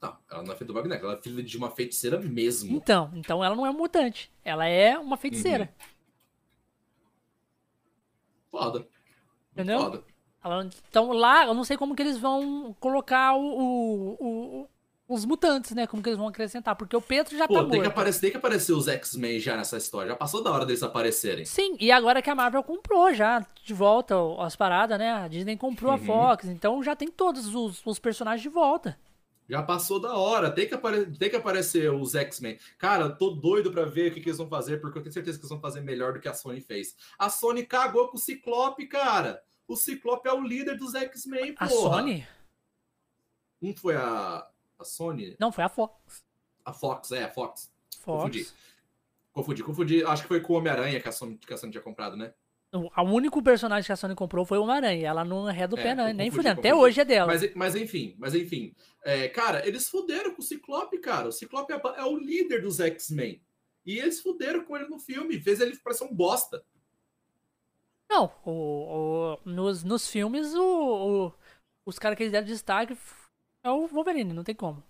Não, 0.01 0.17
ela 0.31 0.43
não 0.45 0.53
é 0.53 0.57
filha 0.57 0.69
do 0.69 0.75
Magneto, 0.75 1.05
ela 1.05 1.15
é 1.15 1.23
filha 1.23 1.43
de 1.43 1.57
uma 1.57 1.71
feiticeira 1.71 2.21
mesmo. 2.21 2.77
Então, 2.77 3.11
então 3.15 3.43
ela 3.43 3.57
não 3.57 3.67
é 3.67 3.71
um 3.71 3.77
mutante. 3.77 4.31
Ela 4.45 4.67
é 4.67 4.97
uma 4.97 5.17
feiticeira. 5.17 5.65
Uhum. 5.65 5.94
Foda. 8.59 8.87
Entendeu? 9.53 9.81
Foda. 9.81 10.05
Então 10.89 11.13
lá, 11.13 11.47
eu 11.47 11.55
não 11.55 11.65
sei 11.65 11.77
como 11.77 11.95
que 11.95 12.03
eles 12.03 12.19
vão 12.19 12.77
colocar 12.79 13.35
o, 13.35 13.41
o, 13.41 14.17
o 14.21 14.69
os 15.07 15.25
mutantes, 15.25 15.73
né? 15.73 15.87
Como 15.87 16.03
que 16.03 16.09
eles 16.09 16.19
vão 16.19 16.29
acrescentar? 16.29 16.75
Porque 16.77 16.97
o 16.97 17.01
Pedro 17.01 17.37
já 17.37 17.47
Pô, 17.47 17.55
tá 17.55 17.61
tem 17.61 17.69
morto. 17.69 17.83
Que 17.83 17.87
aparecer, 17.89 18.21
tem 18.21 18.31
que 18.31 18.37
aparecer 18.37 18.73
os 18.73 18.89
X-Men 18.89 19.39
já 19.39 19.57
nessa 19.57 19.77
história. 19.77 20.11
Já 20.11 20.17
passou 20.17 20.43
da 20.43 20.51
hora 20.51 20.65
deles 20.65 20.83
aparecerem. 20.83 21.45
Sim, 21.45 21.77
e 21.79 21.93
agora 21.93 22.23
que 22.23 22.31
a 22.31 22.35
Marvel 22.35 22.63
comprou 22.63 23.13
já 23.13 23.45
de 23.63 23.75
volta 23.75 24.15
as 24.39 24.57
paradas, 24.57 24.99
né? 24.99 25.13
A 25.13 25.29
Disney 25.29 25.57
comprou 25.57 25.93
uhum. 25.93 25.97
a 25.97 26.01
Fox, 26.01 26.47
então 26.47 26.83
já 26.83 26.97
tem 26.97 27.09
todos 27.09 27.55
os, 27.55 27.83
os, 27.85 27.99
personagens 27.99 28.43
de 28.43 28.49
volta. 28.49 28.99
Já 29.49 29.63
passou 29.63 30.01
da 30.01 30.17
hora. 30.17 30.51
Tem 30.51 30.67
que, 30.67 30.75
apare 30.75 31.07
tem 31.07 31.31
que 31.31 31.37
aparecer 31.37 31.93
os 31.93 32.15
X-Men. 32.15 32.59
Cara, 32.79 33.05
eu 33.05 33.17
tô 33.17 33.31
doido 33.31 33.71
pra 33.71 33.85
ver 33.85 34.11
o 34.11 34.15
que, 34.15 34.21
que, 34.21 34.29
eles 34.29 34.39
vão 34.39 34.49
fazer, 34.49 34.81
porque 34.81 34.99
eu 34.99 35.03
tenho 35.03 35.13
certeza 35.13 35.39
que 35.39 35.43
eles 35.43 35.51
vão 35.51 35.61
fazer 35.61 35.81
melhor 35.81 36.15
do 36.15 36.21
que 36.21 36.29
a 36.29 36.35
Sony 36.35 36.61
fez. 36.61 36.97
A 37.19 37.29
Sony 37.29 37.65
cagou 37.65 38.09
com 38.09 38.17
o 38.17 38.21
Ciclope, 38.21 38.87
cara. 38.87 39.43
O 39.69 39.77
Ciclope 39.77 40.29
é 40.29 40.33
o 40.33 40.43
líder 40.43 40.77
dos 40.77 40.95
X-Men, 40.95 41.55
porra. 41.55 41.67
A 41.67 41.69
Sony? 41.69 42.27
Um 43.63 43.75
foi 43.75 43.97
a 43.97 44.47
a 44.79 44.85
Sony? 44.85 45.37
Não, 45.39 45.53
foi 45.53 45.65
a 45.65 45.69
Fox. 45.69 46.25
A 46.65 46.73
Fox, 46.73 47.13
é, 47.13 47.25
a 47.25 47.31
Fox. 47.31 47.71
Fox. 48.01 48.23
Confundi. 48.23 48.47
Confundi, 49.33 49.63
confundi. 49.63 50.05
Acho 50.05 50.23
que 50.23 50.29
foi 50.29 50.41
com 50.41 50.53
o 50.53 50.57
Homem-Aranha 50.57 51.01
que, 51.01 51.09
a 51.09 51.13
Sony, 51.13 51.37
que 51.39 51.53
a 51.53 51.57
Sony 51.57 51.73
tinha 51.73 51.83
comprado, 51.83 52.17
né? 52.17 52.33
O 52.75 53.03
único 53.03 53.43
personagem 53.43 53.87
que 53.87 53.93
a 53.93 53.97
Sony 53.97 54.15
comprou 54.15 54.45
foi 54.45 54.59
o 54.59 54.63
Homem-Aranha. 54.63 55.07
Ela 55.07 55.25
não 55.25 55.49
é 55.49 55.67
do 55.67 55.79
é, 55.79 55.83
pé, 55.83 55.95
não, 55.95 56.13
nem 56.13 56.31
fudendo. 56.31 56.59
Até 56.61 56.75
hoje 56.75 57.01
é 57.01 57.05
dela. 57.05 57.27
Mas, 57.33 57.55
mas 57.55 57.77
enfim, 57.77 58.15
mas 58.19 58.35
enfim. 58.35 58.75
É, 59.05 59.29
cara, 59.29 59.67
eles 59.67 59.89
fuderam 59.89 60.35
com 60.35 60.41
o 60.41 60.45
Ciclope, 60.45 60.99
cara. 60.99 61.29
O 61.29 61.33
Ciclope 61.33 61.73
é, 61.73 61.81
é 61.97 62.05
o 62.05 62.17
líder 62.19 62.63
dos 62.63 62.81
X-Men. 62.81 63.41
E 63.87 63.99
eles 63.99 64.21
fuderam 64.21 64.65
com 64.65 64.77
ele 64.77 64.89
no 64.89 64.99
filme. 64.99 65.41
Fez 65.41 65.61
ele 65.61 65.77
parecer 65.77 66.05
um 66.05 66.15
bosta. 66.15 66.65
Não, 68.11 68.31
o, 68.45 68.51
o- 68.53 69.39
nos, 69.45 69.83
nos 69.85 70.09
filmes, 70.09 70.55
o, 70.55 71.27
o- 71.27 71.33
os 71.87 71.99
caras 71.99 72.17
que 72.17 72.23
eles 72.23 72.33
deram 72.33 72.47
destaque 72.47 72.97
é 73.63 73.71
o 73.71 73.87
Wolverine, 73.87 74.33
não 74.33 74.45
tem 74.45 74.55
como. 74.55 74.83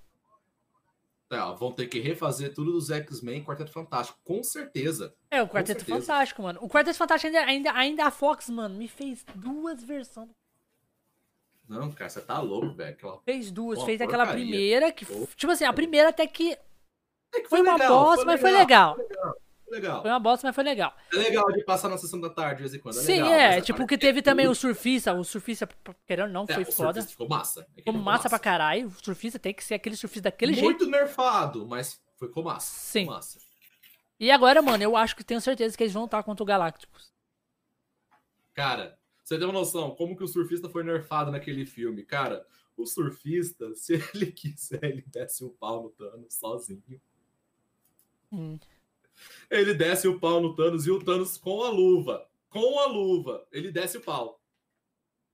Ó, 1.32 1.54
vão 1.54 1.72
ter 1.72 1.86
que 1.88 1.98
refazer 2.00 2.54
tudo 2.54 2.72
dos 2.72 2.90
X-Men 2.90 3.40
e 3.40 3.44
Quarteto 3.44 3.72
Fantástico, 3.72 4.18
com 4.22 4.42
certeza. 4.44 5.14
É, 5.30 5.42
o 5.42 5.48
Quarteto. 5.48 5.84
Fantástico, 5.84 6.42
mano. 6.42 6.60
O 6.62 6.68
Quarteto 6.68 6.96
Fantástico 6.96 7.34
ainda, 7.34 7.50
ainda, 7.50 7.72
ainda 7.72 8.06
a 8.06 8.10
Fox, 8.10 8.48
mano, 8.50 8.76
me 8.76 8.86
fez 8.86 9.24
duas 9.34 9.82
versões. 9.82 10.28
Não, 11.68 11.90
cara, 11.92 12.10
você 12.10 12.20
tá 12.20 12.38
louco, 12.40 12.74
velho. 12.74 12.90
Aquela- 12.92 13.18
Fez 13.22 13.50
duas, 13.50 13.82
fez 13.84 14.00
aquela 14.00 14.24
porcaria. 14.26 14.44
primeira 14.46 14.92
que. 14.92 15.06
Tipo 15.34 15.52
assim, 15.52 15.64
a 15.64 15.72
primeira 15.72 16.10
até 16.10 16.26
que 16.26 16.52
É 17.32 17.40
que 17.40 17.48
foi 17.48 17.62
uma 17.62 17.72
legal, 17.72 18.04
bosta, 18.04 18.24
mas 18.26 18.40
foi 18.40 18.50
legal. 18.52 18.94
Foi 18.94 19.04
legal. 19.04 19.16
Foi 19.16 19.16
legal. 19.24 19.43
Foi 19.66 20.10
uma 20.10 20.20
bosta, 20.20 20.46
mas 20.46 20.54
foi 20.54 20.62
legal. 20.62 20.94
É 21.12 21.16
legal 21.16 21.50
de 21.50 21.64
passar 21.64 21.88
na 21.88 21.96
sessão 21.96 22.20
da 22.20 22.30
tarde 22.30 22.56
de 22.56 22.62
vez 22.62 22.74
em 22.74 22.78
quando. 22.78 22.98
É 22.98 23.02
Sim, 23.02 23.22
legal, 23.22 23.32
é. 23.32 23.60
Tipo, 23.60 23.76
agora 23.76 23.88
que 23.88 23.98
teve 23.98 24.22
também 24.22 24.46
o 24.46 24.54
surfista. 24.54 25.12
O 25.14 25.24
surfista, 25.24 25.68
querendo 26.06 26.26
ou 26.26 26.32
não, 26.32 26.44
É, 26.48 26.54
foi 26.54 26.64
foda. 26.64 27.02
Ficou 27.02 27.28
massa. 27.28 27.60
Aquele 27.62 27.76
Ficou 27.76 27.94
massa 27.94 28.28
pra 28.28 28.38
caralho. 28.38 28.88
O 28.88 29.04
surfista 29.04 29.38
tem 29.38 29.54
que 29.54 29.64
ser 29.64 29.74
aquele 29.74 29.96
surfista 29.96 30.24
daquele 30.24 30.52
jeito. 30.52 30.64
Muito 30.64 30.86
nerfado, 30.86 31.66
mas 31.66 32.00
ficou 32.18 32.44
massa. 32.44 32.72
Sim. 32.78 33.00
Ficou 33.00 33.14
massa. 33.14 33.38
E 34.20 34.30
agora, 34.30 34.62
mano, 34.62 34.82
eu 34.82 34.96
acho 34.96 35.16
que 35.16 35.24
tenho 35.24 35.40
certeza 35.40 35.76
que 35.76 35.82
eles 35.82 35.92
vão 35.92 36.04
estar 36.04 36.22
contra 36.22 36.42
o 36.42 36.46
Galácticos. 36.46 37.12
Cara, 38.54 38.96
você 39.22 39.36
tem 39.36 39.46
uma 39.46 39.52
noção 39.52 39.94
como 39.96 40.16
que 40.16 40.22
o 40.22 40.28
surfista 40.28 40.68
foi 40.68 40.84
nerfado 40.84 41.32
naquele 41.32 41.66
filme? 41.66 42.04
Cara, 42.04 42.46
o 42.76 42.86
surfista, 42.86 43.72
se 43.74 43.94
ele 43.94 44.30
quiser, 44.30 44.84
ele 44.84 45.04
desce 45.06 45.44
o 45.44 45.50
pau 45.50 45.82
no 45.82 45.90
Thanos 45.90 46.34
sozinho. 46.34 47.00
Hum. 48.30 48.58
Ele 49.50 49.74
desce 49.74 50.08
o 50.08 50.18
pau 50.18 50.40
no 50.40 50.54
Thanos 50.54 50.86
e 50.86 50.90
o 50.90 51.02
Thanos 51.02 51.36
com 51.36 51.62
a 51.62 51.70
luva. 51.70 52.26
Com 52.48 52.78
a 52.80 52.86
luva, 52.86 53.46
ele 53.52 53.70
desce 53.72 53.96
o 53.98 54.00
pau. 54.00 54.40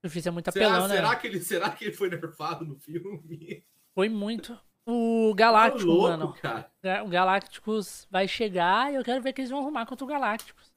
O 0.03 0.07
surfista 0.07 0.29
é 0.29 0.31
muito 0.31 0.51
Será, 0.51 0.67
apelão, 0.67 0.87
né? 0.87 0.95
será, 0.95 1.15
que 1.15 1.27
ele, 1.27 1.39
será 1.41 1.69
que 1.69 1.85
ele 1.85 1.93
foi 1.93 2.09
nerfado 2.09 2.65
no 2.65 2.75
filme? 2.75 3.63
Foi 3.93 4.09
muito. 4.09 4.57
O 4.85 5.29
Tá 5.31 5.35
Galáctico, 5.37 5.85
louco, 5.91 6.07
mano. 6.09 6.33
cara. 6.41 6.71
O 7.05 7.07
Galácticos 7.09 8.07
vai 8.09 8.27
chegar 8.27 8.91
e 8.91 8.95
eu 8.95 9.03
quero 9.03 9.21
ver 9.21 9.31
que 9.33 9.41
eles 9.41 9.51
vão 9.51 9.59
arrumar 9.59 9.85
contra 9.85 10.03
o 10.03 10.07
Galácticos. 10.07 10.71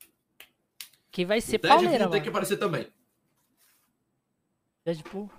Que 1.11 1.25
vai 1.25 1.41
ser 1.41 1.57
o 1.57 1.59
Deadpool 1.61 1.83
pauleira, 1.83 2.11
tem 2.11 2.23
que 2.23 2.29
aparecer 2.29 2.57
também. 2.59 2.87
Deadpool. 4.85 5.31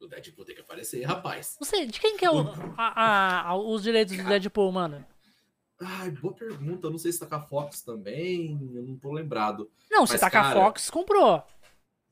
O 0.00 0.06
Deadpool 0.06 0.44
tem 0.44 0.54
que 0.54 0.60
aparecer, 0.60 1.02
rapaz. 1.04 1.56
Não 1.58 1.66
sei, 1.66 1.86
de 1.86 1.98
quem 1.98 2.16
que 2.18 2.24
é 2.24 2.30
o, 2.30 2.40
a- 2.76 3.48
a- 3.50 3.56
os 3.56 3.82
direitos 3.82 4.14
do 4.16 4.24
Deadpool, 4.24 4.70
mano? 4.70 5.04
Ai, 5.80 6.10
boa 6.10 6.32
pergunta. 6.34 6.86
Eu 6.86 6.90
não 6.90 6.98
sei 6.98 7.12
se 7.12 7.20
tá 7.20 7.26
com 7.26 7.34
a 7.34 7.40
Fox 7.40 7.82
também. 7.82 8.58
Eu 8.74 8.82
não 8.82 8.96
tô 8.96 9.12
lembrado. 9.12 9.70
Não, 9.90 10.06
se 10.06 10.18
tá 10.18 10.30
com 10.30 10.38
a 10.38 10.52
Fox, 10.52 10.90
comprou. 10.90 11.42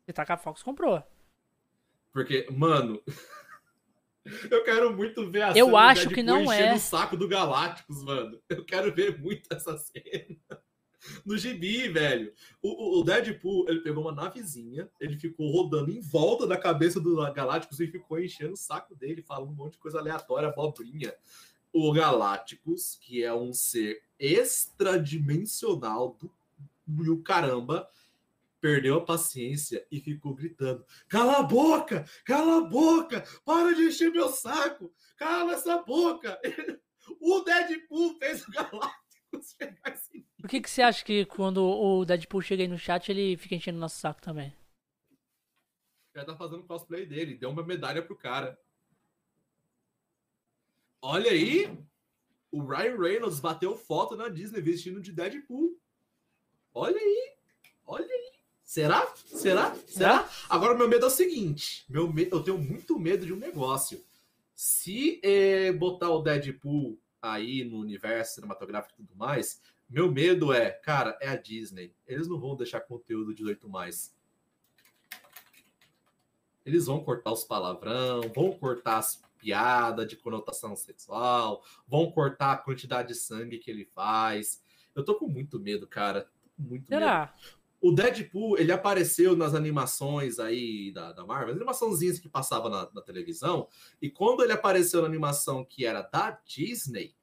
Se 0.07 0.12
tá 0.12 0.27
com 0.27 0.33
a 0.33 0.37
Fox, 0.37 0.62
comprou. 0.62 1.03
Porque, 2.12 2.47
mano. 2.51 3.03
eu 4.51 4.62
quero 4.65 4.95
muito 4.95 5.31
ver 5.31 5.43
a 5.43 5.49
Eu 5.53 5.67
cena 5.67 5.79
acho 5.79 6.09
que 6.11 6.23
não 6.23 6.43
enchendo 6.43 6.62
é. 6.73 6.75
o 6.75 6.79
saco 6.79 7.17
do 7.17 7.27
Galácticos, 7.29 8.03
mano. 8.05 8.39
Eu 8.49 8.65
quero 8.65 8.95
ver 8.95 9.19
muito 9.21 9.49
essa 9.53 9.77
cena. 9.79 10.39
No 11.25 11.37
gibi, 11.37 11.89
velho. 11.89 12.33
O, 12.62 12.69
o- 12.99 13.01
o 13.01 13.05
Deadpool, 13.05 13.67
ele 13.69 13.81
pegou 13.81 14.03
uma 14.05 14.12
navezinha, 14.12 14.89
ele 14.99 15.19
ficou 15.19 15.51
rodando 15.51 15.91
em 15.91 16.01
volta 16.01 16.47
da 16.47 16.57
cabeça 16.57 16.99
do 16.99 17.17
Galácticos 17.33 17.79
e 17.81 17.87
ficou 17.87 18.19
enchendo 18.19 18.55
o 18.55 18.57
saco 18.59 18.95
dele, 18.95 19.21
falando 19.23 19.51
um 19.51 19.55
monte 19.55 19.73
de 19.73 19.79
coisa 19.79 19.99
aleatória, 19.99 20.49
abobrinha. 20.49 21.15
O 21.77 21.93
Galácticos, 21.93 22.97
que 23.01 23.25
é 23.25 23.35
um 23.35 23.53
ser 23.53 24.01
extradimensional 24.16 26.14
do 26.14 26.33
e 26.87 27.11
o 27.11 27.20
caramba, 27.20 27.91
perdeu 28.61 28.97
a 28.97 29.05
paciência 29.05 29.85
e 29.91 29.99
ficou 29.99 30.35
gritando: 30.35 30.87
Cala 31.09 31.39
a 31.39 31.43
boca! 31.43 32.05
Cala 32.25 32.59
a 32.59 32.61
boca! 32.61 33.25
Para 33.45 33.75
de 33.75 33.89
encher 33.89 34.12
meu 34.12 34.29
saco! 34.29 34.95
Cala 35.16 35.55
essa 35.55 35.83
boca! 35.83 36.41
O 37.20 37.41
Deadpool 37.41 38.18
fez 38.18 38.49
o 38.49 38.51
Galácticos 38.51 39.53
pegar 39.59 39.93
esse. 39.93 40.27
Por 40.41 40.49
que, 40.49 40.62
que 40.62 40.70
você 40.70 40.81
acha 40.81 41.05
que 41.05 41.27
quando 41.27 41.62
o 41.62 42.03
Deadpool 42.03 42.41
chega 42.41 42.62
aí 42.62 42.68
no 42.68 42.79
chat, 42.79 43.11
ele 43.11 43.37
fica 43.37 43.55
enchendo 43.55 43.79
nosso 43.79 43.99
saco 43.99 44.22
também? 44.22 44.57
Já 46.14 46.25
tá 46.25 46.35
fazendo 46.35 46.62
cosplay 46.62 47.05
dele, 47.05 47.37
deu 47.37 47.51
uma 47.51 47.62
medalha 47.62 48.03
pro 48.03 48.16
cara. 48.16 48.59
Olha 51.07 51.33
aí! 51.33 51.71
O 52.51 52.65
Ryan 52.65 52.97
Reynolds 52.97 53.39
bateu 53.39 53.77
foto 53.77 54.17
na 54.17 54.31
Disney 54.31 54.63
vestindo 54.63 55.03
de 55.03 55.13
Deadpool. 55.13 55.79
Olha 56.73 56.97
aí! 56.97 57.35
Olha 57.85 58.07
aí! 58.07 58.33
Será? 58.63 59.07
Será? 59.15 59.75
Será? 59.87 60.27
Agora, 60.49 60.75
meu 60.75 60.89
medo 60.89 61.05
é 61.05 61.09
o 61.09 61.11
seguinte: 61.11 61.85
meu 61.91 62.11
me... 62.11 62.27
eu 62.33 62.43
tenho 62.43 62.57
muito 62.57 62.99
medo 62.99 63.27
de 63.27 63.35
um 63.35 63.37
negócio. 63.37 64.03
Se 64.55 65.21
eh, 65.23 65.73
botar 65.73 66.09
o 66.09 66.23
Deadpool 66.23 66.99
aí 67.21 67.65
no 67.65 67.81
universo 67.81 68.37
cinematográfico 68.37 68.95
e 68.95 69.05
tudo 69.05 69.15
mais, 69.15 69.61
meu 69.87 70.11
medo 70.11 70.55
é, 70.55 70.71
cara, 70.71 71.19
é 71.21 71.29
a 71.29 71.37
Disney. 71.37 71.95
Eles 72.07 72.27
não 72.29 72.41
vão 72.41 72.57
deixar 72.57 72.81
conteúdo 72.81 73.35
de 73.35 73.43
18 73.43 73.69
mais. 73.69 74.17
Eles 76.65 76.87
vão 76.87 77.05
cortar 77.05 77.31
os 77.31 77.45
palavrão, 77.45 78.23
vão 78.35 78.53
cortar 78.53 78.97
as 78.97 79.17
piadas 79.45 80.09
de 80.09 80.16
conotação 80.16 80.74
sexual, 80.74 81.62
vão 81.86 82.11
cortar 82.11 82.53
a 82.53 82.57
quantidade 82.57 83.09
de 83.09 83.14
sangue 83.14 83.59
que 83.59 83.70
ele 83.70 83.84
faz. 83.84 84.62
Eu 84.95 85.05
tô 85.05 85.16
com 85.16 85.28
muito 85.28 85.61
medo, 85.61 85.86
cara. 85.86 86.26
Muito 86.59 86.88
medo. 86.88 87.01
Será? 87.01 87.34
O 87.82 87.92
Deadpool, 87.92 88.57
ele 88.57 88.72
apareceu 88.72 89.36
nas 89.36 89.55
animações 89.55 90.38
aí 90.38 90.90
da, 90.92 91.12
da 91.12 91.26
Marvel, 91.26 91.51
as 91.51 91.57
animaçãozinhas 91.57 92.18
que 92.18 92.30
passava 92.30 92.70
na, 92.70 92.88
na 92.95 93.03
televisão, 93.03 93.68
e 94.01 94.09
quando 94.09 94.42
ele 94.42 94.53
apareceu 94.53 95.03
na 95.03 95.07
animação 95.07 95.62
que 95.62 95.84
era 95.84 96.01
da 96.01 96.30
Disney, 96.47 97.14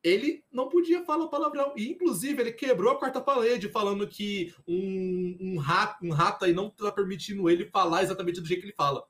ele 0.00 0.44
não 0.52 0.68
podia 0.68 1.04
falar 1.04 1.26
palavrão. 1.26 1.72
E, 1.76 1.90
inclusive, 1.90 2.40
ele 2.40 2.52
quebrou 2.52 2.92
a 2.92 2.98
quarta 2.98 3.20
parede, 3.20 3.68
falando 3.68 4.06
que 4.06 4.54
um, 4.66 5.36
um, 5.40 5.58
rato, 5.58 6.04
um 6.04 6.10
rato 6.10 6.44
aí 6.44 6.52
não 6.52 6.70
tá 6.70 6.92
permitindo 6.92 7.50
ele 7.50 7.66
falar 7.66 8.04
exatamente 8.04 8.40
do 8.40 8.46
jeito 8.46 8.60
que 8.60 8.66
ele 8.66 8.74
fala. 8.76 9.04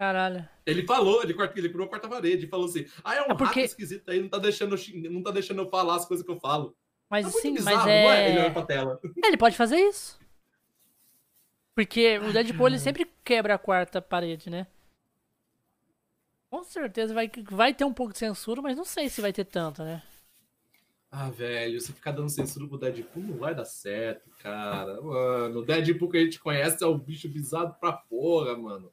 Caralho. 0.00 0.48
Ele 0.64 0.86
falou, 0.86 1.22
ele, 1.22 1.34
ele 1.34 1.68
quebrou 1.68 1.84
a 1.84 1.90
quarta 1.90 2.08
parede, 2.08 2.46
falou 2.46 2.64
assim: 2.64 2.86
ah, 3.04 3.16
é 3.16 3.20
um 3.20 3.32
É 3.32 3.34
porque- 3.34 3.60
esquisito 3.60 4.10
aí, 4.10 4.18
não 4.18 4.30
tá, 4.30 4.38
deixando, 4.38 4.74
não 5.10 5.22
tá 5.22 5.30
deixando 5.30 5.60
eu 5.60 5.68
falar 5.68 5.96
as 5.96 6.06
coisas 6.06 6.24
que 6.24 6.32
eu 6.32 6.40
falo. 6.40 6.74
Mas 7.10 7.26
É 7.26 7.28
muito 7.28 7.42
sim, 7.42 7.52
bizarro, 7.52 7.76
mas 7.76 7.84
não 7.84 7.92
é? 7.92 8.30
Ele 8.30 8.38
é. 8.38 8.42
olha 8.44 8.50
pra 8.50 8.62
tela. 8.64 8.98
Ele 9.22 9.36
pode 9.36 9.58
fazer 9.58 9.76
isso. 9.76 10.18
Porque 11.74 12.16
o 12.18 12.32
Deadpool 12.32 12.68
ele 12.68 12.78
sempre 12.78 13.10
quebra 13.22 13.56
a 13.56 13.58
quarta 13.58 14.00
parede, 14.00 14.48
né? 14.48 14.66
Com 16.48 16.64
certeza 16.64 17.12
vai, 17.12 17.30
vai 17.50 17.74
ter 17.74 17.84
um 17.84 17.92
pouco 17.92 18.14
de 18.14 18.18
censura, 18.20 18.62
mas 18.62 18.78
não 18.78 18.86
sei 18.86 19.10
se 19.10 19.20
vai 19.20 19.34
ter 19.34 19.44
tanto, 19.44 19.82
né? 19.84 20.02
Ah, 21.10 21.28
velho, 21.28 21.78
se 21.78 21.92
ficar 21.92 22.12
dando 22.12 22.30
censura 22.30 22.66
pro 22.66 22.78
Deadpool 22.78 23.22
não 23.22 23.36
vai 23.36 23.54
dar 23.54 23.66
certo, 23.66 24.30
cara. 24.38 24.98
Mano, 25.02 25.58
o 25.60 25.62
Deadpool 25.62 26.08
que 26.08 26.16
a 26.16 26.24
gente 26.24 26.40
conhece 26.40 26.82
é 26.82 26.86
o 26.86 26.96
bicho 26.96 27.28
bizarro 27.28 27.74
pra 27.78 27.92
porra, 27.92 28.56
mano. 28.56 28.90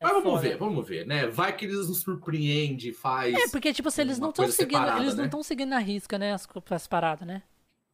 É 0.00 0.04
Mas 0.04 0.12
vamos 0.14 0.30
foda. 0.30 0.40
ver, 0.48 0.56
vamos 0.56 0.88
ver, 0.88 1.06
né? 1.06 1.26
Vai 1.26 1.54
que 1.54 1.66
eles 1.66 1.86
nos 1.86 2.00
surpreendem, 2.00 2.90
faz. 2.92 3.34
É, 3.34 3.48
porque, 3.48 3.70
tipo 3.72 3.88
assim, 3.88 4.00
eles 4.00 4.18
não 4.18 4.30
estão 4.30 4.46
seguindo. 4.48 4.70
separada, 4.78 5.00
eles 5.02 5.12
não 5.14 5.20
né? 5.20 5.26
estão 5.26 5.42
seguindo 5.42 5.68
na 5.68 5.78
risca, 5.78 6.18
né? 6.18 6.32
As, 6.32 6.48
as 6.70 6.86
paradas, 6.86 7.28
né? 7.28 7.42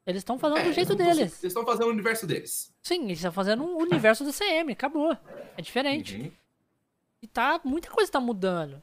Eles 0.07 0.21
estão 0.21 0.39
fazendo 0.39 0.59
É, 0.61 0.65
do 0.69 0.73
jeito 0.73 0.91
não 0.91 0.97
tão- 0.99 1.07
deles. 1.07 1.33
Eles 1.33 1.43
estão 1.45 1.65
fazendo 1.65 1.87
o 1.87 1.91
universo 1.91 2.25
deles. 2.29 2.73
Sim, 2.81 3.07
eles 3.07 3.19
estão 3.19 3.33
fazendo 3.33 3.65
um 3.65 3.77
universo 3.79 4.23
do 4.25 4.33
CM, 4.33 4.71
acabou. 4.73 5.17
É 5.57 5.61
diferente. 5.61 6.15
Uhum. 6.17 6.33
E 7.23 7.27
tá. 7.27 7.61
Muita 7.65 7.91
coisa 7.91 8.13
tá 8.13 8.21
mudando. 8.21 8.81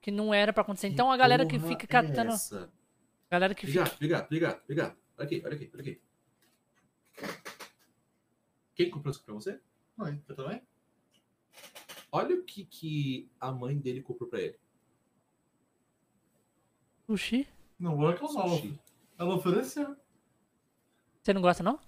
Que 0.00 0.12
não 0.12 0.32
era 0.32 0.52
pra 0.52 0.62
acontecer. 0.62 0.86
Então 0.86 1.10
a 1.10 1.16
galera 1.16 1.44
que 1.44 1.58
fica 1.58 1.84
é 1.84 1.88
catando. 1.88 2.30
essa? 2.34 2.70
A 3.28 3.34
galera 3.34 3.52
que 3.52 3.66
fica. 3.66 3.90
Ligar, 4.00 4.26
ligar, 4.30 4.62
ligar. 4.68 4.96
Olha 5.18 5.26
aqui, 5.26 5.42
olha 5.44 5.54
aqui, 5.56 5.70
olha 5.74 5.80
aqui. 5.80 6.00
Quem 8.76 8.90
comprou 8.90 9.10
isso 9.10 9.24
pra 9.24 9.34
você? 9.34 9.58
Oi, 9.98 10.20
eu 10.28 10.36
também? 10.36 10.62
Olha 12.10 12.36
o 12.36 12.42
que, 12.42 12.64
que 12.64 13.30
a 13.40 13.52
mãe 13.52 13.76
dele 13.76 14.02
comprou 14.02 14.28
pra 14.28 14.40
ele. 14.40 14.58
Sushi. 17.06 17.46
Não 17.78 17.96
vou 17.96 18.10
reclamar. 18.10 18.48
Sushi. 18.48 18.78
Ela 19.18 19.34
ofereceu. 19.34 19.96
Você 21.22 21.32
não 21.32 21.42
gosta, 21.42 21.62
não? 21.62 21.78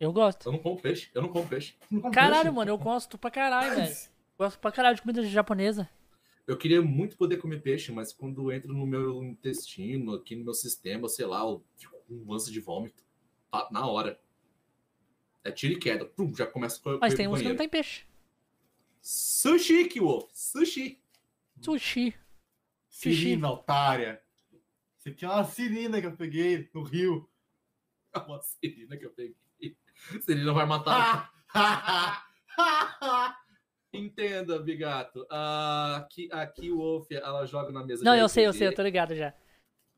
Eu 0.00 0.12
gosto. 0.12 0.46
Eu 0.48 0.52
não 0.52 0.58
como 0.58 0.80
peixe, 0.80 1.10
eu 1.14 1.22
não 1.22 1.28
como 1.28 1.46
peixe. 1.48 1.74
Não 1.90 2.00
come 2.00 2.14
Caralho, 2.14 2.44
peixe? 2.44 2.56
mano, 2.56 2.70
eu 2.70 2.78
gosto 2.78 3.18
pra 3.18 3.30
caralho, 3.30 3.76
velho. 3.76 3.94
Gosto 4.38 4.58
pra 4.58 4.72
caralho 4.72 4.96
de 4.96 5.02
comida 5.02 5.22
japonesa. 5.24 5.88
Eu 6.46 6.58
queria 6.58 6.82
muito 6.82 7.16
poder 7.16 7.38
comer 7.38 7.62
peixe, 7.62 7.92
mas 7.92 8.12
quando 8.12 8.52
entra 8.52 8.72
no 8.72 8.86
meu 8.86 9.22
intestino, 9.22 10.14
aqui 10.14 10.36
no 10.36 10.44
meu 10.44 10.54
sistema, 10.54 11.08
sei 11.08 11.26
lá, 11.26 11.40
eu 11.40 11.64
fico 11.76 11.96
com 12.06 12.14
um 12.14 12.30
lance 12.30 12.50
de 12.52 12.60
vômito. 12.60 13.02
Tá, 13.50 13.68
na 13.70 13.86
hora. 13.86 14.20
É 15.42 15.50
tiro 15.50 15.74
e 15.74 15.78
queda. 15.78 16.04
Pum, 16.04 16.34
já 16.34 16.46
começa 16.46 16.80
a 16.84 16.98
Mas 16.98 17.14
tem 17.14 17.28
uns 17.28 17.40
que 17.40 17.48
não 17.48 17.56
tem 17.56 17.68
peixe. 17.68 18.04
Sushi, 19.08 19.84
Kiwolf. 19.86 20.30
Sushi. 20.32 20.98
Sushi. 21.60 22.14
Sirina, 22.88 23.50
otária. 23.50 24.22
Isso 24.98 25.10
aqui 25.10 25.24
é 25.26 25.28
uma 25.28 25.44
sirina 25.44 26.00
que 26.00 26.06
eu 26.06 26.16
peguei 26.16 26.70
no 26.72 26.82
rio. 26.82 27.28
uma 28.16 28.40
Serena 28.40 28.96
que 28.96 29.04
eu 29.04 29.10
peguei. 29.10 29.36
Serena 30.22 30.54
vai 30.54 30.64
matar. 30.64 31.30
Entenda, 33.92 34.58
Bigato. 34.58 35.26
Ah, 35.30 35.96
aqui, 35.98 36.28
aqui 36.32 36.70
o 36.70 36.78
Wolf, 36.78 37.06
ela 37.12 37.44
joga 37.46 37.70
na 37.70 37.84
mesa 37.84 38.02
Não, 38.02 38.16
eu 38.16 38.28
sei, 38.28 38.46
eu 38.46 38.52
sei, 38.54 38.68
eu 38.68 38.74
tô 38.74 38.82
ligado 38.82 39.14
já. 39.14 39.34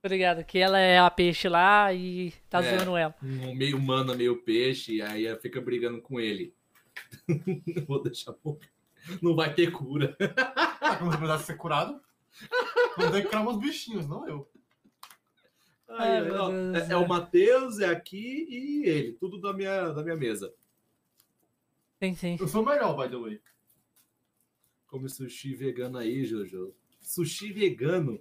Tô 0.02 0.08
ligado, 0.08 0.44
que 0.44 0.58
ela 0.58 0.78
é 0.80 0.98
a 0.98 1.10
peixe 1.10 1.48
lá 1.48 1.92
e 1.94 2.32
tá 2.50 2.62
É. 2.62 2.76
zoando 2.76 2.96
ela. 2.96 3.14
um 3.22 3.54
meio 3.54 3.76
humana, 3.76 4.14
meio 4.16 4.42
peixe, 4.42 4.96
e 4.96 5.02
aí 5.02 5.26
ela 5.26 5.38
fica 5.40 5.60
brigando 5.60 6.02
com 6.02 6.18
ele. 6.20 6.54
Vou 7.86 8.02
deixar 8.02 8.34
morrer. 8.44 8.68
Não 9.22 9.34
vai 9.34 9.54
ter 9.54 9.70
cura. 9.72 10.16
Ah, 10.80 10.96
quando 10.96 11.10
você 11.12 11.16
precisar 11.18 11.38
ser 11.40 11.56
curado, 11.56 12.00
não 12.98 13.10
tem 13.10 13.22
que 13.22 13.28
curar 13.28 13.42
meus 13.44 13.58
bichinhos, 13.58 14.06
não 14.06 14.26
eu. 14.28 14.50
Ai, 15.88 16.18
Ai, 16.18 16.30
ó, 16.30 16.50
é, 16.52 16.92
é 16.92 16.96
o 16.96 17.06
Matheus, 17.08 17.78
é 17.80 17.86
aqui 17.88 18.46
e 18.48 18.88
ele. 18.88 19.12
Tudo 19.14 19.40
da 19.40 19.52
minha, 19.52 19.90
da 19.90 20.02
minha 20.02 20.16
mesa. 20.16 20.52
Sim, 22.02 22.14
sim. 22.14 22.36
Eu 22.38 22.48
sou 22.48 22.64
melhor, 22.64 22.94
by 22.96 23.08
the 23.10 23.16
way. 23.20 23.40
Come 24.88 25.08
sushi 25.08 25.54
vegano 25.54 25.98
aí, 25.98 26.24
Jojo. 26.24 26.74
Sushi 27.00 27.52
vegano? 27.52 28.20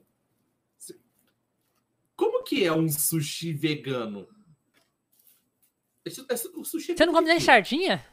Como 2.15 2.43
que 2.43 2.63
é 2.63 2.71
um 2.71 2.87
sushi 2.87 3.51
vegano? 3.53 4.27
Esse- 6.05 6.25
esse- 6.29 6.47
o 6.55 6.63
sushi 6.63 6.91
é 6.93 6.95
Você 6.95 7.05
não 7.05 7.13
come 7.13 7.27
nem 7.27 7.39
sardinha? 7.39 8.05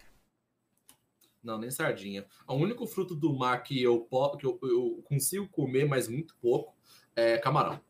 Não, 1.42 1.58
nem 1.58 1.70
sardinha. 1.70 2.24
O 2.46 2.54
único 2.54 2.86
fruto 2.86 3.14
do 3.14 3.34
mar 3.34 3.62
que 3.62 3.82
eu, 3.82 4.06
que 4.38 4.46
eu, 4.46 4.58
eu 4.62 5.02
consigo 5.04 5.48
comer, 5.48 5.84
mas 5.84 6.08
muito 6.08 6.36
pouco, 6.36 6.76
é 7.16 7.38
camarão. 7.38 7.80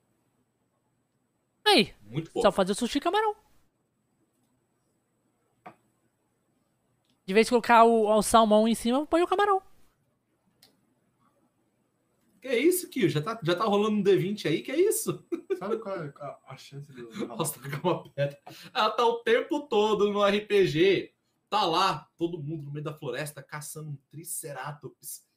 Aí, 1.65 1.95
Muito 2.03 2.31
pouco. 2.31 2.47
só 2.47 2.51
fazer 2.51 2.73
o 2.73 2.74
sushi 2.74 2.99
camarão. 2.99 3.37
De 7.24 7.33
vez 7.33 7.47
de 7.47 7.51
colocar 7.51 7.85
o, 7.85 8.09
o 8.09 8.23
salmão 8.23 8.66
em 8.66 8.74
cima, 8.74 9.07
põe 9.07 9.23
o 9.23 9.29
camarão. 9.29 9.62
Que 12.41 12.49
é 12.49 12.59
isso, 12.59 12.91
Kio? 12.91 13.09
Já 13.09 13.23
tá, 13.23 13.39
já 13.41 13.55
tá 13.55 13.65
rolando 13.65 13.97
um 13.97 14.03
D20 14.03 14.47
aí? 14.47 14.62
Que 14.62 14.73
é 14.73 14.81
isso? 14.81 15.24
Sabe 15.57 15.79
qual 15.79 15.95
é 15.95 16.12
a, 16.19 16.39
a 16.49 16.57
chance 16.57 16.93
de 16.93 17.01
eu 17.01 17.12
Nossa, 17.29 17.61
tá 17.61 17.79
com 17.79 17.89
uma 17.89 18.11
pedra. 18.11 18.37
Ela 18.74 18.91
tá 18.91 19.07
o 19.07 19.20
tempo 19.20 19.61
todo 19.69 20.12
no 20.12 20.24
RPG. 20.24 21.12
Tá 21.53 21.66
lá, 21.66 22.09
todo 22.16 22.43
mundo 22.43 22.62
no 22.62 22.73
meio 22.73 22.83
da 22.83 22.95
floresta 22.95 23.43
caçando 23.43 23.91
um 23.91 23.99
Triceratops. 24.11 25.29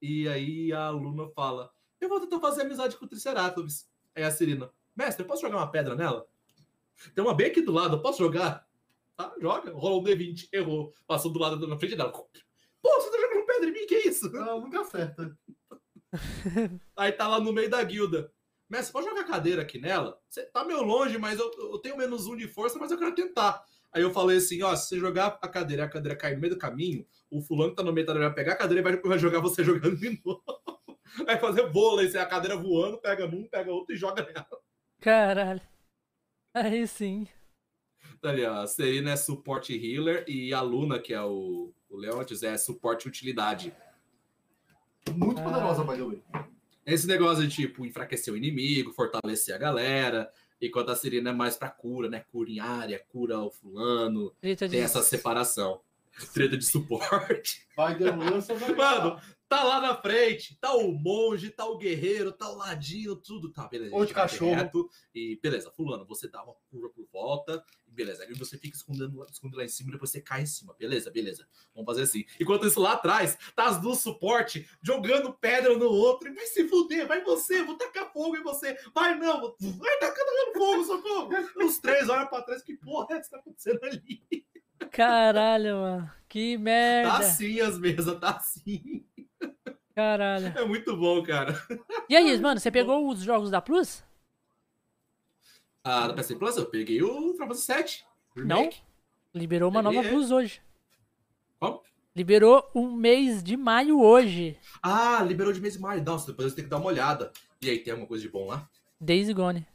E 0.00 0.26
aí 0.26 0.72
a 0.72 0.86
aluna 0.86 1.28
fala: 1.32 1.70
Eu 2.00 2.08
vou 2.08 2.18
tentar 2.18 2.40
fazer 2.40 2.62
amizade 2.62 2.96
com 2.96 3.04
o 3.04 3.08
Triceratops. 3.08 3.86
Aí 4.14 4.22
a 4.22 4.30
Serena: 4.30 4.70
Mestre, 4.96 5.24
eu 5.24 5.28
posso 5.28 5.42
jogar 5.42 5.58
uma 5.58 5.70
pedra 5.70 5.94
nela? 5.94 6.26
Tem 7.14 7.22
uma 7.22 7.34
bem 7.34 7.48
aqui 7.48 7.60
do 7.60 7.70
lado, 7.70 7.96
eu 7.96 8.00
posso 8.00 8.16
jogar? 8.16 8.66
Tá, 9.14 9.34
joga. 9.38 9.70
Rolou 9.74 10.00
um 10.00 10.04
D20, 10.04 10.48
errou. 10.54 10.94
Passou 11.06 11.30
do 11.30 11.38
lado 11.38 11.68
na 11.68 11.76
frente 11.76 11.96
dela. 11.96 12.12
Pô, 12.12 12.30
você 12.82 13.10
tá 13.10 13.18
jogando 13.20 13.44
pedra 13.44 13.68
em 13.68 13.72
mim? 13.74 13.86
Que 13.86 14.08
isso? 14.08 14.32
Não, 14.32 14.62
nunca 14.62 14.80
acerta. 14.80 15.38
Aí 16.96 17.12
tá 17.12 17.28
lá 17.28 17.40
no 17.40 17.52
meio 17.52 17.68
da 17.68 17.84
guilda. 17.84 18.32
Mestre, 18.70 18.90
pode 18.90 19.06
jogar 19.06 19.24
cadeira 19.24 19.60
aqui 19.60 19.78
nela? 19.78 20.18
Você 20.30 20.46
tá 20.46 20.64
meio 20.64 20.82
longe, 20.82 21.18
mas 21.18 21.38
eu, 21.38 21.52
eu 21.58 21.78
tenho 21.78 21.98
menos 21.98 22.26
um 22.26 22.34
de 22.34 22.48
força, 22.48 22.78
mas 22.78 22.90
eu 22.90 22.96
quero 22.96 23.14
tentar. 23.14 23.62
Aí 23.92 24.02
eu 24.02 24.12
falei 24.12 24.36
assim: 24.38 24.62
ó, 24.62 24.74
se 24.76 24.88
você 24.88 24.98
jogar 24.98 25.38
a 25.40 25.48
cadeira 25.48 25.82
e 25.82 25.86
a 25.86 25.88
cadeira 25.88 26.16
cair 26.16 26.34
no 26.34 26.40
meio 26.40 26.54
do 26.54 26.58
caminho, 26.58 27.06
o 27.30 27.40
fulano 27.40 27.70
que 27.70 27.76
tá 27.76 27.82
no 27.82 27.92
meio 27.92 28.06
da 28.06 28.14
vai 28.14 28.34
pegar 28.34 28.52
a 28.52 28.56
cadeira 28.56 28.80
e 28.80 28.92
vai, 28.92 29.00
vai 29.02 29.18
jogar 29.18 29.40
você 29.40 29.62
jogando 29.64 29.96
de 29.96 30.20
novo. 30.24 30.42
Vai 31.24 31.38
fazer 31.38 31.70
vôlei, 31.70 32.08
se 32.08 32.18
a 32.18 32.26
cadeira 32.26 32.56
voando, 32.56 32.98
pega 32.98 33.26
num, 33.26 33.48
pega 33.48 33.72
outro 33.72 33.94
e 33.94 33.98
joga 33.98 34.22
nela. 34.22 34.46
Caralho. 35.00 35.60
Aí 36.52 36.86
sim. 36.86 37.26
Tá 38.20 38.30
ali, 38.30 38.44
ó. 38.44 38.62
A 38.62 38.66
Serena 38.66 39.12
é 39.12 39.16
suporte 39.16 39.72
healer 39.74 40.24
e 40.28 40.52
a 40.52 40.60
Luna, 40.60 40.98
que 40.98 41.14
é 41.14 41.22
o, 41.22 41.72
o 41.88 41.96
Leontes, 41.96 42.42
é 42.42 42.56
suporte 42.58 43.08
utilidade. 43.08 43.72
Muito 45.14 45.40
Ah. 45.40 45.44
poderosa, 45.44 45.84
by 45.84 45.96
the 45.96 46.02
way. 46.04 46.22
Esse 46.84 47.06
negócio 47.06 47.46
de, 47.46 47.54
tipo, 47.54 47.84
enfraquecer 47.86 48.32
o 48.32 48.36
inimigo, 48.36 48.92
fortalecer 48.92 49.54
a 49.54 49.58
galera, 49.58 50.30
enquanto 50.60 50.90
a 50.90 50.96
Serena 50.96 51.30
é 51.30 51.32
mais 51.32 51.56
pra 51.56 51.68
cura, 51.68 52.08
né? 52.08 52.24
Cura 52.32 52.50
em 52.50 52.60
área, 52.60 53.02
cura 53.10 53.38
o 53.38 53.50
fulano, 53.50 54.30
Treta 54.40 54.66
de- 54.66 54.72
tem 54.76 54.84
essa 54.84 55.02
separação. 55.02 55.80
Treta 56.34 56.56
de 56.56 56.64
suporte. 56.64 57.66
Sou 58.42 58.58
melhor. 58.58 58.76
Mano, 58.76 59.20
tá 59.48 59.64
lá 59.64 59.80
na 59.80 59.96
frente, 59.96 60.56
tá 60.60 60.74
o 60.74 60.92
monge, 60.92 61.50
tá 61.50 61.64
o 61.64 61.78
guerreiro, 61.78 62.30
tá 62.32 62.50
o 62.50 62.56
ladino, 62.56 63.16
tudo 63.16 63.50
tá, 63.50 63.66
beleza. 63.66 63.94
Ou 63.94 64.04
de 64.04 64.12
cachorro. 64.12 64.50
direto, 64.54 64.90
E 65.14 65.38
beleza, 65.42 65.70
fulano, 65.70 66.04
você 66.06 66.28
dá 66.28 66.42
uma 66.44 66.54
curva 66.70 66.90
por 66.90 67.06
volta, 67.10 67.64
e 67.86 67.90
beleza. 67.90 68.24
Aí 68.24 68.34
você 68.34 68.58
fica 68.58 68.76
escondendo, 68.76 69.24
escondendo 69.30 69.56
lá 69.58 69.64
em 69.64 69.68
cima 69.68 69.88
e 69.88 69.92
depois 69.92 70.10
você 70.10 70.20
cai 70.20 70.42
em 70.42 70.46
cima. 70.46 70.74
Beleza, 70.78 71.10
beleza. 71.10 71.48
Vamos 71.74 71.86
fazer 71.86 72.02
assim. 72.02 72.24
Enquanto 72.38 72.66
isso, 72.66 72.80
lá 72.80 72.92
atrás, 72.92 73.38
tá 73.56 73.66
as 73.66 73.80
duas 73.80 74.00
suporte 74.00 74.68
jogando 74.82 75.32
pedra 75.32 75.76
no 75.76 75.86
outro. 75.90 76.28
E 76.28 76.34
vai 76.34 76.46
se 76.46 76.68
fuder, 76.68 77.06
vai 77.08 77.24
você, 77.24 77.62
vou 77.62 77.76
tacar 77.76 78.12
fogo 78.12 78.36
em 78.36 78.42
você. 78.42 78.76
Vai 78.94 79.18
não, 79.18 79.54
vai 79.60 79.98
tacando 79.98 80.28
fogo, 80.54 80.84
socorro. 80.84 81.30
Os 81.64 81.78
três 81.78 82.08
olham 82.08 82.26
pra 82.26 82.42
trás, 82.42 82.62
que 82.62 82.76
porra 82.76 83.16
é 83.16 83.20
que 83.20 83.30
tá 83.30 83.38
acontecendo 83.38 83.80
ali? 83.84 84.22
Caralho, 84.90 85.76
mano. 85.76 86.10
Que 86.28 86.56
Tá 86.56 86.62
merda. 86.62 87.18
assim 87.18 87.60
as 87.60 87.78
mesas, 87.78 88.18
tá 88.20 88.30
assim. 88.30 89.04
Caralho. 89.98 90.56
É 90.56 90.64
muito 90.64 90.96
bom, 90.96 91.20
cara. 91.24 91.60
E 92.08 92.14
aí, 92.14 92.38
mano, 92.38 92.60
você 92.60 92.70
pegou 92.70 93.08
os 93.08 93.20
jogos 93.20 93.50
da 93.50 93.60
Plus? 93.60 94.04
Ah, 95.82 96.06
da 96.06 96.14
PC 96.14 96.36
Plus, 96.36 96.56
eu 96.56 96.66
peguei 96.66 97.02
o 97.02 97.32
Final 97.32 97.48
Fantasy 97.48 97.62
7. 97.62 98.06
Não. 98.36 98.70
Liberou 99.34 99.68
uma 99.68 99.82
nova 99.82 99.98
é. 99.98 100.08
Plus 100.08 100.30
hoje. 100.30 100.62
Como? 101.58 101.82
Liberou 102.14 102.70
um 102.76 102.92
mês 102.92 103.42
de 103.42 103.56
maio 103.56 104.00
hoje. 104.00 104.56
Ah, 104.80 105.20
liberou 105.26 105.52
de 105.52 105.60
mês 105.60 105.74
de 105.74 105.80
maio. 105.80 106.00
Nossa, 106.04 106.28
depois 106.28 106.50
eu 106.50 106.54
tenho 106.54 106.66
que 106.68 106.70
dar 106.70 106.76
uma 106.76 106.86
olhada. 106.86 107.32
E 107.60 107.68
aí, 107.68 107.80
tem 107.80 107.90
alguma 107.90 108.06
coisa 108.06 108.22
de 108.22 108.30
bom 108.30 108.46
lá? 108.46 108.70
Days 109.00 109.28
Gone. 109.32 109.66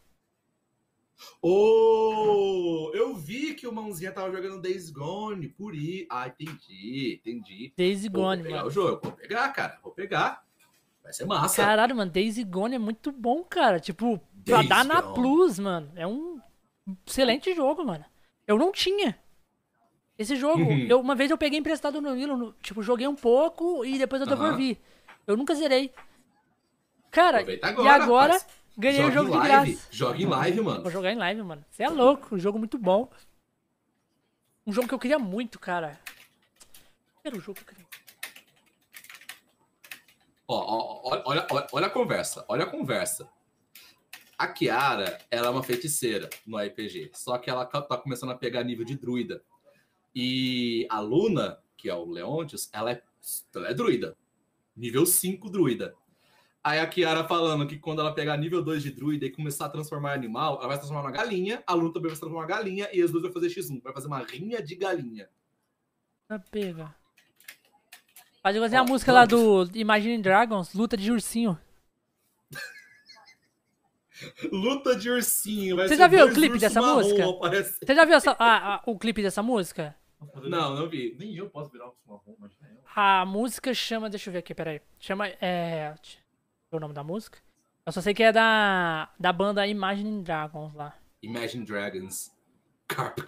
Oh, 1.42 2.92
eu 2.94 3.16
vi 3.16 3.54
que 3.54 3.68
o 3.68 3.72
Mãozinha 3.72 4.12
tava 4.12 4.32
jogando 4.32 4.62
Days 4.62 4.90
Gone 4.90 5.50
por 5.50 5.74
aí. 5.74 6.06
Ah, 6.10 6.28
entendi, 6.28 7.20
entendi. 7.22 7.74
Days 7.78 8.04
vou 8.04 8.12
Gone, 8.24 8.44
pegar 8.44 8.56
mano. 8.58 8.68
o 8.68 8.72
jogo, 8.72 9.00
vou 9.04 9.12
pegar, 9.12 9.50
cara, 9.50 9.80
vou 9.84 9.92
pegar. 9.92 10.44
Vai 11.04 11.12
ser 11.14 11.26
massa. 11.26 11.62
Caralho, 11.62 11.96
mano, 11.96 12.10
Days 12.12 12.42
Gone 12.44 12.76
é 12.76 12.80
muito 12.80 13.12
bom, 13.12 13.44
cara. 13.44 13.80
Tipo, 13.80 14.20
pra 14.46 14.58
Days 14.58 14.70
dar 14.70 14.86
na 14.86 15.02
Gone. 15.02 15.14
Plus, 15.16 15.60
mano. 15.60 15.92
É 15.96 16.08
um 16.08 16.40
excelente 17.06 17.54
jogo, 17.54 17.84
mano. 17.86 18.06
Eu 18.48 18.58
não 18.58 18.72
tinha. 18.72 19.18
Esse 20.18 20.36
jogo, 20.36 20.62
Uhum. 20.62 20.86
eu, 20.88 21.00
uma 21.00 21.16
vez 21.16 21.32
eu 21.32 21.38
peguei 21.38 21.58
emprestado 21.60 22.00
no 22.00 22.14
Nilo, 22.16 22.54
tipo, 22.62 22.82
joguei 22.84 23.08
um 23.08 23.16
pouco 23.16 23.84
e 23.84 23.98
depois 23.98 24.22
eu 24.22 24.28
devolvi. 24.28 24.78
Eu 25.26 25.36
nunca 25.36 25.56
zerei. 25.56 25.92
Cara, 27.10 27.38
Aproveita 27.40 27.68
e 27.68 27.70
agora, 27.72 28.04
agora 28.04 28.34
rapaz. 28.34 28.48
Ganhei 28.78 29.02
o 29.02 29.12
Joga 29.12 29.14
jogo 29.14 29.32
de 29.32 29.38
live, 29.38 29.72
graça. 29.74 29.88
Joga 29.92 30.22
em 30.22 30.26
live, 30.26 30.62
mano. 30.62 30.84
Vou 30.84 30.92
jogar 30.92 31.12
em 31.12 31.18
live, 31.18 31.44
mano. 31.44 31.66
Você 31.70 31.84
é 31.84 31.90
louco, 31.90 32.36
um 32.36 32.40
jogo 32.40 32.58
muito 32.60 32.78
bom. 32.78 33.10
Um 34.66 34.72
jogo 34.72 34.88
que 34.88 34.94
eu 34.94 35.00
queria 35.00 35.20
muito, 35.20 35.60
cara. 35.60 36.00
Era 37.24 37.36
o 37.36 37.40
jogo 37.40 37.56
que 37.56 37.62
eu 37.62 37.68
queria. 37.68 37.88
Ó, 40.48 40.56
ó, 40.56 41.22
olha, 41.26 41.48
olha, 41.50 41.68
olha 41.72 41.88
a 41.88 41.90
conversa, 41.90 42.46
olha 42.48 42.64
a 42.64 42.70
conversa. 42.70 43.30
A 44.38 44.48
Kiara, 44.48 45.20
ela 45.32 45.48
é 45.48 45.50
uma 45.50 45.64
feiticeira 45.64 46.30
no 46.46 46.58
RPG, 46.58 47.12
só 47.14 47.38
que 47.38 47.50
ela 47.50 47.66
tá 47.66 47.98
começando 47.98 48.32
a 48.32 48.36
pegar 48.36 48.64
nível 48.64 48.84
de 48.84 48.98
druida. 48.98 49.44
E 50.14 50.86
a 50.90 51.00
Luna, 51.00 51.60
que 51.78 51.90
é 51.90 51.96
o 51.96 52.06
Leontius, 52.06 52.70
ela 52.74 52.92
é, 52.92 53.02
ela 53.56 53.70
é 53.70 53.74
druida. 53.74 54.18
Nível 54.76 55.06
5 55.06 55.50
druida. 55.50 55.96
Aí 56.64 56.80
a 56.80 56.88
Kiara 56.88 57.26
falando 57.28 57.68
que 57.68 57.78
quando 57.78 58.00
ela 58.00 58.14
pegar 58.14 58.38
nível 58.38 58.64
2 58.64 58.82
de 58.84 58.92
druida 58.92 59.26
e 59.26 59.32
começar 59.32 59.66
a 59.66 59.70
transformar 59.70 60.12
em 60.12 60.20
animal, 60.20 60.58
ela 60.60 60.68
vai 60.68 60.78
se 60.78 60.84
transformar 60.84 61.02
numa 61.04 61.12
galinha, 61.12 61.62
a 61.68 61.74
Luna 61.74 61.92
também 61.92 62.08
vai 62.08 62.16
se 62.16 62.22
transformar 62.22 62.48
numa 62.48 62.56
galinha, 62.56 62.88
e 62.94 63.02
as 63.02 63.12
duas 63.12 63.24
vão 63.24 63.34
fazer 63.34 63.48
X1, 63.48 63.82
vai 63.84 63.92
fazer 63.94 64.08
uma 64.08 64.20
rinha 64.20 64.62
de 64.64 64.76
galinha. 64.76 65.28
Ah, 66.30 66.40
pega. 66.40 66.96
Faz 68.42 68.56
igualzinho 68.56 68.82
a 68.82 68.86
música 68.86 69.12
lá 69.12 69.26
do 69.26 69.70
Imagine 69.78 70.22
Dragons, 70.22 70.74
luta 70.74 70.96
de 70.96 71.12
ursinho. 71.12 71.60
Luta 74.52 74.96
de 74.96 75.10
ursinho. 75.10 75.76
vai 75.76 75.88
Você 75.88 75.96
ser 75.96 76.00
já 76.02 76.08
viu 76.08 76.26
o 76.26 76.34
clipe 76.34 76.58
dessa 76.58 76.82
marrom 76.82 76.96
música? 77.02 77.26
Você 77.86 77.96
já 77.96 78.06
viu 78.06 78.16
essa- 78.16 78.36
a- 78.40 78.76
a- 78.76 78.82
o 78.86 78.98
clipe 78.98 79.22
dessa 79.22 79.44
música? 79.44 79.96
Não, 80.44 80.76
não 80.76 80.88
vi. 80.88 81.16
Nem 81.20 81.36
eu 81.36 81.50
posso 81.50 81.70
virar 81.72 81.88
um 81.90 81.94
marrom, 82.08 82.36
imagina 82.38 82.70
eu. 82.70 82.78
A 82.96 83.26
música 83.26 83.74
chama. 83.74 84.10
Deixa 84.10 84.30
eu 84.30 84.32
ver 84.32 84.40
aqui, 84.40 84.56
peraí. 84.56 84.82
Chama. 85.00 85.28
É. 85.42 85.94
O 86.76 86.80
nome 86.80 86.94
da 86.94 87.04
música. 87.04 87.40
Eu 87.86 87.92
só 87.92 88.02
sei 88.02 88.14
que 88.14 88.24
é 88.24 88.32
da, 88.32 89.12
da 89.20 89.32
banda 89.34 89.66
Imagine 89.68 90.24
Dragons 90.24 90.74
lá. 90.74 90.98
Imagine 91.22 91.66
Dragons. 91.66 92.32
Carp. 92.88 93.20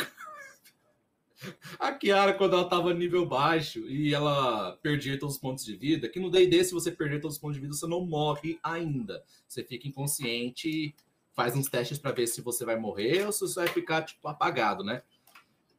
A 1.77 1.91
Kiara, 1.91 2.33
quando 2.33 2.53
ela 2.53 2.67
tava 2.67 2.93
nível 2.93 3.25
baixo 3.25 3.79
e 3.87 4.13
ela 4.13 4.77
perdia 4.81 5.19
todos 5.19 5.35
os 5.35 5.41
pontos 5.41 5.63
de 5.63 5.75
vida, 5.75 6.09
que 6.09 6.19
no 6.19 6.31
D&D, 6.31 6.63
se 6.63 6.73
você 6.73 6.91
perder 6.91 7.21
todos 7.21 7.35
os 7.35 7.41
pontos 7.41 7.55
de 7.55 7.61
vida, 7.61 7.73
você 7.73 7.85
não 7.85 8.05
morre 8.05 8.59
ainda. 8.63 9.23
Você 9.47 9.63
fica 9.63 9.87
inconsciente 9.87 10.95
faz 11.35 11.55
uns 11.55 11.67
testes 11.67 11.99
para 11.99 12.11
ver 12.11 12.27
se 12.27 12.41
você 12.41 12.63
vai 12.65 12.77
morrer 12.77 13.25
ou 13.25 13.31
se 13.31 13.41
você 13.41 13.55
vai 13.55 13.67
ficar, 13.67 14.03
tipo, 14.03 14.27
apagado, 14.27 14.83
né? 14.83 15.03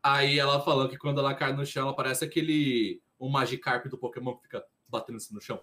Aí 0.03 0.39
ela 0.39 0.61
falando 0.61 0.91
que 0.91 0.99
quando 0.99 1.19
ela 1.19 1.35
cai 1.35 1.53
no 1.53 1.65
chão, 1.65 1.85
ela 1.85 1.97
parece 1.97 2.25
aquele. 2.25 3.01
Um 3.19 3.31
Magikarp 3.31 3.87
do 3.87 3.97
Pokémon 3.97 4.37
que 4.37 4.43
fica 4.43 4.63
batendo 4.87 5.19
no 5.33 5.41
chão. 5.41 5.59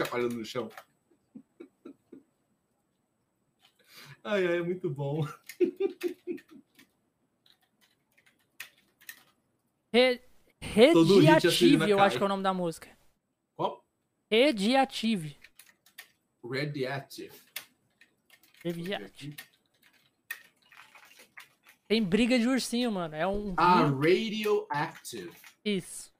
Chacoalhando 0.00 0.36
no 0.36 0.44
chão. 0.44 0.70
Ai, 4.24 4.46
ai, 4.46 4.58
é 4.58 4.62
muito 4.62 4.88
bom. 4.88 5.26
Re... 9.92 10.22
Todo 10.92 11.20
hit 11.20 11.28
a 11.28 11.34
Rediative, 11.34 11.56
Celina 11.56 11.88
eu 11.88 12.00
acho 12.00 12.16
que 12.16 12.22
é 12.22 12.26
o 12.26 12.28
nome 12.28 12.42
da 12.42 12.54
música. 12.54 12.88
Qual? 13.56 13.84
Rediative. 14.30 15.36
Radiative. 16.42 17.34
Rediative. 18.62 19.36
Tem 21.88 22.02
briga 22.02 22.38
de 22.38 22.46
ursinho, 22.46 22.92
mano. 22.92 23.16
É 23.16 23.26
um. 23.26 23.54
Ah, 23.56 23.82
Radioactive. 23.82 25.32
Isso. 25.64 26.10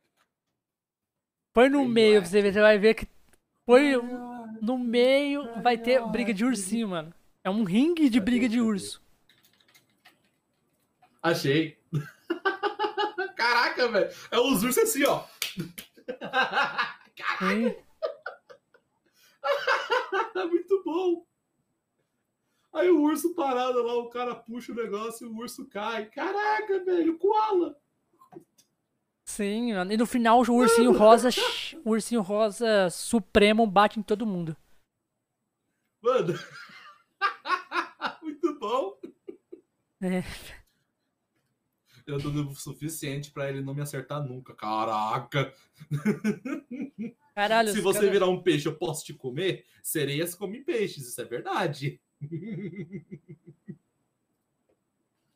Põe 1.53 1.69
no 1.69 1.87
meio 1.87 2.21
pra 2.21 2.29
você 2.29 2.43
ver, 2.43 2.53
você 2.53 2.61
vai 2.61 2.79
ver 2.79 2.95
que. 2.95 3.07
Põe 3.71 3.93
no 4.61 4.77
meio, 4.77 5.63
vai 5.63 5.79
ter 5.79 6.05
briga 6.09 6.35
de 6.35 6.45
ursinho, 6.45 6.89
mano. 6.89 7.15
É 7.45 7.49
um 7.49 7.63
ringue 7.63 8.11
de 8.11 8.19
briga 8.19 8.49
de 8.49 8.61
urso. 8.61 9.01
Achei. 11.23 11.79
Caraca, 13.37 13.87
velho. 13.87 14.11
É 14.33 14.41
os 14.41 14.65
ursos 14.65 14.79
assim, 14.79 15.05
ó. 15.05 15.23
Sim. 17.39 17.77
Muito 20.51 20.83
bom. 20.85 21.25
Aí 22.73 22.91
o 22.91 23.01
urso 23.03 23.37
parado 23.37 23.85
lá, 23.85 23.95
o 23.95 24.11
cara 24.11 24.35
puxa 24.35 24.73
o 24.73 24.75
negócio 24.75 25.29
e 25.29 25.31
o 25.31 25.37
urso 25.37 25.69
cai. 25.69 26.07
Caraca, 26.07 26.85
velho, 26.85 27.17
koala. 27.19 27.80
Sim, 29.41 29.73
mano. 29.73 29.91
E 29.91 29.97
no 29.97 30.05
final 30.05 30.43
o 30.47 30.53
ursinho 30.55 30.93
rosa. 30.93 31.31
O 31.83 31.93
ursinho 31.93 32.21
rosa 32.21 32.91
supremo 32.91 33.67
bate 33.67 33.99
em 33.99 34.03
todo 34.03 34.27
mundo. 34.27 34.55
Mano. 36.03 36.35
Muito 38.23 38.59
bom. 38.59 38.99
É. 40.03 40.23
Eu 42.07 42.19
dou 42.19 42.33
o 42.49 42.55
suficiente 42.55 43.31
pra 43.31 43.49
ele 43.49 43.63
não 43.63 43.73
me 43.73 43.81
acertar 43.81 44.23
nunca. 44.23 44.55
Caraca. 44.55 45.55
Caralho, 47.35 47.73
Se 47.73 47.81
você 47.81 48.01
cara- 48.01 48.13
virar 48.13 48.29
um 48.29 48.43
peixe, 48.43 48.69
eu 48.69 48.77
posso 48.77 49.03
te 49.07 49.15
comer? 49.15 49.65
Sereias 49.83 50.35
comem 50.35 50.63
peixes, 50.63 51.09
isso 51.09 51.21
é 51.21 51.25
verdade. 51.25 51.99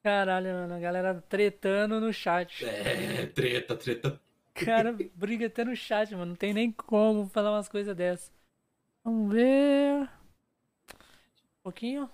Caralho, 0.05 0.53
mano. 0.53 0.75
A 0.75 0.79
galera 0.79 1.21
tretando 1.29 2.01
no 2.01 2.13
chat. 2.13 2.65
É, 2.65 3.27
treta, 3.27 3.77
treta. 3.77 4.21
Cara, 4.55 4.93
briga 5.15 5.47
até 5.47 5.65
no 5.65 5.75
chat, 5.77 6.13
mano. 6.13 6.27
Não 6.27 6.37
tem 6.37 6.53
nem 6.55 6.71
como 6.73 7.27
falar 7.29 7.53
umas 7.53 7.69
coisas 7.69 7.95
dessas. 7.97 8.33
Vamos 9.05 9.33
ver. 9.33 10.03
Um 10.05 10.09
pouquinho. 11.65 12.09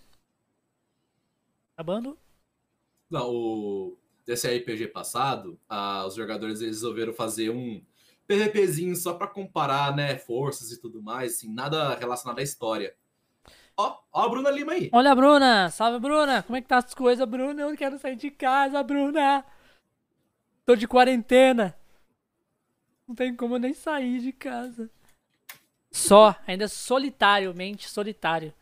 Acabando. 1.77 2.17
Não, 3.11 3.29
o... 3.31 3.99
desse 4.25 4.49
RPG 4.49 4.89
passado, 4.89 5.59
os 6.07 6.15
jogadores 6.15 6.61
resolveram 6.61 7.13
fazer 7.13 7.51
um 7.51 7.85
PVPzinho 8.27 8.95
só 8.95 9.15
pra 9.15 9.27
comparar, 9.27 9.95
né, 9.97 10.17
forças 10.17 10.71
e 10.71 10.81
tudo 10.81 11.03
mais, 11.03 11.35
assim, 11.37 11.53
nada 11.53 11.95
relacionado 11.97 12.39
à 12.39 12.43
história. 12.43 12.95
Ó, 13.81 13.99
ó 14.13 14.25
a 14.25 14.29
Bruna 14.29 14.51
Lima 14.51 14.73
aí. 14.73 14.91
Olha 14.93 15.13
a 15.13 15.15
Bruna! 15.15 15.71
Salve, 15.71 15.99
Bruna! 15.99 16.43
Como 16.43 16.57
é 16.57 16.61
que 16.61 16.69
tá 16.69 16.77
as 16.77 16.93
coisas, 16.93 17.27
Bruna? 17.27 17.63
Eu 17.63 17.71
não 17.71 17.77
quero 17.77 17.99
sair 17.99 18.17
de 18.17 18.31
casa, 18.31 18.83
Bruna! 18.83 19.45
Tô 20.67 20.77
de 20.77 20.87
quarentena! 20.87 21.75
Não 23.09 23.15
tem 23.15 23.35
como 23.35 23.55
eu 23.55 23.59
nem 23.59 23.73
sair 23.73 24.21
de 24.21 24.33
casa. 24.33 24.91
Só, 25.91 26.37
ainda 26.47 26.69
solitário, 26.69 27.55
mente 27.55 27.89
solitário. 27.89 28.53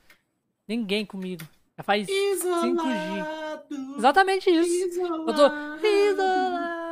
Ninguém 0.66 1.04
comigo. 1.04 1.44
Já 1.76 1.82
faz 1.82 2.06
5G. 2.06 3.96
Exatamente 3.98 4.48
isso. 4.50 5.00
Eu 5.00 5.34
tô 5.34 5.46
isolado, 5.84 6.87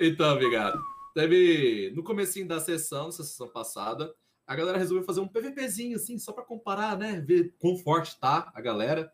Então, 0.00 0.32
obrigado. 0.34 0.80
Teve 1.14 1.92
no 1.94 2.02
comecinho 2.02 2.46
da 2.48 2.60
sessão, 2.60 3.06
nessa 3.06 3.22
sessão 3.24 3.48
passada, 3.48 4.14
a 4.46 4.54
galera 4.56 4.78
resolveu 4.78 5.04
fazer 5.04 5.20
um 5.20 5.28
PVPzinho 5.28 5.96
assim, 5.96 6.18
só 6.18 6.32
pra 6.32 6.44
comparar, 6.44 6.96
né, 6.98 7.20
ver 7.20 7.54
quão 7.58 7.76
forte 7.76 8.18
tá 8.18 8.50
a 8.54 8.60
galera. 8.60 9.12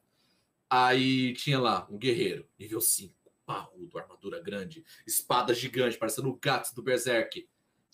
Aí 0.70 1.34
tinha 1.34 1.60
lá 1.60 1.86
um 1.90 1.98
guerreiro, 1.98 2.46
nível 2.58 2.80
5, 2.80 3.14
parrudo, 3.46 3.98
armadura 3.98 4.40
grande, 4.40 4.84
espada 5.06 5.54
gigante, 5.54 5.98
parecendo 5.98 6.28
o 6.28 6.38
Gats 6.38 6.72
do 6.72 6.82
Berserk. 6.82 7.48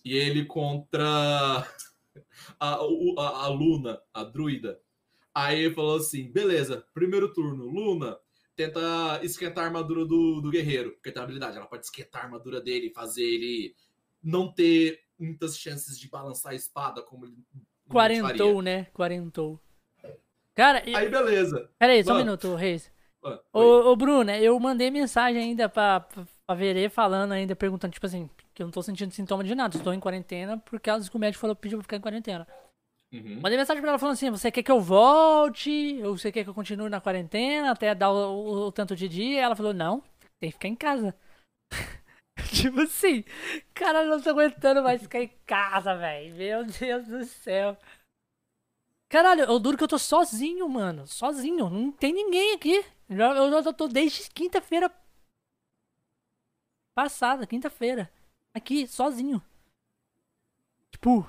E 0.04 0.16
ele 0.16 0.44
contra 0.46 1.66
a, 2.58 2.82
o- 2.84 3.14
a, 3.18 3.44
a 3.44 3.48
Luna, 3.48 4.00
a 4.12 4.24
druida. 4.24 4.80
Aí 5.34 5.64
ele 5.64 5.74
falou 5.74 5.96
assim: 5.98 6.30
beleza, 6.32 6.86
primeiro 6.94 7.32
turno, 7.32 7.64
Luna, 7.66 8.18
tenta 8.56 9.20
esquentar 9.22 9.64
a 9.64 9.66
armadura 9.68 10.04
do, 10.04 10.40
do 10.40 10.50
guerreiro, 10.50 10.92
porque 10.92 11.10
tem 11.10 11.20
uma 11.20 11.24
habilidade, 11.24 11.56
ela 11.56 11.66
pode 11.66 11.84
esquentar 11.84 12.22
a 12.22 12.24
armadura 12.26 12.60
dele 12.60 12.88
e 12.88 12.92
fazer 12.92 13.22
ele 13.22 13.74
não 14.22 14.52
ter 14.52 15.00
muitas 15.18 15.58
chances 15.58 15.98
de 15.98 16.08
balançar 16.08 16.52
a 16.52 16.56
espada 16.56 17.02
como 17.02 17.26
ele. 17.26 17.36
Quarentou, 17.88 18.62
né? 18.62 18.84
Quarentou. 18.92 19.60
Cara, 20.54 20.82
Aí 20.94 21.08
beleza. 21.08 21.70
peraí, 21.78 22.04
só 22.04 22.10
um 22.10 22.14
Mano. 22.14 22.24
minuto, 22.26 22.54
Reis. 22.54 22.90
Ah, 23.24 23.40
Ô, 23.52 23.60
ô, 23.92 23.96
Bruna, 23.96 24.38
eu 24.38 24.58
mandei 24.58 24.90
mensagem 24.90 25.40
ainda 25.40 25.68
pra, 25.68 26.00
pra, 26.00 26.26
pra 26.46 26.54
Verê 26.54 26.88
falando 26.88 27.32
ainda, 27.32 27.54
perguntando, 27.54 27.92
tipo 27.92 28.04
assim, 28.04 28.28
que 28.52 28.62
eu 28.62 28.66
não 28.66 28.72
tô 28.72 28.82
sentindo 28.82 29.12
sintoma 29.12 29.44
de 29.44 29.54
nada, 29.54 29.76
estou 29.76 29.94
em 29.94 30.00
quarentena 30.00 30.58
por 30.58 30.80
causa 30.80 31.08
que 31.08 31.16
o 31.16 31.20
médico 31.20 31.40
falou, 31.40 31.54
pediu 31.56 31.78
pra 31.78 31.84
ficar 31.84 31.96
em 31.96 32.00
quarentena. 32.00 32.46
Uhum. 33.12 33.40
Mandei 33.42 33.58
mensagem 33.58 33.82
pra 33.82 33.90
ela 33.90 33.98
falando 33.98 34.14
assim, 34.14 34.30
você 34.30 34.50
quer 34.50 34.62
que 34.62 34.72
eu 34.72 34.80
volte? 34.80 36.00
Ou 36.04 36.16
você 36.16 36.32
quer 36.32 36.44
que 36.44 36.50
eu 36.50 36.54
continue 36.54 36.88
na 36.88 37.00
quarentena 37.00 37.70
até 37.72 37.94
dar 37.94 38.10
o, 38.10 38.16
o- 38.16 38.66
o 38.68 38.72
tanto 38.72 38.96
de 38.96 39.08
dia? 39.08 39.40
Ela 39.42 39.54
falou, 39.56 39.74
não, 39.74 40.00
tem 40.40 40.50
que 40.50 40.52
ficar 40.52 40.68
em 40.68 40.76
casa. 40.76 41.14
tipo 42.54 42.80
assim, 42.80 43.24
cara, 43.74 44.04
eu 44.04 44.10
não 44.10 44.22
tô 44.22 44.30
aguentando 44.30 44.82
mais 44.82 45.02
ficar 45.02 45.20
em 45.20 45.28
casa, 45.46 45.94
velho. 45.96 46.34
Meu 46.34 46.64
Deus 46.64 47.06
do 47.06 47.24
céu. 47.24 47.76
Caralho, 49.10 49.42
eu 49.44 49.58
duro 49.58 49.76
que 49.76 49.84
eu 49.84 49.88
tô 49.88 49.98
sozinho, 49.98 50.66
mano. 50.68 51.06
Sozinho. 51.06 51.68
Não 51.68 51.92
tem 51.92 52.12
ninguém 52.14 52.54
aqui. 52.54 52.82
Eu 53.10 53.62
já 53.62 53.72
tô 53.72 53.86
desde 53.86 54.30
quinta-feira 54.30 54.90
passada, 56.94 57.46
quinta-feira. 57.46 58.10
Aqui, 58.54 58.86
sozinho. 58.86 59.42
Tipo, 60.90 61.26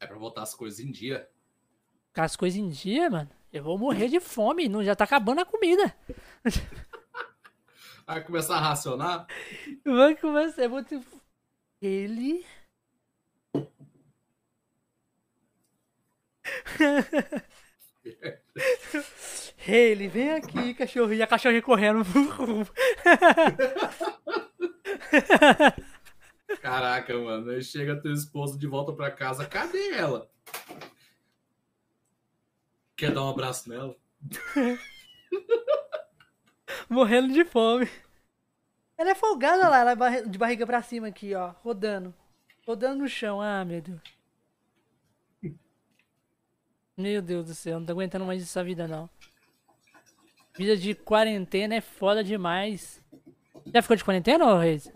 É 0.00 0.06
pra 0.06 0.18
botar 0.18 0.42
as 0.42 0.54
coisas 0.54 0.80
em 0.80 0.90
dia. 0.90 1.28
com 2.14 2.22
as 2.22 2.34
coisas 2.34 2.58
em 2.58 2.68
dia, 2.70 3.10
mano. 3.10 3.30
Eu 3.52 3.62
vou 3.62 3.76
morrer 3.78 4.08
de 4.08 4.18
fome. 4.18 4.68
Não, 4.68 4.82
já 4.82 4.96
tá 4.96 5.04
acabando 5.04 5.42
a 5.42 5.44
comida. 5.44 5.94
Aí 8.06 8.22
começar 8.22 8.56
a 8.56 8.60
racionar. 8.60 9.26
Vai 9.84 10.16
começar. 10.16 10.62
Eu 10.62 10.70
vou 10.70 10.82
ter... 10.82 11.00
Ele. 11.82 12.44
Ele, 19.66 20.08
vem 20.08 20.32
aqui, 20.32 20.74
cachorro. 20.74 21.12
E 21.12 21.22
a 21.22 21.26
cachorrinha 21.26 21.62
correndo. 21.62 22.02
Caraca, 26.60 27.16
mano. 27.18 27.50
Aí 27.50 27.62
chega 27.62 28.00
teu 28.00 28.12
esposo 28.12 28.58
de 28.58 28.66
volta 28.66 28.92
pra 28.92 29.10
casa. 29.10 29.46
Cadê 29.46 29.92
ela? 29.92 30.30
Quer 32.96 33.12
dar 33.12 33.24
um 33.24 33.30
abraço 33.30 33.68
nela? 33.68 33.96
Morrendo 36.88 37.32
de 37.32 37.44
fome. 37.44 37.88
Ela 38.98 39.10
é 39.10 39.14
folgada 39.14 39.68
lá, 39.68 39.78
ela 39.78 40.16
é 40.16 40.22
de 40.22 40.36
barriga 40.38 40.66
pra 40.66 40.82
cima 40.82 41.08
aqui, 41.08 41.34
ó. 41.34 41.54
Rodando. 41.62 42.14
Rodando 42.66 43.02
no 43.02 43.08
chão. 43.08 43.40
Ah, 43.40 43.64
meu 43.64 43.80
Deus. 43.80 44.00
Meu 46.94 47.22
Deus 47.22 47.46
do 47.46 47.54
céu, 47.54 47.78
não 47.78 47.86
tô 47.86 47.92
aguentando 47.92 48.26
mais 48.26 48.42
essa 48.42 48.62
vida, 48.62 48.86
não. 48.86 49.08
Vida 50.54 50.76
de 50.76 50.94
quarentena 50.94 51.76
é 51.76 51.80
foda 51.80 52.22
demais. 52.22 53.02
Já 53.72 53.80
ficou 53.80 53.96
de 53.96 54.04
quarentena, 54.04 54.44
ô 54.44 54.58
Reis? 54.58 54.92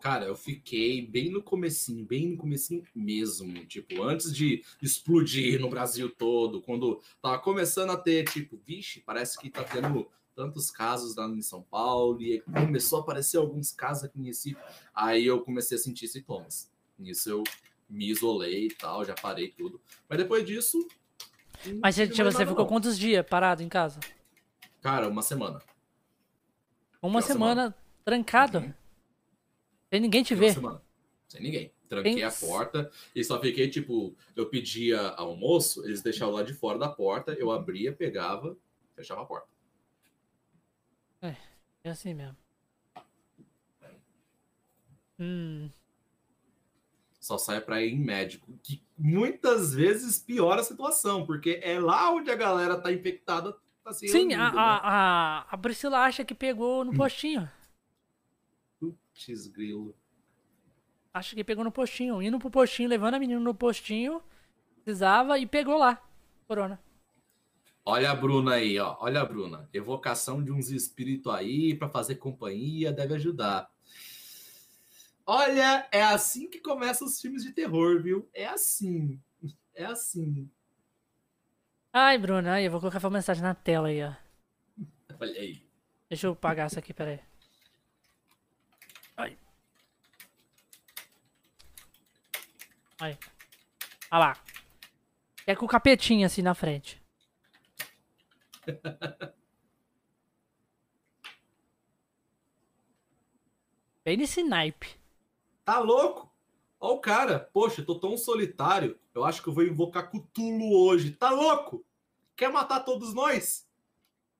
Cara, 0.00 0.26
eu 0.26 0.36
fiquei 0.36 1.04
bem 1.04 1.30
no 1.30 1.42
comecinho, 1.42 2.04
bem 2.04 2.28
no 2.28 2.36
comecinho 2.36 2.84
mesmo. 2.94 3.64
Tipo, 3.66 4.02
antes 4.02 4.32
de 4.32 4.64
explodir 4.80 5.60
no 5.60 5.68
Brasil 5.68 6.08
todo, 6.08 6.60
quando 6.62 7.00
tava 7.20 7.38
começando 7.38 7.90
a 7.90 7.96
ter, 7.96 8.24
tipo, 8.24 8.56
vixe, 8.64 9.00
parece 9.00 9.38
que 9.38 9.50
tá 9.50 9.64
tendo 9.64 10.08
tantos 10.34 10.70
casos 10.70 11.16
lá 11.16 11.26
em 11.26 11.42
São 11.42 11.62
Paulo 11.62 12.22
e 12.22 12.40
começou 12.40 13.00
a 13.00 13.02
aparecer 13.02 13.38
alguns 13.38 13.72
casos 13.72 14.04
aqui 14.04 14.20
em 14.20 14.26
Recife. 14.26 14.60
Aí 14.94 15.26
eu 15.26 15.40
comecei 15.40 15.76
a 15.76 15.80
sentir 15.80 16.06
sintomas. 16.06 16.70
Nisso 16.96 17.28
eu 17.28 17.44
me 17.88 18.08
isolei 18.08 18.66
e 18.66 18.74
tal, 18.74 19.04
já 19.04 19.14
parei 19.14 19.48
tudo. 19.48 19.80
Mas 20.08 20.18
depois 20.18 20.44
disso. 20.44 20.78
Mas 21.82 21.98
mais 21.98 22.08
você 22.08 22.14
nada, 22.22 22.46
ficou 22.46 22.64
não. 22.64 22.66
quantos 22.66 22.96
dias 22.96 23.26
parado 23.26 23.64
em 23.64 23.68
casa? 23.68 23.98
Cara, 24.80 25.08
uma 25.08 25.22
semana. 25.22 25.60
Uma 27.02 27.10
Uma 27.10 27.22
semana 27.22 27.74
trancado. 28.04 28.58
Uhum. 28.58 28.74
Sem 29.90 30.00
ninguém 30.00 30.22
te 30.22 30.34
ver. 30.34 30.54
semana. 30.54 30.82
Sem 31.28 31.42
ninguém. 31.42 31.72
Tranquei 31.88 32.22
a 32.22 32.30
porta 32.30 32.90
e 33.14 33.24
só 33.24 33.40
fiquei, 33.40 33.68
tipo, 33.70 34.14
eu 34.36 34.46
pedia 34.46 35.00
almoço, 35.10 35.84
eles 35.84 36.02
deixavam 36.02 36.34
lá 36.34 36.42
de 36.42 36.52
fora 36.52 36.78
da 36.78 36.88
porta, 36.88 37.32
eu 37.32 37.50
abria, 37.50 37.92
pegava, 37.92 38.56
fechava 38.94 39.22
a 39.22 39.24
porta. 39.24 39.48
É 41.88 41.90
assim 41.90 42.12
mesmo. 42.12 42.36
Hum. 45.18 45.70
Só 47.18 47.38
sai 47.38 47.60
pra 47.60 47.82
ir 47.82 47.92
em 47.92 47.98
médico, 47.98 48.46
que 48.62 48.82
muitas 48.96 49.74
vezes 49.74 50.18
piora 50.18 50.60
a 50.60 50.64
situação, 50.64 51.26
porque 51.26 51.60
é 51.62 51.78
lá 51.80 52.10
onde 52.12 52.30
a 52.30 52.36
galera 52.36 52.80
tá 52.80 52.92
infectada. 52.92 53.56
Tá 53.82 53.92
Sim, 53.92 54.06
a, 54.06 54.10
reunindo, 54.10 54.56
né? 54.56 54.62
a, 54.62 54.80
a, 54.82 55.38
a 55.50 55.58
Priscila 55.58 56.00
acha 56.00 56.24
que 56.24 56.34
pegou 56.34 56.84
no 56.84 56.94
postinho. 56.94 57.50
Putz, 59.18 59.48
grilo. 59.48 59.94
Acha 61.12 61.34
que 61.34 61.42
pegou 61.42 61.64
no 61.64 61.72
postinho. 61.72 62.22
Indo 62.22 62.38
pro 62.38 62.50
postinho, 62.50 62.88
levando 62.88 63.14
a 63.14 63.18
menina 63.18 63.40
no 63.40 63.54
postinho. 63.54 64.22
Precisava 64.84 65.38
e 65.38 65.46
pegou 65.46 65.76
lá. 65.76 66.00
Corona. 66.46 66.80
Olha 67.84 68.10
a 68.10 68.14
Bruna 68.14 68.54
aí, 68.54 68.78
ó. 68.78 68.96
Olha 69.00 69.20
a 69.20 69.24
Bruna. 69.24 69.68
Evocação 69.72 70.42
de 70.42 70.52
uns 70.52 70.70
espíritos 70.70 71.32
aí 71.32 71.74
pra 71.74 71.88
fazer 71.88 72.16
companhia 72.16 72.92
deve 72.92 73.14
ajudar. 73.14 73.68
Olha, 75.26 75.86
é 75.90 76.02
assim 76.02 76.48
que 76.48 76.60
começam 76.60 77.06
os 77.06 77.20
filmes 77.20 77.42
de 77.42 77.52
terror, 77.52 78.00
viu? 78.00 78.28
É 78.32 78.46
assim. 78.46 79.20
É 79.74 79.84
assim. 79.84 80.50
Ai, 81.92 82.18
Bruna, 82.18 82.54
aí, 82.54 82.66
eu 82.66 82.70
vou 82.70 82.80
colocar 82.80 82.98
uma 82.98 83.10
mensagem 83.10 83.42
na 83.42 83.54
tela 83.54 83.88
aí, 83.88 84.02
ó. 84.02 84.14
Olha 85.20 85.40
aí. 85.40 85.66
Deixa 86.08 86.26
eu 86.26 86.36
pagar 86.36 86.66
essa 86.66 86.78
aqui, 86.78 86.94
peraí. 86.94 87.20
Ai. 89.18 89.36
Aí. 93.00 93.16
Olha 94.10 94.18
lá. 94.18 94.36
É 95.46 95.54
com 95.54 95.64
o 95.64 95.68
capetinho 95.68 96.26
assim 96.26 96.42
na 96.42 96.54
frente. 96.54 97.00
Bem 104.04 104.16
nesse 104.16 104.42
naipe. 104.42 104.96
Tá 105.64 105.78
louco? 105.78 106.32
Ó 106.80 106.94
o 106.94 107.00
cara. 107.00 107.38
Poxa, 107.52 107.82
eu 107.82 107.86
tô 107.86 107.94
tão 107.94 108.16
solitário. 108.16 108.98
Eu 109.14 109.24
acho 109.24 109.42
que 109.42 109.48
eu 109.48 109.52
vou 109.52 109.64
invocar 109.64 110.10
Cthulhu 110.10 110.72
hoje. 110.72 111.12
Tá 111.12 111.30
louco? 111.30 111.84
Quer 112.36 112.50
matar 112.50 112.80
todos 112.80 113.12
nós? 113.14 113.66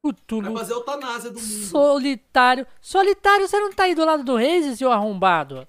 Vai 0.02 0.12
Cthulhu 0.12 0.56
fazer 0.56 0.72
eutanásia 0.72 1.30
do 1.30 1.40
mundo. 1.40 1.64
solitário. 1.66 2.66
Solitário, 2.80 3.47
você 3.47 3.60
não 3.60 3.72
tá 3.72 3.85
aí 3.85 3.94
do 3.94 4.05
lado 4.05 4.24
do 4.24 4.36
Reis, 4.36 4.78
seu 4.78 4.90
arrombado? 4.90 5.66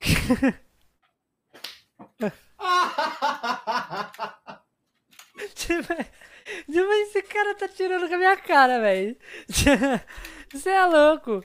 Tipo, 5.54 5.94
tipo, 6.70 6.92
esse 6.92 7.22
cara 7.22 7.54
tá 7.54 7.68
tirando 7.68 8.08
com 8.08 8.14
a 8.14 8.18
minha 8.18 8.36
cara, 8.36 8.80
velho. 8.80 9.16
Você 10.52 10.70
é 10.70 10.84
louco. 10.84 11.44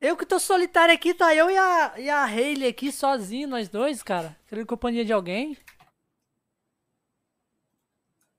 Eu 0.00 0.16
que 0.16 0.26
tô 0.26 0.38
solitário 0.38 0.94
aqui, 0.94 1.14
tá 1.14 1.34
eu 1.34 1.50
e 1.50 1.56
a, 1.56 1.94
e 1.98 2.10
a 2.10 2.24
Hayley 2.24 2.68
aqui 2.68 2.92
sozinho, 2.92 3.48
nós 3.48 3.68
dois, 3.68 4.02
cara. 4.02 4.36
Querendo 4.46 4.66
companhia 4.66 5.04
de 5.04 5.12
alguém. 5.12 5.56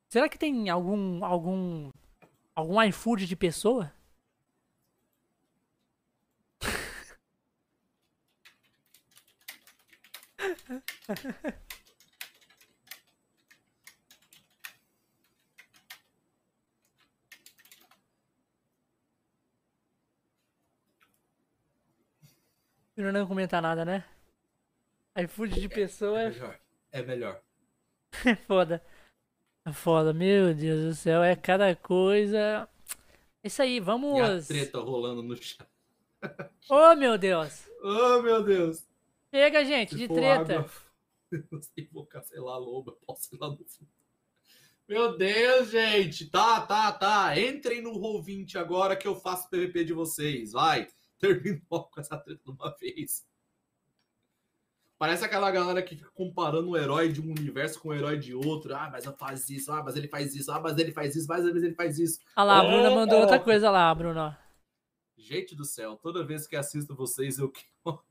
Será 0.08 0.30
que 0.30 0.38
tem 0.38 0.70
algum. 0.70 1.26
algum. 1.26 1.90
algum 2.56 2.82
iFood 2.84 3.26
de 3.26 3.36
pessoa? 3.36 3.92
Eu 22.96 23.14
não 23.14 23.28
comentar 23.28 23.62
nada, 23.62 23.86
né? 23.86 24.04
iFood 25.18 25.60
de 25.60 25.70
pessoa 25.70 26.20
É 26.22 26.26
é 26.26 26.30
melhor. 26.30 26.60
É 26.92 27.02
melhor. 27.04 27.42
É 28.26 28.36
foda. 28.36 28.84
É 29.66 29.72
foda, 29.74 30.14
meu 30.14 30.54
Deus 30.56 30.82
do 30.86 30.96
céu, 30.96 31.22
é 31.22 31.36
cada 31.36 31.76
coisa. 31.76 32.68
É 33.44 33.48
Isso 33.48 33.62
aí, 33.62 33.76
E 33.76 33.80
a 33.80 33.84
vamos. 33.84 34.48
treta 34.48 34.80
rolando 34.80 35.22
no 35.22 35.36
chat. 35.36 35.68
Oh, 36.70 36.96
meu 36.96 37.18
Deus. 37.18 37.68
Oh, 37.84 38.22
meu 38.22 38.44
Deus. 38.44 38.88
Chega, 39.38 39.64
gente, 39.64 39.96
de 39.96 40.08
treta. 40.08 40.60
água, 40.62 40.72
Não 41.52 41.62
sei 41.62 41.84
invocar, 41.84 42.24
sei 42.24 42.40
lá, 42.40 42.58
loba. 42.58 42.94
Posso 43.06 43.36
ir 43.36 43.38
lá 43.40 43.50
no 43.50 43.58
fundo. 43.58 43.92
Meu 44.90 45.16
Deus, 45.16 45.70
gente. 45.70 46.28
Tá, 46.28 46.62
tá, 46.66 46.92
tá. 46.92 47.40
Entrem 47.40 47.82
no 47.84 47.92
Roll20 47.92 48.56
agora 48.56 48.96
que 48.96 49.08
eu 49.08 49.16
faço 49.16 49.48
PVP 49.50 49.84
de 49.86 49.94
vocês. 49.94 50.54
Vai. 50.54 50.88
Termina 51.20 51.62
logo 51.70 51.90
com 51.92 52.00
essa 52.00 52.18
treta 52.18 52.42
de 52.44 52.50
uma 52.50 52.76
vez. 52.80 53.28
Parece 54.98 55.24
aquela 55.24 55.52
galera 55.52 55.84
que 55.84 55.96
fica 55.96 56.10
comparando 56.16 56.72
o 56.72 56.78
herói 56.78 57.12
de 57.12 57.22
um 57.22 57.30
universo 57.30 57.80
com 57.80 57.90
o 57.90 57.94
herói 57.94 58.18
de 58.18 58.34
outro. 58.34 58.74
Ah, 58.76 58.90
mas 58.92 59.06
eu 59.06 59.14
faço 59.16 59.54
isso. 59.54 59.72
Ah, 59.72 59.84
mas 59.84 59.96
ele 59.96 60.08
faz 60.08 60.34
isso. 60.34 60.52
Ah, 60.52 60.60
mas 60.60 60.80
ele 60.80 60.92
faz 60.92 61.16
isso. 61.16 61.28
Mais 61.28 61.44
vezes 61.44 61.62
ele 61.62 61.76
faz 61.76 62.00
isso. 62.00 62.20
Olha 62.36 62.46
lá, 62.46 62.60
a 62.62 62.64
Bruna 62.64 62.90
Oh! 62.90 62.96
mandou 62.96 63.20
outra 63.20 63.40
coisa 63.40 63.70
lá, 63.70 63.94
Bruno. 63.94 64.36
Gente 65.16 65.54
do 65.56 65.66
céu, 65.66 65.96
toda 65.98 66.26
vez 66.26 66.48
que 66.48 66.56
assisto 66.56 66.96
vocês, 66.96 67.38
eu. 67.38 67.52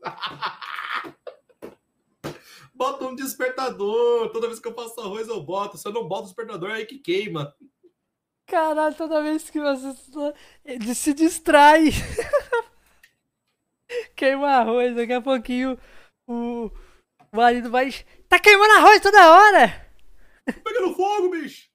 Bota 2.74 3.06
um 3.06 3.14
despertador. 3.14 4.30
Toda 4.30 4.46
vez 4.46 4.60
que 4.60 4.68
eu 4.68 4.74
faço 4.74 5.00
arroz, 5.00 5.28
eu 5.28 5.42
boto. 5.42 5.76
Se 5.76 5.88
eu 5.88 5.92
não 5.92 6.06
boto 6.06 6.22
o 6.22 6.26
despertador, 6.26 6.70
é 6.70 6.74
aí 6.74 6.86
que 6.86 6.98
queima. 6.98 7.54
Caralho, 8.46 8.94
toda 8.94 9.22
vez 9.22 9.50
que 9.50 9.60
você 9.60 9.92
ele 10.64 10.94
se 10.94 11.12
distrai. 11.12 11.88
Queima 14.14 14.48
arroz, 14.48 14.94
daqui 14.94 15.12
a 15.12 15.20
pouquinho 15.20 15.78
o 16.26 16.70
marido 17.32 17.70
vai. 17.70 17.90
Tá 18.28 18.38
queimando 18.38 18.74
arroz 18.74 19.00
toda 19.00 19.32
hora! 19.32 19.88
Pegando 20.64 20.94
fogo, 20.94 21.30
bicho. 21.30 21.68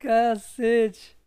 Cacete. 0.00 1.19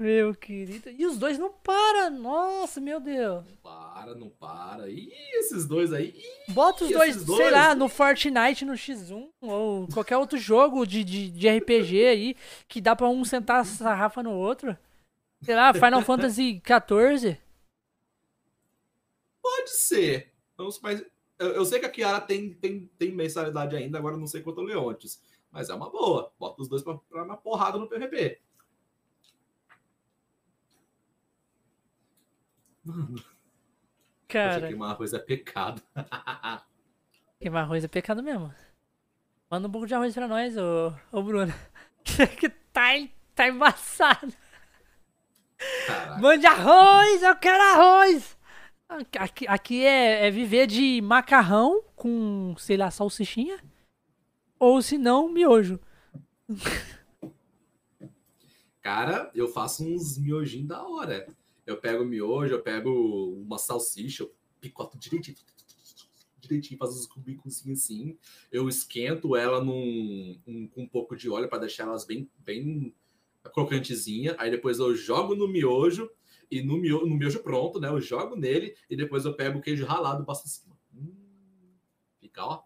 Meu 0.00 0.34
querido. 0.34 0.88
E 0.88 1.04
os 1.04 1.18
dois 1.18 1.38
não 1.38 1.52
param. 1.52 2.08
Nossa, 2.18 2.80
meu 2.80 2.98
Deus. 2.98 3.44
Não 3.44 3.56
para, 3.62 4.14
não 4.14 4.30
para. 4.30 4.88
Ih, 4.88 5.12
esses 5.34 5.66
dois 5.66 5.92
aí. 5.92 6.14
Ih, 6.48 6.52
Bota 6.52 6.84
os 6.84 6.90
E 6.90 6.94
dois, 6.94 7.16
sei 7.16 7.24
dois? 7.26 7.52
lá, 7.52 7.74
no 7.74 7.86
Fortnite, 7.86 8.64
no 8.64 8.72
X1, 8.72 9.28
ou 9.42 9.86
qualquer 9.88 10.16
outro 10.16 10.38
jogo 10.38 10.86
de, 10.86 11.04
de, 11.04 11.30
de 11.30 11.48
RPG 11.50 12.06
aí, 12.06 12.36
que 12.66 12.80
dá 12.80 12.96
pra 12.96 13.10
um 13.10 13.22
sentar 13.26 13.60
a 13.60 13.64
sarrafa 13.64 14.22
no 14.22 14.32
outro. 14.32 14.74
Sei 15.42 15.54
lá, 15.54 15.74
Final 15.74 16.00
Fantasy 16.00 16.62
XIV. 16.64 17.38
Pode 19.42 19.70
ser. 19.70 20.32
Sei, 20.56 20.80
mas 20.82 21.04
eu, 21.38 21.48
eu 21.48 21.64
sei 21.66 21.78
que 21.78 21.84
a 21.86 21.90
Kiara 21.90 22.22
tem, 22.22 22.54
tem, 22.54 22.90
tem 22.98 23.12
mensalidade 23.12 23.76
ainda, 23.76 23.98
agora 23.98 24.16
não 24.16 24.26
sei 24.26 24.40
quanto 24.40 24.62
o 24.62 24.64
Leontes. 24.64 25.22
Mas 25.52 25.68
é 25.68 25.74
uma 25.74 25.90
boa. 25.90 26.32
Bota 26.38 26.62
os 26.62 26.68
dois 26.68 26.82
pra, 26.82 26.94
pra 26.94 27.22
uma 27.22 27.36
porrada 27.36 27.76
no 27.76 27.86
PVP. 27.86 28.38
Mano, 32.90 33.22
Cara, 34.28 34.68
queimar 34.68 34.90
arroz 34.90 35.12
é 35.12 35.18
pecado. 35.18 35.82
queimar 37.40 37.64
arroz 37.64 37.84
é 37.84 37.88
pecado 37.88 38.22
mesmo. 38.22 38.54
Manda 39.50 39.66
um 39.66 39.70
pouco 39.70 39.86
de 39.86 39.94
arroz 39.94 40.14
pra 40.14 40.28
nós, 40.28 40.56
ô, 40.56 40.92
ô 41.10 41.22
Bruno. 41.22 41.52
que 42.38 42.48
tá, 42.72 42.92
tá 43.34 43.48
embaçado. 43.48 44.32
Caraca. 45.86 46.20
Mande 46.20 46.46
arroz, 46.46 47.22
eu 47.22 47.36
quero 47.36 47.62
arroz! 47.62 48.38
Aqui, 48.88 49.46
aqui 49.46 49.84
é, 49.84 50.26
é 50.26 50.30
viver 50.30 50.66
de 50.66 51.00
macarrão 51.00 51.82
com, 51.94 52.54
sei 52.58 52.76
lá, 52.76 52.90
salsichinha. 52.90 53.58
Ou 54.58 54.82
se 54.82 54.98
não, 54.98 55.28
miojo. 55.28 55.78
Cara, 58.82 59.30
eu 59.34 59.46
faço 59.46 59.84
uns 59.84 60.18
miojinhos 60.18 60.68
da 60.68 60.82
hora. 60.82 61.26
Eu 61.70 61.80
pego 61.80 62.04
miojo, 62.04 62.54
eu 62.54 62.62
pego 62.62 62.90
uma 63.34 63.58
salsicha, 63.58 64.24
eu 64.24 64.34
picoto 64.60 64.98
direitinho. 64.98 65.36
direitinho, 66.38 66.78
faço 66.78 66.98
os 66.98 67.06
cubicozinhos 67.06 67.84
assim. 67.84 68.18
Eu 68.50 68.68
esquento 68.68 69.36
ela 69.36 69.62
num, 69.62 70.40
um, 70.46 70.66
com 70.66 70.82
um 70.82 70.88
pouco 70.88 71.16
de 71.16 71.30
óleo 71.30 71.48
para 71.48 71.60
deixar 71.60 71.84
elas 71.84 72.04
bem, 72.04 72.28
bem 72.38 72.94
crocantezinha. 73.54 74.34
Aí 74.38 74.50
depois 74.50 74.78
eu 74.78 74.94
jogo 74.94 75.36
no 75.36 75.46
miojo 75.46 76.10
e 76.50 76.60
no 76.62 76.76
miojo, 76.76 77.06
no 77.06 77.16
miojo 77.16 77.40
pronto, 77.40 77.80
né? 77.80 77.88
Eu 77.88 78.00
jogo 78.00 78.34
nele 78.34 78.76
e 78.88 78.96
depois 78.96 79.24
eu 79.24 79.34
pego 79.34 79.58
o 79.58 79.62
queijo 79.62 79.86
ralado 79.86 80.22
e 80.22 80.26
passo 80.26 80.46
em 80.46 80.50
cima. 80.50 80.76
Hum, 80.92 81.72
fica, 82.20 82.44
ó. 82.44 82.64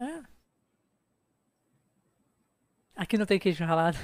É. 0.00 0.22
Aqui 2.96 3.18
não 3.18 3.26
tem 3.26 3.38
queijo 3.38 3.64
ralado. 3.64 3.98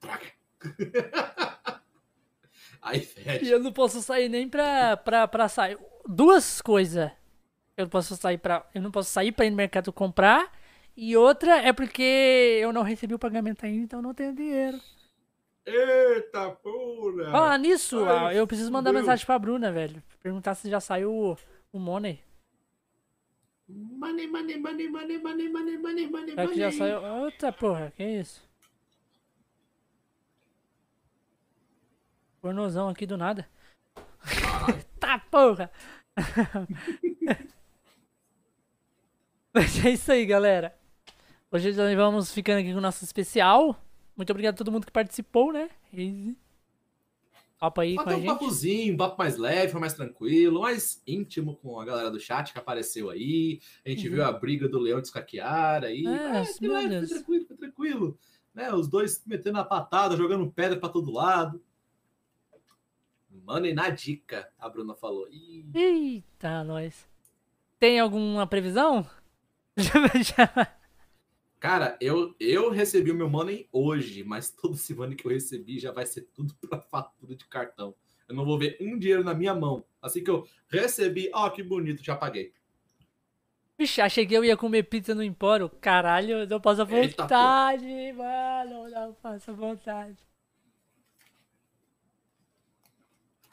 Droga. 0.00 0.32
Aí 2.92 2.98
E 2.98 3.02
fede. 3.06 3.48
eu 3.50 3.58
não 3.60 3.72
posso 3.72 4.02
sair 4.02 4.28
nem 4.28 4.48
pra, 4.48 4.96
pra, 4.96 5.26
pra 5.26 5.48
sair. 5.48 5.78
Duas 6.06 6.60
coisas. 6.60 7.10
Eu 7.76 7.84
não 7.86 7.90
posso 7.90 8.14
sair 8.16 8.36
pra. 8.38 8.64
Eu 8.74 8.82
não 8.82 8.90
posso 8.90 9.10
sair 9.10 9.32
pra 9.32 9.46
ir 9.46 9.50
no 9.50 9.56
mercado 9.56 9.92
comprar. 9.92 10.52
E 10.96 11.16
outra 11.16 11.56
é 11.56 11.72
porque 11.72 12.58
eu 12.60 12.72
não 12.72 12.82
recebi 12.82 13.14
o 13.14 13.18
pagamento 13.18 13.64
ainda, 13.64 13.82
então 13.84 14.02
não 14.02 14.12
tenho 14.14 14.34
dinheiro. 14.34 14.78
Eita 15.66 16.50
porra! 16.50 17.30
Falar 17.32 17.58
nisso, 17.58 18.04
Ai, 18.04 18.28
ah, 18.28 18.34
eu 18.34 18.46
preciso 18.46 18.70
mandar 18.70 18.90
fudeu. 18.90 19.00
mensagem 19.02 19.24
pra 19.26 19.38
Bruna, 19.38 19.72
velho. 19.72 20.02
Perguntar 20.22 20.54
se 20.54 20.68
já 20.70 20.78
saiu 20.78 21.10
o, 21.10 21.36
o 21.72 21.78
Money. 21.80 22.20
Money, 23.66 24.26
money, 24.26 24.58
money, 24.58 24.88
money, 24.88 25.18
money, 25.18 25.48
money, 25.48 25.78
money, 25.78 26.06
money, 26.06 26.30
Será 26.34 26.48
que 26.48 26.58
já 26.58 26.70
saiu? 26.70 27.02
Outra 27.02 27.50
porra, 27.50 27.92
que 27.96 28.04
isso? 28.04 28.42
Pornozão 32.48 32.90
aqui 32.90 33.06
do 33.06 33.16
nada. 33.16 33.48
tá 35.00 35.18
porra! 35.30 35.70
Mas 39.54 39.82
é 39.82 39.88
isso 39.92 40.12
aí, 40.12 40.26
galera. 40.26 40.76
Hoje 41.50 41.72
nós 41.72 41.96
vamos 41.96 42.34
ficando 42.34 42.58
aqui 42.60 42.70
com 42.70 42.76
o 42.76 42.82
nosso 42.82 43.02
especial. 43.02 43.82
Muito 44.14 44.28
obrigado 44.28 44.52
a 44.52 44.58
todo 44.58 44.70
mundo 44.70 44.84
que 44.84 44.92
participou, 44.92 45.54
né? 45.54 45.70
E... 45.90 46.36
Topa 47.58 47.80
aí 47.80 47.96
com 47.96 48.04
Bateu 48.04 48.12
a 48.12 48.18
um 48.18 48.20
gente. 48.20 48.30
papozinho, 48.30 48.92
um 48.92 48.98
papo 48.98 49.16
mais 49.16 49.38
leve, 49.38 49.72
foi 49.72 49.80
mais 49.80 49.94
tranquilo, 49.94 50.60
mais 50.60 51.02
íntimo 51.06 51.56
com 51.56 51.80
a 51.80 51.84
galera 51.86 52.10
do 52.10 52.20
chat 52.20 52.52
que 52.52 52.58
apareceu 52.58 53.08
aí. 53.08 53.58
A 53.86 53.88
gente 53.88 54.06
Uhum. 54.06 54.16
viu 54.16 54.22
a 54.26 54.30
briga 54.30 54.68
do 54.68 54.78
Leão 54.78 55.00
de 55.00 55.06
Escaquear 55.06 55.82
aí. 55.82 56.04
É, 56.06 56.44
leve, 56.60 56.88
Deus. 56.88 57.08
foi 57.08 57.16
tranquilo, 57.16 57.46
foi 57.46 57.56
tranquilo. 57.56 58.18
Né, 58.52 58.70
os 58.70 58.86
dois 58.86 59.24
metendo 59.24 59.58
a 59.58 59.64
patada, 59.64 60.14
jogando 60.14 60.52
pedra 60.52 60.78
pra 60.78 60.90
todo 60.90 61.10
lado. 61.10 61.58
Money 63.44 63.74
na 63.74 63.90
dica, 63.90 64.50
a 64.58 64.68
Bruna 64.68 64.94
falou. 64.94 65.28
Ih, 65.30 65.66
Eita, 65.74 66.64
nós. 66.64 67.06
Tem 67.78 68.00
alguma 68.00 68.46
previsão? 68.46 69.06
Cara, 71.60 71.96
eu, 72.00 72.34
eu 72.40 72.70
recebi 72.70 73.10
o 73.10 73.14
meu 73.14 73.28
money 73.28 73.68
hoje, 73.70 74.24
mas 74.24 74.50
todo 74.50 74.74
esse 74.74 74.94
money 74.94 75.14
que 75.14 75.26
eu 75.26 75.30
recebi 75.30 75.78
já 75.78 75.92
vai 75.92 76.06
ser 76.06 76.22
tudo 76.34 76.54
pra 76.54 76.80
fatura 76.80 77.36
de 77.36 77.46
cartão. 77.46 77.94
Eu 78.26 78.34
não 78.34 78.46
vou 78.46 78.58
ver 78.58 78.78
um 78.80 78.98
dinheiro 78.98 79.22
na 79.22 79.34
minha 79.34 79.54
mão. 79.54 79.84
Assim 80.00 80.24
que 80.24 80.30
eu 80.30 80.48
recebi, 80.68 81.30
ó, 81.34 81.50
que 81.50 81.62
bonito, 81.62 82.02
já 82.02 82.16
paguei. 82.16 82.52
Vixe, 83.76 84.00
achei 84.00 84.24
que 84.26 84.32
eu 84.32 84.44
ia 84.44 84.56
comer 84.56 84.84
pizza 84.84 85.14
no 85.14 85.22
Empório. 85.22 85.68
Caralho, 85.68 86.38
eu 86.38 86.46
não 86.46 86.60
passo 86.60 86.82
a 86.82 86.90
Eita, 86.90 87.22
vontade, 87.22 88.12
mano. 88.12 88.88
Não 88.88 89.12
passo 89.14 89.50
a 89.50 89.54
vontade. 89.54 90.16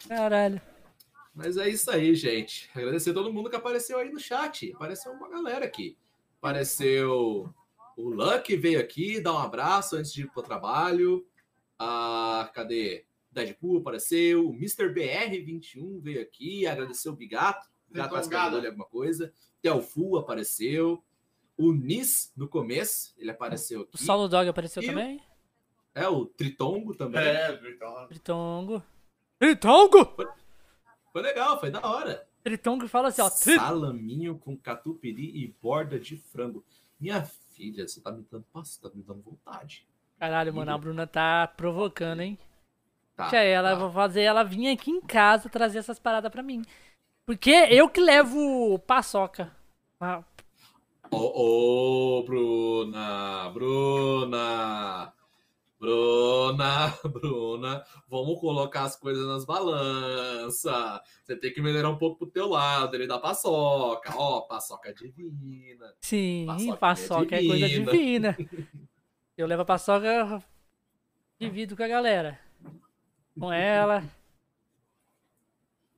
Caralho. 0.08 0.62
Mas 1.34 1.56
é 1.58 1.70
isso 1.70 1.90
aí, 1.90 2.14
gente. 2.14 2.70
Agradecer 2.76 3.12
a 3.12 3.14
todo 3.14 3.32
mundo 3.32 3.50
que 3.50 3.56
apareceu 3.56 3.98
aí 4.00 4.12
no 4.12 4.20
chat. 4.20 4.72
Apareceu 4.74 5.12
uma 5.14 5.30
galera 5.30 5.66
aqui. 5.66 5.98
Apareceu 6.40 7.54
o 7.98 8.10
Luck 8.10 8.56
veio 8.58 8.80
aqui 8.80 9.22
dar 9.22 9.34
um 9.34 9.38
abraço 9.38 9.96
antes 9.96 10.12
de 10.12 10.24
ir 10.24 10.32
pro 10.32 10.42
trabalho. 10.42 11.26
Ah, 11.80 12.50
cadê? 12.54 13.06
Deadpool 13.32 13.78
apareceu. 13.78 14.50
O 14.50 14.54
Mr. 14.54 14.90
BR21 14.94 16.02
veio 16.02 16.22
aqui. 16.22 16.68
Agradeceu 16.68 17.14
o 17.14 17.16
Bigato. 17.16 17.68
O 17.90 17.94
Bigato 17.94 18.10
parece 18.12 18.28
que 18.30 18.36
Obrigado. 18.36 18.46
ajudou 18.48 18.60
ele 18.60 18.68
alguma 18.68 18.86
coisa. 18.86 19.34
Telfu 19.62 20.18
apareceu. 20.18 21.02
O 21.58 21.72
Nis 21.72 22.34
no 22.36 22.48
começo, 22.48 23.14
ele 23.18 23.30
apareceu 23.30 23.82
O 23.82 23.84
aqui. 23.84 24.04
Solo 24.04 24.28
Dog 24.28 24.50
apareceu 24.50 24.82
E 24.82 24.86
o- 24.86 24.90
também? 24.90 25.22
É, 25.94 26.08
o 26.08 26.26
Tritongo 26.26 26.96
também. 26.96 27.22
É, 27.22 27.54
então. 27.70 28.08
Tritongo. 28.08 28.84
Tritongo! 29.42 30.06
Foi 31.12 31.22
legal, 31.24 31.60
foi 31.60 31.72
da 31.72 31.84
hora. 31.84 32.28
Tritongo 32.44 32.88
fala 32.88 33.08
assim, 33.08 33.24
ó. 33.24 33.30
Tri... 33.32 33.56
Salaminho 33.56 34.38
com 34.38 34.56
catupiry 34.56 35.44
e 35.44 35.48
borda 35.60 36.00
de 36.00 36.16
frango. 36.16 36.64
Minha 37.00 37.24
filha, 37.24 37.88
você 37.88 38.00
tá 38.00 38.12
me 38.12 38.24
dando 38.32 38.46
pasta, 38.54 38.88
tá 38.88 38.96
me 38.96 39.02
dando 39.02 39.24
vontade. 39.24 39.84
Caralho, 40.20 40.54
mano, 40.54 40.72
a 40.72 40.78
Bruna 40.78 41.08
tá 41.08 41.52
provocando, 41.58 42.20
hein? 42.22 42.38
Tá, 43.16 43.24
Deixa 43.24 43.38
ela, 43.44 43.72
tá. 43.72 43.76
vou 43.80 43.92
fazer 43.92 44.22
ela 44.22 44.44
vir 44.44 44.68
aqui 44.68 44.92
em 44.92 45.02
casa 45.02 45.50
trazer 45.50 45.80
essas 45.80 45.98
paradas 45.98 46.32
pra 46.32 46.44
mim. 46.44 46.62
Porque 47.26 47.50
eu 47.50 47.90
que 47.90 48.00
levo 48.00 48.78
paçoca. 48.86 49.52
Ah, 50.00 50.24
Ô, 51.10 52.20
ô, 52.20 52.24
Bruna, 52.24 53.50
Bruna, 53.50 55.12
Bruna, 55.82 56.94
Bruna, 57.12 57.84
vamos 58.08 58.40
colocar 58.40 58.84
as 58.84 58.96
coisas 58.96 59.26
nas 59.26 59.44
balanças. 59.46 61.02
Você 61.24 61.36
tem 61.36 61.52
que 61.52 61.60
melhorar 61.60 61.90
um 61.90 61.98
pouco 61.98 62.20
pro 62.20 62.28
teu 62.30 62.48
lado, 62.48 62.96
ele 62.96 63.08
dá 63.08 63.18
paçoca. 63.18 64.14
Ó, 64.16 64.42
paçoca 64.42 64.94
divina. 64.94 65.92
Sim, 66.00 66.46
Paçoca 66.46 66.74
é 66.74 66.78
paçoca 66.78 67.36
é 67.36 67.48
coisa 67.48 67.68
divina. 67.68 67.92
divina. 67.92 68.38
Eu 69.36 69.48
levo 69.48 69.64
a 69.64 69.66
paçoca, 69.66 70.44
divido 71.40 71.76
com 71.76 71.82
a 71.82 71.88
galera. 71.88 72.40
Com 73.40 73.52
ela. 73.52 74.04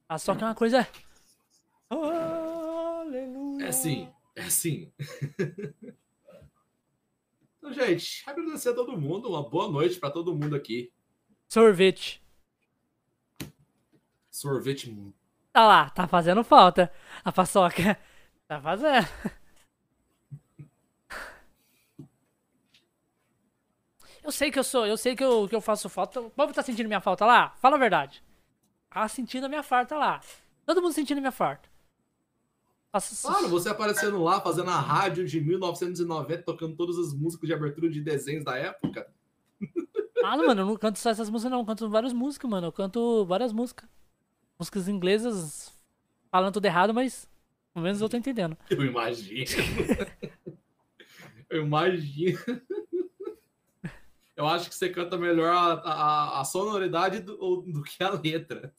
Paçoca 0.08 0.46
é 0.46 0.48
uma 0.48 0.56
coisa. 0.56 0.88
Aleluia. 1.90 3.66
É 3.66 3.72
sim, 3.74 4.10
é 4.34 4.50
sim. 4.50 4.94
então, 7.64 7.72
gente, 7.72 8.22
agradecer 8.30 8.70
a 8.70 8.74
todo 8.74 9.00
mundo, 9.00 9.30
uma 9.30 9.50
boa 9.50 9.72
noite 9.72 9.98
pra 9.98 10.12
todo 10.12 10.36
mundo 10.36 10.54
aqui. 10.54 10.92
Sorvete. 11.48 12.22
Sorvete 14.30 14.94
Tá 15.54 15.66
lá, 15.66 15.90
tá 15.90 16.06
fazendo 16.06 16.44
falta. 16.44 16.92
A 17.24 17.32
paçoca. 17.32 17.98
Tá 18.46 18.62
fazendo. 18.62 19.08
Eu 24.22 24.32
sei 24.34 24.52
que 24.52 24.60
eu 24.60 24.64
sou, 24.66 24.86
eu 24.86 24.98
sei 24.98 25.16
que 25.16 25.24
eu, 25.24 25.48
que 25.48 25.56
eu 25.56 25.62
faço 25.62 25.88
falta. 25.88 26.20
O 26.20 26.30
povo 26.30 26.54
tá 26.54 26.62
sentindo 26.62 26.88
minha 26.88 27.00
falta 27.00 27.26
lá? 27.26 27.56
Fala 27.62 27.78
a 27.78 27.80
verdade. 27.80 28.22
Tá 28.90 29.08
sentindo 29.08 29.46
a 29.46 29.50
minha 29.50 29.64
falta 29.64 29.96
lá. 29.96 30.20
Todo 30.66 30.82
mundo 30.82 30.94
sentindo 30.94 31.22
minha 31.22 31.32
falta. 31.32 31.73
Claro, 33.22 33.50
você 33.50 33.70
aparecendo 33.70 34.22
lá, 34.22 34.40
fazendo 34.40 34.70
a 34.70 34.80
rádio 34.80 35.26
de 35.26 35.42
1990, 35.42 36.44
tocando 36.44 36.76
todas 36.76 36.98
as 37.00 37.14
músicas 37.14 37.48
de 37.48 37.54
abertura 37.54 37.90
de 37.90 38.00
desenhos 38.00 38.46
da 38.46 38.56
época. 38.56 39.08
Ah, 40.24 40.38
mano, 40.38 40.62
eu 40.62 40.66
não 40.66 40.78
canto 40.78 41.00
só 41.00 41.10
essas 41.10 41.30
músicas, 41.30 41.52
não. 41.52 41.60
Eu 41.60 41.66
canto 41.66 41.90
várias 41.90 42.14
músicas, 42.14 42.50
mano. 42.50 42.68
Eu 42.68 42.72
canto 42.72 43.26
várias 43.26 43.52
músicas. 43.52 43.90
Músicas 44.60 44.88
inglesas, 44.88 45.74
falando 46.32 46.54
tudo 46.54 46.66
errado, 46.66 46.94
mas 46.94 47.28
pelo 47.74 47.84
menos 47.84 48.00
eu 48.00 48.08
tô 48.08 48.16
entendendo. 48.16 48.56
Eu 48.70 48.86
imagino. 48.86 49.46
Eu 51.50 51.66
imagino. 51.66 52.40
Eu 54.36 54.48
acho 54.48 54.70
que 54.70 54.76
você 54.76 54.90
canta 54.90 55.18
melhor 55.18 55.52
a, 55.52 55.74
a, 55.74 56.42
a 56.42 56.46
sonoridade 56.46 57.20
do, 57.20 57.62
do 57.62 57.84
que 57.84 58.04
a 58.04 58.12
letra. 58.12 58.74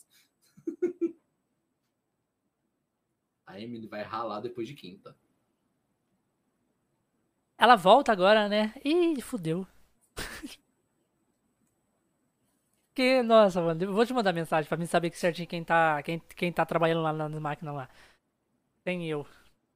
A 3.54 3.60
Emily 3.60 3.86
vai 3.86 4.02
ralar 4.02 4.40
depois 4.40 4.66
de 4.66 4.74
quinta. 4.74 5.16
Ela 7.56 7.76
volta 7.76 8.10
agora, 8.10 8.48
né? 8.48 8.74
Ih, 8.84 9.20
fudeu. 9.20 9.64
que, 12.92 13.22
nossa, 13.22 13.62
mano, 13.62 13.84
eu 13.84 13.92
vou 13.92 14.04
te 14.04 14.12
mandar 14.12 14.32
mensagem 14.32 14.68
pra 14.68 14.76
mim 14.76 14.86
saber 14.86 15.08
que 15.10 15.16
certinho 15.16 15.46
quem 15.46 15.62
tá, 15.62 16.02
quem, 16.02 16.18
quem 16.34 16.52
tá 16.52 16.66
trabalhando 16.66 17.02
lá 17.02 17.12
nas 17.12 17.32
máquinas 17.40 17.76
lá. 17.76 17.88
Tem 18.82 19.08
eu. 19.08 19.24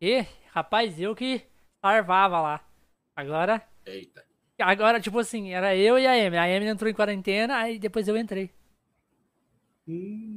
E, 0.00 0.26
rapaz, 0.50 1.00
eu 1.00 1.14
que 1.14 1.46
sarvava 1.80 2.40
lá. 2.40 2.68
Agora, 3.14 3.62
Eita. 3.86 4.24
agora, 4.58 5.00
tipo 5.00 5.20
assim, 5.20 5.52
era 5.52 5.76
eu 5.76 5.96
e 6.00 6.06
a 6.06 6.26
Amy. 6.26 6.36
A 6.36 6.44
Amy 6.44 6.66
entrou 6.66 6.90
em 6.90 6.94
quarentena, 6.94 7.58
aí 7.58 7.78
depois 7.78 8.08
eu 8.08 8.16
entrei. 8.16 8.50
Hum. 9.86 10.27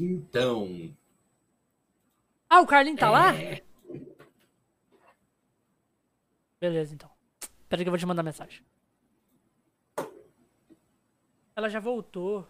Então. 0.00 0.94
Ah, 2.48 2.60
o 2.60 2.66
Carlinho 2.66 2.96
tá 2.96 3.10
lá? 3.10 3.34
é, 3.34 3.62
Beleza, 6.58 6.94
então. 6.94 7.10
Pera 7.68 7.80
aí 7.80 7.84
que 7.84 7.88
eu 7.88 7.92
vou 7.92 7.98
te 7.98 8.06
mandar 8.06 8.22
mensagem. 8.22 8.62
Ela 11.54 11.68
já 11.68 11.80
voltou. 11.80 12.46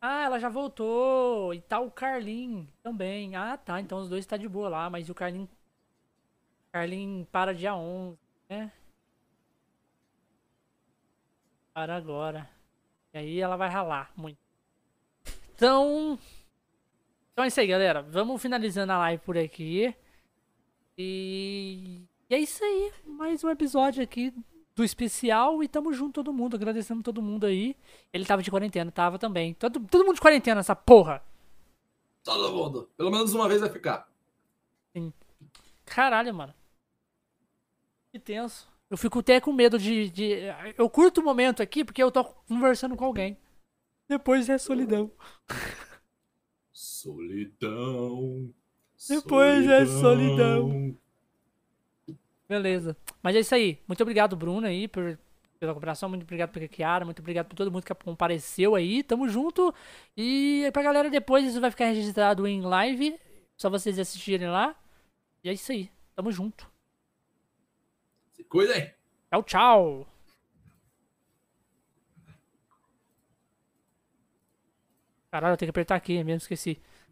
Ah, 0.00 0.24
ela 0.24 0.38
já 0.38 0.48
voltou. 0.48 1.52
E 1.52 1.60
tá 1.60 1.80
o 1.80 1.90
Carlin 1.90 2.68
também. 2.82 3.34
Ah, 3.34 3.56
tá. 3.56 3.80
Então 3.80 3.98
os 3.98 4.08
dois 4.08 4.24
tá 4.24 4.36
de 4.36 4.48
boa 4.48 4.68
lá, 4.68 4.88
mas 4.88 5.10
o 5.10 5.14
Carlin. 5.14 5.48
Carlin 6.72 7.26
para 7.30 7.52
dia 7.54 7.74
11, 7.74 8.18
né? 8.48 8.72
Para 11.72 11.96
agora. 11.96 12.48
E 13.12 13.18
aí 13.18 13.40
ela 13.40 13.56
vai 13.56 13.68
ralar 13.68 14.12
muito. 14.16 14.38
Então. 15.54 16.18
Então 17.36 17.44
é 17.44 17.48
isso 17.48 17.60
aí, 17.60 17.66
galera. 17.66 18.00
Vamos 18.00 18.40
finalizando 18.40 18.94
a 18.94 18.98
live 18.98 19.22
por 19.22 19.36
aqui. 19.36 19.94
E. 20.96 22.00
E 22.30 22.34
é 22.34 22.38
isso 22.38 22.64
aí. 22.64 22.90
Mais 23.04 23.44
um 23.44 23.50
episódio 23.50 24.02
aqui 24.02 24.32
do 24.74 24.82
especial 24.82 25.62
e 25.62 25.68
tamo 25.68 25.92
junto 25.92 26.14
todo 26.14 26.32
mundo, 26.32 26.56
agradecendo 26.56 27.02
todo 27.02 27.20
mundo 27.20 27.44
aí. 27.44 27.76
Ele 28.10 28.24
tava 28.24 28.42
de 28.42 28.50
quarentena, 28.50 28.90
tava 28.90 29.18
também. 29.18 29.52
Todo, 29.52 29.80
todo 29.80 30.06
mundo 30.06 30.14
de 30.14 30.20
quarentena, 30.22 30.60
essa 30.60 30.74
porra. 30.74 31.22
Todo 32.24 32.50
mundo. 32.54 32.88
Pelo 32.96 33.10
menos 33.10 33.34
uma 33.34 33.46
vez 33.46 33.60
vai 33.60 33.68
ficar. 33.68 34.08
Sim. 34.96 35.12
Caralho, 35.84 36.32
mano. 36.32 36.54
Que 38.12 38.18
tenso. 38.18 38.66
Eu 38.88 38.96
fico 38.96 39.18
até 39.18 39.42
com 39.42 39.52
medo 39.52 39.78
de, 39.78 40.08
de. 40.08 40.38
Eu 40.78 40.88
curto 40.88 41.20
o 41.20 41.24
momento 41.24 41.62
aqui 41.62 41.84
porque 41.84 42.02
eu 42.02 42.10
tô 42.10 42.24
conversando 42.24 42.96
com 42.96 43.04
alguém. 43.04 43.36
Depois 44.08 44.48
é 44.48 44.56
solidão. 44.56 45.10
Solidão. 47.06 48.52
Depois 49.08 49.64
é 49.68 49.86
solidão. 49.86 50.98
Beleza. 52.48 52.96
Mas 53.22 53.36
é 53.36 53.40
isso 53.40 53.54
aí. 53.54 53.78
Muito 53.86 54.02
obrigado, 54.02 54.34
Bruno, 54.34 54.66
aí, 54.66 54.88
por, 54.88 55.16
pela 55.60 55.72
cooperação. 55.72 56.08
Muito 56.08 56.24
obrigado 56.24 56.50
pela 56.50 56.66
Kiara. 56.66 57.04
Muito 57.04 57.20
obrigado 57.20 57.46
por 57.46 57.54
todo 57.54 57.70
mundo 57.70 57.84
que 57.84 57.94
compareceu 57.94 58.74
aí. 58.74 59.04
Tamo 59.04 59.28
junto. 59.28 59.72
E 60.16 60.68
pra 60.72 60.82
galera, 60.82 61.08
depois 61.08 61.46
isso 61.46 61.60
vai 61.60 61.70
ficar 61.70 61.86
registrado 61.86 62.44
em 62.44 62.60
live. 62.60 63.16
Só 63.56 63.70
vocês 63.70 64.00
assistirem 64.00 64.48
lá. 64.48 64.74
E 65.44 65.48
é 65.48 65.52
isso 65.52 65.70
aí. 65.70 65.88
Tamo 66.16 66.32
junto. 66.32 66.68
Se 68.32 68.42
cuidem. 68.42 68.92
Tchau, 69.30 69.42
tchau. 69.44 70.06
Caralho, 75.30 75.52
eu 75.52 75.56
tenho 75.56 75.68
que 75.68 75.70
apertar 75.70 75.94
aqui, 75.94 76.24
mesmo 76.24 76.38
esqueci. 76.38 76.80